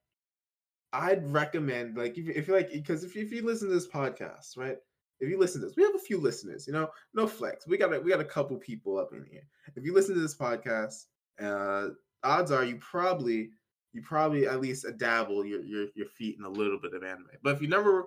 I'd 0.94 1.26
recommend 1.32 1.96
like 1.96 2.18
if, 2.18 2.28
if 2.28 2.48
you 2.48 2.54
like 2.54 2.70
because 2.70 3.02
if, 3.02 3.16
if 3.16 3.32
you 3.32 3.46
listen 3.46 3.68
to 3.68 3.74
this 3.74 3.88
podcast, 3.88 4.58
right? 4.58 4.76
If 5.20 5.30
you 5.30 5.38
listen 5.38 5.60
to 5.60 5.68
this, 5.68 5.76
we 5.76 5.84
have 5.84 5.94
a 5.94 5.98
few 6.00 6.18
listeners, 6.20 6.66
you 6.66 6.72
know, 6.72 6.88
no 7.14 7.26
flex. 7.26 7.66
We 7.66 7.78
got 7.78 7.94
a, 7.94 8.00
we 8.00 8.10
got 8.10 8.20
a 8.20 8.24
couple 8.24 8.56
people 8.58 8.98
up 8.98 9.10
in 9.12 9.24
here. 9.30 9.44
If 9.74 9.84
you 9.84 9.94
listen 9.94 10.14
to 10.16 10.20
this 10.20 10.36
podcast, 10.36 11.04
uh, 11.40 11.90
odds 12.24 12.50
are 12.50 12.64
you 12.64 12.76
probably 12.76 13.50
you 13.92 14.02
probably 14.02 14.46
at 14.46 14.60
least 14.60 14.86
dabble 14.98 15.44
your, 15.46 15.62
your 15.62 15.86
your 15.94 16.06
feet 16.06 16.36
in 16.38 16.44
a 16.44 16.48
little 16.48 16.78
bit 16.80 16.94
of 16.94 17.02
anime. 17.02 17.26
But 17.42 17.54
if 17.54 17.62
you 17.62 17.68
never 17.68 18.06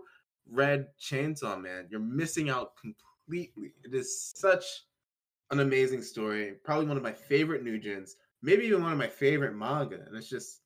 read 0.52 0.88
Chainsaw 1.00 1.60
Man, 1.62 1.88
you're 1.90 2.00
missing 2.00 2.50
out 2.50 2.74
completely. 2.76 3.74
It 3.84 3.94
is 3.94 4.32
such 4.36 4.66
an 5.52 5.60
amazing 5.60 6.02
story. 6.02 6.54
Probably 6.64 6.86
one 6.86 6.98
of 6.98 7.04
my 7.04 7.14
favorite 7.14 7.64
Nugents. 7.64 8.12
Maybe 8.41 8.66
even 8.66 8.84
one 8.84 8.91
of 8.91 8.98
my 8.98 9.08
favorite 9.08 9.56
manga. 9.56 10.00
And 10.06 10.16
it's 10.16 10.30
just 10.30 10.62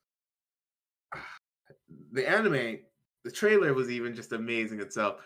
the 2.12 2.30
anime, 2.30 2.80
the 3.24 3.32
trailer 3.32 3.74
was 3.74 3.90
even 3.90 4.16
just 4.16 4.32
amazing 4.32 4.80
itself. 4.80 5.18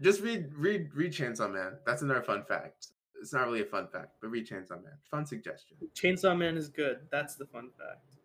Just 0.00 0.22
read 0.22 0.54
read 0.54 0.90
read 0.94 1.12
Chainsaw 1.12 1.52
Man. 1.52 1.74
That's 1.84 2.02
another 2.02 2.22
fun 2.22 2.44
fact. 2.44 2.88
It's 3.20 3.34
not 3.34 3.46
really 3.46 3.60
a 3.60 3.66
fun 3.66 3.86
fact, 3.86 4.16
but 4.22 4.30
read 4.30 4.48
Chainsaw 4.48 4.82
Man. 4.82 4.96
Fun 5.10 5.26
suggestion. 5.26 5.76
Chainsaw 5.94 6.36
Man 6.36 6.56
is 6.56 6.68
good. 6.68 7.00
That's 7.12 7.36
the 7.36 7.46
fun 7.46 7.70
fact. 7.76 8.16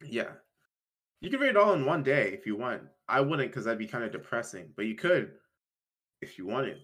Yeah. 0.00 0.30
You 1.20 1.30
can 1.30 1.40
read 1.40 1.50
it 1.50 1.56
all 1.56 1.72
in 1.72 1.84
one 1.84 2.04
day 2.04 2.30
if 2.32 2.46
you 2.46 2.56
want. 2.56 2.82
I 3.08 3.20
wouldn't 3.20 3.50
because 3.50 3.64
that'd 3.64 3.78
be 3.78 3.88
kind 3.88 4.04
of 4.04 4.12
depressing, 4.12 4.70
but 4.76 4.86
you 4.86 4.94
could 4.94 5.32
if 6.20 6.38
you 6.38 6.46
wanted. 6.46 6.78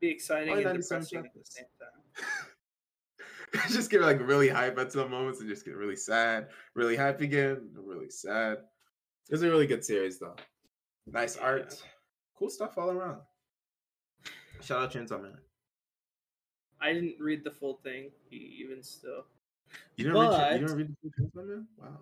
Be 0.00 0.08
exciting 0.08 0.52
and 0.52 0.64
97 0.64 1.02
depressing 1.02 1.18
at 1.18 1.34
the 1.34 1.40
same 1.44 1.64
time. 1.80 3.62
just 3.70 3.90
get 3.90 4.00
like 4.00 4.20
really 4.20 4.48
hype 4.48 4.78
at 4.78 4.92
some 4.92 5.10
moments 5.10 5.40
and 5.40 5.48
just 5.48 5.64
get 5.64 5.74
really 5.76 5.96
sad, 5.96 6.48
really 6.74 6.96
happy 6.96 7.24
again, 7.24 7.68
really 7.74 8.10
sad. 8.10 8.58
It's 9.30 9.42
a 9.42 9.48
really 9.48 9.66
good 9.66 9.84
series 9.84 10.18
though. 10.18 10.36
Nice 11.06 11.36
Yeah. 11.36 11.42
art, 11.42 11.82
cool 12.36 12.50
stuff 12.50 12.78
all 12.78 12.90
around. 12.90 13.20
Shout 14.60 14.82
out 14.82 14.92
Chainsaw 14.92 15.20
Man. 15.22 15.38
I 16.80 16.92
didn't 16.92 17.16
read 17.18 17.42
the 17.42 17.50
full 17.50 17.74
thing, 17.74 18.10
even 18.30 18.82
still. 18.82 19.24
You 19.96 20.04
didn't 20.04 20.20
read, 20.20 20.52
you 20.52 20.58
didn't 20.60 20.76
read 20.76 20.88
the 20.88 20.96
full 21.00 21.10
Chainsaw 21.26 21.48
Man? 21.48 21.66
Wow. 21.76 21.98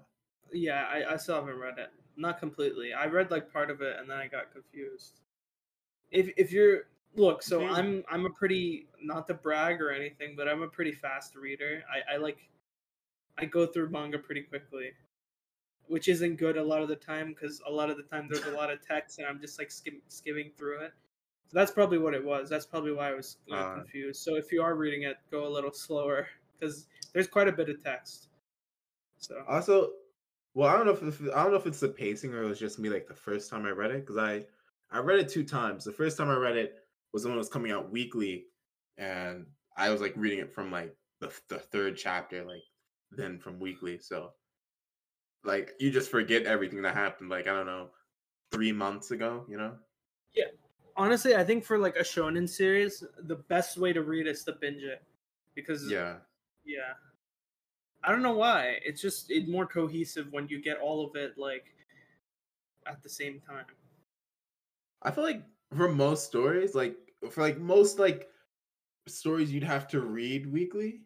Yeah, 0.53 0.85
I, 0.91 1.15
I 1.15 1.17
still 1.17 1.37
haven't 1.37 1.59
read 1.59 1.79
it. 1.79 1.91
Not 2.17 2.39
completely. 2.39 2.93
I 2.93 3.07
read 3.07 3.31
like 3.31 3.53
part 3.53 3.71
of 3.71 3.83
it 3.83 3.97
and 3.99 4.09
then 4.09 4.19
I 4.19 4.27
got 4.27 4.53
confused. 4.53 5.21
If 6.11 6.31
if 6.37 6.53
you're 6.53 6.85
look, 7.17 7.43
so. 7.43 7.65
I'm 7.67 8.05
I'm 8.11 8.27
a 8.27 8.31
pretty 8.31 8.89
not 9.03 9.27
to 9.29 9.35
brag 9.35 9.81
or 9.81 9.91
anything, 9.91 10.35
but 10.37 10.49
I'm 10.49 10.63
a 10.63 10.69
pretty 10.69 10.93
fast 10.93 11.35
reader. 11.37 11.83
I, 11.91 12.15
I 12.15 12.17
like 12.19 12.39
I 13.39 13.45
go 13.45 13.67
through 13.67 13.91
manga 13.91 14.19
pretty 14.19 14.43
quickly. 14.43 14.93
Which 15.89 16.09
isn't 16.09 16.37
good 16.37 16.57
a 16.57 16.65
lot 16.65 16.83
of 16.83 16.89
the 16.89 16.97
time 16.97 17.29
because 17.29 17.63
a 17.65 17.71
lot 17.71 17.91
of 17.91 17.97
the 17.97 18.03
time 18.03 18.27
there's 18.29 18.45
a 18.47 18.51
lot 18.51 18.71
of 18.73 18.85
text 18.85 19.19
and 19.19 19.27
I'm 19.29 19.41
just 19.41 19.57
like 19.57 19.71
skim, 19.71 20.03
skimming 20.09 20.51
through 20.57 20.81
it. 20.81 20.93
So 21.47 21.57
that's 21.59 21.71
probably 21.71 21.99
what 21.99 22.13
it 22.13 22.25
was. 22.25 22.51
That's 22.51 22.67
probably 22.67 22.93
why 22.93 23.11
I 23.11 23.15
was 23.15 23.37
Uh. 23.53 23.75
confused. 23.77 24.21
So 24.23 24.35
if 24.35 24.51
you 24.51 24.63
are 24.63 24.75
reading 24.75 25.03
it, 25.03 25.17
go 25.31 25.47
a 25.47 25.49
little 25.49 25.71
slower 25.87 26.27
because 26.59 26.89
there's 27.13 27.29
quite 27.29 27.47
a 27.47 27.53
bit 27.53 27.69
of 27.69 27.81
text. 27.85 28.31
So 29.19 29.45
Also, 29.47 29.93
well, 30.55 30.69
I 30.69 30.77
don't 30.77 30.87
know 30.87 30.93
if 30.93 31.03
if- 31.05 31.33
I 31.33 31.43
don't 31.45 31.53
know 31.53 31.59
if 31.59 31.67
it's 31.67 31.79
the 31.81 31.89
pacing 31.89 32.35
or 32.35 32.43
it 32.43 32.49
was 32.49 32.59
just 32.59 32.81
me 32.81 32.89
like 32.89 33.07
the 33.07 33.15
first 33.15 33.49
time 33.49 33.65
I 33.65 33.71
read 33.71 33.93
it 33.93 34.01
because 34.01 34.17
I 34.17 34.45
I 34.91 34.99
read 34.99 35.21
it 35.21 35.29
two 35.29 35.45
times. 35.45 35.85
The 35.85 35.93
first 35.93 36.17
time 36.17 36.31
I 36.31 36.37
read 36.37 36.57
it 36.57 36.86
was 37.13 37.25
when 37.25 37.35
it 37.35 37.39
was 37.39 37.49
coming 37.49 37.73
out 37.73 37.91
weekly, 37.91 38.47
and 38.99 39.47
I 39.77 39.91
was 39.91 40.01
like 40.01 40.15
reading 40.17 40.39
it 40.41 40.55
from 40.55 40.71
like 40.71 40.95
the 41.21 41.33
the 41.49 41.59
third 41.59 41.97
chapter, 41.97 42.45
like 42.45 42.63
then 43.11 43.39
from 43.39 43.59
weekly. 43.59 43.99
So, 43.99 44.33
like 45.45 45.73
you 45.79 45.91
just 45.91 46.11
forget 46.11 46.45
everything 46.45 46.83
that 46.83 46.95
happened. 46.95 47.31
Like 47.31 47.47
I 47.47 47.53
don't 47.53 47.67
know, 47.67 47.91
three 48.53 48.73
months 48.73 49.11
ago. 49.11 49.45
You 49.49 49.59
know? 49.59 49.75
Yeah. 50.35 50.45
Honestly, 50.97 51.37
I 51.37 51.45
think 51.45 51.65
for 51.65 51.79
like 51.79 51.97
a 51.97 52.03
shonen 52.03 52.49
series, 52.49 53.05
the 53.25 53.37
best 53.37 53.77
way 53.77 53.93
to 53.93 54.03
read 54.03 54.27
is 54.27 54.45
to 54.45 54.53
binge 54.53 54.83
it 54.83 55.03
because 55.55 55.91
Yeah. 55.91 56.17
yeah. 56.65 56.95
I 58.03 58.13
don't 58.13 58.23
know 58.23 58.37
why. 58.37 58.79
It's 58.85 59.03
just 59.03 59.31
it's 59.31 59.49
more 59.49 59.67
cohesive 59.67 60.29
when 60.31 60.49
you 60.49 60.63
get 60.63 60.79
all 60.79 61.05
of 61.05 61.17
it 61.17 61.37
like 61.37 61.65
at 62.87 63.03
the 63.03 63.09
same 63.09 63.41
time. 63.41 63.65
I 65.03 65.11
feel 65.11 65.25
like 65.25 65.43
for 65.75 65.89
most 65.89 66.27
stories, 66.27 66.75
like 66.75 66.97
for 67.31 67.43
like 67.43 67.59
most 67.59 67.99
like 67.99 68.29
stories 69.07 69.53
you'd 69.53 69.63
have 69.63 69.89
to 69.89 70.01
read 70.01 70.47
weekly. 70.47 71.03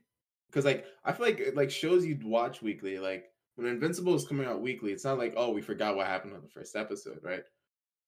Cause 0.53 0.65
like 0.65 0.87
I 1.05 1.13
feel 1.13 1.27
like 1.27 1.43
like 1.55 1.71
shows 1.71 2.05
you'd 2.05 2.25
watch 2.25 2.61
weekly, 2.61 2.99
like 2.99 3.31
when 3.55 3.67
Invincible 3.67 4.15
is 4.15 4.27
coming 4.27 4.47
out 4.47 4.61
weekly, 4.61 4.93
it's 4.93 5.05
not 5.05 5.19
like, 5.19 5.35
oh, 5.37 5.53
we 5.53 5.63
forgot 5.63 5.97
what 5.97 6.07
happened 6.07 6.35
on 6.35 6.43
the 6.43 6.49
first 6.49 6.75
episode, 6.75 7.21
right? 7.23 7.43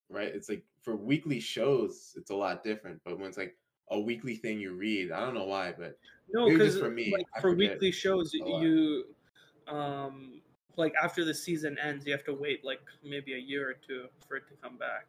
Right? 0.09 0.29
It's 0.35 0.49
like 0.49 0.65
for 0.81 0.97
weekly 0.97 1.41
shows, 1.41 2.15
it's 2.17 2.31
a 2.31 2.35
lot 2.35 2.65
different. 2.65 3.01
But 3.05 3.19
when 3.19 3.29
it's 3.29 3.39
like 3.39 3.57
a 3.91 4.01
weekly 4.01 4.35
thing 4.35 4.59
you 4.59 4.73
read, 4.73 5.13
I 5.13 5.21
don't 5.21 5.35
know 5.35 5.45
why, 5.45 5.73
but 5.77 5.99
No, 6.33 6.49
because 6.49 6.79
for 6.79 6.91
me, 6.91 7.13
like 7.13 7.27
for 7.41 7.55
weekly 7.55 7.93
shows, 7.93 8.33
you 8.35 9.05
um 9.69 10.41
like 10.77 10.95
after 11.01 11.25
the 11.25 11.35
season 11.35 11.79
ends, 11.79 12.07
you 12.07 12.13
have 12.13 12.25
to 12.25 12.35
wait 12.35 12.65
like 12.65 12.81
maybe 13.05 13.35
a 13.35 13.39
year 13.39 13.69
or 13.69 13.75
two 13.75 14.07
for 14.27 14.37
it 14.37 14.49
to 14.49 14.55
come 14.63 14.77
back. 14.77 15.07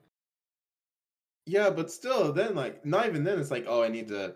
Yeah, 1.45 1.69
but 1.69 1.91
still, 1.91 2.31
then 2.31 2.55
like 2.55 2.85
not 2.85 3.07
even 3.07 3.23
then, 3.23 3.39
it's 3.39 3.51
like, 3.51 3.65
oh, 3.67 3.83
I 3.83 3.89
need 3.89 4.07
to 4.09 4.35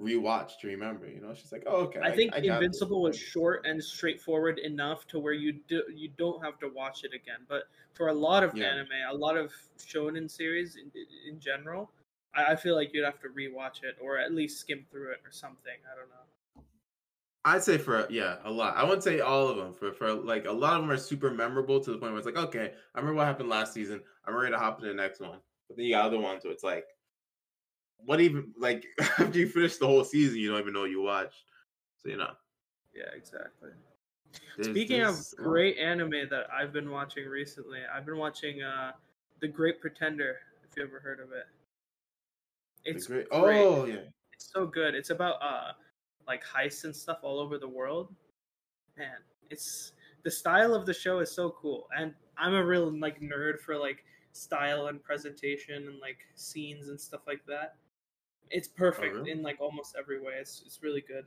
rewatch 0.00 0.58
to 0.60 0.68
remember. 0.68 1.08
You 1.08 1.20
know, 1.20 1.34
she's 1.34 1.52
like, 1.52 1.64
oh, 1.66 1.82
okay. 1.82 2.00
I 2.02 2.14
think 2.14 2.32
got 2.32 2.42
this. 2.42 2.50
Invincible 2.50 3.02
was 3.02 3.18
short 3.18 3.66
and 3.66 3.82
straightforward 3.82 4.58
enough 4.58 5.06
to 5.08 5.18
where 5.18 5.32
you 5.32 5.52
do 5.68 5.82
you 5.94 6.10
don't 6.16 6.42
have 6.44 6.58
to 6.60 6.68
watch 6.68 7.04
it 7.04 7.12
again. 7.14 7.40
But 7.48 7.64
for 7.94 8.08
a 8.08 8.14
lot 8.14 8.42
of 8.42 8.56
Yeah. 8.56 8.66
anime, 8.66 8.88
a 9.10 9.14
lot 9.14 9.36
of 9.36 9.52
shonen 9.78 10.30
series 10.30 10.76
in, 10.76 10.90
in 11.28 11.40
general, 11.40 11.90
I, 12.34 12.52
I 12.52 12.56
feel 12.56 12.74
like 12.74 12.92
you'd 12.92 13.04
have 13.04 13.20
to 13.20 13.28
rewatch 13.28 13.82
it 13.84 13.96
or 14.00 14.18
at 14.18 14.32
least 14.32 14.60
skim 14.60 14.84
through 14.90 15.12
it 15.12 15.20
or 15.24 15.30
something. 15.30 15.76
I 15.90 15.96
don't 15.96 16.08
know. 16.08 16.62
I'd 17.44 17.62
say 17.62 17.78
for 17.78 18.06
yeah, 18.10 18.36
a 18.44 18.50
lot. 18.50 18.76
I 18.76 18.82
wouldn't 18.82 19.04
say 19.04 19.20
all 19.20 19.48
of 19.48 19.56
them. 19.56 19.72
For 19.72 19.92
for 19.92 20.12
like 20.12 20.46
a 20.46 20.52
lot 20.52 20.74
of 20.74 20.82
them 20.82 20.90
are 20.90 20.96
super 20.96 21.30
memorable 21.30 21.80
to 21.80 21.92
the 21.92 21.98
point 21.98 22.12
where 22.12 22.18
it's 22.18 22.26
like, 22.26 22.36
okay, 22.36 22.72
I 22.94 22.98
remember 22.98 23.18
what 23.18 23.26
happened 23.26 23.48
last 23.48 23.72
season. 23.72 24.00
I'm 24.24 24.34
ready 24.34 24.50
to 24.52 24.58
hop 24.58 24.80
to 24.80 24.86
the 24.86 24.94
next 24.94 25.20
one. 25.20 25.38
But 25.68 25.76
then 25.76 25.86
you 25.86 25.94
got 25.94 26.04
other 26.06 26.18
ones 26.20 26.44
where 26.44 26.52
it's 26.52 26.64
like, 26.64 26.84
what 27.98 28.20
even 28.20 28.52
like 28.58 28.84
after 29.00 29.38
you 29.38 29.48
finish 29.48 29.76
the 29.78 29.86
whole 29.86 30.04
season, 30.04 30.38
you 30.38 30.50
don't 30.50 30.60
even 30.60 30.72
know 30.72 30.82
what 30.82 30.90
you 30.90 31.02
watched. 31.02 31.44
So 31.98 32.08
you 32.08 32.16
know. 32.16 32.32
Yeah, 32.94 33.10
exactly. 33.14 33.70
there's- 34.56 34.70
Speaking 34.70 35.00
there's 35.00 35.32
of 35.34 35.38
lot. 35.40 35.48
great 35.50 35.78
anime 35.78 36.28
that 36.30 36.46
I've 36.52 36.72
been 36.72 36.90
watching 36.90 37.26
recently, 37.26 37.80
I've 37.92 38.06
been 38.06 38.16
watching 38.18 38.62
uh 38.62 38.92
The 39.40 39.48
Great 39.48 39.80
Pretender, 39.80 40.36
if 40.68 40.76
you 40.76 40.82
ever 40.84 41.00
heard 41.00 41.20
of 41.20 41.32
it. 41.32 41.44
It's 42.84 43.06
great- 43.06 43.28
great. 43.28 43.40
Oh 43.64 43.84
yeah. 43.86 43.96
It's 44.32 44.50
so 44.52 44.66
good. 44.66 44.94
It's 44.94 45.10
about 45.10 45.36
uh 45.42 45.72
like 46.28 46.42
heists 46.44 46.84
and 46.84 46.94
stuff 46.94 47.18
all 47.22 47.38
over 47.38 47.58
the 47.58 47.68
world. 47.68 48.14
Man, 48.96 49.16
it's 49.50 49.92
the 50.22 50.30
style 50.30 50.74
of 50.74 50.86
the 50.86 50.94
show 50.94 51.18
is 51.20 51.30
so 51.30 51.50
cool. 51.50 51.88
And 51.96 52.14
I'm 52.36 52.54
a 52.54 52.64
real 52.64 52.90
like 52.98 53.20
nerd 53.20 53.58
for 53.60 53.76
like 53.76 54.04
style 54.36 54.86
and 54.86 55.02
presentation 55.02 55.88
and 55.88 55.98
like 56.00 56.18
scenes 56.34 56.88
and 56.88 57.00
stuff 57.00 57.22
like 57.26 57.44
that. 57.46 57.76
It's 58.50 58.68
perfect 58.68 59.14
really? 59.14 59.30
in 59.32 59.42
like 59.42 59.60
almost 59.60 59.96
every 59.98 60.20
way. 60.20 60.34
It's 60.40 60.62
it's 60.64 60.82
really 60.82 61.00
good. 61.00 61.24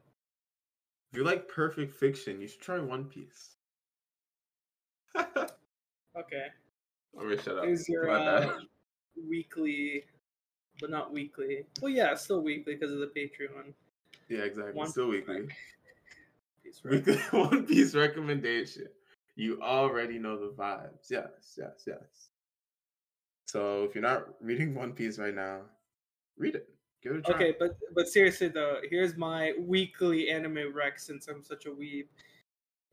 If 1.11 1.17
you 1.17 1.23
like 1.23 1.47
perfect 1.47 1.93
fiction, 1.95 2.39
you 2.39 2.47
should 2.47 2.61
try 2.61 2.79
One 2.79 3.05
Piece. 3.05 3.55
Okay. 6.17 6.47
Let 7.13 7.27
me 7.27 7.37
shut 7.37 7.57
up. 7.57 7.65
Here's 7.65 7.87
your 7.87 8.09
uh, 8.09 8.59
weekly, 9.27 10.03
but 10.79 10.89
not 10.89 11.13
weekly. 11.13 11.65
Well, 11.81 11.91
yeah, 11.91 12.13
still 12.15 12.41
weekly 12.41 12.75
because 12.75 12.91
of 12.91 12.99
the 12.99 13.07
Patreon. 13.07 13.73
Yeah, 14.27 14.39
exactly. 14.39 14.73
One 14.73 14.89
Still 14.89 15.11
Piece 15.11 15.27
weekly. 15.27 15.47
Piece. 16.63 16.83
Weekly 16.83 17.17
One 17.31 17.65
Piece 17.65 17.95
recommendation. 17.95 18.87
You 19.35 19.61
already 19.61 20.19
know 20.19 20.37
the 20.37 20.53
vibes. 20.53 21.09
Yes, 21.09 21.57
yes, 21.57 21.83
yes. 21.87 22.28
So 23.49 23.83
if 23.83 23.95
you're 23.95 24.03
not 24.03 24.27
reading 24.41 24.75
One 24.83 24.93
Piece 24.93 25.17
right 25.17 25.33
now, 25.33 25.61
read 26.37 26.55
it. 26.55 26.69
Give 27.01 27.13
it 27.13 27.19
a 27.19 27.21
try. 27.21 27.35
Okay, 27.35 27.55
but 27.57 27.77
but 27.95 28.07
seriously 28.07 28.49
though, 28.49 28.77
here's 28.89 29.17
my 29.17 29.53
weekly 29.57 30.29
anime 30.29 30.71
rec 30.73 30.99
since 30.99 31.27
I'm 31.27 31.43
such 31.43 31.65
a 31.65 31.69
weeb. 31.69 32.05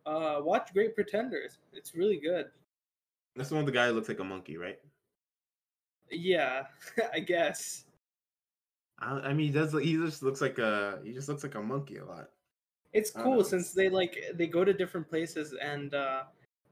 Uh, 0.07 0.41
watch 0.41 0.73
Great 0.73 0.95
Pretenders. 0.95 1.59
It's 1.73 1.95
really 1.95 2.19
good. 2.19 2.47
That's 3.35 3.51
the 3.51 3.57
one 3.57 3.65
with 3.65 3.75
the 3.75 3.79
guy 3.79 3.89
who 3.89 3.93
looks 3.93 4.09
like 4.09 4.21
a 4.21 4.25
monkey, 4.25 4.57
right? 4.57 4.79
Yeah, 6.11 6.63
I 7.13 7.21
guess. 7.21 7.85
I, 9.01 9.11
I 9.11 9.35
mean, 9.35 9.49
he 9.49 9.53
does. 9.53 9.73
He 9.73 9.97
just 9.97 10.23
looks 10.23 10.41
like 10.41 10.59
a. 10.59 11.01
He 11.05 11.13
just 11.13 11.29
looks 11.29 11.43
like 11.43 11.57
a 11.57 11.61
monkey 11.63 11.99
a 11.99 12.05
lot. 12.05 12.31
It's 12.95 13.11
cool 13.11 13.45
since 13.45 13.73
they 13.73 13.91
like 13.91 14.17
they 14.35 14.47
go 14.47 14.65
to 14.65 14.73
different 14.73 15.07
places 15.07 15.55
and 15.61 15.93
uh 15.93 16.23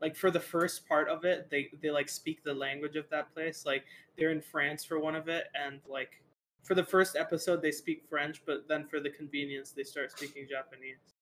like 0.01 0.17
for 0.17 0.31
the 0.31 0.41
first 0.41 0.87
part 0.89 1.09
of 1.09 1.25
it 1.25 1.49
they 1.51 1.71
they 1.83 1.91
like 1.91 2.09
speak 2.09 2.43
the 2.45 2.53
language 2.53 2.97
of 2.97 3.09
that 3.11 3.33
place 3.33 3.65
like 3.65 3.85
they're 4.17 4.31
in 4.31 4.41
France 4.41 4.85
for 4.85 4.99
one 4.99 5.15
of 5.15 5.29
it 5.29 5.45
and 5.55 5.81
like 5.89 6.21
for 6.63 6.75
the 6.75 6.85
first 6.85 7.15
episode 7.17 7.63
they 7.63 7.71
speak 7.71 8.03
French 8.09 8.43
but 8.47 8.67
then 8.69 8.87
for 8.87 9.01
the 9.01 9.11
convenience 9.11 9.71
they 9.71 9.85
start 9.85 10.11
speaking 10.11 10.47
Japanese. 10.49 11.15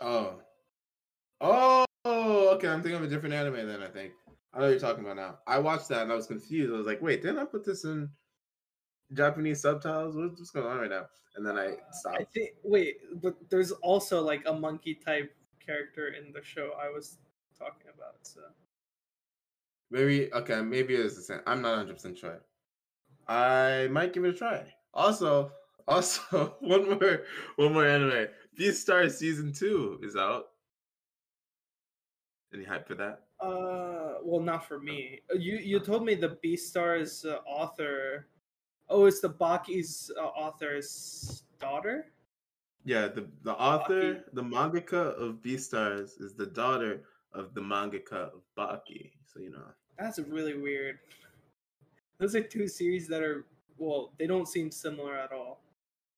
Oh. 0.00 0.40
Oh, 1.40 1.84
okay. 2.54 2.68
I'm 2.68 2.82
thinking 2.82 2.98
of 2.98 3.04
a 3.04 3.08
different 3.08 3.34
anime 3.34 3.66
then, 3.66 3.82
I 3.82 3.88
think. 3.88 4.12
I 4.52 4.58
know 4.58 4.64
what 4.64 4.70
you're 4.70 4.80
talking 4.80 5.04
about 5.04 5.16
now. 5.16 5.38
I 5.46 5.58
watched 5.58 5.88
that 5.88 6.02
and 6.02 6.12
I 6.12 6.14
was 6.14 6.26
confused. 6.26 6.72
I 6.72 6.76
was 6.76 6.86
like, 6.86 7.02
wait, 7.02 7.22
didn't 7.22 7.38
I 7.38 7.44
put 7.44 7.64
this 7.64 7.84
in 7.84 8.08
Japanese 9.12 9.60
subtitles? 9.60 10.16
What's, 10.16 10.38
what's 10.38 10.50
going 10.50 10.66
on 10.66 10.78
right 10.78 10.90
now? 10.90 11.06
And 11.36 11.44
then 11.44 11.58
I 11.58 11.74
stopped. 11.90 12.20
I 12.20 12.24
think 12.32 12.50
wait, 12.62 12.98
but 13.20 13.34
there's 13.50 13.72
also 13.72 14.22
like 14.22 14.42
a 14.46 14.52
monkey 14.52 14.94
type 14.94 15.34
character 15.64 16.08
in 16.08 16.32
the 16.32 16.42
show 16.42 16.72
I 16.80 16.88
was 16.90 17.18
talking 17.58 17.90
about. 17.94 18.16
So 18.22 18.40
Maybe, 19.90 20.32
okay, 20.32 20.60
maybe 20.60 20.94
it's 20.94 21.14
the 21.14 21.22
same. 21.22 21.40
I'm 21.46 21.62
not 21.62 21.86
100% 21.86 22.16
sure. 22.16 22.40
I 23.28 23.88
might 23.92 24.12
give 24.12 24.24
it 24.24 24.30
a 24.30 24.32
try. 24.32 24.64
Also, 24.92 25.52
also, 25.88 26.56
one 26.60 26.98
more, 26.98 27.22
one 27.56 27.72
more 27.72 27.86
anime. 27.86 28.26
Beastars 28.58 29.12
season 29.12 29.52
two 29.52 30.00
is 30.02 30.16
out. 30.16 30.46
Any 32.52 32.64
hype 32.64 32.88
for 32.88 32.94
that? 32.94 33.22
Uh, 33.40 34.14
well, 34.22 34.40
not 34.40 34.66
for 34.66 34.78
me. 34.80 35.20
You 35.36 35.56
you 35.56 35.80
told 35.80 36.04
me 36.04 36.14
the 36.14 36.38
Beastars 36.44 37.24
uh, 37.24 37.38
author. 37.46 38.28
Oh, 38.88 39.06
it's 39.06 39.20
the 39.20 39.28
Baki's 39.28 40.10
uh, 40.18 40.22
author's 40.22 41.42
daughter. 41.58 42.06
Yeah, 42.84 43.08
the 43.08 43.26
the 43.42 43.54
author, 43.54 44.24
the 44.32 44.42
mangaka 44.42 45.14
of 45.18 45.36
Beastars 45.42 46.20
is 46.20 46.34
the 46.34 46.46
daughter 46.46 47.02
of 47.32 47.54
the 47.54 47.60
mangaka 47.60 48.30
of 48.34 48.42
Baki. 48.58 49.12
So 49.26 49.40
you 49.40 49.50
know. 49.50 49.64
That's 49.98 50.18
really 50.18 50.56
weird. 50.56 50.98
Those 52.18 52.34
are 52.34 52.42
two 52.42 52.68
series 52.68 53.08
that 53.08 53.22
are 53.22 53.46
well, 53.78 54.12
they 54.18 54.26
don't 54.26 54.46
seem 54.46 54.70
similar 54.70 55.16
at 55.16 55.32
all. 55.32 55.62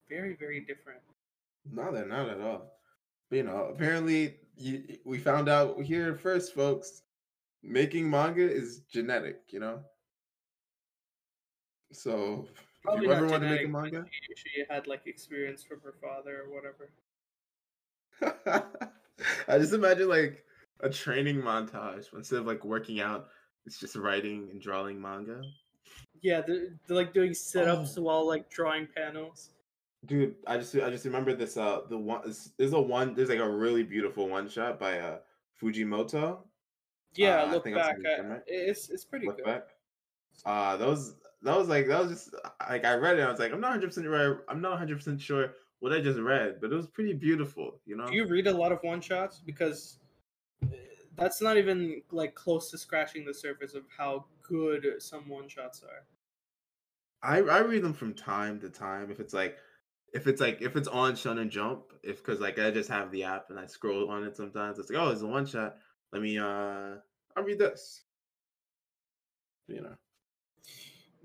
Very 0.08 0.34
very 0.34 0.60
different. 0.60 1.00
No, 1.72 1.92
they're 1.92 2.06
not 2.06 2.28
at 2.28 2.40
all. 2.40 2.72
But, 3.28 3.36
you 3.36 3.42
know, 3.42 3.70
apparently 3.74 4.36
you, 4.56 4.98
we 5.04 5.18
found 5.18 5.48
out 5.48 5.80
here 5.82 6.14
first, 6.14 6.54
folks. 6.54 7.02
Making 7.62 8.08
manga 8.08 8.48
is 8.48 8.82
genetic, 8.92 9.40
you 9.48 9.58
know. 9.58 9.80
So 11.92 12.46
Probably 12.86 13.06
you 13.06 13.12
ever 13.12 13.26
want 13.26 13.42
to 13.42 13.48
make 13.50 13.64
a 13.64 13.68
manga, 13.68 14.04
She, 14.10 14.34
she 14.36 14.64
had 14.68 14.86
like 14.86 15.06
experience 15.06 15.62
from 15.62 15.80
her 15.80 15.94
father 16.00 16.42
or 16.44 16.54
whatever. 16.54 16.90
I 19.48 19.58
just 19.58 19.72
imagine 19.72 20.08
like 20.08 20.44
a 20.80 20.88
training 20.90 21.36
montage 21.36 22.12
instead 22.14 22.38
of 22.40 22.46
like 22.46 22.64
working 22.64 23.00
out. 23.00 23.28
It's 23.66 23.78
just 23.78 23.96
writing 23.96 24.48
and 24.50 24.60
drawing 24.60 25.00
manga. 25.00 25.42
Yeah, 26.22 26.40
they're, 26.40 26.68
they're 26.86 26.96
like 26.96 27.12
doing 27.12 27.34
sit 27.34 27.68
ups 27.68 27.96
Oh. 27.98 28.02
while 28.02 28.26
like 28.26 28.48
drawing 28.50 28.86
panels. 28.96 29.50
Dude, 30.06 30.36
I 30.46 30.56
just 30.56 30.74
I 30.76 30.88
just 30.90 31.04
remember 31.04 31.34
this. 31.34 31.56
Uh, 31.56 31.80
the 31.88 31.98
one 31.98 32.32
there's 32.58 32.72
a 32.72 32.80
one 32.80 33.14
there's 33.14 33.28
like 33.28 33.40
a 33.40 33.48
really 33.50 33.82
beautiful 33.82 34.28
one 34.28 34.48
shot 34.48 34.78
by 34.78 34.98
uh 34.98 35.18
Fujimoto. 35.60 36.38
Yeah, 37.14 37.42
Uh, 37.44 37.52
look 37.52 37.64
back. 37.64 37.96
I, 38.06 38.20
right. 38.20 38.42
it's 38.46 38.88
it's 38.90 39.04
pretty 39.04 39.26
Look 39.26 39.36
good. 39.38 39.46
back. 39.46 39.68
Uh, 40.44 40.76
was 40.80 41.14
that 41.42 41.56
was 41.56 41.68
like 41.68 41.86
that 41.88 42.00
was 42.00 42.10
just 42.10 42.34
like 42.68 42.84
I 42.84 42.94
read 42.94 43.18
it. 43.18 43.22
I 43.22 43.30
was 43.30 43.38
like 43.38 43.52
I'm 43.52 43.60
not 43.60 43.70
100 43.70 43.86
percent 43.88 44.08
right. 44.08 44.36
I'm 44.48 44.60
not 44.60 44.70
100 44.72 44.96
percent 44.96 45.20
sure 45.20 45.52
what 45.80 45.92
I 45.92 46.00
just 46.00 46.18
read, 46.18 46.60
but 46.60 46.72
it 46.72 46.76
was 46.76 46.86
pretty 46.86 47.12
beautiful. 47.12 47.80
You 47.86 47.96
know. 47.96 48.06
Do 48.06 48.14
you 48.14 48.26
read 48.26 48.46
a 48.46 48.56
lot 48.56 48.72
of 48.72 48.78
one 48.82 49.00
shots? 49.00 49.40
Because 49.44 49.98
uh, 50.62 50.68
that's 51.16 51.40
not 51.40 51.56
even 51.56 52.02
like 52.10 52.34
close 52.34 52.70
to 52.70 52.78
scratching 52.78 53.24
the 53.24 53.34
surface 53.34 53.74
of 53.74 53.84
how 53.96 54.24
good 54.42 54.86
some 54.98 55.28
one 55.28 55.48
shots 55.48 55.82
are. 55.82 56.04
I 57.22 57.38
I 57.38 57.60
read 57.60 57.82
them 57.82 57.94
from 57.94 58.14
time 58.14 58.60
to 58.60 58.70
time. 58.70 59.10
If 59.10 59.20
it's 59.20 59.34
like 59.34 59.58
if 60.14 60.26
it's 60.26 60.40
like 60.40 60.62
if 60.62 60.76
it's 60.76 60.88
on 60.88 61.12
Shonen 61.12 61.50
Jump, 61.50 61.92
if 62.02 62.18
because 62.18 62.40
like 62.40 62.58
I 62.58 62.70
just 62.70 62.88
have 62.90 63.10
the 63.10 63.24
app 63.24 63.50
and 63.50 63.58
I 63.58 63.66
scroll 63.66 64.10
on 64.10 64.24
it 64.24 64.36
sometimes. 64.36 64.78
It's 64.78 64.90
like 64.90 64.98
oh, 64.98 65.10
it's 65.10 65.22
a 65.22 65.26
one 65.26 65.46
shot. 65.46 65.76
Let 66.12 66.22
me 66.22 66.38
uh, 66.38 66.94
I'll 67.36 67.44
read 67.44 67.58
this. 67.58 68.02
You 69.68 69.82
know. 69.82 69.96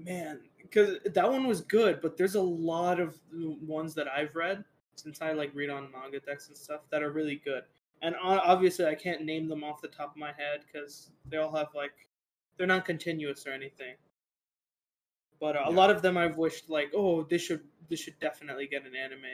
Man, 0.05 0.39
because 0.61 0.97
that 1.05 1.29
one 1.29 1.47
was 1.47 1.61
good, 1.61 2.01
but 2.01 2.17
there's 2.17 2.35
a 2.35 2.41
lot 2.41 2.99
of 2.99 3.19
ones 3.31 3.93
that 3.95 4.07
I've 4.07 4.35
read 4.35 4.63
since 4.95 5.21
I 5.21 5.31
like 5.33 5.51
read 5.53 5.69
on 5.69 5.87
MangaDex 5.87 6.47
and 6.47 6.57
stuff 6.57 6.81
that 6.91 7.01
are 7.01 7.11
really 7.11 7.41
good. 7.43 7.63
And 8.01 8.15
obviously, 8.21 8.85
I 8.85 8.95
can't 8.95 9.23
name 9.23 9.47
them 9.47 9.63
off 9.63 9.81
the 9.81 9.87
top 9.87 10.11
of 10.11 10.17
my 10.17 10.31
head 10.31 10.61
because 10.65 11.11
they 11.29 11.37
all 11.37 11.55
have 11.55 11.67
like 11.75 11.91
they're 12.57 12.67
not 12.67 12.85
continuous 12.85 13.45
or 13.45 13.51
anything. 13.51 13.95
But 15.39 15.55
uh, 15.55 15.63
a 15.65 15.71
lot 15.71 15.89
of 15.89 16.01
them 16.01 16.17
I've 16.17 16.37
wished 16.37 16.69
like, 16.69 16.91
oh, 16.95 17.23
this 17.23 17.41
should 17.41 17.61
this 17.89 17.99
should 17.99 18.19
definitely 18.19 18.67
get 18.67 18.85
an 18.85 18.95
anime. 18.95 19.25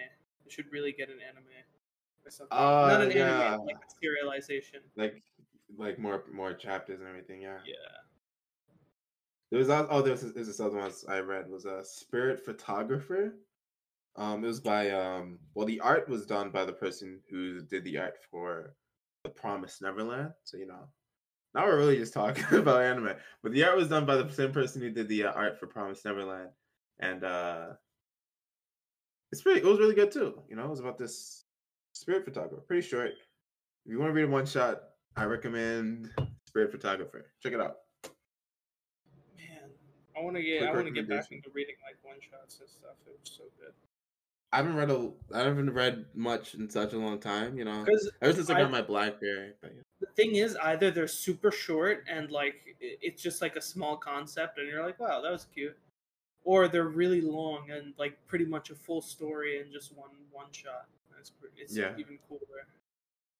It 0.46 0.52
should 0.52 0.72
really 0.72 0.92
get 0.92 1.10
an 1.10 1.18
anime 1.28 1.44
or 2.26 2.32
something. 2.32 2.58
Uh, 2.58 2.88
not 2.88 3.02
an 3.02 3.12
yeah. 3.12 3.54
anime, 3.54 3.66
like 3.66 3.76
a 3.76 4.06
serialization. 4.06 4.82
Like 4.96 5.22
like 5.78 6.00
more 6.00 6.24
more 6.32 6.54
chapters 6.54 7.00
and 7.00 7.08
everything. 7.08 7.42
Yeah. 7.42 7.58
Yeah. 7.66 7.74
There 9.52 9.60
was 9.60 9.70
oh 9.70 10.02
there 10.02 10.12
was 10.12 10.34
this 10.34 10.60
other 10.60 10.78
one 10.78 10.92
I 11.08 11.20
read 11.20 11.50
was 11.50 11.66
a 11.66 11.84
spirit 11.84 12.44
photographer. 12.44 13.36
Um, 14.16 14.44
it 14.44 14.48
was 14.48 14.60
by 14.60 14.90
um 14.92 15.40
well 15.54 15.66
the 15.66 15.80
art 15.80 16.10
was 16.10 16.26
done 16.26 16.50
by 16.50 16.66
the 16.66 16.74
person 16.74 17.22
who 17.30 17.62
did 17.62 17.84
the 17.84 17.98
art 17.98 18.16
for 18.30 18.76
the 19.24 19.30
Promised 19.30 19.82
Neverland. 19.82 20.32
So 20.44 20.58
you 20.58 20.68
know, 20.68 20.90
now 21.54 21.66
we're 21.66 21.78
really 21.78 21.98
just 21.98 22.14
talking 22.14 22.44
about 22.52 22.82
anime, 22.82 23.14
but 23.42 23.54
the 23.54 23.64
art 23.64 23.78
was 23.78 23.88
done 23.88 24.06
by 24.06 24.16
the 24.16 24.30
same 24.30 24.52
person 24.52 24.82
who 24.82 24.92
did 24.92 25.08
the 25.08 25.26
uh, 25.26 25.32
art 25.32 25.60
for 25.60 25.68
Promised 25.68 26.04
Neverland, 26.04 26.50
and 27.00 27.24
uh, 27.24 27.68
it's 29.32 29.42
pretty. 29.42 29.62
It 29.62 29.66
was 29.66 29.80
really 29.80 29.96
good 29.96 30.12
too. 30.12 30.42
You 30.50 30.58
know, 30.58 30.66
it 30.66 30.70
was 30.70 30.82
about 30.82 30.98
this 30.98 31.46
spirit 31.94 32.26
photographer. 32.26 32.64
Pretty 32.68 32.86
short. 32.86 33.12
If 33.86 33.92
you 33.92 34.00
want 34.00 34.10
to 34.10 34.14
read 34.14 34.24
it 34.24 34.30
one 34.30 34.46
shot, 34.46 34.82
I 35.16 35.24
recommend 35.24 36.10
Spirit 36.46 36.72
Photographer. 36.72 37.32
Check 37.42 37.54
it 37.54 37.62
out. 37.62 37.78
I 40.18 40.22
want 40.24 40.36
to 40.36 40.42
get 40.42 40.64
I 40.64 40.72
want 40.74 40.86
to 40.88 40.92
get 40.92 41.08
back 41.08 41.32
into 41.32 41.50
reading 41.54 41.76
like 41.86 41.98
one 42.04 42.18
shots 42.22 42.60
and 42.60 42.70
stuff. 42.70 42.96
It 43.06 43.18
was 43.20 43.32
so 43.38 43.44
good. 43.60 43.74
I 44.54 44.58
haven't 44.58 44.76
read 44.76 44.90
a 44.90 45.12
I 45.34 45.40
haven't 45.40 45.74
read 45.74 46.06
much 46.16 46.56
in 46.56 46.70
such 46.70 46.94
a 46.94 46.98
long 46.98 47.20
time, 47.20 47.58
you 47.58 47.66
know. 47.66 47.86
Ever 48.22 48.34
since 48.34 48.50
I 48.50 48.56
I- 48.56 48.62
got 48.62 48.72
my 48.72 48.82
Blackberry. 48.82 49.54
But 49.62 49.74
yeah. 49.76 49.82
the 50.00 50.08
thing 50.16 50.36
is, 50.36 50.56
either 50.58 50.90
they're 50.90 51.08
super 51.08 51.52
short 51.52 52.06
and 52.10 52.32
like 52.32 52.56
it's 52.80 53.22
just 53.22 53.42
like 53.42 53.56
a 53.58 53.62
small 53.62 53.98
concept, 53.98 54.58
and 54.58 54.68
you're 54.68 54.86
like, 54.86 55.00
wow, 55.00 55.22
that 55.22 55.32
was 55.32 55.46
cute, 55.54 55.78
or 56.44 56.68
they're 56.68 56.88
really 56.88 57.22
long 57.22 57.70
and 57.72 57.94
like 57.98 58.18
pretty 58.28 58.46
much 58.46 58.70
a 58.70 58.76
full 58.76 59.02
story 59.02 59.60
in 59.60 59.72
just 59.72 59.96
one 59.96 60.12
one 60.32 60.48
shot. 60.52 60.88
That's 61.14 61.30
pretty, 61.30 61.56
it's 61.62 61.76
Yeah. 61.76 61.92
even 61.98 62.18
cooler. 62.30 62.40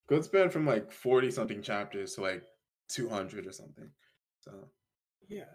Good 0.08 0.24
span 0.26 0.50
from 0.50 0.66
like 0.66 0.92
forty 0.92 1.32
something 1.32 1.62
chapters 1.62 2.16
to 2.16 2.22
like 2.22 2.44
two 2.90 3.08
hundred 3.08 3.48
or 3.48 3.52
something. 3.54 3.90
So 4.42 4.52
Yeah. 5.30 5.46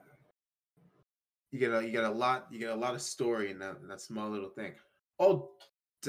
You 1.53 1.59
get 1.59 1.73
a 1.73 1.85
you 1.85 1.93
get 1.93 2.05
a 2.05 2.11
lot 2.11 2.47
you 2.51 2.59
get 2.59 2.71
a 2.71 2.75
lot 2.75 2.95
of 2.95 3.03
story 3.03 3.51
in 3.51 3.59
that 3.61 3.77
in 3.83 3.89
that 3.89 4.01
small 4.01 4.29
little 4.31 4.49
thing. 4.49 4.73
Oh, 5.21 5.51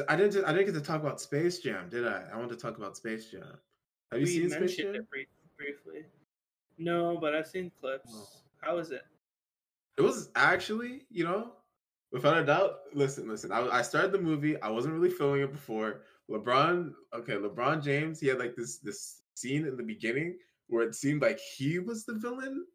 I 0.10 0.16
didn't 0.16 0.44
I 0.46 0.54
didn't 0.54 0.74
get 0.74 0.76
to 0.76 0.82
talk 0.82 1.02
about 1.02 1.22
Space 1.22 1.60
Jam, 1.60 1.90
did 1.90 2.08
I? 2.08 2.24
I 2.34 2.38
want 2.38 2.50
to 2.50 2.56
talk 2.56 2.78
about 2.78 2.98
Space 2.98 3.30
Jam. 3.30 3.44
Have 4.12 4.22
you 4.22 4.26
we 4.26 4.32
seen 4.32 4.50
Space 4.50 4.60
mentioned 4.60 4.94
Jam? 4.94 5.02
it 5.04 5.10
brief, 5.10 5.28
briefly. 5.58 6.06
No, 6.78 7.18
but 7.20 7.36
I've 7.36 7.48
seen 7.48 7.72
clips. 7.80 8.42
Oh. 8.66 8.76
was 8.76 8.92
it? 8.92 9.04
It 9.98 10.02
was 10.02 10.30
actually, 10.36 11.02
you 11.12 11.24
know, 11.24 11.52
without 12.12 12.38
a 12.38 12.46
doubt. 12.46 12.80
Listen, 12.94 13.28
listen. 13.28 13.52
I, 13.52 13.68
I 13.68 13.82
started 13.82 14.12
the 14.12 14.22
movie. 14.22 14.60
I 14.62 14.70
wasn't 14.70 14.96
really 14.96 15.12
feeling 15.12 15.42
it 15.42 15.52
before. 15.52 16.02
LeBron, 16.32 16.94
okay, 17.14 17.34
LeBron 17.34 17.84
James. 17.84 18.20
He 18.20 18.28
had 18.28 18.40
like 18.40 18.56
this 18.56 18.78
this 18.78 19.22
scene 19.36 19.68
in 19.68 19.78
the 19.78 19.84
beginning 19.84 20.38
where 20.68 20.88
it 20.88 20.96
seemed 20.96 21.22
like 21.22 21.40
he 21.40 21.80
was 21.80 22.06
the 22.06 22.14
villain, 22.14 22.66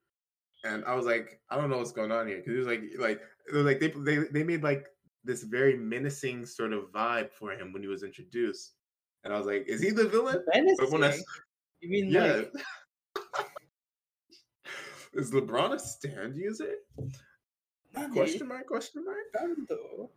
and 0.65 0.85
I 0.85 0.95
was 0.95 1.07
like, 1.07 1.41
I 1.51 1.57
don't 1.57 1.71
know 1.71 1.79
what's 1.79 1.93
going 1.93 2.13
on 2.13 2.27
here 2.27 2.39
because 2.39 2.55
it 2.55 2.59
was 2.59 2.67
like 2.67 2.83
like 2.99 3.21
it 3.49 3.55
was 3.55 3.65
like 3.65 3.81
they 3.81 3.89
they 3.91 4.17
they 4.31 4.43
made 4.45 4.63
like 4.63 4.87
this 5.25 5.43
very 5.43 5.77
menacing 5.77 6.47
sort 6.47 6.73
of 6.73 6.91
vibe 6.93 7.33
for 7.33 7.53
him 7.53 7.73
when 7.73 7.83
he 7.83 7.89
was 7.89 8.03
introduced, 8.03 8.75
and 9.25 9.33
I 9.33 9.39
was 9.39 9.47
like, 9.47 9.67
is 9.67 9.83
he 9.83 9.91
the 9.91 10.09
villain? 10.09 10.45
When 10.91 11.05
I 11.05 11.19
You 11.81 11.91
mean 11.91 12.11
yeah. 12.11 12.43
like 12.43 12.53
Is 15.15 15.31
LeBron 15.33 15.75
a 15.75 15.79
stand 15.79 16.37
user? 16.37 16.75
Question 18.13 18.47
mark? 18.49 18.67
Question 18.67 19.05
mark? 19.05 19.33
Tanto. 19.35 20.11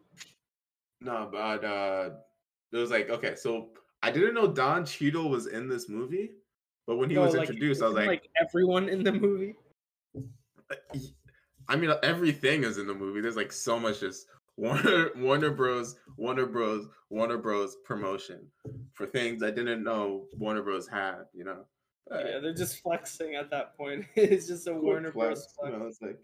No, 1.00 1.30
but 1.32 1.64
uh 1.64 2.10
it 2.72 2.78
was 2.78 2.92
like 2.92 3.10
okay, 3.10 3.36
so 3.36 3.70
I 4.04 4.12
didn't 4.12 4.34
know 4.34 4.48
Don 4.52 4.86
Cheadle 4.86 5.30
was 5.30 5.48
in 5.48 5.68
this 5.68 5.88
movie, 5.90 6.32
but 6.88 6.98
when 6.98 7.10
he 7.10 7.16
No, 7.16 7.24
was 7.24 7.36
like, 7.36 7.50
introduced, 7.50 7.82
I 7.82 7.86
was 7.88 7.96
isn't, 7.96 8.08
like, 8.08 8.30
everyone 8.40 8.90
in 8.90 9.04
the 9.04 9.12
movie. 9.12 9.56
I 11.68 11.76
mean, 11.76 11.92
everything 12.04 12.64
is 12.64 12.78
in 12.78 12.88
the 12.88 12.94
movie. 12.94 13.22
There's 13.22 13.36
like 13.38 13.52
so 13.52 13.80
much 13.80 14.00
just 14.02 14.28
Warner 14.58 15.10
Warner 15.18 15.52
Bros. 15.52 15.96
Warner 16.18 16.46
Bros. 16.46 16.88
Warner 17.10 17.38
Bros. 17.38 17.78
promotion 17.86 18.48
for 18.94 19.06
things 19.06 19.44
I 19.44 19.52
didn't 19.52 19.84
know 19.84 20.26
Warner 20.38 20.62
Bros. 20.64 20.88
had. 20.88 21.24
You 21.34 21.46
know, 21.46 21.66
yeah, 22.12 22.40
they're 22.40 22.54
just 22.54 22.80
flexing 22.82 23.36
at 23.36 23.50
that 23.52 23.78
point. 23.78 24.06
it's 24.16 24.48
just 24.48 24.68
a 24.68 24.72
cool 24.72 24.82
Warner 24.82 25.12
flex, 25.12 25.48
Bros. 25.60 25.72
You 25.72 25.78
know, 25.80 25.86
it's 25.88 26.02
like, 26.02 26.20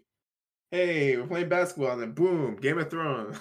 hey, 0.72 1.18
we're 1.18 1.28
playing 1.28 1.50
basketball, 1.50 1.92
and 1.92 2.02
then 2.02 2.12
boom, 2.12 2.56
Game 2.58 2.78
of 2.78 2.90
Thrones. 2.90 3.38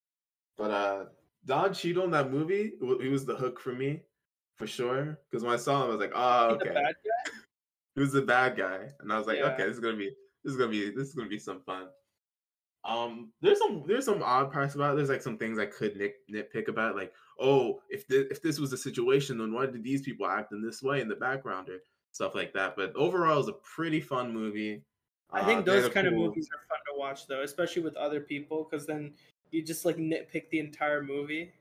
but 0.58 0.70
uh, 0.70 1.04
Don 1.44 1.72
Cheadle 1.72 2.04
in 2.04 2.10
that 2.12 2.30
movie, 2.32 2.72
he 3.00 3.08
was 3.08 3.24
the 3.24 3.36
hook 3.36 3.60
for 3.60 3.72
me, 3.72 4.00
for 4.56 4.66
sure. 4.66 5.18
Because 5.30 5.44
when 5.44 5.52
I 5.54 5.58
saw 5.58 5.82
him, 5.84 5.88
I 5.88 5.90
was 5.90 6.00
like, 6.00 6.12
oh, 6.14 6.46
okay, 6.54 6.68
The 6.68 6.74
bad 6.74 6.94
guy? 7.04 7.30
he 7.94 8.00
was 8.00 8.12
the 8.12 8.22
bad 8.22 8.56
guy, 8.56 8.88
and 9.00 9.12
I 9.12 9.18
was 9.18 9.26
like, 9.26 9.38
Yeah. 9.38 9.52
okay, 9.52 9.64
this 9.64 9.74
is 9.74 9.80
gonna 9.80 9.96
be, 9.96 10.10
this 10.44 10.52
is 10.52 10.56
gonna 10.58 10.70
be, 10.70 10.90
this 10.90 11.08
is 11.08 11.14
gonna 11.14 11.28
be 11.28 11.38
some 11.38 11.60
fun. 11.62 11.88
Um, 12.84 13.32
there's 13.40 13.58
some 13.58 13.82
there's 13.86 14.04
some 14.04 14.22
odd 14.22 14.52
parts 14.52 14.74
about 14.74 14.92
it. 14.92 14.96
There's 14.96 15.08
like 15.08 15.22
some 15.22 15.38
things 15.38 15.58
I 15.58 15.66
could 15.66 15.96
nit, 15.96 16.16
nitpick 16.30 16.68
about, 16.68 16.96
like, 16.96 17.12
oh, 17.40 17.80
if 17.88 18.06
this, 18.06 18.26
if 18.30 18.42
this 18.42 18.58
was 18.58 18.72
a 18.72 18.76
situation, 18.76 19.38
then 19.38 19.52
why 19.54 19.66
did 19.66 19.82
these 19.82 20.02
people 20.02 20.26
act 20.26 20.52
in 20.52 20.60
this 20.62 20.82
way 20.82 21.00
in 21.00 21.08
the 21.08 21.16
background 21.16 21.68
or 21.70 21.78
stuff 22.12 22.34
like 22.34 22.52
that? 22.52 22.76
But 22.76 22.94
overall, 22.94 23.34
it 23.34 23.38
was 23.38 23.48
a 23.48 23.52
pretty 23.54 24.00
fun 24.00 24.32
movie. 24.34 24.82
I 25.30 25.40
Uh, 25.40 25.46
think 25.46 25.56
had 25.60 25.64
those 25.66 25.88
kind 25.92 26.06
of 26.06 26.12
movies 26.12 26.48
are 26.52 26.60
fun 26.68 26.78
to 26.92 26.98
watch 26.98 27.26
though, 27.26 27.42
especially 27.42 27.82
with 27.82 27.96
other 27.96 28.20
people, 28.20 28.68
because 28.70 28.86
then 28.86 29.14
you 29.50 29.62
just 29.62 29.86
like 29.86 29.96
nitpick 29.96 30.50
the 30.50 30.58
entire 30.58 31.02
movie. 31.02 31.52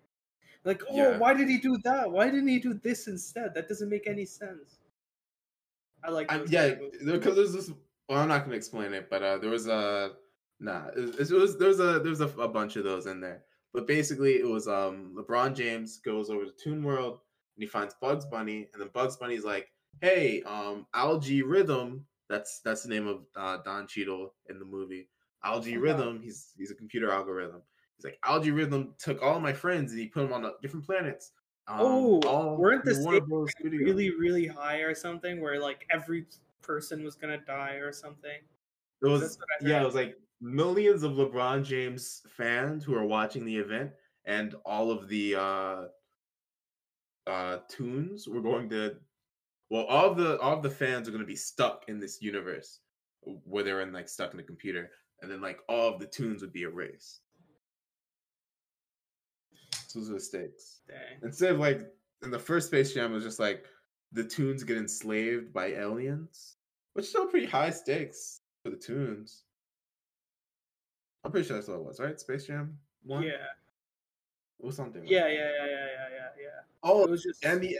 Like, 0.65 0.81
oh, 0.89 0.95
Yeah. 0.95 1.17
why 1.17 1.33
did 1.33 1.47
he 1.47 1.57
do 1.57 1.77
that? 1.85 2.11
Why 2.11 2.25
didn't 2.25 2.47
he 2.49 2.59
do 2.59 2.73
this 2.73 3.07
instead? 3.07 3.53
That 3.53 3.69
doesn't 3.69 3.89
make 3.89 4.07
any 4.07 4.25
sense. 4.25 4.79
I 6.03 6.09
like. 6.09 6.29
I, 6.31 6.43
yeah, 6.47 6.69
kind 6.69 6.71
of 6.73 6.79
movies. 6.81 7.11
because 7.11 7.35
there's 7.35 7.53
this. 7.53 7.71
Well, 8.09 8.19
I'm 8.19 8.27
not 8.27 8.43
gonna 8.43 8.57
explain 8.57 8.93
it, 8.93 9.09
but 9.09 9.23
uh, 9.23 9.37
there 9.37 9.49
was 9.49 9.67
a 9.67 10.13
nah. 10.59 10.87
It 10.95 11.17
was, 11.17 11.31
it 11.31 11.35
was 11.35 11.57
there's 11.57 11.79
a 11.79 11.99
there's 11.99 12.21
a, 12.21 12.27
a 12.39 12.47
bunch 12.47 12.75
of 12.75 12.83
those 12.83 13.05
in 13.05 13.19
there. 13.21 13.43
But 13.73 13.87
basically, 13.87 14.33
it 14.39 14.47
was 14.47 14.67
um 14.67 15.15
LeBron 15.17 15.55
James 15.55 15.99
goes 15.99 16.29
over 16.29 16.45
to 16.45 16.51
Toon 16.51 16.83
World 16.83 17.19
and 17.55 17.63
he 17.63 17.67
finds 17.67 17.95
Bugs 18.01 18.25
Bunny, 18.25 18.67
and 18.73 18.81
then 18.81 18.89
Bugs 18.93 19.17
Bunny's 19.17 19.43
like, 19.45 19.69
"Hey, 20.01 20.41
um, 20.43 20.85
Al-G 20.93 21.41
Rhythm. 21.43 22.05
That's 22.29 22.59
that's 22.61 22.83
the 22.83 22.89
name 22.89 23.07
of 23.07 23.25
uh, 23.35 23.57
Don 23.63 23.87
Cheadle 23.87 24.33
in 24.49 24.59
the 24.59 24.65
movie. 24.65 25.09
Al-G 25.43 25.71
Uh-huh. 25.73 25.81
Rhythm. 25.81 26.21
He's 26.21 26.53
he's 26.57 26.71
a 26.71 26.75
computer 26.75 27.11
algorithm. 27.11 27.61
He's 27.97 28.05
like 28.05 28.19
Al-G 28.25 28.51
Rhythm 28.51 28.95
took 28.97 29.21
all 29.21 29.39
my 29.39 29.53
friends 29.53 29.91
and 29.91 29.99
he 30.01 30.07
put 30.07 30.23
them 30.23 30.33
on 30.33 30.45
uh, 30.45 30.51
different 30.61 30.85
planets. 30.85 31.31
Um, 31.67 31.79
Oh, 31.81 32.55
weren't 32.57 32.83
the 32.85 32.95
Warner 33.03 33.17
stakes 33.19 33.29
Bros. 33.29 33.51
Studio. 33.59 33.85
really, 33.85 34.09
really 34.11 34.47
high 34.47 34.77
or 34.79 34.93
something, 34.93 35.39
where 35.41 35.59
like 35.61 35.85
every 35.91 36.25
person 36.63 37.03
was 37.03 37.15
gonna 37.15 37.37
die 37.37 37.75
or 37.75 37.91
something. 37.91 38.39
It 39.01 39.07
was 39.07 39.21
That's 39.21 39.37
what 39.37 39.47
I 39.61 39.69
yeah, 39.69 39.81
it 39.81 39.85
was 39.85 39.95
like 39.95 40.17
millions 40.41 41.03
of 41.03 41.13
LeBron 41.13 41.63
James 41.63 42.21
fans 42.29 42.83
who 42.83 42.95
are 42.95 43.05
watching 43.05 43.45
the 43.45 43.55
event, 43.55 43.91
and 44.25 44.55
all 44.65 44.89
of 44.89 45.07
the 45.07 45.35
uh 45.35 45.83
uh 47.27 47.59
tunes 47.69 48.27
were 48.27 48.41
going 48.41 48.69
to 48.69 48.95
well, 49.69 49.85
all 49.85 50.11
of 50.11 50.17
the 50.17 50.39
all 50.39 50.55
of 50.55 50.63
the 50.63 50.69
fans 50.69 51.07
are 51.07 51.11
going 51.11 51.23
to 51.23 51.27
be 51.27 51.35
stuck 51.35 51.85
in 51.87 51.99
this 51.99 52.21
universe 52.21 52.79
where 53.45 53.63
they're 53.63 53.81
in 53.81 53.91
like 53.91 54.07
stuck 54.07 54.31
in 54.31 54.37
the 54.37 54.43
computer, 54.43 54.91
and 55.21 55.31
then 55.31 55.41
like 55.41 55.59
all 55.67 55.91
of 55.91 55.99
the 55.99 56.05
tunes 56.05 56.41
would 56.41 56.53
be 56.53 56.61
erased. 56.63 57.21
So 59.87 59.99
those 59.99 60.09
are 60.09 60.13
the 60.13 60.19
stakes. 60.19 60.81
Dang. 60.87 61.19
Instead 61.23 61.53
of 61.53 61.59
like 61.59 61.87
in 62.23 62.31
the 62.31 62.39
first 62.39 62.67
Space 62.67 62.93
Jam, 62.93 63.11
it 63.11 63.15
was 63.15 63.23
just 63.23 63.39
like 63.39 63.65
the 64.13 64.23
tunes 64.23 64.63
get 64.63 64.77
enslaved 64.77 65.51
by 65.53 65.67
aliens, 65.73 66.55
which 66.93 67.03
is 67.03 67.09
still 67.09 67.27
pretty 67.27 67.47
high 67.47 67.69
stakes 67.71 68.41
for 68.63 68.69
the 68.69 68.77
tunes. 68.77 69.43
I'm 71.23 71.31
pretty 71.31 71.47
sure 71.47 71.57
that's 71.57 71.67
what 71.67 71.77
it 71.77 71.83
was, 71.85 71.99
right? 71.99 72.19
Space 72.19 72.45
Jam 72.45 72.77
one. 73.03 73.23
Yeah, 73.23 73.31
it 74.59 74.65
was 74.65 74.75
something. 74.75 75.01
like 75.01 75.09
yeah, 75.09 75.27
yeah, 75.27 75.33
yeah, 75.33 75.65
yeah, 75.65 75.67
yeah, 75.67 76.09
yeah, 76.11 76.43
yeah. 76.43 76.59
Oh, 76.83 77.03
It 77.03 77.09
was 77.09 77.23
just 77.23 77.43
and 77.45 77.61
the 77.61 77.77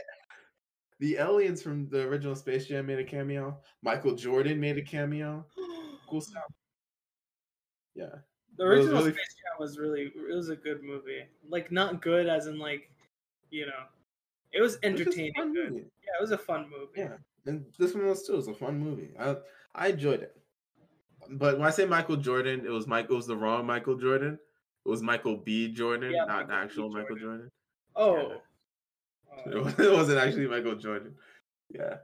the 1.00 1.16
aliens 1.16 1.62
from 1.62 1.88
the 1.88 2.02
original 2.02 2.34
Space 2.34 2.66
Jam 2.66 2.86
made 2.86 2.98
a 2.98 3.04
cameo. 3.04 3.58
Michael 3.82 4.14
Jordan 4.14 4.60
made 4.60 4.78
a 4.78 4.82
cameo. 4.82 5.44
Cool 6.06 6.20
stuff. 6.20 6.42
Yeah. 7.94 8.06
The 8.58 8.64
original 8.64 8.98
really- 8.98 9.12
Space 9.12 9.34
Jam 9.34 9.58
was 9.58 9.78
really 9.78 10.12
it 10.14 10.34
was 10.34 10.50
a 10.50 10.56
good 10.56 10.82
movie. 10.84 11.24
Like 11.48 11.72
not 11.72 12.02
good 12.02 12.28
as 12.28 12.46
in 12.46 12.58
like, 12.58 12.90
you 13.50 13.64
know, 13.66 13.84
it 14.54 14.60
was 14.60 14.74
It 14.82 14.92
was 14.92 15.00
entertaining. 15.00 15.32
Good. 15.34 15.72
movie. 15.72 15.84
Yeah, 16.02 16.12
it 16.18 16.20
was 16.20 16.30
a 16.30 16.38
fun 16.38 16.70
movie. 16.70 16.92
Yeah, 16.96 17.16
and 17.46 17.64
this 17.78 17.94
one 17.94 18.06
was 18.06 18.26
too. 18.26 18.34
It 18.34 18.36
was 18.36 18.48
a 18.48 18.54
fun 18.54 18.78
movie. 18.78 19.10
I 19.18 19.36
I 19.74 19.88
enjoyed 19.88 20.22
it. 20.22 20.36
But 21.30 21.58
when 21.58 21.66
I 21.66 21.70
say 21.70 21.86
Michael 21.86 22.16
Jordan, 22.16 22.64
it 22.64 22.70
was. 22.70 22.86
It 22.86 23.08
was 23.10 23.26
the 23.26 23.36
wrong 23.36 23.66
Michael 23.66 23.96
Jordan. 23.96 24.38
It 24.84 24.88
was 24.88 25.02
Michael 25.02 25.38
B. 25.38 25.72
Jordan, 25.72 26.12
Yeah, 26.12 26.24
not 26.26 26.48
Michael 26.48 26.54
actual 26.54 26.90
Michael 26.90 27.16
Jordan. 27.16 27.50
Oh. 27.96 28.28
Yeah. 28.28 28.34
It 29.46 29.54
Oh, 29.54 29.66
it 29.78 29.92
wasn't 29.92 30.18
actually 30.18 30.46
Michael 30.46 30.76
Jordan. 30.76 31.14
Yeah, 31.70 31.96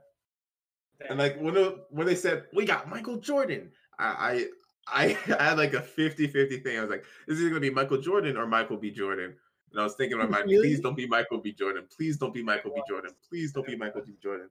and 1.09 1.19
like 1.19 1.39
when 1.39 1.55
it, 1.55 1.77
when 1.89 2.07
they 2.07 2.15
said 2.15 2.45
we 2.53 2.65
got 2.65 2.89
Michael 2.89 3.17
Jordan, 3.17 3.71
I 3.97 4.47
I 4.87 5.05
I 5.05 5.07
had 5.39 5.57
like 5.57 5.73
a 5.73 5.81
50-50 5.81 6.63
thing. 6.63 6.77
I 6.77 6.81
was 6.81 6.89
like, 6.89 7.05
is 7.27 7.39
it 7.41 7.47
gonna 7.49 7.61
be 7.61 7.69
Michael 7.69 8.01
Jordan 8.01 8.35
or 8.37 8.45
Michael 8.47 8.77
B. 8.77 8.91
Jordan? 8.91 9.35
And 9.71 9.79
I 9.79 9.83
was 9.83 9.95
thinking 9.95 10.19
in 10.19 10.25
my 10.25 10.29
mind, 10.29 10.49
Really? 10.49 10.67
please 10.69 10.79
don't 10.81 10.95
be 10.97 11.07
Michael 11.07 11.37
B. 11.39 11.53
Jordan. 11.53 11.87
Please 11.95 12.17
don't 12.17 12.33
be 12.33 12.43
Michael 12.43 12.71
B. 12.75 12.81
Jordan. 12.87 13.11
Please 13.27 13.53
don't 13.53 13.65
be 13.65 13.75
Michael. 13.75 14.01
B. 14.01 14.13
Jordan. 14.21 14.49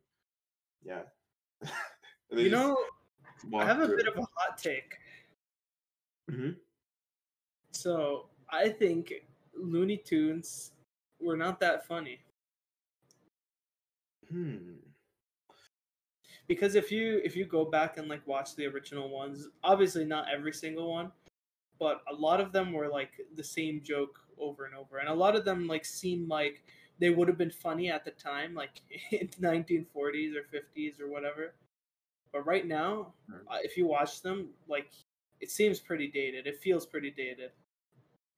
Yeah. 0.82 1.02
You 2.32 2.48
know, 2.48 2.76
I 3.56 3.64
have 3.64 3.80
a 3.80 3.88
bit 3.88 4.00
it. 4.00 4.06
of 4.06 4.16
a 4.16 4.20
hot 4.20 4.56
take. 4.56 4.94
Mhm. 6.30 6.54
So 7.72 8.28
I 8.48 8.68
think 8.68 9.12
Looney 9.52 9.96
Tunes 9.96 10.70
were 11.20 11.36
not 11.36 11.58
that 11.58 11.84
funny 11.88 12.20
Hmm. 14.28 14.74
because 16.46 16.76
if 16.76 16.92
you 16.92 17.20
if 17.24 17.34
you 17.34 17.44
go 17.46 17.64
back 17.64 17.96
and 17.98 18.06
like 18.08 18.24
watch 18.28 18.54
the 18.54 18.66
original 18.66 19.08
ones, 19.10 19.48
obviously 19.64 20.04
not 20.04 20.26
every 20.32 20.52
single 20.52 20.88
one, 20.88 21.10
but 21.80 22.02
a 22.08 22.14
lot 22.14 22.40
of 22.40 22.52
them 22.52 22.72
were 22.72 22.86
like 22.86 23.10
the 23.34 23.42
same 23.42 23.82
joke 23.82 24.20
over 24.40 24.64
and 24.64 24.74
over, 24.74 24.98
and 24.98 25.08
a 25.08 25.14
lot 25.14 25.36
of 25.36 25.44
them 25.44 25.66
like 25.66 25.84
seem 25.84 26.28
like 26.28 26.64
they 26.98 27.10
would 27.10 27.28
have 27.28 27.38
been 27.38 27.50
funny 27.50 27.90
at 27.90 28.04
the 28.04 28.10
time, 28.12 28.54
like 28.54 28.82
in 29.10 29.28
1940s 29.40 30.34
or 30.34 30.44
50s 30.52 31.00
or 31.00 31.08
whatever. 31.08 31.54
But 32.32 32.46
right 32.46 32.66
now, 32.66 33.14
uh, 33.32 33.58
if 33.62 33.76
you 33.76 33.86
watch 33.86 34.22
them, 34.22 34.50
like 34.68 34.90
it 35.40 35.50
seems 35.50 35.80
pretty 35.80 36.08
dated. 36.08 36.46
It 36.46 36.58
feels 36.58 36.86
pretty 36.86 37.10
dated. 37.10 37.50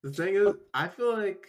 The 0.03 0.13
thing 0.13 0.35
is, 0.35 0.55
I 0.75 0.89
feel 0.89 1.17
like, 1.17 1.47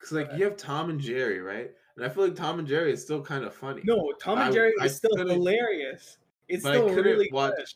cause 0.00 0.12
like 0.12 0.30
you 0.36 0.44
have 0.44 0.56
Tom 0.56 0.90
and 0.90 1.00
Jerry, 1.00 1.40
right? 1.40 1.70
And 1.96 2.04
I 2.04 2.08
feel 2.08 2.24
like 2.24 2.34
Tom 2.34 2.58
and 2.58 2.66
Jerry 2.66 2.92
is 2.92 3.02
still 3.02 3.22
kind 3.22 3.44
of 3.44 3.54
funny. 3.54 3.82
No, 3.84 4.12
Tom 4.20 4.38
and 4.38 4.52
Jerry 4.52 4.72
I 4.80 4.86
is 4.86 4.96
still 4.96 5.16
hilarious. 5.16 6.18
It's 6.48 6.62
but 6.62 6.74
still 6.74 6.88
really 6.88 7.28
watch. 7.32 7.52
good. 7.56 7.66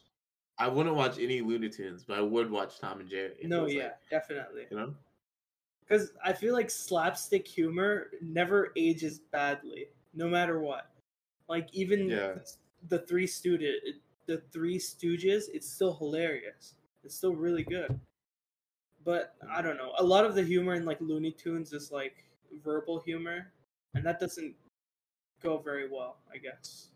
I 0.59 0.67
wouldn't 0.67 0.97
watch 0.97 1.19
any 1.21 1.41
Looney 1.41 1.69
Tunes, 1.69 2.05
but 2.05 2.19
I 2.19 2.21
would 2.21 2.51
watch 2.51 2.81
Tom 2.81 3.01
and 3.01 3.09
Jerry. 3.09 3.35
No, 3.45 3.67
yeah, 3.67 3.85
like, 3.85 3.93
definitely. 4.11 4.63
you 4.71 4.77
know. 4.77 4.95
Because 5.89 6.11
I 6.23 6.33
feel 6.33 6.53
like 6.53 6.71
slapstick 6.71 7.47
humor 7.49 8.09
never 8.21 8.73
ages 8.77 9.21
badly, 9.33 9.87
no 10.15 10.29
matter 10.29 10.61
what. 10.61 10.91
Like 11.49 11.69
even 11.73 12.09
Yeah. 12.11 12.35
the 12.89 12.99
Three 13.01 13.27
student, 13.27 13.77
the 14.27 14.39
Three 14.53 14.79
Stooges, 14.79 15.45
it's 15.53 15.69
still 15.69 15.95
hilarious. 15.95 16.75
It's 17.05 17.15
still 17.15 17.35
really 17.35 17.63
good. 17.63 17.99
But 19.05 19.35
I 19.51 19.63
don't 19.63 19.79
know. 19.79 19.93
A 19.99 20.05
lot 20.05 20.27
of 20.27 20.35
the 20.35 20.43
humor 20.43 20.75
in 20.75 20.85
like 20.85 21.01
Looney 21.01 21.33
Tunes 21.33 21.73
is 21.73 21.91
like 21.91 22.25
verbal 22.63 23.01
humor, 23.01 23.53
and 23.95 24.05
that 24.05 24.21
doesn't 24.21 24.55
go 25.43 25.57
very 25.59 25.89
well, 25.89 26.19
I 26.33 26.37
guess. 26.37 26.91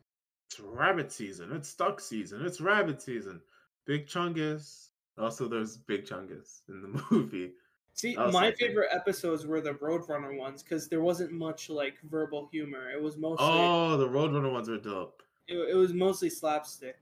It's 0.50 0.60
rabbit 0.60 1.10
season. 1.10 1.52
It's 1.52 1.74
duck 1.74 1.98
season. 2.00 2.44
It's 2.44 2.60
rabbit 2.60 3.00
season. 3.00 3.40
Big 3.86 4.06
Chungus. 4.06 4.88
Also, 5.16 5.48
there's 5.48 5.78
Big 5.78 6.04
Chungus 6.04 6.60
in 6.68 6.82
the 6.82 7.02
movie. 7.10 7.52
See, 7.94 8.16
my 8.16 8.52
favorite 8.52 8.88
episodes 8.90 9.46
were 9.46 9.60
the 9.60 9.74
Roadrunner 9.74 10.36
ones 10.36 10.62
because 10.62 10.88
there 10.88 11.02
wasn't 11.02 11.32
much 11.32 11.68
like 11.70 11.94
verbal 12.10 12.48
humor. 12.50 12.90
It 12.90 13.00
was 13.00 13.16
mostly 13.16 13.46
Oh, 13.48 13.96
the 13.96 14.08
Roadrunner 14.08 14.50
ones 14.50 14.68
were 14.68 14.78
dope. 14.78 15.22
it, 15.46 15.56
it 15.56 15.74
was 15.76 15.92
mostly 15.92 16.30
slapstick, 16.30 16.96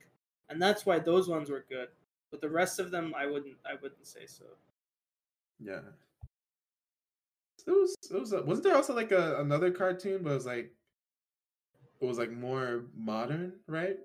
and 0.49 0.61
that's 0.61 0.84
why 0.84 0.99
those 0.99 1.28
ones 1.28 1.49
were 1.49 1.64
good. 1.68 1.88
But 2.30 2.41
the 2.41 2.51
rest 2.51 2.78
of 2.78 2.91
them, 2.91 3.14
I 3.16 3.26
wouldn't, 3.26 3.57
I 3.64 3.74
wouldn't 3.80 4.07
say 4.07 4.26
so. 4.26 4.45
Yeah. 5.59 5.80
It 7.66 7.70
was. 7.70 7.97
It 8.11 8.18
was. 8.18 8.32
A, 8.32 8.43
wasn't 8.43 8.64
there 8.64 8.74
also 8.76 8.95
like 8.95 9.12
a 9.12 9.41
another 9.41 9.70
cartoon, 9.70 10.22
but 10.22 10.30
it 10.30 10.34
was 10.34 10.47
like. 10.47 10.72
It 12.01 12.07
was 12.07 12.18
like 12.18 12.30
more 12.32 12.84
modern, 12.97 13.53
right? 13.66 13.99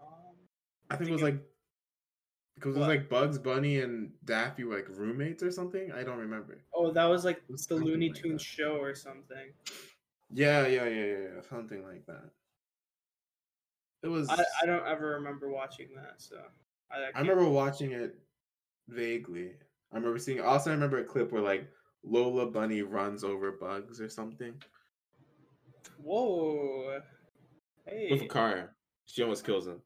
Um, 0.00 0.34
I 0.90 0.96
think 0.96 1.08
it 1.10 1.14
was 1.14 1.22
like. 1.22 1.40
Because 2.58 2.76
it 2.76 2.80
was 2.80 2.88
like 2.88 3.08
Bugs 3.08 3.38
Bunny 3.38 3.80
and 3.80 4.10
Daffy 4.24 4.64
were 4.64 4.76
like 4.76 4.88
roommates 4.90 5.42
or 5.42 5.50
something. 5.50 5.92
I 5.92 6.02
don't 6.02 6.18
remember. 6.18 6.58
oh, 6.74 6.90
that 6.92 7.04
was 7.04 7.24
like 7.24 7.42
was 7.48 7.66
the 7.66 7.76
Looney 7.76 8.08
like 8.08 8.22
Tunes 8.22 8.42
that. 8.42 8.46
show 8.46 8.76
or 8.76 8.94
something. 8.94 9.52
Yeah, 10.30 10.66
yeah, 10.66 10.84
yeah, 10.86 11.04
yeah, 11.04 11.16
yeah, 11.16 11.42
something 11.48 11.82
like 11.82 12.04
that. 12.06 12.30
It 14.02 14.08
was. 14.08 14.28
I, 14.28 14.44
I 14.62 14.66
don't 14.66 14.86
ever 14.86 15.10
remember 15.10 15.48
watching 15.50 15.88
that, 15.96 16.14
so 16.18 16.36
I, 16.90 16.96
I, 16.96 17.10
I 17.14 17.20
remember 17.20 17.48
watching 17.48 17.92
it 17.92 18.16
vaguely. 18.88 19.52
I 19.92 19.96
remember 19.96 20.18
seeing. 20.18 20.40
Also, 20.40 20.70
I 20.70 20.74
remember 20.74 20.98
a 20.98 21.04
clip 21.04 21.32
where 21.32 21.42
like 21.42 21.68
Lola 22.04 22.46
Bunny 22.46 22.82
runs 22.82 23.24
over 23.24 23.52
bugs 23.52 24.00
or 24.00 24.08
something 24.08 24.54
Whoa, 26.02 27.00
hey. 27.86 28.08
with 28.10 28.22
a 28.22 28.26
car. 28.26 28.74
She 29.06 29.22
almost 29.22 29.44
kills 29.44 29.66
him. 29.66 29.80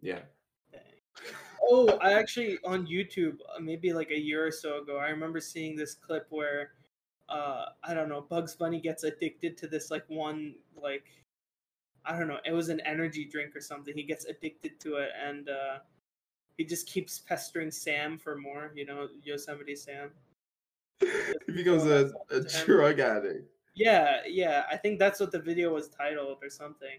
Yeah. 0.00 0.20
Oh, 1.66 1.98
I 2.00 2.12
actually 2.12 2.58
on 2.64 2.86
YouTube, 2.86 3.38
uh, 3.54 3.60
maybe 3.60 3.92
like 3.92 4.10
a 4.10 4.18
year 4.18 4.46
or 4.46 4.50
so 4.50 4.82
ago, 4.82 4.98
I 4.98 5.08
remember 5.08 5.40
seeing 5.40 5.76
this 5.76 5.94
clip 5.94 6.26
where, 6.30 6.72
uh, 7.28 7.66
I 7.82 7.94
don't 7.94 8.08
know, 8.08 8.20
Bugs 8.20 8.54
Bunny 8.54 8.80
gets 8.80 9.04
addicted 9.04 9.56
to 9.58 9.66
this 9.66 9.90
like 9.90 10.04
one 10.08 10.56
like, 10.76 11.06
I 12.04 12.18
don't 12.18 12.28
know, 12.28 12.38
it 12.44 12.52
was 12.52 12.68
an 12.68 12.80
energy 12.80 13.24
drink 13.24 13.56
or 13.56 13.60
something. 13.60 13.94
He 13.96 14.02
gets 14.02 14.26
addicted 14.26 14.78
to 14.80 14.96
it, 14.96 15.10
and 15.26 15.48
uh, 15.48 15.78
he 16.58 16.64
just 16.64 16.86
keeps 16.86 17.20
pestering 17.20 17.70
Sam 17.70 18.18
for 18.18 18.36
more. 18.36 18.72
You 18.74 18.84
know, 18.84 19.08
Yosemite 19.22 19.76
Sam. 19.76 20.10
he 21.00 21.52
becomes 21.52 21.84
a, 21.86 22.12
a 22.30 22.40
drug 22.64 23.00
addict. 23.00 23.48
Yeah, 23.74 24.18
yeah, 24.26 24.64
I 24.70 24.76
think 24.76 24.98
that's 24.98 25.18
what 25.18 25.32
the 25.32 25.38
video 25.40 25.74
was 25.74 25.88
titled 25.88 26.38
or 26.42 26.50
something. 26.50 26.98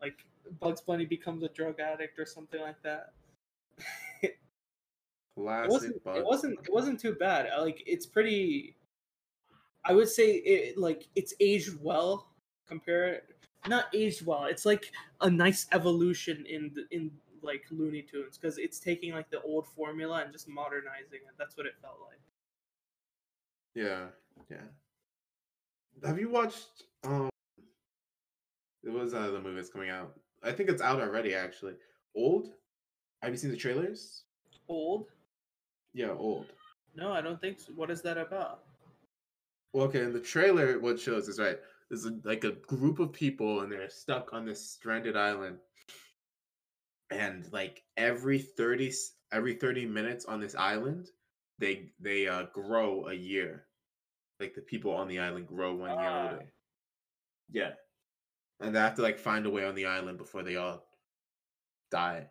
Like 0.00 0.24
Bugs 0.60 0.82
Bunny 0.82 1.06
becomes 1.06 1.42
a 1.42 1.48
drug 1.48 1.80
addict 1.80 2.18
or 2.18 2.26
something 2.26 2.60
like 2.60 2.80
that. 2.82 3.12
it 4.22 4.38
wasn't 5.68 5.96
it 6.06 6.24
wasn't 6.24 6.52
it 6.52 6.72
wasn't 6.72 6.98
too 6.98 7.14
bad 7.14 7.48
like 7.60 7.82
it's 7.86 8.06
pretty 8.06 8.76
i 9.84 9.92
would 9.92 10.08
say 10.08 10.36
it 10.36 10.78
like 10.78 11.08
it's 11.14 11.34
aged 11.40 11.74
well 11.82 12.28
compare 12.66 13.22
not 13.68 13.86
aged 13.94 14.24
well 14.24 14.44
it's 14.44 14.64
like 14.64 14.92
a 15.20 15.30
nice 15.30 15.66
evolution 15.72 16.44
in 16.48 16.70
the 16.74 16.86
in 16.96 17.10
like 17.42 17.64
looney 17.70 18.02
tunes 18.02 18.38
because 18.38 18.58
it's 18.58 18.80
taking 18.80 19.12
like 19.12 19.30
the 19.30 19.40
old 19.42 19.66
formula 19.66 20.22
and 20.22 20.32
just 20.32 20.48
modernizing 20.48 21.20
it 21.26 21.34
that's 21.38 21.56
what 21.56 21.66
it 21.66 21.74
felt 21.82 21.98
like 22.08 22.18
Yeah, 23.76 24.06
yeah. 24.50 24.64
Have 26.04 26.18
you 26.18 26.30
watched? 26.30 26.84
Um, 27.04 27.28
it 28.82 28.90
was 28.90 29.12
uh, 29.12 29.30
the 29.30 29.40
movie 29.40 29.56
that's 29.56 29.68
coming 29.68 29.90
out. 29.90 30.14
I 30.42 30.52
think 30.52 30.70
it's 30.70 30.80
out 30.80 31.00
already. 31.00 31.34
Actually, 31.34 31.74
old. 32.14 32.52
Have 33.22 33.32
you 33.32 33.36
seen 33.38 33.50
the 33.50 33.56
trailers? 33.56 34.22
old 34.68 35.06
Yeah, 35.94 36.10
old. 36.10 36.46
no 36.96 37.12
i 37.12 37.20
don't 37.20 37.40
think 37.40 37.60
so 37.60 37.72
what 37.74 37.90
is 37.90 38.02
that 38.02 38.18
about 38.18 38.60
Well, 39.72 39.86
okay, 39.86 40.02
in 40.02 40.12
the 40.12 40.20
trailer, 40.20 40.78
what 40.80 40.98
shows 40.98 41.28
is 41.28 41.38
right. 41.38 41.58
There's 41.88 42.06
a, 42.06 42.18
like 42.24 42.44
a 42.44 42.52
group 42.52 42.98
of 42.98 43.12
people, 43.12 43.60
and 43.60 43.70
they're 43.70 43.90
stuck 43.90 44.32
on 44.32 44.44
this 44.44 44.70
stranded 44.70 45.16
island. 45.16 45.58
And 47.10 47.46
like 47.52 47.82
every 47.96 48.38
thirty 48.38 48.92
every 49.32 49.54
thirty 49.54 49.86
minutes 49.86 50.24
on 50.24 50.40
this 50.40 50.54
island, 50.56 51.10
they 51.58 51.92
they 52.00 52.26
uh, 52.26 52.46
grow 52.52 53.06
a 53.06 53.14
year. 53.14 53.66
Like 54.40 54.54
the 54.54 54.62
people 54.62 54.92
on 54.92 55.08
the 55.08 55.20
island 55.20 55.46
grow 55.46 55.74
one 55.74 55.90
year 56.00 56.08
Ah. 56.08 56.30
older. 56.32 56.52
Yeah, 57.52 57.72
and 58.60 58.74
they 58.74 58.80
have 58.80 58.96
to 58.96 59.02
like 59.02 59.18
find 59.18 59.46
a 59.46 59.50
way 59.50 59.64
on 59.64 59.74
the 59.74 59.86
island 59.86 60.18
before 60.18 60.42
they 60.42 60.56
all 60.56 60.82
die. 61.90 62.30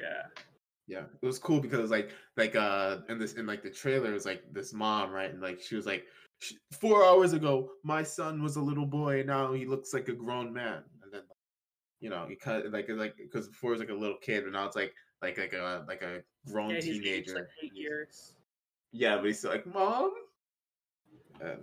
Yeah. 0.00 0.42
Yeah, 0.90 1.04
it 1.22 1.26
was 1.26 1.38
cool 1.38 1.60
because 1.60 1.88
like 1.92 2.10
like 2.36 2.56
uh 2.56 2.98
in 3.08 3.18
this 3.18 3.34
in 3.34 3.46
like 3.46 3.62
the 3.62 3.70
trailer 3.70 4.10
it 4.10 4.14
was 4.14 4.26
like 4.26 4.42
this 4.50 4.72
mom 4.72 5.12
right 5.12 5.30
and 5.30 5.40
like 5.40 5.60
she 5.60 5.76
was 5.76 5.86
like 5.86 6.04
"Sh- 6.40 6.54
four 6.80 7.06
hours 7.06 7.32
ago 7.32 7.70
my 7.84 8.02
son 8.02 8.42
was 8.42 8.56
a 8.56 8.60
little 8.60 8.86
boy 8.86 9.20
and 9.20 9.28
now 9.28 9.52
he 9.52 9.66
looks 9.66 9.94
like 9.94 10.08
a 10.08 10.12
grown 10.12 10.52
man. 10.52 10.82
And 11.04 11.12
then 11.12 11.22
you 12.00 12.10
know 12.10 12.26
he 12.28 12.34
cut 12.34 12.72
like 12.72 12.88
like 12.88 13.14
because 13.16 13.46
before 13.46 13.70
it 13.70 13.74
was 13.74 13.80
like 13.80 13.90
a 13.90 13.94
little 13.94 14.16
kid 14.20 14.42
and 14.42 14.54
now 14.54 14.66
it's 14.66 14.74
like 14.74 14.92
like 15.22 15.38
like 15.38 15.52
a 15.52 15.84
like 15.86 16.02
a 16.02 16.24
grown 16.50 16.70
yeah 16.70 16.80
teenager 16.80 17.34
like 17.36 17.44
eight 17.62 17.72
years. 17.72 18.34
Yeah 18.90 19.14
but 19.14 19.26
he's 19.26 19.44
like 19.44 19.72
mom? 19.72 20.10
And 21.40 21.60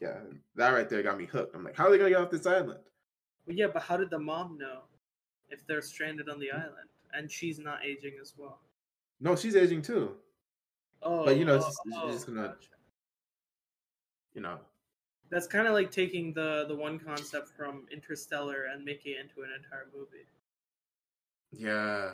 yeah 0.00 0.18
that 0.54 0.70
right 0.70 0.88
there 0.88 1.02
got 1.02 1.18
me 1.18 1.26
hooked. 1.26 1.56
I'm 1.56 1.64
like 1.64 1.76
how 1.76 1.88
are 1.88 1.90
they 1.90 1.98
gonna 1.98 2.10
get 2.10 2.20
off 2.20 2.30
this 2.30 2.46
island? 2.46 2.78
Well, 3.48 3.56
yeah 3.56 3.66
but 3.66 3.82
how 3.82 3.96
did 3.96 4.10
the 4.10 4.18
mom 4.20 4.58
know 4.58 4.82
if 5.48 5.66
they're 5.66 5.82
stranded 5.82 6.28
on 6.28 6.38
the 6.38 6.52
island 6.52 6.86
and 7.14 7.30
she's 7.30 7.58
not 7.58 7.84
aging 7.84 8.14
as 8.20 8.34
well 8.36 8.58
no 9.20 9.34
she's 9.36 9.56
aging 9.56 9.82
too 9.82 10.12
oh 11.02 11.24
but 11.24 11.36
you 11.36 11.44
know, 11.44 11.54
oh, 11.54 11.58
just- 11.58 11.80
it's 11.86 11.96
oh, 12.00 12.10
just 12.10 12.26
gonna- 12.26 12.48
gotcha. 12.48 12.68
you 14.34 14.40
know 14.40 14.58
That's 15.30 15.46
kind 15.46 15.66
of 15.68 15.74
like 15.74 15.90
taking 15.90 16.32
the 16.32 16.64
the 16.68 16.74
one 16.74 16.98
concept 16.98 17.48
from 17.56 17.86
Interstellar 17.92 18.64
and 18.72 18.84
making 18.84 19.12
it 19.12 19.20
into 19.20 19.42
an 19.42 19.50
entire 19.56 19.86
movie. 19.94 20.26
yeah 21.52 22.10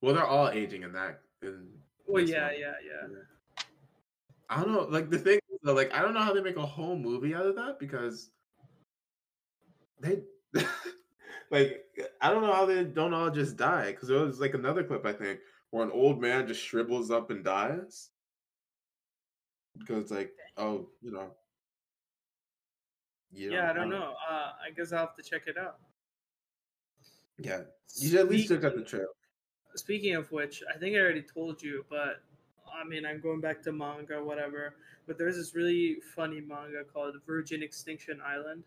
well 0.00 0.14
they're 0.14 0.26
all 0.26 0.48
aging 0.50 0.82
in 0.82 0.92
that 0.92 1.20
in 1.42 1.68
Well, 2.06 2.22
this 2.22 2.30
yeah, 2.30 2.50
yeah, 2.52 2.74
yeah. 2.84 3.20
I 4.50 4.62
don't 4.62 4.72
know. 4.72 4.82
Like 4.84 5.08
the 5.08 5.18
thing, 5.18 5.38
though, 5.62 5.72
like 5.72 5.92
I 5.94 6.02
don't 6.02 6.12
know 6.12 6.20
how 6.20 6.34
they 6.34 6.42
make 6.42 6.56
a 6.58 6.66
whole 6.66 6.96
movie 6.96 7.34
out 7.34 7.46
of 7.46 7.56
that 7.56 7.78
because 7.78 8.30
they, 10.00 10.18
like, 11.50 11.84
I 12.20 12.30
don't 12.30 12.42
know 12.42 12.52
how 12.52 12.66
they 12.66 12.84
don't 12.84 13.14
all 13.14 13.30
just 13.30 13.56
die. 13.56 13.92
Because 13.92 14.08
there 14.08 14.18
was 14.18 14.40
like 14.40 14.54
another 14.54 14.84
clip 14.84 15.04
I 15.06 15.12
think 15.12 15.40
where 15.70 15.84
an 15.84 15.90
old 15.90 16.20
man 16.20 16.46
just 16.46 16.62
shrivels 16.62 17.10
up 17.10 17.30
and 17.30 17.44
dies 17.44 18.10
because 19.78 20.02
it's 20.02 20.10
like, 20.10 20.32
oh, 20.56 20.88
you 21.02 21.10
know, 21.10 21.30
you 23.32 23.52
Yeah, 23.52 23.70
I 23.70 23.72
don't 23.72 23.90
know. 23.90 24.14
Uh, 24.30 24.52
I 24.64 24.70
guess 24.76 24.92
I'll 24.92 25.00
have 25.00 25.16
to 25.16 25.22
check 25.22 25.42
it 25.46 25.58
out. 25.58 25.78
Yeah, 27.38 27.62
you 27.96 28.10
should 28.10 28.20
at 28.20 28.30
least 28.30 28.48
check 28.48 28.62
out 28.62 28.76
the 28.76 28.82
trailer. 28.82 29.08
Speaking 29.74 30.14
of 30.14 30.30
which, 30.30 30.62
I 30.72 30.78
think 30.78 30.94
I 30.94 31.00
already 31.00 31.22
told 31.22 31.60
you, 31.60 31.84
but 31.90 32.22
I 32.72 32.86
mean, 32.86 33.04
I'm 33.04 33.20
going 33.20 33.40
back 33.40 33.60
to 33.62 33.72
manga, 33.72 34.22
whatever. 34.22 34.76
But 35.06 35.18
there's 35.18 35.36
this 35.36 35.54
really 35.54 35.96
funny 36.14 36.40
manga 36.40 36.84
called 36.84 37.16
Virgin 37.26 37.62
Extinction 37.62 38.20
Island. 38.24 38.62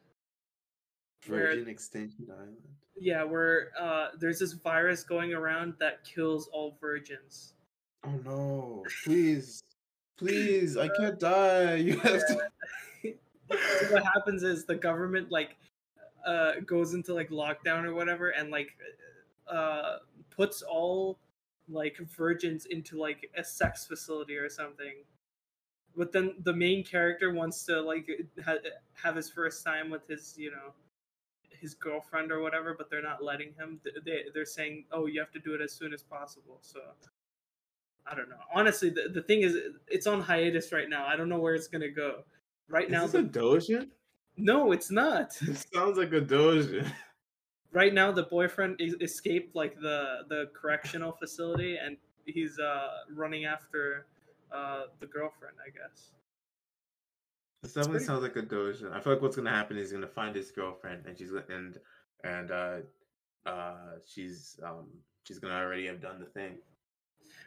Where- 1.28 1.48
Virgin 1.48 1.68
Extinction 1.68 2.28
Island. 2.32 2.58
Yeah, 3.00 3.24
where 3.24 3.72
uh, 3.80 4.08
there's 4.20 4.40
this 4.40 4.54
virus 4.54 5.04
going 5.04 5.32
around 5.34 5.76
that 5.80 6.04
kills 6.04 6.48
all 6.52 6.76
virgins. 6.82 7.54
Oh 8.04 8.20
no! 8.26 8.84
Please, 9.04 9.62
please! 10.18 10.78
I 10.78 10.88
can't 10.98 11.20
die. 11.36 11.76
You 11.76 12.00
have 12.00 12.26
to. 12.28 12.40
so 13.04 13.14
what 13.94 14.04
happens 14.04 14.42
is 14.44 14.66
the 14.66 14.76
government 14.76 15.32
like 15.32 15.56
uh 16.26 16.54
goes 16.66 16.94
into 16.96 17.14
like 17.14 17.30
lockdown 17.30 17.84
or 17.86 17.94
whatever 17.94 18.30
and 18.32 18.50
like 18.50 18.70
uh 19.48 19.98
puts 20.32 20.62
all 20.64 21.18
like 21.70 21.98
virgins 22.18 22.66
into 22.66 23.00
like 23.00 23.30
a 23.38 23.44
sex 23.44 23.86
facility 23.86 24.36
or 24.36 24.50
something 24.50 24.96
but 25.96 26.12
then 26.12 26.34
the 26.44 26.52
main 26.54 26.84
character 26.84 27.32
wants 27.32 27.64
to 27.64 27.80
like 27.80 28.10
ha- 28.44 28.56
have 28.96 29.16
his 29.16 29.30
first 29.30 29.64
time 29.64 29.90
with 29.90 30.06
his 30.08 30.34
you 30.38 30.52
know 30.52 30.74
his 31.60 31.74
girlfriend 31.74 32.32
or 32.32 32.42
whatever, 32.42 32.76
but 32.78 32.90
they're 32.90 33.02
not 33.04 33.24
letting 33.24 33.54
him. 33.54 33.80
They 34.06 34.24
they're 34.34 34.46
saying, 34.46 34.86
"Oh, 34.92 35.06
you 35.08 35.20
have 35.20 35.32
to 35.32 35.40
do 35.40 35.54
it 35.54 35.62
as 35.62 35.74
soon 35.74 35.94
as 35.94 36.04
possible." 36.04 36.60
So 36.62 36.80
I 38.06 38.16
don't 38.16 38.30
know. 38.30 38.40
Honestly, 38.54 38.90
the, 38.90 39.10
the 39.14 39.22
thing 39.22 39.42
is, 39.42 39.58
it's 39.88 40.08
on 40.08 40.22
hiatus 40.22 40.72
right 40.72 40.90
now. 40.90 41.06
I 41.06 41.16
don't 41.16 41.30
know 41.30 41.40
where 41.40 41.56
it's 41.56 41.68
gonna 41.68 41.90
go. 41.90 42.24
Right 42.70 42.86
Is 42.86 42.92
now, 42.92 43.02
this 43.04 43.12
the, 43.14 43.20
a 43.20 43.24
dojin? 43.24 43.90
no, 44.38 44.72
it's 44.72 44.92
not. 44.92 45.38
It 45.42 45.66
sounds 45.74 45.98
like 45.98 46.14
a 46.14 46.22
dojin. 46.22 46.90
right 47.72 47.94
now 47.94 48.12
the 48.12 48.24
boyfriend 48.24 48.80
es- 48.82 48.96
escaped 49.02 49.56
like 49.56 49.76
the 49.82 50.20
the 50.30 50.50
correctional 50.60 51.12
facility 51.12 51.78
and 51.78 51.98
he's 52.26 52.58
uh 52.60 52.90
running 53.14 53.44
after 53.46 54.06
uh 54.54 54.84
the 55.02 55.06
girlfriend 55.06 55.56
i 55.66 55.70
guess 55.70 56.12
This 57.68 57.74
definitely 57.74 58.06
sounds 58.06 58.24
like 58.24 58.38
a 58.38 58.42
dojin. 58.42 58.94
I 58.94 59.02
feel 59.02 59.12
like 59.12 59.22
what's 59.22 59.36
gonna 59.36 59.50
happen 59.50 59.76
is 59.78 59.90
he's 59.90 59.92
gonna 59.92 60.08
find 60.08 60.34
his 60.34 60.52
girlfriend 60.52 61.06
and 61.06 61.18
she's 61.18 61.32
gonna 61.32 61.44
and 61.50 61.78
and 62.24 62.50
uh 62.50 62.78
uh 63.46 63.98
she's 64.06 64.58
um 64.64 64.86
she's 65.26 65.38
gonna 65.38 65.54
already 65.54 65.86
have 65.88 66.00
done 66.02 66.18
the 66.18 66.28
thing. 66.28 66.60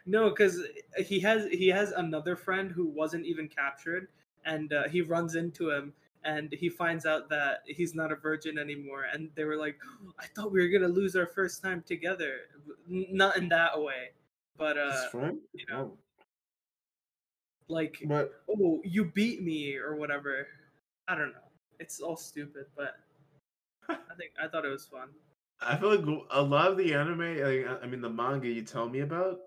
no 0.05 0.29
because 0.29 0.61
he 0.97 1.19
has 1.19 1.47
he 1.47 1.67
has 1.69 1.91
another 1.93 2.35
friend 2.35 2.71
who 2.71 2.85
wasn't 2.85 3.25
even 3.25 3.47
captured 3.47 4.09
and 4.45 4.73
uh, 4.73 4.87
he 4.87 5.01
runs 5.01 5.33
into 5.35 5.71
him 5.71 5.91
and 6.23 6.53
he 6.53 6.69
finds 6.69 7.07
out 7.07 7.27
that 7.29 7.63
he's 7.65 7.95
not 7.95 8.11
a 8.11 8.15
virgin 8.15 8.59
anymore 8.59 9.05
and 9.11 9.29
they 9.33 9.43
were 9.43 9.57
like 9.57 9.77
i 10.19 10.27
thought 10.27 10.51
we 10.51 10.61
were 10.61 10.67
gonna 10.67 10.93
lose 10.93 11.15
our 11.15 11.25
first 11.25 11.63
time 11.63 11.83
together 11.87 12.41
not 12.87 13.37
in 13.37 13.49
that 13.49 13.79
way 13.81 14.09
but 14.55 14.77
uh 14.77 15.07
you 15.53 15.65
know. 15.67 15.97
Like 17.71 17.97
but 18.05 18.31
oh 18.49 18.81
you 18.83 19.05
beat 19.05 19.41
me 19.41 19.77
or 19.77 19.95
whatever. 19.95 20.47
I 21.07 21.15
don't 21.15 21.31
know. 21.31 21.47
It's 21.79 21.99
all 21.99 22.15
stupid 22.17 22.65
but 22.77 22.95
i 23.89 24.15
think 24.17 24.31
i 24.41 24.47
thought 24.47 24.63
it 24.63 24.69
was 24.69 24.85
fun. 24.85 25.09
I 25.63 25.77
feel 25.77 25.95
like 25.95 26.25
a 26.31 26.41
lot 26.41 26.71
of 26.71 26.77
the 26.77 26.93
anime, 26.93 27.37
like, 27.39 27.83
I 27.83 27.85
mean 27.87 28.01
the 28.01 28.09
manga 28.09 28.47
you 28.47 28.63
tell 28.63 28.89
me 28.89 29.01
about 29.01 29.39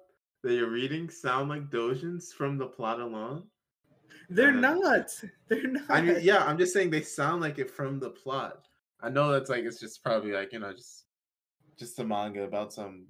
that 0.43 0.53
you're 0.55 0.71
reading 0.71 1.11
sound 1.11 1.49
like 1.49 1.71
dojins 1.71 2.33
from 2.33 2.57
the 2.59 2.67
plot 2.67 3.01
alone. 3.01 3.45
they're 4.29 4.49
Uh, 4.57 4.61
not. 4.75 5.09
They're 5.49 5.67
not 5.67 5.91
I 5.91 6.01
mean, 6.03 6.19
yeah, 6.23 6.45
I'm 6.45 6.59
just 6.59 6.73
saying 6.73 6.91
they 6.91 7.03
sound 7.03 7.41
like 7.43 7.59
it 7.59 7.71
from 7.71 7.99
the 7.99 8.11
plot. 8.11 8.67
I 9.01 9.09
know 9.11 9.33
that's 9.33 9.51
like 9.51 9.65
it's 9.65 9.81
just 9.81 10.03
probably 10.03 10.33
like 10.33 10.53
you 10.53 10.61
know 10.61 10.73
just 10.73 11.07
just 11.79 11.99
a 11.99 12.05
manga 12.05 12.43
about 12.45 12.73
some 12.73 13.07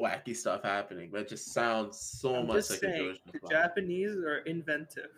wacky 0.00 0.34
stuff 0.36 0.62
happening, 0.62 1.08
but 1.12 1.22
it 1.22 1.28
just 1.28 1.52
sounds 1.52 1.98
so 1.98 2.36
I'm 2.36 2.46
much 2.46 2.70
like 2.70 2.80
saying, 2.80 3.16
a 3.28 3.32
the 3.32 3.38
plot. 3.38 3.52
japanese 3.52 4.16
are 4.16 4.38
inventive 4.38 5.10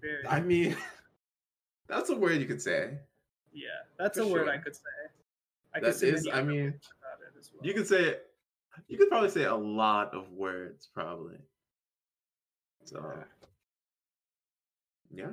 very 0.00 0.26
I 0.26 0.40
mean, 0.40 0.76
that's 1.88 2.10
a 2.10 2.16
word 2.16 2.40
you 2.40 2.46
could 2.46 2.62
say. 2.62 2.98
yeah 3.52 3.68
that's 3.98 4.18
for 4.18 4.24
a 4.24 4.28
word 4.28 4.48
i 4.48 4.56
could 4.58 4.74
say 4.74 4.82
i 5.74 5.80
That 5.80 5.86
could 5.86 5.94
say 5.96 6.08
is- 6.08 6.28
I 6.32 6.42
mean, 6.42 6.68
about 6.68 7.20
it 7.26 7.38
as 7.38 7.50
well. 7.52 7.66
You 7.66 7.74
could 7.74 7.86
say 7.86 8.16
you 8.86 8.96
could 8.96 9.08
probably 9.08 9.30
say 9.30 9.44
a 9.44 9.54
lot 9.54 10.14
of 10.14 10.30
words, 10.30 10.88
probably. 10.94 11.36
So, 12.84 13.02
yeah. 15.12 15.32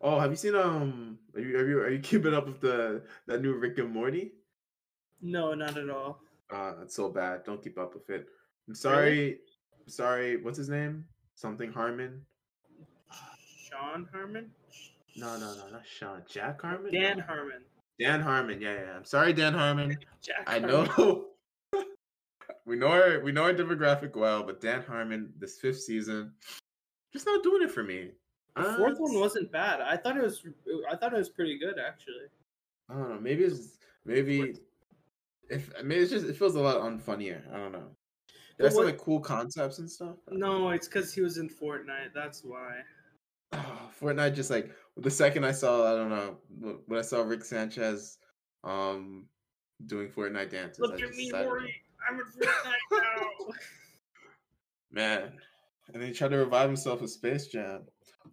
Oh, 0.00 0.18
have 0.18 0.30
you 0.30 0.36
seen 0.36 0.54
um? 0.54 1.18
Are 1.34 1.40
you 1.40 1.56
are 1.58 1.68
you 1.68 1.78
are 1.80 1.90
you 1.90 1.98
keeping 2.10 2.34
up 2.34 2.46
with 2.46 2.60
the 2.60 3.02
that 3.26 3.42
new 3.42 3.54
Rick 3.54 3.78
and 3.78 3.90
Morty? 3.92 4.32
no 5.22 5.54
not 5.54 5.76
at 5.78 5.88
all 5.90 6.20
Uh, 6.52 6.74
it's 6.82 6.94
so 6.94 7.08
bad. 7.08 7.44
Don't 7.44 7.62
keep 7.62 7.78
up 7.78 7.94
with 7.94 8.08
it. 8.10 8.26
I'm 8.68 8.74
sorry. 8.74 9.38
Sorry. 9.86 10.36
What's 10.42 10.58
his 10.58 10.68
name? 10.68 11.04
Something 11.34 11.72
Harmon. 11.72 12.22
sean 13.68 14.08
harmon 14.12 14.50
No, 15.16 15.36
no, 15.38 15.54
no, 15.54 15.68
not 15.70 15.82
Sean. 15.86 16.22
Jack 16.28 16.62
Harmon. 16.62 16.92
dan 16.92 17.18
No. 17.18 17.24
harmon 17.24 17.62
Dan 17.98 18.20
Harmon. 18.20 18.60
Yeah, 18.60 18.74
yeah. 18.74 18.96
I'm 18.96 19.04
sorry, 19.04 19.32
Dan 19.32 19.54
Harmon. 19.54 19.96
jack 20.22 20.44
I 20.46 20.60
Harmon. 20.60 20.88
know. 20.98 21.26
we 22.66 22.76
know 22.76 22.88
our 22.88 23.20
we 23.20 23.32
know 23.32 23.44
our 23.44 23.54
demographic 23.54 24.14
well, 24.16 24.42
but 24.42 24.60
Dan 24.60 24.82
Harmon, 24.82 25.32
this 25.38 25.58
fifth 25.58 25.80
season, 25.80 26.32
just 27.12 27.26
not 27.26 27.42
doing 27.42 27.62
it 27.62 27.70
for 27.70 27.82
me. 27.82 28.10
the 28.54 28.62
Uh, 28.68 28.76
fourth 28.76 28.98
one 28.98 29.18
wasn't 29.20 29.50
bad 29.52 29.80
i 29.82 29.96
thought 29.96 30.16
it 30.16 30.22
was 30.22 30.42
i 30.90 30.96
thought 30.96 31.12
it 31.12 31.18
was 31.18 31.28
pretty 31.28 31.58
good 31.58 31.76
actually 31.78 32.28
I 32.88 32.94
don't 32.94 33.08
know. 33.10 33.20
Maybe 33.20 33.42
it's 33.44 33.78
maybe 34.04 34.54
if 35.50 35.70
I 35.78 35.82
mean, 35.82 35.98
it's 36.00 36.10
just 36.10 36.26
it 36.26 36.36
feels 36.36 36.54
a 36.56 36.60
lot 36.60 36.76
unfunnier. 36.76 37.40
I 37.52 37.58
don't 37.58 37.72
know. 37.72 37.88
There's 38.58 38.74
some 38.74 38.84
like 38.86 38.96
cool 38.98 39.20
concepts 39.20 39.78
and 39.80 39.90
stuff. 39.90 40.16
no 40.30 40.70
it's 40.70 40.88
because 40.88 41.12
he 41.12 41.20
was 41.20 41.36
in 41.36 41.48
fortnite 41.48 42.14
that's 42.14 42.42
why 42.42 42.76
Oh, 43.52 43.90
Fortnite 44.00 44.34
just 44.34 44.50
like 44.50 44.70
the 44.96 45.10
second 45.10 45.44
I 45.44 45.52
saw 45.52 45.92
I 45.92 45.94
don't 45.96 46.08
know 46.10 46.38
when 46.86 46.98
I 46.98 47.02
saw 47.02 47.20
Rick 47.22 47.44
Sanchez 47.44 48.16
um 48.64 49.26
doing 49.86 50.08
Fortnite 50.08 50.50
dances. 50.50 50.78
look 50.80 50.98
I 51.00 51.04
at 51.04 51.10
me 51.14 51.30
Morty. 51.30 51.74
i'm 52.08 52.18
in 52.18 52.24
fortnite 52.24 52.72
now 52.92 53.54
man. 54.90 55.32
And 55.92 56.02
then 56.02 56.08
he 56.08 56.14
tried 56.14 56.30
to 56.30 56.38
revive 56.38 56.68
himself 56.68 57.00
with 57.00 57.10
Space 57.10 57.46
Jam. 57.46 57.82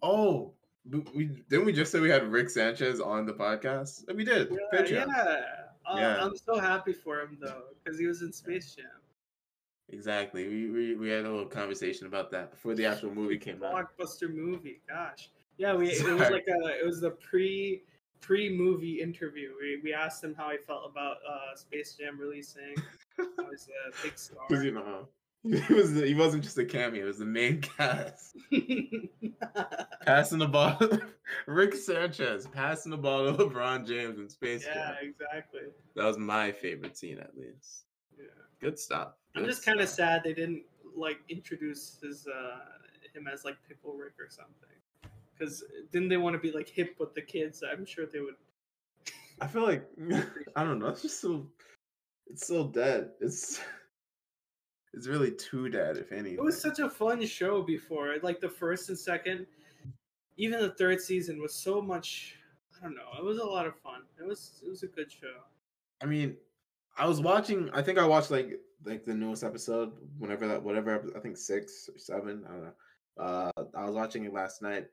Oh, 0.02 0.54
we, 0.90 1.04
we 1.14 1.24
didn't 1.48 1.66
we 1.66 1.72
just 1.72 1.92
say 1.92 2.00
we 2.00 2.10
had 2.10 2.26
Rick 2.32 2.50
Sanchez 2.50 3.00
on 3.00 3.26
the 3.26 3.32
podcast? 3.32 4.08
And 4.08 4.16
we 4.16 4.24
did. 4.24 4.48
Yeah, 4.50 4.80
Patreon. 4.80 5.06
yeah. 5.06 5.40
Uh, 5.86 5.96
Yeah. 5.96 6.24
I'm 6.24 6.36
so 6.36 6.58
happy 6.58 6.92
for 6.92 7.20
him 7.20 7.38
though, 7.40 7.64
because 7.82 7.98
he 7.98 8.06
was 8.06 8.22
in 8.22 8.32
Space 8.32 8.74
Jam. 8.74 8.86
Exactly. 9.90 10.48
We, 10.48 10.70
we 10.70 10.94
we 10.96 11.10
had 11.10 11.24
a 11.24 11.30
little 11.30 11.46
conversation 11.46 12.06
about 12.06 12.30
that 12.30 12.50
before 12.50 12.74
the 12.74 12.86
actual 12.86 13.14
movie 13.14 13.38
came 13.38 13.62
out. 13.62 13.74
Blockbuster 13.74 14.32
movie. 14.34 14.80
Gosh. 14.88 15.30
Yeah, 15.58 15.74
we 15.74 15.90
it 15.90 16.02
was 16.18 16.30
like 16.30 16.46
a 16.48 16.80
it 16.80 16.86
was 16.86 17.00
the 17.00 17.10
pre 17.10 17.82
pre 18.20 18.56
movie 18.56 19.00
interview. 19.00 19.52
We 19.60 19.80
we 19.84 19.92
asked 19.92 20.24
him 20.24 20.34
how 20.34 20.50
he 20.50 20.56
felt 20.56 20.90
about 20.90 21.18
uh 21.28 21.54
Space 21.54 21.94
Jam 21.94 22.18
releasing. 22.18 22.74
How 23.16 23.50
he's 23.50 23.68
a 23.68 24.02
big 24.02 24.18
star. 24.18 24.46
You 24.50 24.72
know 24.72 25.06
he 25.68 25.74
was 25.74 25.92
the, 25.92 26.06
he 26.06 26.14
wasn't 26.14 26.42
just 26.42 26.56
a 26.56 26.64
cameo; 26.64 27.02
he 27.02 27.06
was 27.06 27.18
the 27.18 27.26
main 27.26 27.60
cast. 27.60 28.34
Passing 30.06 30.38
the 30.38 30.48
ball, 30.48 30.78
Rick 31.46 31.74
Sanchez 31.74 32.46
passing 32.46 32.90
the 32.90 32.96
ball 32.96 33.26
to 33.26 33.32
LeBron 33.32 33.86
James 33.86 34.18
in 34.18 34.28
Space 34.28 34.64
yeah, 34.66 34.74
Jam. 34.74 34.94
exactly. 35.02 35.60
That 35.96 36.04
was 36.04 36.16
my 36.16 36.50
favorite 36.50 36.96
scene, 36.96 37.18
at 37.18 37.36
least. 37.36 37.84
Yeah. 38.18 38.24
Good 38.60 38.78
stuff. 38.78 39.12
I'm 39.36 39.44
just 39.44 39.64
kind 39.64 39.80
of 39.80 39.88
sad 39.88 40.22
they 40.24 40.32
didn't 40.32 40.62
like 40.96 41.18
introduce 41.28 41.98
his 42.02 42.26
uh 42.26 42.58
him 43.14 43.26
as 43.32 43.44
like 43.44 43.56
Pickle 43.68 43.94
Rick 43.94 44.14
or 44.18 44.30
something. 44.30 44.68
Because 45.36 45.62
didn't 45.92 46.08
they 46.08 46.16
want 46.16 46.34
to 46.34 46.40
be 46.40 46.52
like 46.52 46.68
hip 46.68 46.96
with 46.98 47.14
the 47.14 47.22
kids? 47.22 47.62
I'm 47.70 47.84
sure 47.84 48.06
they 48.06 48.20
would. 48.20 48.36
I 49.40 49.46
feel 49.46 49.64
like 49.64 49.86
I 50.56 50.64
don't 50.64 50.78
know. 50.78 50.88
It's 50.88 51.02
just 51.02 51.20
so 51.20 51.46
it's 52.28 52.46
so 52.46 52.68
dead. 52.68 53.10
It's 53.20 53.60
it's 54.94 55.06
really 55.06 55.30
too 55.32 55.68
dead, 55.68 55.96
if 55.96 56.12
anything. 56.12 56.34
It 56.34 56.42
was 56.42 56.60
such 56.60 56.78
a 56.78 56.88
fun 56.88 57.24
show 57.26 57.62
before. 57.62 58.14
Like 58.22 58.40
the 58.40 58.48
first 58.48 58.88
and 58.88 58.98
second, 58.98 59.46
even 60.36 60.60
the 60.60 60.70
third 60.70 61.00
season 61.00 61.40
was 61.40 61.54
so 61.54 61.80
much. 61.80 62.36
I 62.78 62.84
don't 62.84 62.94
know. 62.94 63.08
It 63.18 63.24
was 63.24 63.38
a 63.38 63.44
lot 63.44 63.66
of 63.66 63.78
fun. 63.80 64.02
It 64.18 64.26
was 64.26 64.60
it 64.64 64.68
was 64.68 64.82
a 64.82 64.88
good 64.88 65.10
show. 65.10 65.40
I 66.02 66.06
mean, 66.06 66.36
I 66.96 67.06
was 67.06 67.20
watching. 67.20 67.70
I 67.72 67.82
think 67.82 67.98
I 67.98 68.06
watched 68.06 68.30
like 68.30 68.60
like 68.84 69.04
the 69.04 69.14
newest 69.14 69.44
episode, 69.44 69.92
whenever 70.18 70.46
that 70.46 70.62
whatever. 70.62 71.04
I 71.16 71.20
think 71.20 71.36
six 71.36 71.88
or 71.92 71.98
seven. 71.98 72.44
I 72.46 72.52
don't 72.52 72.62
know. 72.62 72.72
Uh, 73.16 73.62
I 73.76 73.84
was 73.84 73.94
watching 73.94 74.24
it 74.24 74.32
last 74.32 74.62
night. 74.62 74.86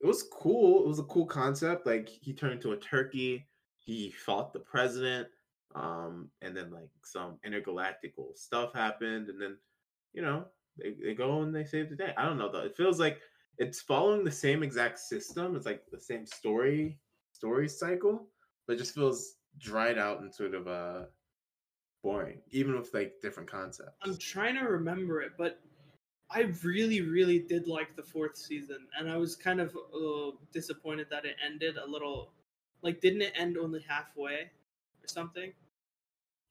It 0.00 0.06
was 0.06 0.24
cool. 0.32 0.84
It 0.84 0.88
was 0.88 0.98
a 0.98 1.04
cool 1.04 1.26
concept. 1.26 1.86
Like 1.86 2.08
he 2.08 2.32
turned 2.32 2.54
into 2.54 2.72
a 2.72 2.76
turkey. 2.76 3.46
He 3.78 4.10
fought 4.10 4.52
the 4.52 4.60
president. 4.60 5.28
Um, 5.74 6.30
and 6.42 6.56
then 6.56 6.70
like 6.70 6.90
some 7.04 7.38
intergalactical 7.46 8.36
stuff 8.36 8.72
happened, 8.74 9.28
and 9.28 9.40
then 9.40 9.58
you 10.12 10.22
know 10.22 10.46
they, 10.78 10.94
they 11.02 11.14
go 11.14 11.42
and 11.42 11.54
they 11.54 11.64
save 11.64 11.90
the 11.90 11.96
day. 11.96 12.14
I 12.16 12.24
don't 12.24 12.38
know 12.38 12.50
though. 12.50 12.60
It 12.64 12.76
feels 12.76 13.00
like 13.00 13.20
it's 13.58 13.80
following 13.80 14.24
the 14.24 14.30
same 14.30 14.62
exact 14.62 14.98
system. 14.98 15.56
It's 15.56 15.66
like 15.66 15.84
the 15.90 16.00
same 16.00 16.26
story 16.26 17.00
story 17.32 17.68
cycle, 17.68 18.28
but 18.66 18.74
it 18.74 18.78
just 18.78 18.94
feels 18.94 19.36
dried 19.58 19.98
out 19.98 20.20
and 20.20 20.32
sort 20.34 20.54
of 20.54 20.68
uh 20.68 21.04
boring, 22.02 22.40
even 22.50 22.76
with 22.76 22.92
like 22.94 23.20
different 23.20 23.50
concepts. 23.50 23.96
I'm 24.02 24.16
trying 24.16 24.54
to 24.56 24.62
remember 24.62 25.22
it, 25.22 25.32
but 25.38 25.60
I 26.30 26.52
really, 26.62 27.00
really 27.00 27.38
did 27.40 27.66
like 27.68 27.96
the 27.96 28.02
fourth 28.02 28.36
season, 28.36 28.86
and 28.98 29.10
I 29.10 29.16
was 29.16 29.36
kind 29.36 29.60
of 29.60 29.76
uh, 29.76 30.32
disappointed 30.52 31.08
that 31.10 31.24
it 31.24 31.36
ended 31.44 31.76
a 31.76 31.86
little. 31.86 32.32
Like, 32.82 33.00
didn't 33.00 33.22
it 33.22 33.32
end 33.34 33.56
only 33.56 33.80
halfway 33.88 34.42
or 35.02 35.06
something? 35.06 35.52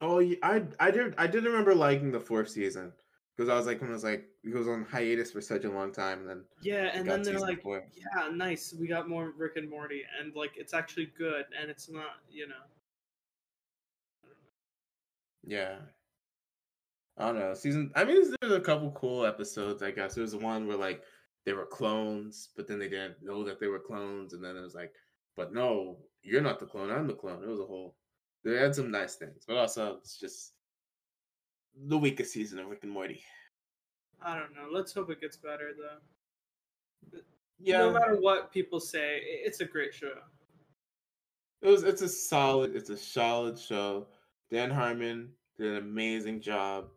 Oh, 0.04 0.20
yeah, 0.20 0.36
I 0.44 0.64
I 0.80 0.92
did 0.92 1.16
I 1.18 1.28
did 1.28 1.46
remember 1.46 1.74
liking 1.74 2.12
the 2.12 2.20
fourth 2.20 2.50
season 2.50 2.92
because 3.36 3.50
I 3.50 3.56
was 3.56 3.66
like 3.66 3.80
when 3.82 3.90
it 3.90 3.94
was 3.94 4.04
like 4.04 4.26
it 4.44 4.54
was 4.54 4.68
on 4.68 4.84
hiatus 4.86 5.32
for 5.32 5.42
such 5.42 5.64
a 5.64 5.72
long 5.72 5.92
time, 5.94 6.20
and 6.20 6.30
then 6.30 6.46
Yeah, 6.62 6.92
and 6.94 7.08
then 7.10 7.24
they're 7.24 7.40
like, 7.40 7.62
four. 7.62 7.84
yeah, 7.96 8.30
nice. 8.30 8.74
We 8.74 8.88
got 8.88 9.08
more 9.10 9.32
Rick 9.38 9.54
and 9.56 9.70
Morty, 9.70 10.04
and 10.20 10.36
like 10.36 10.58
it's 10.58 10.74
actually 10.74 11.08
good, 11.18 11.46
and 11.60 11.70
it's 11.70 11.90
not, 11.90 12.20
you 12.30 12.48
know. 12.48 12.66
Yeah. 15.44 15.76
I 17.18 17.26
don't 17.28 17.40
know. 17.40 17.54
Season 17.54 17.92
I 17.96 18.04
mean 18.04 18.16
there's 18.42 18.54
a 18.54 18.60
couple 18.60 18.92
cool 18.92 19.26
episodes, 19.26 19.82
I 19.84 19.92
guess. 19.92 20.16
There 20.16 20.24
was 20.24 20.36
one 20.36 20.68
where 20.68 20.78
like 20.78 21.04
they 21.46 21.54
were 21.54 21.66
clones, 21.66 22.50
but 22.56 22.68
then 22.68 22.80
they 22.80 22.90
didn't 22.90 23.22
know 23.24 23.44
that 23.44 23.60
they 23.60 23.68
were 23.68 23.80
clones, 23.80 24.34
and 24.34 24.44
then 24.44 24.56
it 24.58 24.62
was 24.62 24.76
like, 24.76 24.94
but 25.36 25.54
no, 25.54 26.00
you're 26.24 26.42
not 26.42 26.60
the 26.60 26.66
clone, 26.66 26.92
I'm 26.92 27.08
the 27.08 27.14
clone. 27.16 27.44
It 27.44 27.48
was 27.50 27.60
a 27.60 27.66
whole. 27.66 27.96
They 28.44 28.56
had 28.58 28.76
some 28.76 28.92
nice 28.92 29.16
things, 29.16 29.44
but 29.48 29.58
also 29.58 29.98
it's 29.98 30.18
just 30.20 30.54
the 31.88 31.98
weakest 31.98 32.34
season 32.34 32.60
of 32.60 32.68
Rick 32.68 32.84
and 32.84 32.92
Morty. 32.92 33.24
I 34.22 34.38
don't 34.38 34.54
know. 34.56 34.68
Let's 34.72 34.94
hope 34.94 35.10
it 35.10 35.22
gets 35.22 35.38
better 35.38 35.72
though. 35.78 37.20
Yeah, 37.60 37.80
No 37.80 37.94
matter 37.94 38.16
what 38.20 38.52
people 38.52 38.80
say, 38.80 39.20
it's 39.24 39.62
a 39.62 39.66
great 39.66 39.94
show. 39.94 40.14
it 41.62 41.68
was. 41.70 41.84
It's 41.84 42.02
a 42.02 42.10
solid. 42.10 42.76
It's 42.76 42.90
a 42.90 42.98
solid 42.98 43.58
show. 43.58 44.08
Dan 44.52 44.70
Harmon 44.70 45.30
did 45.58 45.68
an 45.72 45.78
amazing 45.78 46.42
job. 46.42 46.88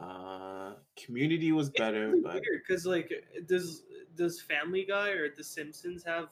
Uh, 0.00 0.74
Community 0.96 1.52
was 1.52 1.68
better, 1.70 2.04
It's 2.04 2.12
really 2.12 2.22
but 2.22 2.34
weird 2.34 2.62
because 2.66 2.86
like 2.86 3.12
does 3.46 3.82
does 4.16 4.40
Family 4.40 4.84
Guy 4.88 5.10
or 5.10 5.28
The 5.34 5.44
Simpsons 5.44 6.02
have 6.04 6.28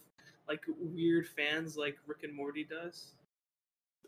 like 0.48 0.62
weird 0.78 1.26
fans 1.28 1.76
like 1.76 1.96
Rick 2.06 2.22
and 2.22 2.34
Morty 2.34 2.64
does? 2.64 3.12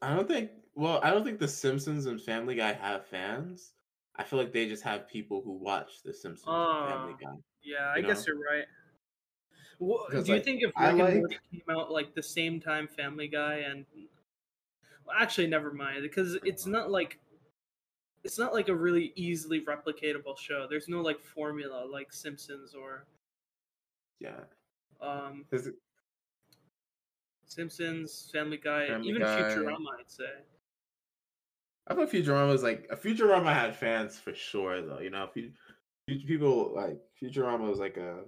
I 0.03 0.15
don't 0.15 0.29
think. 0.29 0.51
Well, 0.75 1.01
I 1.03 1.11
don't 1.11 1.25
think 1.25 1.39
The 1.39 1.49
Simpsons 1.49 2.07
and 2.07 2.21
Family 2.21 2.55
Guy 2.57 2.73
have 2.73 3.07
fans. 3.07 3.73
I 4.17 4.25
feel 4.25 4.39
like 4.39 4.53
they 4.53 4.69
just 4.69 4.83
have 4.83 5.09
people 5.09 5.41
who 5.43 5.53
watch 5.53 6.03
The 6.05 6.13
Simpsons 6.13 6.45
and 6.49 6.89
Family 6.91 7.15
Oh. 7.15 7.25
Guy. 7.25 7.37
Yeah, 7.63 7.93
I 7.95 7.99
You 7.99 8.07
guess 8.07 8.27
you're 8.27 8.37
right. 8.39 8.65
Wha- 9.79 10.07
Because, 10.09 10.27
do 10.27 10.33
you 10.33 10.37
like, 10.39 10.45
think 10.45 10.63
if 10.63 10.69
Rick 10.69 10.75
I 10.77 10.89
and 10.91 10.99
like- 10.99 11.15
Morty 11.15 11.39
came 11.51 11.63
out 11.71 11.91
like 11.91 12.15
the 12.15 12.23
same 12.23 12.61
time 12.61 12.89
Family 12.89 13.29
Guy 13.29 13.59
and 13.59 13.85
well, 15.07 15.17
actually 15.19 15.47
never 15.47 15.73
mind 15.73 16.03
because 16.03 16.35
it's 16.45 16.67
not 16.67 16.91
like 16.91 17.19
it's 18.25 18.39
not 18.39 18.53
like 18.55 18.69
a 18.69 18.75
really 18.75 19.13
easily 19.17 19.61
replicatable 19.65 20.39
show. 20.39 20.67
There's 20.69 20.89
no 20.89 21.01
like 21.01 21.21
formula 21.21 21.85
like 21.85 22.13
Simpsons 22.13 22.75
or 22.75 23.07
Yeah. 24.21 24.41
um 25.01 25.45
'Cause 25.51 25.67
it- 25.69 25.75
Simpsons, 27.53 28.31
Family 28.33 28.57
Guy, 28.57 28.87
Family 28.89 29.09
even 29.09 29.23
Guy. 29.23 29.41
Futurama, 29.41 29.87
I'd 30.01 30.11
say. 30.11 30.25
I 31.89 31.95
thought 31.95 32.11
Futurama 32.11 32.49
was 32.49 32.63
like 32.63 32.87
a 32.91 32.97
Futurama 32.97 33.53
had 33.53 33.75
fans 33.77 34.19
for 34.19 34.35
sure 34.35 34.83
though. 34.83 35.01
You 35.01 35.11
know, 35.11 35.29
people 36.07 36.73
like 36.75 36.99
Futurama 37.21 37.69
was 37.69 37.79
like 37.79 37.97
a 37.97 38.21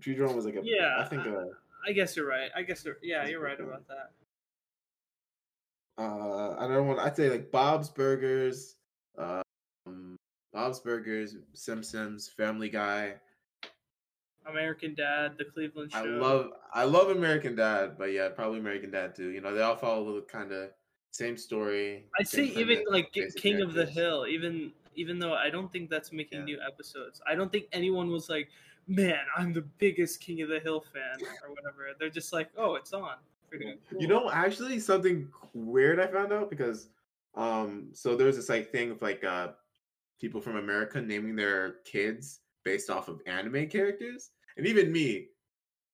Futurama 0.00 0.34
was 0.34 0.44
like 0.44 0.56
a 0.56 0.60
Yeah, 0.62 0.96
I 0.98 1.04
think 1.04 1.26
a 1.26 1.48
I 1.86 1.92
guess 1.92 2.16
you're 2.16 2.26
right. 2.26 2.50
I 2.54 2.62
guess 2.62 2.84
you're, 2.84 2.98
yeah, 3.02 3.26
you're 3.26 3.40
right 3.40 3.58
about 3.58 3.88
that. 3.88 4.10
uh 5.98 6.56
I 6.58 6.68
don't 6.68 6.86
want 6.86 7.00
I'd 7.00 7.16
say 7.16 7.30
like 7.30 7.50
Bob's 7.50 7.88
Burgers, 7.88 8.76
um 9.18 10.16
Bob's 10.52 10.80
Burgers, 10.80 11.36
Simpsons, 11.54 12.28
Family 12.28 12.68
Guy. 12.68 13.14
American 14.46 14.94
Dad, 14.94 15.36
The 15.38 15.44
Cleveland 15.44 15.92
Show. 15.92 15.98
I 15.98 16.02
love 16.02 16.52
I 16.72 16.84
love 16.84 17.10
American 17.10 17.54
Dad, 17.54 17.96
but 17.98 18.12
yeah, 18.12 18.28
probably 18.28 18.58
American 18.58 18.90
Dad 18.90 19.14
too. 19.14 19.30
You 19.30 19.40
know, 19.40 19.54
they 19.54 19.62
all 19.62 19.76
follow 19.76 20.14
the 20.14 20.22
kind 20.22 20.52
of 20.52 20.70
same 21.10 21.36
story. 21.36 22.06
Same 22.22 22.48
say 22.48 22.60
even 22.60 22.84
like 22.88 23.12
King 23.36 23.60
of 23.60 23.74
the. 23.74 23.86
Hill, 23.86 24.26
even 24.26 24.72
even 24.96 25.18
though 25.18 25.34
I 25.34 25.50
don't 25.50 25.70
think 25.72 25.90
that's 25.90 26.12
making 26.12 26.40
Yeah. 26.40 26.44
new 26.44 26.58
episodes. 26.66 27.20
I 27.26 27.34
don't 27.34 27.50
think 27.50 27.66
anyone 27.72 28.10
was 28.10 28.28
like, 28.28 28.48
"Man, 28.86 29.20
I'm 29.36 29.52
the 29.52 29.62
biggest 29.62 30.20
King 30.20 30.42
of 30.42 30.48
the 30.48 30.60
Hill 30.60 30.84
fan" 30.92 31.18
or 31.44 31.50
whatever. 31.54 31.92
They're 31.98 32.10
just 32.10 32.32
like, 32.32 32.50
"Oh, 32.56 32.74
it's 32.74 32.92
on." 32.92 33.16
Cool. 33.50 33.74
You 33.98 34.06
know, 34.06 34.30
actually, 34.30 34.78
something 34.78 35.28
weird 35.54 35.98
I 35.98 36.06
found 36.06 36.32
out 36.32 36.50
because, 36.50 36.88
um, 37.34 37.88
so 37.92 38.14
there's 38.16 38.36
this 38.36 38.48
like 38.48 38.70
thing 38.70 38.92
of 38.92 39.02
like 39.02 39.24
uh, 39.24 39.52
people 40.20 40.40
from 40.40 40.56
America 40.56 41.00
naming 41.00 41.34
their 41.34 41.78
kids 41.84 42.40
based 42.64 42.90
off 42.90 43.08
of 43.08 43.20
anime 43.26 43.68
characters, 43.68 44.30
and 44.56 44.66
even 44.66 44.92
me, 44.92 45.28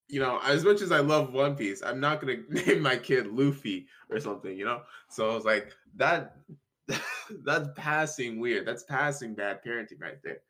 you 0.08 0.20
know, 0.20 0.40
as 0.44 0.64
much 0.64 0.82
as 0.82 0.92
I 0.92 1.00
love 1.00 1.32
One 1.32 1.56
Piece, 1.56 1.82
I'm 1.82 2.00
not 2.00 2.20
gonna 2.20 2.36
name 2.48 2.80
my 2.80 2.96
kid 2.96 3.26
Luffy 3.26 3.86
or 4.10 4.20
something, 4.20 4.56
you 4.56 4.64
know. 4.64 4.82
So 5.08 5.30
I 5.30 5.34
was 5.34 5.44
like, 5.44 5.72
that, 5.96 6.36
that's 7.44 7.68
passing 7.76 8.38
weird. 8.38 8.66
That's 8.66 8.84
passing 8.84 9.34
bad 9.34 9.60
parenting 9.64 10.00
right 10.00 10.18
there. 10.22 10.40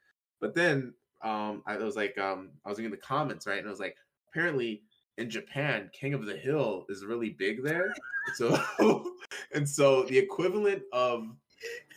But 0.41 0.55
then, 0.55 0.93
um, 1.23 1.63
I 1.67 1.77
was 1.77 1.97
like, 1.97 2.19
um, 2.19 2.51
I 2.65 2.69
was 2.69 2.79
in 2.79 2.91
the 2.91 2.97
comments, 2.97 3.47
right, 3.47 3.59
and 3.59 3.67
I 3.67 3.71
was 3.71 3.81
like, 3.81 3.97
apparently 4.29 4.83
in 5.19 5.31
Japan, 5.31 5.91
King 5.93 6.15
of 6.15 6.27
the 6.27 6.37
Hill 6.37 6.85
is 6.89 7.05
really 7.05 7.31
big 7.31 7.63
there. 7.63 7.95
So 8.35 8.61
and 9.55 9.69
so 9.69 10.05
the 10.05 10.19
equivalent 10.19 10.83
of 10.93 11.29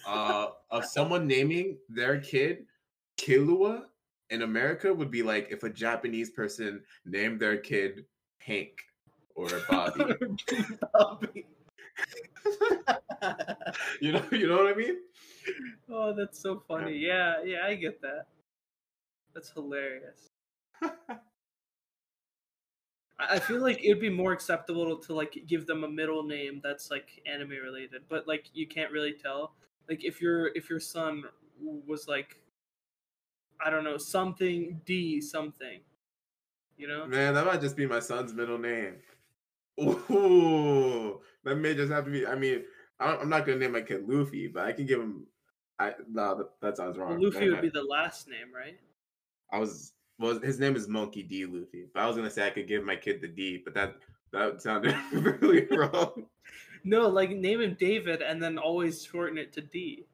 uh 0.07 0.47
of 0.71 0.85
someone 0.85 1.27
naming 1.27 1.77
their 1.89 2.19
kid 2.19 2.65
Killua 3.17 3.83
in 4.29 4.43
America 4.43 4.93
would 4.93 5.11
be 5.11 5.23
like 5.23 5.47
if 5.51 5.63
a 5.63 5.69
Japanese 5.69 6.29
person 6.29 6.81
named 7.05 7.39
their 7.39 7.57
kid 7.57 8.05
Hank 8.39 8.79
or 9.35 9.49
Bobby. 9.69 10.03
you 14.01 14.11
know, 14.11 14.23
you 14.31 14.47
know 14.47 14.57
what 14.57 14.67
I 14.67 14.75
mean? 14.75 14.97
oh, 15.89 16.13
that's 16.13 16.39
so 16.39 16.61
funny. 16.67 16.97
Yeah, 16.97 17.43
yeah, 17.43 17.65
I 17.65 17.75
get 17.75 18.01
that. 18.01 18.25
That's 19.33 19.51
hilarious. 19.51 20.27
I 20.81 21.17
I 23.19 23.39
feel 23.39 23.61
like 23.61 23.83
it'd 23.83 23.99
be 23.99 24.09
more 24.09 24.31
acceptable 24.31 24.97
to 24.97 25.13
like 25.13 25.43
give 25.45 25.67
them 25.67 25.83
a 25.83 25.89
middle 25.89 26.23
name 26.23 26.61
that's 26.63 26.89
like 26.89 27.21
anime 27.25 27.49
related, 27.49 28.03
but 28.07 28.27
like 28.27 28.49
you 28.53 28.65
can't 28.67 28.91
really 28.91 29.13
tell. 29.13 29.55
Like 29.89 30.05
if 30.05 30.21
your 30.21 30.51
if 30.55 30.69
your 30.69 30.79
son 30.79 31.23
was 31.59 32.07
like, 32.07 32.39
I 33.63 33.69
don't 33.69 33.83
know, 33.83 33.97
something 33.97 34.81
D 34.85 35.19
something, 35.21 35.79
you 36.77 36.87
know? 36.87 37.05
Man, 37.05 37.33
that 37.33 37.45
might 37.45 37.61
just 37.61 37.75
be 37.75 37.85
my 37.85 37.99
son's 37.99 38.33
middle 38.33 38.57
name. 38.57 38.95
Ooh, 39.81 41.21
that 41.43 41.55
may 41.55 41.73
just 41.73 41.91
have 41.91 42.05
to 42.05 42.11
be. 42.11 42.25
I 42.27 42.35
mean, 42.35 42.63
I'm 42.99 43.29
not 43.29 43.45
gonna 43.45 43.59
name 43.59 43.71
my 43.71 43.81
kid 43.81 44.07
Luffy, 44.07 44.47
but 44.47 44.65
I 44.65 44.73
can 44.73 44.85
give 44.85 44.99
him. 44.99 45.25
I 45.79 45.93
no, 46.09 46.35
that, 46.37 46.49
that 46.61 46.77
sounds 46.77 46.97
Well, 46.97 47.07
wrong. 47.07 47.21
Luffy 47.21 47.39
That- 47.47 47.51
would 47.51 47.61
be 47.61 47.69
the 47.69 47.83
last 47.83 48.27
name, 48.27 48.53
right? 48.53 48.77
I 49.51 49.59
was 49.59 49.93
well. 50.19 50.37
His 50.39 50.59
name 50.59 50.75
is 50.75 50.87
Monkey 50.87 51.23
D. 51.23 51.45
Luffy, 51.45 51.85
but 51.93 52.01
I 52.01 52.07
was 52.07 52.17
gonna 52.17 52.29
say 52.29 52.45
I 52.45 52.49
could 52.49 52.67
give 52.67 52.83
my 52.83 52.95
kid 52.97 53.21
the 53.21 53.27
D, 53.29 53.61
but 53.63 53.73
that 53.73 53.95
that 54.33 54.61
sounded 54.61 54.95
really 55.13 55.65
wrong. 55.67 56.25
No, 56.83 57.07
like 57.07 57.29
name 57.31 57.61
him 57.61 57.75
David 57.79 58.21
and 58.21 58.41
then 58.41 58.57
always 58.57 59.03
shorten 59.03 59.37
it 59.37 59.53
to 59.53 59.61
D. 59.61 60.05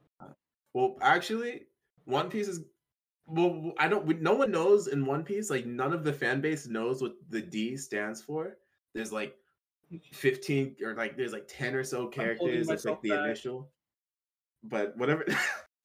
Well, 0.74 0.98
actually, 1.02 1.62
One 2.06 2.30
Piece 2.30 2.48
is. 2.48 2.62
Well, 3.28 3.74
I 3.80 3.88
don't. 3.88 4.06
we- 4.06 4.14
No 4.16 4.36
one 4.36 4.52
knows 4.52 4.88
in 4.88 5.06
One 5.06 5.24
Piece. 5.24 5.50
Like 5.50 5.66
none 5.66 5.94
of 5.94 6.04
the 6.04 6.14
fan 6.14 6.42
base 6.42 6.68
knows 6.68 7.02
what 7.02 7.16
the 7.30 7.42
D 7.42 7.76
stands 7.78 8.22
for. 8.22 8.58
There's 8.94 9.12
like 9.12 9.36
fifteen 10.12 10.76
or 10.84 10.94
like 10.96 11.18
there's 11.18 11.34
like 11.34 11.48
ten 11.48 11.76
or 11.76 11.84
so 11.84 12.08
characters. 12.08 12.68
That's 12.68 12.86
myself 12.86 12.98
like 12.98 13.02
the 13.04 13.10
back. 13.10 13.26
initial. 13.26 13.70
But 14.64 14.96
whatever. 14.98 15.26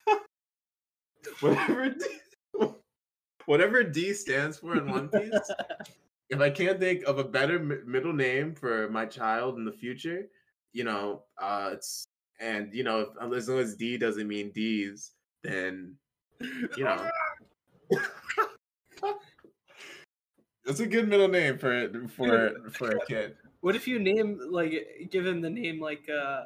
whatever. 1.39 1.89
D, 1.89 2.05
whatever 3.45 3.83
D 3.83 4.13
stands 4.13 4.57
for 4.57 4.77
in 4.77 4.89
One 4.89 5.09
Piece. 5.09 5.51
if 6.29 6.39
I 6.39 6.49
can't 6.49 6.79
think 6.79 7.03
of 7.03 7.17
a 7.19 7.23
better 7.23 7.59
mi- 7.59 7.77
middle 7.85 8.13
name 8.13 8.55
for 8.55 8.89
my 8.89 9.05
child 9.05 9.57
in 9.57 9.65
the 9.65 9.71
future, 9.71 10.27
you 10.73 10.83
know, 10.83 11.23
uh, 11.41 11.71
it's 11.73 12.05
and 12.39 12.73
you 12.73 12.83
know, 12.83 13.01
if, 13.01 13.33
as 13.33 13.49
long 13.49 13.59
as 13.59 13.75
D 13.75 13.97
doesn't 13.97 14.27
mean 14.27 14.51
D's, 14.51 15.11
then 15.43 15.95
you 16.39 16.83
know, 16.83 17.07
that's 20.65 20.79
a 20.79 20.87
good 20.87 21.07
middle 21.07 21.27
name 21.27 21.57
for 21.57 21.89
for 22.09 22.71
for 22.71 22.91
a 22.91 23.05
kid. 23.05 23.35
What 23.61 23.75
if 23.75 23.87
you 23.87 23.99
name 23.99 24.39
like 24.49 25.07
give 25.11 25.25
him 25.25 25.41
the 25.41 25.49
name 25.49 25.79
like 25.79 26.09
uh 26.09 26.43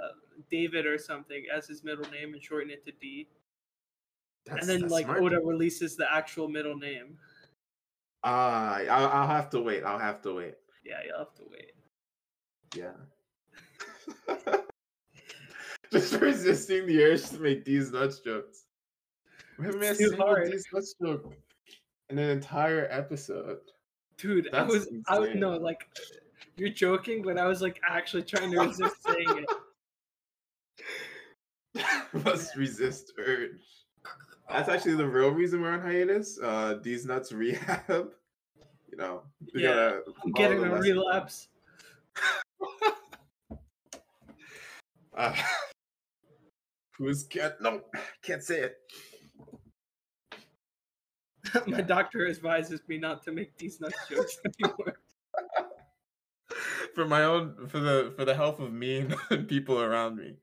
David 0.50 0.86
or 0.86 0.98
something 0.98 1.46
as 1.54 1.68
his 1.68 1.84
middle 1.84 2.10
name 2.12 2.34
and 2.34 2.44
shorten 2.44 2.70
it 2.70 2.86
to 2.86 2.92
D, 3.00 3.28
That's, 4.46 4.68
and 4.68 4.82
then 4.84 4.90
like 4.90 5.06
smart. 5.06 5.22
Oda 5.22 5.40
releases 5.44 5.96
the 5.96 6.12
actual 6.14 6.48
middle 6.48 6.78
name? 6.78 7.18
Ah, 8.24 8.80
I'll, 8.90 9.08
I'll 9.08 9.28
have 9.28 9.50
to 9.52 9.62
wait. 9.62 9.84
I'll 9.84 10.00
have 10.00 10.22
to 10.24 10.34
wait. 10.34 10.56
Yeah, 10.84 11.00
you'll 11.06 11.20
have 11.20 11.36
to 11.36 11.44
wait. 11.50 11.72
Yeah. 12.76 12.92
Just 15.92 16.20
resisting 16.20 16.88
the 16.88 17.04
urge 17.04 17.30
to 17.30 17.40
make 17.40 17.64
these 17.64 17.92
nuts 17.92 18.20
jokes. 18.20 18.65
We 19.58 19.66
haven't 19.66 19.82
made 19.82 19.92
a 19.92 19.96
single 19.96 20.26
hard. 20.26 20.54
nuts 20.74 20.96
joke 21.02 21.34
in 22.10 22.18
an 22.18 22.30
entire 22.30 22.88
episode. 22.92 23.60
Dude, 24.18 24.48
I 24.54 24.60
That's 24.62 24.74
was 24.74 24.88
I 25.08 25.20
would 25.20 25.30
insane. 25.30 25.42
no 25.42 25.58
like 25.58 25.88
you're 26.58 26.70
joking, 26.70 27.22
but 27.22 27.38
I 27.38 27.46
was 27.48 27.62
like 27.62 27.80
actually 27.88 28.24
trying 28.24 28.52
to 28.52 28.60
resist 28.60 28.96
saying 29.04 29.46
it. 31.74 31.84
Must 32.26 32.56
resist 32.56 33.14
urge. 33.18 33.62
That's 34.50 34.70
actually 34.70 34.96
the 34.96 35.08
real 35.08 35.32
reason 35.32 35.62
we're 35.62 35.72
on 35.74 35.82
hiatus. 35.82 36.40
Uh, 36.42 36.80
these 36.82 37.06
nuts 37.06 37.32
rehab. 37.32 38.12
You 38.92 38.98
know, 38.98 39.24
we 39.54 39.64
Yeah, 39.64 39.74
gotta 39.74 40.04
I'm 40.24 40.32
getting 40.34 40.64
a 40.64 40.76
relapse. 40.76 41.48
Uh, 45.18 45.34
who's 46.98 47.24
can't 47.24 47.54
no 47.62 47.80
can't 48.22 48.44
say 48.44 48.60
it. 48.60 48.78
My 51.68 51.82
doctor 51.82 52.28
advises 52.28 52.82
me 52.88 52.98
not 52.98 53.24
to 53.24 53.32
make 53.32 53.58
these 53.58 53.80
nuts 53.80 53.98
jokes 54.10 54.38
anymore. 54.60 54.98
for 56.94 57.06
my 57.06 57.24
own 57.24 57.68
for 57.68 57.80
the 57.80 58.14
for 58.16 58.26
the 58.26 58.36
health 58.36 58.60
of 58.60 58.72
me 58.72 59.06
and 59.30 59.48
people 59.48 59.82
around 59.82 60.18
me. 60.18 60.36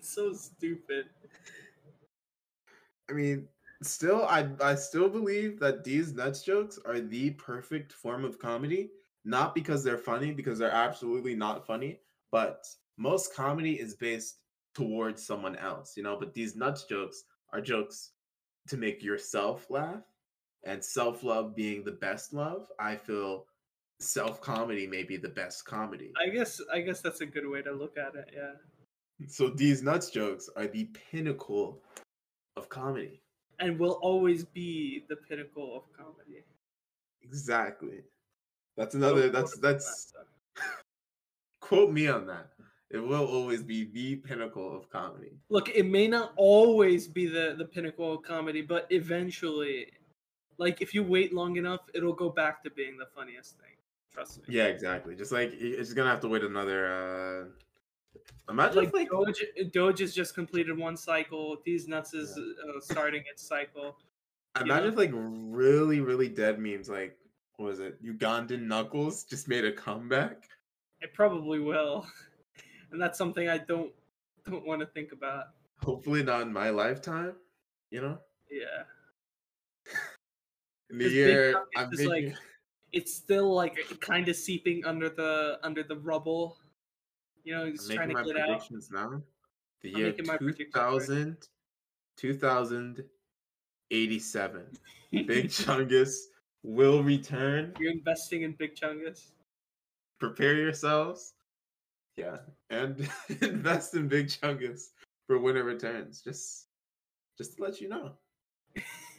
so 0.00 0.32
stupid. 0.32 1.06
I 3.08 3.12
mean, 3.12 3.48
still, 3.82 4.24
I 4.24 4.48
I 4.62 4.74
still 4.74 5.08
believe 5.08 5.58
that 5.60 5.84
these 5.84 6.12
nuts 6.12 6.42
jokes 6.42 6.78
are 6.84 7.00
the 7.00 7.30
perfect 7.30 7.92
form 7.92 8.24
of 8.24 8.38
comedy. 8.38 8.90
Not 9.24 9.54
because 9.54 9.84
they're 9.84 9.98
funny, 9.98 10.32
because 10.32 10.58
they're 10.58 10.70
absolutely 10.70 11.34
not 11.34 11.66
funny. 11.66 12.00
But 12.32 12.66
most 12.96 13.34
comedy 13.34 13.74
is 13.74 13.94
based 13.94 14.38
towards 14.74 15.26
someone 15.26 15.56
else, 15.56 15.94
you 15.96 16.02
know. 16.02 16.16
But 16.18 16.32
these 16.32 16.56
nuts 16.56 16.84
jokes 16.84 17.24
are 17.52 17.60
jokes 17.60 18.12
to 18.70 18.76
make 18.76 19.02
yourself 19.02 19.66
laugh, 19.68 20.02
and 20.64 20.82
self 20.82 21.22
love 21.22 21.54
being 21.54 21.84
the 21.84 21.92
best 21.92 22.32
love. 22.32 22.68
I 22.78 22.96
feel 22.96 23.46
self 23.98 24.40
comedy 24.40 24.86
may 24.86 25.02
be 25.02 25.16
the 25.16 25.28
best 25.28 25.64
comedy. 25.64 26.12
I 26.24 26.30
guess 26.30 26.60
I 26.72 26.80
guess 26.80 27.00
that's 27.00 27.20
a 27.20 27.26
good 27.26 27.48
way 27.48 27.62
to 27.62 27.72
look 27.72 27.96
at 27.98 28.14
it. 28.14 28.30
Yeah. 28.34 29.26
So 29.28 29.50
these 29.50 29.82
nuts 29.82 30.10
jokes 30.10 30.48
are 30.56 30.66
the 30.66 30.84
pinnacle 31.10 31.82
of 32.56 32.68
comedy. 32.68 33.20
And 33.58 33.78
will 33.78 33.98
always 34.00 34.44
be 34.44 35.04
the 35.10 35.16
pinnacle 35.16 35.76
of 35.76 35.92
comedy. 35.92 36.44
Exactly. 37.22 38.00
That's 38.76 38.94
another 38.94 39.28
that's 39.28 39.58
that's 39.58 40.14
quote 41.60 41.92
me 41.92 42.08
on 42.08 42.26
that. 42.26 42.50
It 42.90 42.98
will 42.98 43.24
always 43.24 43.62
be 43.62 43.84
the 43.84 44.16
pinnacle 44.16 44.76
of 44.76 44.90
comedy. 44.90 45.38
Look, 45.48 45.68
it 45.68 45.86
may 45.86 46.08
not 46.08 46.32
always 46.36 47.06
be 47.06 47.26
the 47.26 47.54
the 47.56 47.64
pinnacle 47.64 48.14
of 48.14 48.22
comedy, 48.22 48.62
but 48.62 48.86
eventually 48.90 49.86
like 50.58 50.82
if 50.82 50.94
you 50.94 51.02
wait 51.02 51.32
long 51.32 51.56
enough, 51.56 51.80
it'll 51.94 52.12
go 52.12 52.28
back 52.28 52.62
to 52.64 52.70
being 52.70 52.98
the 52.98 53.06
funniest 53.14 53.56
thing. 53.58 53.76
Trust 54.12 54.38
me. 54.38 54.44
Yeah, 54.48 54.64
exactly. 54.64 55.14
Just 55.14 55.32
like 55.32 55.52
it's 55.54 55.92
gonna 55.92 56.10
have 56.10 56.20
to 56.20 56.28
wait 56.28 56.42
another 56.42 56.92
uh 56.92 57.44
Imagine 58.48 58.84
like, 58.84 58.92
like 58.92 59.10
Doge, 59.10 59.44
Doge 59.72 60.00
has 60.00 60.12
just 60.12 60.34
completed 60.34 60.76
one 60.76 60.96
cycle. 60.96 61.58
These 61.64 61.86
nuts 61.86 62.14
is 62.14 62.36
yeah. 62.36 62.72
uh, 62.74 62.80
starting 62.80 63.22
its 63.30 63.46
cycle. 63.46 63.96
Imagine 64.60 64.88
if 64.88 64.96
like 64.96 65.12
really, 65.14 66.00
really 66.00 66.28
dead 66.28 66.58
memes 66.58 66.88
like 66.88 67.16
what 67.56 67.66
was 67.66 67.80
it? 67.80 68.02
Ugandan 68.04 68.62
Knuckles 68.62 69.24
just 69.24 69.46
made 69.46 69.64
a 69.64 69.72
comeback. 69.72 70.48
It 71.00 71.14
probably 71.14 71.60
will, 71.60 72.06
and 72.92 73.00
that's 73.00 73.18
something 73.18 73.48
I 73.48 73.58
don't 73.58 73.92
don't 74.48 74.66
want 74.66 74.80
to 74.80 74.86
think 74.86 75.12
about. 75.12 75.46
Hopefully 75.82 76.22
not 76.22 76.42
in 76.42 76.52
my 76.52 76.70
lifetime. 76.70 77.34
You 77.90 78.02
know. 78.02 78.18
Yeah. 78.50 78.84
in 80.90 80.98
the 80.98 81.08
year, 81.08 81.62
I'm 81.76 81.90
making... 81.90 82.08
like 82.08 82.34
it's 82.92 83.14
still 83.14 83.54
like 83.54 83.78
kind 84.00 84.28
of 84.28 84.36
seeping 84.36 84.84
under 84.84 85.08
the 85.08 85.58
under 85.62 85.82
the 85.82 85.96
rubble 85.96 86.58
you 87.44 87.54
know, 87.54 87.66
he's 87.66 87.90
I'm 87.90 87.96
trying 87.96 88.08
to 88.08 88.24
get 88.24 88.38
out. 88.38 88.66
Now. 88.90 89.22
The 89.82 89.90
year 89.90 90.12
2000, 90.12 91.48
2087. 92.16 94.66
Big 95.10 95.26
Chungus 95.48 96.14
will 96.62 97.02
return. 97.02 97.72
You're 97.80 97.92
investing 97.92 98.42
in 98.42 98.52
Big 98.52 98.76
Chungus. 98.76 99.30
Prepare 100.18 100.56
yourselves. 100.56 101.32
Yeah, 102.20 102.36
and 102.68 103.08
invest 103.40 103.94
in 103.94 104.08
Big 104.08 104.28
Chungus 104.28 104.88
for 105.26 105.38
when 105.38 105.56
it 105.56 105.60
returns. 105.60 106.20
Just, 106.20 106.66
just 107.38 107.56
to 107.56 107.62
let 107.62 107.80
you 107.80 107.88
know. 107.88 108.12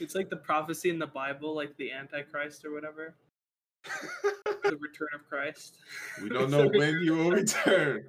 it's 0.00 0.14
like 0.14 0.30
the 0.30 0.36
prophecy 0.36 0.90
in 0.90 0.98
the 0.98 1.06
Bible, 1.06 1.54
like 1.54 1.76
the 1.76 1.92
Antichrist 1.92 2.64
or 2.64 2.72
whatever 2.72 3.14
the 3.84 4.76
return 4.80 5.08
of 5.14 5.28
Christ. 5.28 5.78
We 6.22 6.28
don't 6.28 6.50
know 6.50 6.68
when 6.68 7.00
he 7.00 7.10
will 7.10 7.30
return. 7.30 8.04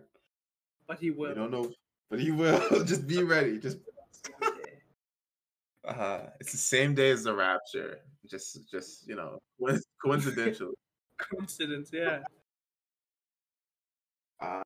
But 0.88 1.00
he 1.00 1.12
will. 1.12 1.30
We 1.30 1.36
don't 1.36 1.52
know, 1.52 1.72
but 2.10 2.20
he 2.20 2.32
will. 2.32 2.84
Just 2.86 3.08
be 3.08 3.24
ready. 3.24 3.60
Just 3.60 3.78
uh, 5.86 6.22
it's 6.40 6.52
the 6.52 6.58
same 6.58 6.94
day 6.94 7.12
as 7.12 7.24
the 7.24 7.34
rapture. 7.34 8.00
Just, 8.30 8.70
just 8.70 9.08
you 9.08 9.16
know, 9.16 9.40
coincidental. 10.04 10.74
Coincidence, 11.18 11.90
yeah. 11.94 12.20
Uh, 14.40 14.62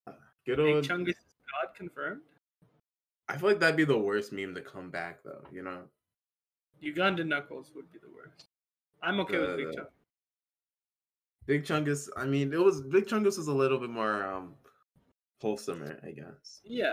good 0.46 0.60
old. 0.60 0.84
Chungus 0.84 1.16
God 1.52 1.76
confirmed. 1.76 2.22
I 3.28 3.38
feel 3.38 3.50
like 3.50 3.60
that'd 3.60 3.78
be 3.78 3.86
the 3.86 3.98
worst 3.98 4.32
meme 4.34 4.56
to 4.56 4.62
come 4.62 4.90
back, 4.90 5.24
though. 5.24 5.44
You 5.52 5.64
know. 5.64 5.84
Uganda 6.80 7.24
Knuckles 7.24 7.72
would 7.76 7.92
be 7.92 8.00
the 8.00 8.10
worst. 8.14 8.48
I'm 9.02 9.20
okay 9.22 9.38
the, 9.38 9.48
with 9.48 9.58
Big 9.58 9.68
Chungus. 9.68 9.88
Big 11.46 11.64
Chungus, 11.64 12.10
I 12.18 12.26
mean, 12.26 12.54
it 12.54 12.60
was 12.60 12.82
Big 12.82 13.06
Chungus 13.06 13.38
was 13.38 13.48
a 13.48 13.54
little 13.54 13.80
bit 13.80 13.90
more 13.90 14.24
um 14.24 14.54
wholesomer, 15.42 16.04
I 16.06 16.12
guess. 16.12 16.62
Yeah, 16.64 16.92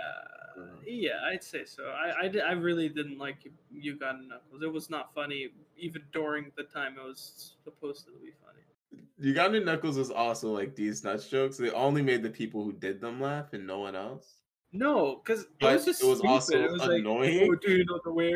uh, 0.56 0.62
yeah, 0.86 1.20
I'd 1.30 1.44
say 1.44 1.64
so. 1.64 1.84
I, 1.84 2.26
I, 2.26 2.38
I 2.48 2.52
really 2.52 2.88
didn't 2.88 3.18
like 3.18 3.46
Uganda 3.70 4.26
Knuckles. 4.26 4.62
It 4.62 4.72
was 4.72 4.88
not 4.88 5.14
funny, 5.14 5.48
even 5.76 6.02
during 6.12 6.50
the 6.56 6.64
time 6.64 6.96
it 6.98 7.06
was 7.06 7.56
supposed 7.64 8.06
to 8.06 8.12
be 8.12 8.32
funny. 8.44 8.64
Uganda 9.18 9.60
Knuckles 9.60 9.98
was 9.98 10.10
also 10.10 10.52
like 10.52 10.74
these 10.76 11.02
nuts 11.04 11.28
jokes. 11.28 11.56
They 11.56 11.70
only 11.70 12.02
made 12.02 12.22
the 12.22 12.30
people 12.30 12.62
who 12.62 12.72
did 12.72 13.00
them 13.00 13.20
laugh 13.20 13.52
and 13.52 13.66
no 13.66 13.80
one 13.80 13.96
else. 13.96 14.38
No, 14.72 15.16
because 15.24 15.46
it 15.60 15.64
was 15.64 15.84
just 15.84 16.02
it 16.02 16.06
was 16.06 16.18
stupid. 16.18 16.32
also 16.32 16.58
it 16.58 16.72
was 16.72 16.82
annoying. 16.82 17.40
Like, 17.40 17.50
oh, 17.50 17.66
do 17.66 17.72
you 17.72 17.84
know 17.86 18.00
the 18.04 18.12
way? 18.12 18.32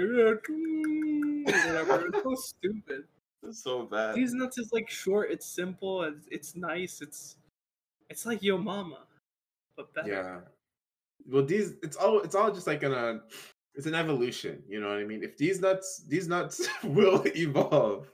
Whatever. 1.45 2.07
It 2.07 2.23
so 2.23 2.35
stupid. 2.35 3.05
It's 3.45 3.61
so 3.61 3.83
bad. 3.83 4.15
These 4.15 4.35
nuts 4.35 4.57
is 4.57 4.73
like 4.73 4.89
short. 4.89 5.33
It's 5.33 5.47
simple. 5.47 6.05
It's, 6.05 6.29
it's 6.31 6.55
nice. 6.55 7.03
It's 7.03 7.39
it's 8.09 8.25
like 8.25 8.41
Yo 8.41 8.57
Mama, 8.57 8.99
but 9.77 9.93
better. 9.93 10.09
Yeah. 10.09 10.41
Well, 11.29 11.45
these 11.45 11.75
it's 11.83 11.97
all 11.97 12.21
it's 12.21 12.37
all 12.37 12.53
just 12.53 12.69
like 12.69 12.85
an 12.85 12.93
uh, 12.93 13.19
it's 13.75 13.87
an 13.87 13.97
evolution. 13.97 14.63
You 14.69 14.81
know 14.81 14.89
what 14.89 14.99
I 14.99 15.05
mean? 15.05 15.25
If 15.25 15.37
these 15.37 15.61
nuts 15.61 16.05
these 16.07 16.29
nuts 16.29 16.69
will 16.85 17.25
evolve, 17.35 18.13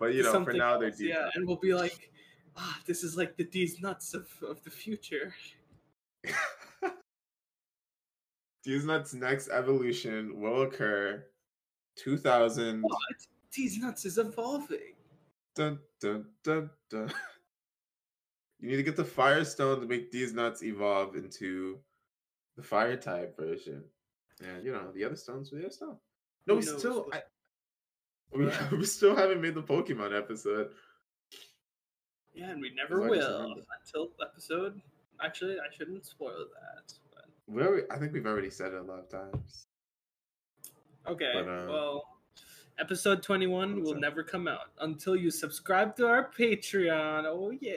but 0.00 0.14
you 0.14 0.24
know 0.24 0.44
for 0.44 0.52
now 0.52 0.78
they're 0.78 0.88
else, 0.88 0.98
yeah, 1.00 1.28
and 1.34 1.46
we'll 1.46 1.56
be 1.56 1.74
like, 1.74 2.10
ah, 2.56 2.80
this 2.86 3.04
is 3.04 3.16
like 3.16 3.36
the 3.36 3.44
these 3.44 3.80
nuts 3.80 4.14
of 4.14 4.26
of 4.42 4.64
the 4.64 4.70
future. 4.70 5.32
these 8.64 8.84
nuts 8.84 9.14
next 9.14 9.50
evolution 9.50 10.40
will 10.40 10.62
occur 10.62 11.24
2000 11.96 12.82
what? 12.82 12.96
These 13.54 13.78
nuts 13.78 14.04
is 14.06 14.18
evolving. 14.18 14.94
Dun 15.54 15.78
dun 16.00 16.26
dun 16.42 16.70
dun. 16.90 17.12
You 18.60 18.68
need 18.68 18.76
to 18.76 18.82
get 18.82 18.96
the 18.96 19.04
Firestone 19.04 19.80
to 19.80 19.86
make 19.86 20.10
these 20.10 20.34
nuts 20.34 20.62
evolve 20.62 21.16
into 21.16 21.78
the 22.56 22.62
Fire 22.62 22.96
type 22.96 23.36
version. 23.38 23.82
And 24.42 24.64
you 24.64 24.72
know, 24.72 24.92
the 24.94 25.04
other 25.04 25.16
stones, 25.16 25.50
with 25.50 25.60
the 25.60 25.66
other 25.66 25.74
stone. 25.74 25.96
No, 26.46 26.56
we 26.56 26.62
still 26.62 27.08
I, 27.12 27.22
we, 28.32 28.50
we 28.76 28.84
still 28.84 29.14
haven't 29.16 29.40
made 29.40 29.54
the 29.54 29.62
Pokemon 29.62 30.16
episode. 30.16 30.70
Yeah, 32.32 32.50
and 32.50 32.60
we 32.60 32.72
never 32.74 33.08
will 33.08 33.56
until 33.84 34.10
episode. 34.22 34.80
Actually, 35.22 35.54
I 35.54 35.74
shouldn't 35.76 36.06
spoil 36.06 36.38
that. 36.38 36.92
But... 37.12 37.24
We 37.46 37.62
already, 37.62 37.86
I 37.90 37.98
think 37.98 38.12
we've 38.12 38.26
already 38.26 38.50
said 38.50 38.72
it 38.72 38.80
a 38.80 38.82
lot 38.82 39.00
of 39.00 39.08
times. 39.08 39.66
Okay, 41.06 41.32
but, 41.34 41.48
um, 41.48 41.68
well, 41.68 42.04
Episode 42.80 43.22
21 43.22 43.82
will 43.82 43.94
never 43.94 44.22
come 44.22 44.48
out 44.48 44.70
until 44.80 45.14
you 45.14 45.30
subscribe 45.30 45.94
to 45.96 46.06
our 46.06 46.30
Patreon. 46.30 47.24
Oh, 47.26 47.52
yeah. 47.60 47.76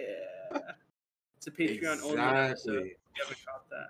It's 1.36 1.48
a 1.48 1.52
Patreon 1.52 1.96
exactly. 1.96 2.10
only 2.10 2.24
episode. 2.24 2.84
You 2.86 2.96
haven't 3.22 3.46
caught 3.46 3.70
that. 3.70 3.90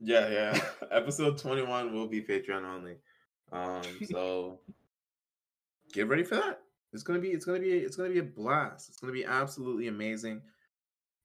Yeah, 0.00 0.28
yeah. 0.28 0.60
episode 0.90 1.38
21 1.38 1.94
will 1.94 2.06
be 2.06 2.20
Patreon 2.20 2.62
only. 2.62 2.96
Um, 3.50 3.80
so 4.10 4.58
get 5.94 6.08
ready 6.08 6.24
for 6.24 6.34
that. 6.34 6.60
It's 6.92 7.02
gonna 7.02 7.18
be 7.18 7.30
it's 7.30 7.44
gonna 7.44 7.60
be 7.60 7.70
it's 7.72 7.96
gonna 7.96 8.10
be 8.10 8.18
a 8.18 8.24
blast. 8.24 8.88
It's 8.88 8.98
gonna 8.98 9.12
be 9.12 9.24
absolutely 9.24 9.88
amazing. 9.88 10.42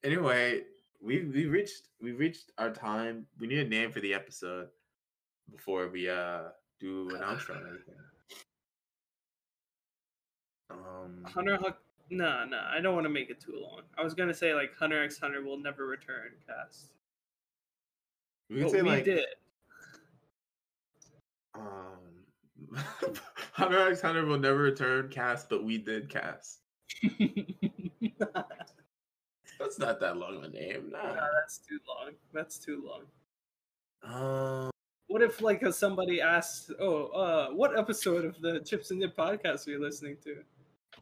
Anyway, 0.04 0.62
we 1.02 1.26
we 1.26 1.46
reached 1.46 1.90
we 2.02 2.12
reached 2.12 2.52
our 2.58 2.72
time. 2.72 3.26
We 3.40 3.48
need 3.48 3.60
a 3.60 3.68
name 3.68 3.92
for 3.92 4.00
the 4.00 4.14
episode 4.14 4.70
before 5.52 5.90
we 5.90 6.10
uh 6.10 6.44
do 6.80 7.10
an 7.10 7.22
outro 7.22 7.58
and 7.58 7.68
everything. 7.68 7.96
Um, 10.72 11.26
Hunter 11.26 11.58
Huck. 11.58 11.80
No, 12.12 12.46
no, 12.46 12.60
I 12.68 12.80
don't 12.82 12.96
want 12.96 13.06
to 13.06 13.10
make 13.10 13.30
it 13.30 13.40
too 13.40 13.60
long. 13.62 13.82
I 13.98 14.04
was 14.04 14.14
gonna 14.14 14.34
say 14.34 14.54
like 14.54 14.72
Hunter 14.76 15.04
X 15.04 15.20
Hunter 15.20 15.44
will 15.44 15.60
never 15.60 15.86
return 15.86 16.32
cast. 16.48 16.94
We 18.50 18.62
can 18.62 18.70
say 18.70 18.82
we 18.82 18.90
like 18.90 19.06
did. 19.06 19.26
Um, 21.54 22.26
Hunter 23.60 23.92
X 23.92 24.02
Hunter 24.02 24.26
will 24.26 24.40
never 24.40 24.60
return 24.60 25.10
cast, 25.10 25.50
but 25.50 25.66
we 25.66 25.78
did 25.78 26.10
cast. 26.10 26.62
that's 29.60 29.78
not 29.78 30.00
that 30.00 30.18
long 30.18 30.38
of 30.38 30.44
a 30.44 30.50
name. 30.50 30.92
Nah. 30.92 31.14
No, 31.14 31.28
that's 31.40 31.58
too 31.60 31.80
long. 31.88 32.14
That's 32.34 32.58
too 32.58 32.82
long. 32.86 33.04
Um, 34.02 34.72
what 35.08 35.22
if 35.22 35.42
like 35.42 35.62
somebody 35.74 36.22
asks, 36.22 36.72
"Oh, 36.80 37.08
uh, 37.08 37.50
what 37.50 37.78
episode 37.78 38.24
of 38.24 38.40
the 38.42 38.62
Chips 38.62 38.92
and 38.92 39.02
Dip 39.02 39.18
podcast 39.18 39.68
are 39.68 39.72
you 39.72 39.82
listening 39.82 40.16
to?" 40.24 40.38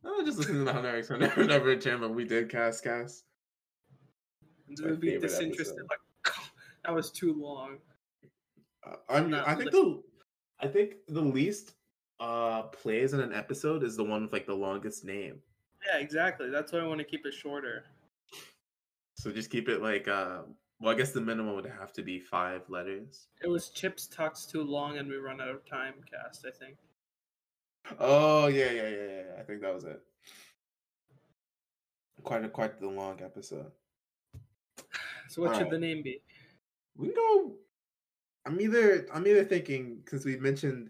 No, 0.03 0.23
just 0.25 0.39
listening 0.39 0.59
to 0.59 0.63
the 0.65 0.73
Hunter 0.73 0.95
X 0.95 1.09
Hunter 1.09 1.45
Never 1.45 1.65
Return, 1.65 1.99
but 1.99 2.09
we 2.15 2.25
did 2.25 2.49
cast 2.49 2.83
cast. 2.83 3.23
It 4.69 4.79
my 4.81 4.89
would 4.89 4.99
be 4.99 5.17
disinterested. 5.17 5.77
episode. 5.77 5.87
Like 5.89 6.35
that 6.85 6.93
was 6.93 7.11
too 7.11 7.33
long. 7.33 7.77
Uh, 8.85 8.95
I'm, 9.09 9.29
Not 9.29 9.47
I 9.47 9.55
think 9.55 9.71
the 9.71 10.01
I 10.59 10.67
think 10.67 10.95
the 11.07 11.21
least 11.21 11.73
uh 12.19 12.63
plays 12.63 13.13
in 13.13 13.19
an 13.19 13.33
episode 13.33 13.83
is 13.83 13.95
the 13.95 14.03
one 14.03 14.23
with 14.23 14.33
like 14.33 14.45
the 14.45 14.53
longest 14.53 15.05
name. 15.05 15.39
Yeah, 15.85 15.99
exactly. 15.99 16.49
That's 16.49 16.71
why 16.71 16.79
I 16.79 16.87
want 16.87 16.99
to 16.99 17.05
keep 17.05 17.25
it 17.25 17.33
shorter. 17.33 17.85
So 19.15 19.31
just 19.31 19.49
keep 19.49 19.69
it 19.69 19.81
like 19.81 20.07
uh 20.07 20.39
well 20.79 20.93
I 20.93 20.97
guess 20.97 21.11
the 21.11 21.21
minimum 21.21 21.55
would 21.55 21.65
have 21.65 21.93
to 21.93 22.03
be 22.03 22.19
five 22.19 22.61
letters. 22.69 23.27
It 23.43 23.47
was 23.47 23.69
Chips 23.69 24.07
talks 24.07 24.45
too 24.45 24.63
long 24.63 24.97
and 24.97 25.07
we 25.07 25.15
run 25.17 25.41
out 25.41 25.49
of 25.49 25.65
time. 25.65 25.93
Cast, 26.11 26.45
I 26.45 26.51
think. 26.51 26.77
Oh 27.99 28.47
yeah, 28.47 28.71
yeah, 28.71 28.89
yeah, 28.89 29.05
yeah. 29.05 29.39
I 29.39 29.43
think 29.43 29.61
that 29.61 29.73
was 29.73 29.85
it. 29.85 30.01
Quite 32.23 32.43
a 32.43 32.49
quite 32.49 32.79
the 32.79 32.87
long 32.89 33.21
episode. 33.23 33.71
So 35.29 35.41
what 35.41 35.55
should 35.55 35.65
Alright. 35.65 35.71
the 35.71 35.79
name 35.79 36.03
be? 36.03 36.21
We 36.95 37.07
can 37.07 37.15
go. 37.15 37.55
I'm 38.45 38.61
either 38.61 39.05
I'm 39.13 39.27
either 39.27 39.43
thinking 39.43 39.97
because 39.97 40.23
we 40.23 40.37
mentioned 40.37 40.89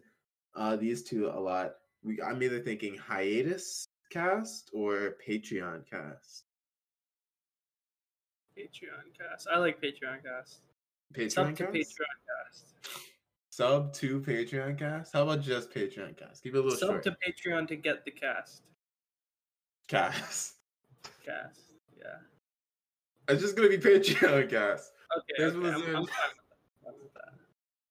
uh 0.58 0.76
these 0.76 1.04
two 1.04 1.28
a 1.30 1.40
lot. 1.40 1.76
We 2.04 2.22
I'm 2.22 2.42
either 2.44 2.60
thinking 2.60 2.98
hiatus 2.98 3.88
cast 4.10 4.70
or 4.74 5.16
Patreon 5.26 5.90
cast. 5.90 6.44
Patreon 8.58 9.14
cast. 9.18 9.48
I 9.54 9.60
like 9.60 9.82
Patreon 9.82 10.24
cast. 10.24 10.60
Patreon 11.14 11.32
Sub 11.32 11.56
to 11.56 11.64
cast. 11.66 11.74
Patreon 11.76 12.18
cast. 12.28 12.66
Sub 13.52 13.94
to 13.94 14.20
Patreon 14.22 14.78
cast. 14.78 15.14
How 15.14 15.24
about 15.24 15.42
just 15.42 15.72
Patreon 15.72 16.18
cast? 16.18 16.44
Keep 16.44 16.56
it 16.56 16.58
a 16.58 16.62
little 16.62 16.78
Sub 16.78 16.90
short. 16.90 17.04
to 17.04 17.12
Patreon 17.12 17.68
to 17.68 17.76
get 17.76 18.04
the 18.06 18.12
cast. 18.12 18.64
cast. 19.88 20.54
Cast. 21.26 21.60
Yeah. 22.00 22.06
It's 23.30 23.42
just 23.42 23.56
gonna 23.56 23.68
be 23.70 23.78
Patreon 23.78 24.50
cast. 24.50 24.92
Okay. 25.18 25.44
Okay, 25.44 25.58
was 25.58 25.74
I'm, 25.76 25.84
in- 25.84 25.96
I'm 25.96 25.96
fine 25.96 26.02
with 26.02 26.10
that. 26.10 26.32
I'm 26.88 26.94
fine 26.94 26.94
with 27.04 27.14
that. 27.14 27.34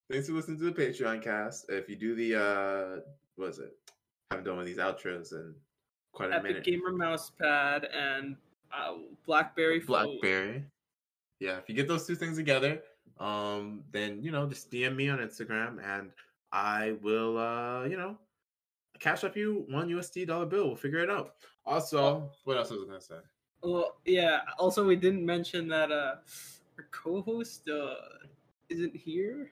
Thanks 0.08 0.28
for 0.28 0.34
listening 0.34 0.58
to 0.58 0.64
the 0.64 0.72
Patreon 0.72 1.20
cast. 1.20 1.68
If 1.68 1.88
you 1.88 1.96
do 1.96 2.14
the 2.14 2.40
uh 2.40 3.00
what 3.34 3.48
is 3.48 3.58
it? 3.58 3.74
I 4.30 4.34
haven't 4.34 4.44
done 4.44 4.54
one 4.56 4.62
of 4.62 4.66
these 4.66 4.78
outros 4.78 5.32
in 5.32 5.52
quite 6.12 6.30
a 6.30 6.34
Epic 6.34 6.42
minute. 6.44 6.64
Gamer 6.64 6.92
mouse 6.92 7.30
pad 7.30 7.88
and 7.92 8.36
uh, 8.72 8.94
BlackBerry 9.26 9.80
phone. 9.80 10.18
Blackberry. 10.20 10.64
Yeah, 11.40 11.58
if 11.58 11.68
you 11.68 11.74
get 11.74 11.88
those 11.88 12.06
two 12.06 12.14
things 12.14 12.36
together, 12.36 12.82
um, 13.18 13.82
then 13.90 14.22
you 14.22 14.30
know, 14.30 14.46
just 14.46 14.70
DM 14.70 14.94
me 14.94 15.08
on 15.08 15.18
Instagram 15.18 15.84
and 15.84 16.12
I 16.52 16.94
will 17.02 17.36
uh, 17.36 17.84
you 17.84 17.96
know, 17.96 18.16
cash 19.00 19.24
up 19.24 19.36
you 19.36 19.64
one 19.68 19.88
USD 19.88 20.28
dollar 20.28 20.46
bill. 20.46 20.68
We'll 20.68 20.76
figure 20.76 21.00
it 21.00 21.10
out. 21.10 21.34
Also, 21.64 22.30
what 22.44 22.56
else 22.56 22.70
was 22.70 22.82
I 22.84 22.86
gonna 22.86 23.00
say? 23.00 23.16
Well, 23.64 23.96
yeah. 24.04 24.42
Also, 24.60 24.86
we 24.86 24.94
didn't 24.94 25.26
mention 25.26 25.66
that 25.68 25.90
uh, 25.90 26.14
our 26.78 26.86
co-host 26.92 27.68
uh 27.68 27.94
isn't 28.68 28.94
here. 28.94 29.50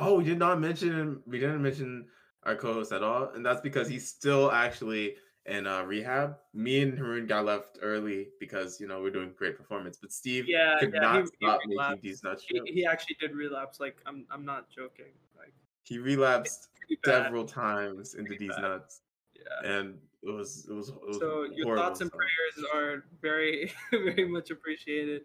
Oh, 0.00 0.18
we 0.18 0.24
did 0.24 0.38
not 0.38 0.60
mention 0.60 1.22
we 1.26 1.38
didn't 1.38 1.62
mention 1.62 2.06
our 2.44 2.56
co-host 2.56 2.90
at 2.92 3.02
all, 3.02 3.30
and 3.34 3.44
that's 3.44 3.60
because 3.60 3.86
he's 3.88 4.08
still 4.08 4.50
actually 4.50 5.16
in 5.46 5.66
uh, 5.66 5.82
rehab. 5.82 6.36
Me 6.54 6.80
and 6.80 6.98
Haroon 6.98 7.26
got 7.26 7.44
left 7.44 7.78
early 7.82 8.28
because 8.40 8.80
you 8.80 8.88
know 8.88 9.02
we're 9.02 9.10
doing 9.10 9.32
great 9.36 9.56
performance, 9.56 9.98
but 10.00 10.10
Steve 10.10 10.46
Yeah, 10.48 10.78
could 10.80 10.92
yeah, 10.94 11.00
not 11.00 11.14
he- 11.16 11.20
he 11.40 11.46
stop 11.46 11.60
making 11.66 12.00
these 12.02 12.22
nuts. 12.24 12.44
He, 12.48 12.60
he 12.72 12.86
actually 12.86 13.16
did 13.20 13.34
relapse. 13.34 13.78
Like, 13.78 13.98
I'm 14.06 14.26
I'm 14.30 14.44
not 14.44 14.70
joking. 14.70 15.12
Like, 15.36 15.52
He 15.84 15.98
relapsed 15.98 16.68
several 17.04 17.44
times 17.44 18.14
into 18.14 18.36
these 18.38 18.48
bad. 18.48 18.62
nuts, 18.62 19.02
Yeah. 19.34 19.70
and 19.70 19.98
it 20.22 20.30
was 20.30 20.66
it 20.68 20.72
was. 20.72 20.88
It 20.88 20.94
was 21.08 21.18
So 21.18 21.44
your 21.54 21.76
thoughts 21.76 22.00
and 22.00 22.08
stuff. 22.08 22.18
prayers 22.20 22.66
are 22.74 23.04
very 23.20 23.70
very 23.90 24.26
much 24.28 24.50
appreciated. 24.50 25.24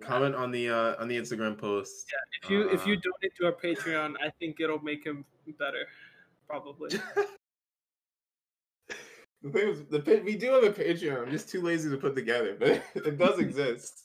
Yeah. 0.00 0.06
Comment 0.06 0.34
on 0.34 0.50
the 0.50 0.70
uh 0.70 1.00
on 1.00 1.08
the 1.08 1.16
Instagram 1.16 1.56
post. 1.58 2.06
Yeah, 2.12 2.18
If 2.42 2.50
you 2.50 2.68
if 2.70 2.86
you 2.86 2.94
uh, 2.94 3.00
donate 3.02 3.36
to 3.40 3.46
our 3.46 3.52
Patreon, 3.52 4.14
I 4.24 4.30
think 4.38 4.60
it'll 4.60 4.82
make 4.82 5.04
him 5.04 5.24
better. 5.58 5.86
Probably. 6.48 6.90
The 9.44 9.50
thing 9.50 9.68
is, 9.68 9.84
the 9.90 10.00
pa- 10.00 10.24
we 10.24 10.36
do 10.36 10.52
have 10.54 10.64
a 10.64 10.70
Patreon. 10.70 11.20
I'm 11.20 11.30
just 11.30 11.50
too 11.50 11.60
lazy 11.60 11.90
to 11.90 11.98
put 11.98 12.14
together, 12.16 12.56
but 12.58 12.82
it 12.94 13.18
does 13.18 13.38
exist. 13.38 14.04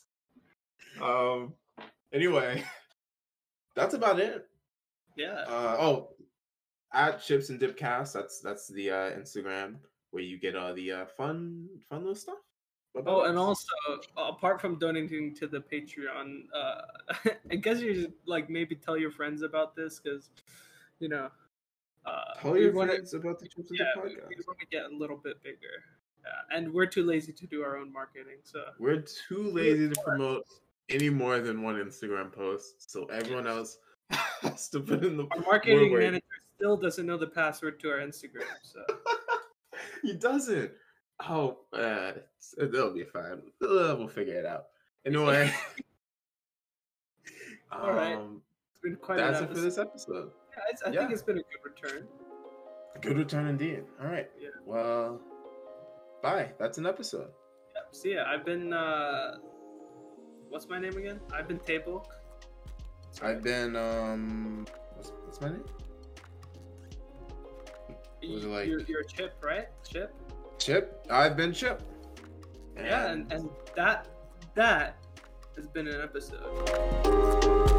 Um. 1.00 1.54
Anyway, 2.12 2.62
that's 3.74 3.94
about 3.94 4.20
it. 4.20 4.46
Yeah. 5.16 5.44
Uh, 5.48 5.76
oh, 5.80 6.08
at 6.92 7.22
Chips 7.22 7.48
and 7.48 7.58
Dipcast. 7.58 8.12
That's 8.12 8.40
that's 8.40 8.68
the 8.68 8.90
uh, 8.90 9.10
Instagram 9.12 9.76
where 10.10 10.22
you 10.22 10.38
get 10.38 10.56
all 10.56 10.74
the 10.74 10.92
uh, 10.92 11.06
fun 11.06 11.68
fun 11.88 12.00
little 12.00 12.14
stuff. 12.14 12.36
Oh, 13.06 13.22
and 13.24 13.38
also 13.38 13.66
apart 14.16 14.60
from 14.60 14.78
donating 14.78 15.34
to 15.36 15.46
the 15.46 15.60
Patreon, 15.60 16.42
uh, 16.54 16.80
I 17.50 17.56
guess 17.56 17.80
you 17.80 17.94
should 17.94 18.12
like 18.26 18.50
maybe 18.50 18.74
tell 18.74 18.96
your 18.96 19.12
friends 19.12 19.42
about 19.42 19.76
this 19.76 20.00
because, 20.00 20.30
you 20.98 21.08
know, 21.08 21.30
uh, 22.04 22.34
tell 22.40 22.52
we 22.52 22.62
your 22.62 22.72
wanna- 22.72 22.92
friends 22.94 23.14
about 23.14 23.38
the 23.38 23.46
Chips 23.46 23.70
Yeah, 23.72 23.84
Dip 23.94 24.04
we, 24.04 24.10
podcast. 24.10 24.46
want 24.46 24.58
to 24.60 24.66
get 24.66 24.84
a 24.90 24.94
little 24.94 25.16
bit 25.16 25.40
bigger, 25.42 25.84
yeah, 26.24 26.56
and 26.56 26.72
we're 26.74 26.86
too 26.86 27.04
lazy 27.04 27.32
to 27.32 27.46
do 27.46 27.62
our 27.62 27.76
own 27.76 27.92
marketing. 27.92 28.38
So 28.42 28.64
We're 28.80 29.02
too 29.28 29.50
lazy 29.52 29.88
to 29.88 30.00
promote 30.02 30.44
any 30.88 31.10
more 31.10 31.38
than 31.38 31.62
one 31.62 31.76
Instagram 31.76 32.32
post, 32.32 32.90
so 32.90 33.04
everyone 33.06 33.46
else 33.46 33.78
has 34.42 34.68
to 34.70 34.80
put 34.80 35.04
in 35.04 35.16
the. 35.16 35.28
our 35.30 35.40
marketing 35.42 35.94
manager 35.96 36.24
still 36.56 36.76
doesn't 36.76 37.06
know 37.06 37.16
the 37.16 37.28
password 37.28 37.78
to 37.80 37.90
our 37.90 37.98
Instagram. 37.98 38.42
So 38.62 38.84
he 40.02 40.14
doesn't. 40.14 40.72
Oh, 41.28 41.58
uh, 41.72 42.12
it'll 42.58 42.94
be 42.94 43.04
fine. 43.04 43.42
Uh, 43.62 43.94
we'll 43.98 44.08
figure 44.08 44.34
it 44.38 44.46
out. 44.46 44.66
Anyway. 45.04 45.52
All 47.72 47.92
right. 47.92 48.16
um, 48.16 48.42
it's 48.72 48.80
been 48.80 48.96
quite. 48.96 49.18
That's 49.18 49.40
it 49.40 49.48
for 49.48 49.60
this 49.60 49.78
episode. 49.78 50.30
Yeah, 50.56 50.62
it's, 50.70 50.82
I 50.82 50.90
Yeah. 50.90 51.00
think 51.00 51.12
it's 51.12 51.22
been 51.22 51.38
a 51.38 51.42
good 51.42 51.64
return. 51.64 52.06
Good 53.00 53.16
return 53.18 53.46
indeed. 53.46 53.84
All 54.00 54.08
right. 54.08 54.28
Yeah. 54.40 54.48
Well, 54.66 55.20
bye. 56.22 56.50
That's 56.58 56.78
an 56.78 56.86
episode. 56.86 57.28
Yeah. 57.74 57.80
see 57.92 58.14
yeah, 58.14 58.24
I've 58.26 58.44
been. 58.44 58.72
uh 58.72 59.36
What's 60.48 60.68
my 60.68 60.80
name 60.80 60.96
again? 60.96 61.20
I've 61.32 61.46
been 61.46 61.60
Table. 61.60 62.08
I've 63.22 63.42
been 63.42 63.76
um. 63.76 64.66
What's, 64.94 65.10
what's 65.24 65.40
my 65.40 65.50
name? 65.50 65.64
was 68.34 68.44
it 68.44 68.48
like- 68.48 68.66
you're, 68.66 68.80
you're 68.82 69.04
Chip, 69.04 69.32
right? 69.42 69.68
Chip. 69.88 70.12
Chip. 70.60 71.04
I've 71.10 71.36
been 71.36 71.52
Chip. 71.52 71.82
Yeah, 72.76 73.10
and, 73.10 73.32
and 73.32 73.50
that 73.74 74.06
that 74.54 74.96
has 75.56 75.66
been 75.66 75.88
an 75.88 76.00
episode. 76.00 77.69